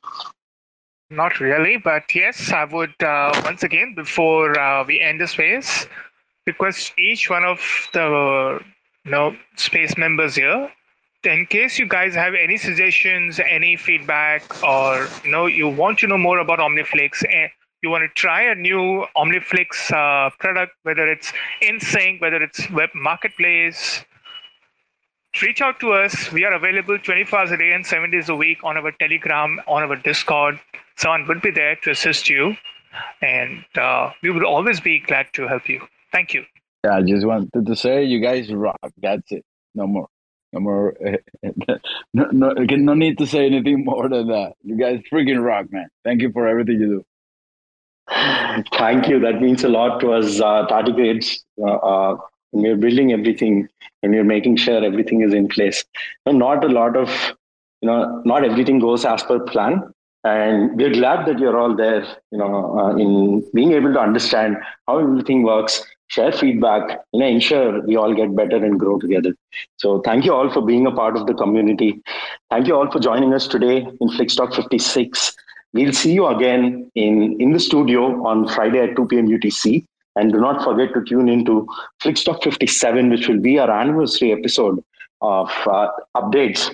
Not 1.09 1.39
really, 1.39 1.77
but 1.77 2.03
yes, 2.15 2.51
I 2.51 2.63
would 2.65 3.01
uh, 3.03 3.41
once 3.43 3.63
again 3.63 3.93
before 3.95 4.57
uh, 4.59 4.83
we 4.85 4.99
end 4.99 5.21
the 5.21 5.27
space 5.27 5.87
request 6.47 6.93
each 6.97 7.29
one 7.29 7.43
of 7.43 7.59
the 7.93 8.59
you 9.03 9.11
know 9.11 9.35
space 9.55 9.97
members 9.97 10.35
here. 10.35 10.71
In 11.23 11.45
case 11.45 11.77
you 11.77 11.87
guys 11.87 12.15
have 12.15 12.33
any 12.33 12.57
suggestions 12.57 13.39
any 13.39 13.75
feedback 13.75 14.41
or 14.63 15.07
you 15.23 15.31
know 15.31 15.45
you 15.45 15.67
want 15.67 15.99
to 15.99 16.07
know 16.07 16.17
more 16.17 16.39
about 16.39 16.59
omniflix 16.59 17.23
and 17.23 17.33
eh, 17.33 17.47
you 17.83 17.89
want 17.89 18.03
to 18.03 18.19
try 18.19 18.41
a 18.41 18.55
new 18.55 19.05
omniflix 19.15 19.91
uh, 19.91 20.29
product 20.39 20.73
whether 20.83 21.07
it's 21.07 21.33
in 21.61 21.79
sync 21.79 22.21
whether 22.21 22.41
it's 22.41 22.69
web 22.71 22.89
marketplace 22.95 24.05
reach 25.41 25.61
out 25.61 25.79
to 25.79 25.91
us. 25.93 26.31
We 26.31 26.45
are 26.45 26.53
available 26.53 26.97
24 26.97 27.39
hours 27.39 27.51
a 27.51 27.57
day 27.57 27.71
and 27.73 27.85
7 27.85 28.09
days 28.09 28.29
a 28.29 28.35
week 28.35 28.63
on 28.63 28.77
our 28.77 28.91
telegram 28.93 29.59
on 29.67 29.83
our 29.83 29.95
discord. 29.95 30.59
Someone 30.95 31.27
would 31.27 31.41
be 31.41 31.51
there 31.51 31.75
to 31.83 31.91
assist 31.91 32.29
you. 32.29 32.55
And 33.21 33.63
uh, 33.75 34.13
we 34.23 34.31
would 34.31 34.43
always 34.43 34.79
be 34.79 34.97
glad 34.99 35.27
to 35.33 35.47
help 35.47 35.69
you 35.69 35.87
Thank 36.11 36.33
you. 36.33 36.43
Yeah, 36.83 36.97
I 36.97 37.01
just 37.01 37.25
wanted 37.25 37.65
to 37.65 37.75
say 37.75 38.03
you 38.03 38.21
guys 38.21 38.51
rock. 38.53 38.79
That's 39.01 39.31
it. 39.31 39.43
No 39.75 39.87
more. 39.87 40.07
No 40.53 40.59
more. 40.59 40.95
no, 42.13 42.29
no, 42.31 42.53
no 42.53 42.93
need 42.93 43.17
to 43.17 43.27
say 43.27 43.45
anything 43.45 43.83
more 43.83 44.07
than 44.07 44.27
that. 44.27 44.53
You 44.63 44.77
guys 44.77 45.01
freaking 45.11 45.43
rock, 45.43 45.71
man. 45.71 45.89
Thank 46.03 46.21
you 46.21 46.31
for 46.31 46.47
everything 46.47 46.79
you 46.79 46.87
do. 46.87 47.05
Thank 48.77 49.07
you. 49.07 49.19
That 49.19 49.41
means 49.41 49.63
a 49.63 49.69
lot 49.69 49.99
to 49.99 50.13
us, 50.13 50.39
uh, 50.39 50.65
tardigrades. 50.67 51.39
Uh, 51.61 51.75
uh, 51.75 52.17
we're 52.53 52.77
building 52.77 53.11
everything 53.11 53.67
and 54.01 54.13
we're 54.13 54.23
making 54.23 54.55
sure 54.55 54.83
everything 54.83 55.21
is 55.21 55.33
in 55.33 55.47
place. 55.47 55.83
Not 56.25 56.63
a 56.63 56.69
lot 56.69 56.95
of, 56.95 57.09
you 57.81 57.89
know, 57.89 58.21
not 58.25 58.45
everything 58.45 58.79
goes 58.79 59.03
as 59.03 59.23
per 59.23 59.39
plan. 59.39 59.93
And 60.23 60.77
we're 60.77 60.93
glad 60.93 61.25
that 61.27 61.39
you're 61.39 61.57
all 61.57 61.75
there, 61.75 62.03
you 62.31 62.37
know, 62.37 62.79
uh, 62.79 62.95
in 62.95 63.45
being 63.53 63.73
able 63.73 63.93
to 63.93 63.99
understand 63.99 64.57
how 64.87 64.99
everything 64.99 65.43
works 65.43 65.83
share 66.07 66.31
feedback, 66.31 67.01
know, 67.13 67.25
ensure 67.25 67.81
we 67.81 67.95
all 67.95 68.13
get 68.13 68.35
better 68.35 68.57
and 68.57 68.79
grow 68.79 68.97
together. 68.99 69.35
So 69.77 70.01
thank 70.01 70.25
you 70.25 70.33
all 70.33 70.49
for 70.51 70.61
being 70.61 70.87
a 70.87 70.91
part 70.91 71.17
of 71.17 71.27
the 71.27 71.33
community. 71.33 72.01
Thank 72.49 72.67
you 72.67 72.75
all 72.75 72.89
for 72.89 72.99
joining 72.99 73.33
us 73.33 73.47
today 73.47 73.77
in 73.77 74.09
Flixtalk 74.09 74.55
56. 74.55 75.35
We'll 75.73 75.93
see 75.93 76.13
you 76.13 76.27
again 76.27 76.89
in, 76.95 77.39
in 77.39 77.51
the 77.51 77.59
studio 77.59 78.25
on 78.25 78.47
Friday 78.47 78.79
at 78.79 78.95
2 78.95 79.07
p.m. 79.07 79.27
UTC. 79.27 79.85
And 80.15 80.31
do 80.31 80.39
not 80.39 80.63
forget 80.63 80.93
to 80.95 81.03
tune 81.03 81.29
into 81.29 81.67
Flixtalk 82.01 82.41
57, 82.41 83.09
which 83.11 83.27
will 83.27 83.39
be 83.39 83.59
our 83.59 83.69
anniversary 83.69 84.31
episode 84.31 84.83
of 85.21 85.51
uh, 85.67 85.89
updates 86.15 86.73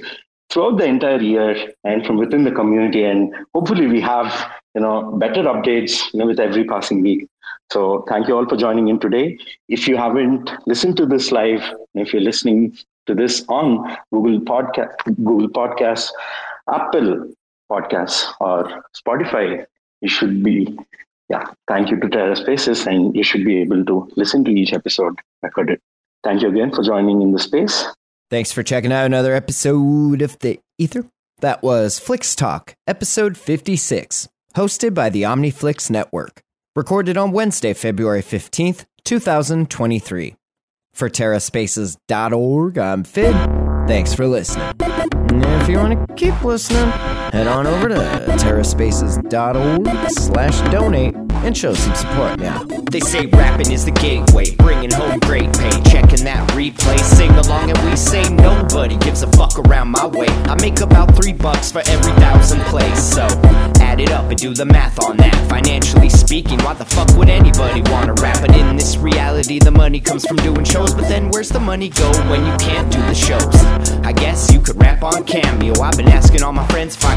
throughout 0.49 0.77
the 0.77 0.85
entire 0.85 1.19
year 1.19 1.73
and 1.83 2.05
from 2.05 2.17
within 2.17 2.43
the 2.43 2.51
community. 2.51 3.03
And 3.03 3.33
hopefully 3.53 3.87
we 3.87 3.99
have, 3.99 4.49
you 4.75 4.81
know, 4.81 5.11
better 5.17 5.43
updates, 5.43 6.01
you 6.13 6.19
know, 6.19 6.27
with 6.27 6.39
every 6.39 6.63
passing 6.63 7.01
week. 7.01 7.27
So 7.71 8.05
thank 8.07 8.27
you 8.27 8.35
all 8.37 8.47
for 8.47 8.55
joining 8.55 8.87
in 8.87 8.99
today. 8.99 9.37
If 9.67 9.87
you 9.87 9.97
haven't 9.97 10.51
listened 10.67 10.97
to 10.97 11.05
this 11.05 11.31
live, 11.31 11.63
if 11.95 12.13
you're 12.13 12.21
listening 12.21 12.77
to 13.07 13.15
this 13.15 13.43
on 13.49 13.97
Google 14.11 14.39
Podcast, 14.39 14.93
Google 15.05 15.49
Podcasts, 15.49 16.11
Apple 16.71 17.33
Podcasts, 17.71 18.31
or 18.39 18.83
Spotify, 18.95 19.65
you 20.01 20.09
should 20.09 20.43
be, 20.43 20.77
yeah, 21.29 21.45
thank 21.67 21.89
you 21.89 21.99
to 21.99 22.09
Terra 22.09 22.35
Spaces, 22.35 22.85
and 22.85 23.15
you 23.15 23.23
should 23.23 23.43
be 23.43 23.59
able 23.61 23.83
to 23.85 24.09
listen 24.15 24.43
to 24.45 24.51
each 24.51 24.73
episode 24.73 25.19
recorded. 25.41 25.79
Thank 26.23 26.41
you 26.41 26.49
again 26.49 26.71
for 26.71 26.83
joining 26.83 27.21
in 27.21 27.31
the 27.31 27.39
space. 27.39 27.85
Thanks 28.29 28.51
for 28.51 28.63
checking 28.63 28.91
out 28.91 29.05
another 29.05 29.33
episode 29.33 30.21
of 30.21 30.37
The 30.39 30.59
Ether. 30.77 31.05
That 31.39 31.61
was 31.61 31.99
Flix 31.99 32.35
Talk, 32.35 32.75
episode 32.87 33.37
56, 33.37 34.29
hosted 34.55 34.93
by 34.93 35.09
the 35.09 35.23
OmniFlix 35.23 35.89
Network 35.89 36.41
recorded 36.75 37.17
on 37.17 37.31
Wednesday, 37.31 37.73
February 37.73 38.21
15th, 38.21 38.85
2023. 39.03 40.35
For 40.93 41.09
TerraSpaces.org, 41.09 42.77
I'm 42.77 43.03
Fid. 43.03 43.35
Thanks 43.87 44.13
for 44.13 44.27
listening. 44.27 44.71
And 44.79 45.43
if 45.61 45.67
you 45.67 45.77
want 45.77 46.07
to 46.07 46.15
keep 46.15 46.43
listening, 46.43 46.91
head 47.33 47.47
on 47.47 47.65
over 47.65 47.89
to 47.89 47.95
terraspaces.org 48.37 50.11
slash 50.11 50.71
donate 50.71 51.15
and 51.43 51.57
show 51.57 51.73
some 51.73 51.95
support 51.95 52.39
now. 52.39 52.63
They 52.91 52.99
say 52.99 53.25
rapping 53.25 53.71
is 53.71 53.83
the 53.83 53.91
gateway, 53.91 54.55
bringing 54.55 54.91
home 54.91 55.19
great 55.19 55.51
pay. 55.53 55.71
Checking 55.89 56.23
that 56.25 56.47
replay, 56.51 56.99
sing 56.99 57.31
along, 57.31 57.71
and 57.71 57.89
we 57.89 57.95
say 57.95 58.23
nobody 58.35 58.95
gives 58.97 59.23
a 59.23 59.27
fuck 59.31 59.57
around 59.59 59.89
my 59.89 60.05
way. 60.05 60.27
I 60.27 60.55
make 60.61 60.79
about 60.79 61.15
three 61.15 61.33
bucks 61.33 61.71
for 61.71 61.81
every 61.87 62.13
thousand 62.13 62.61
plays, 62.61 63.01
so 63.01 63.25
add 63.81 63.99
it 63.99 64.11
up 64.11 64.29
and 64.29 64.39
do 64.39 64.53
the 64.53 64.65
math 64.65 64.99
on 65.03 65.17
that. 65.17 65.35
Financially 65.49 66.09
speaking, 66.09 66.59
why 66.59 66.75
the 66.75 66.85
fuck 66.85 67.09
would 67.17 67.29
anybody 67.29 67.81
wanna 67.91 68.13
rap? 68.13 68.39
But 68.41 68.55
in 68.55 68.77
this 68.77 68.95
reality, 68.97 69.59
the 69.59 69.71
money 69.71 69.99
comes 69.99 70.25
from 70.25 70.37
doing 70.37 70.63
shows. 70.63 70.93
But 70.93 71.09
then 71.09 71.29
where's 71.29 71.49
the 71.49 71.59
money 71.59 71.89
go 71.89 72.11
when 72.29 72.45
you 72.45 72.55
can't 72.57 72.91
do 72.91 72.99
the 73.01 73.15
shows? 73.15 73.55
I 74.05 74.13
guess 74.13 74.51
you 74.51 74.61
could 74.61 74.79
rap 74.81 75.03
on 75.03 75.23
Cameo. 75.25 75.81
I've 75.81 75.97
been 75.97 76.09
asking 76.09 76.43
all 76.43 76.53
my 76.53 76.67
friends 76.67 76.95
if 76.95 77.03
I 77.05 77.15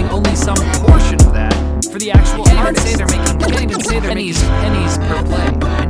leaving 0.00 0.16
only 0.16 0.34
some 0.36 0.56
portion 0.56 1.14
of 1.26 1.32
that 1.32 1.52
for 1.90 1.98
the 1.98 2.10
actual 2.10 2.48
artist. 2.50 2.86
Making, 2.86 3.38
can't 3.38 3.62
even 3.62 3.80
say 3.80 4.00
they're 4.00 4.08
pennies, 4.08 4.42
making 4.42 4.60
pennies 4.60 4.98
per 4.98 5.22
play. 5.24 5.89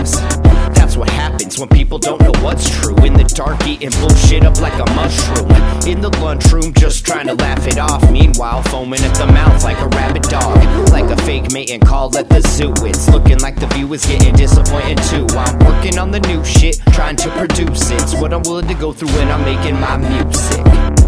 That's 0.00 0.96
what 0.96 1.10
happens 1.10 1.58
when 1.58 1.68
people 1.68 1.98
don't 1.98 2.20
know 2.22 2.32
what's 2.42 2.68
true. 2.80 2.96
In 3.04 3.12
the 3.12 3.24
dark, 3.24 3.66
eating 3.66 3.90
bullshit 4.00 4.44
up 4.44 4.58
like 4.60 4.72
a 4.74 4.90
mushroom. 4.94 5.50
In 5.86 6.00
the 6.00 6.08
lunchroom, 6.20 6.72
just 6.72 7.04
trying 7.04 7.26
to 7.26 7.34
laugh 7.34 7.66
it 7.66 7.78
off. 7.78 8.10
Meanwhile, 8.10 8.62
foaming 8.64 9.00
at 9.00 9.14
the 9.16 9.26
mouth 9.26 9.62
like 9.62 9.78
a 9.80 9.88
rabid 9.88 10.22
dog. 10.22 10.56
Like 10.90 11.10
a 11.10 11.16
fake 11.24 11.52
mating 11.52 11.80
call 11.80 12.16
at 12.16 12.30
the 12.30 12.40
zoo. 12.40 12.72
It's 12.86 13.08
looking 13.10 13.40
like 13.40 13.56
the 13.56 13.66
view 13.68 13.92
is 13.92 14.06
getting 14.06 14.34
disappointed 14.34 14.98
too. 15.04 15.26
I'm 15.36 15.58
working 15.66 15.98
on 15.98 16.10
the 16.10 16.20
new 16.20 16.42
shit, 16.44 16.80
trying 16.92 17.16
to 17.16 17.30
produce 17.32 17.90
it. 17.90 18.02
It's 18.02 18.14
what 18.14 18.32
I'm 18.32 18.42
willing 18.42 18.68
to 18.68 18.74
go 18.74 18.92
through 18.92 19.08
when 19.08 19.28
I'm 19.28 19.44
making 19.44 19.78
my 19.78 19.98
music. 19.98 20.99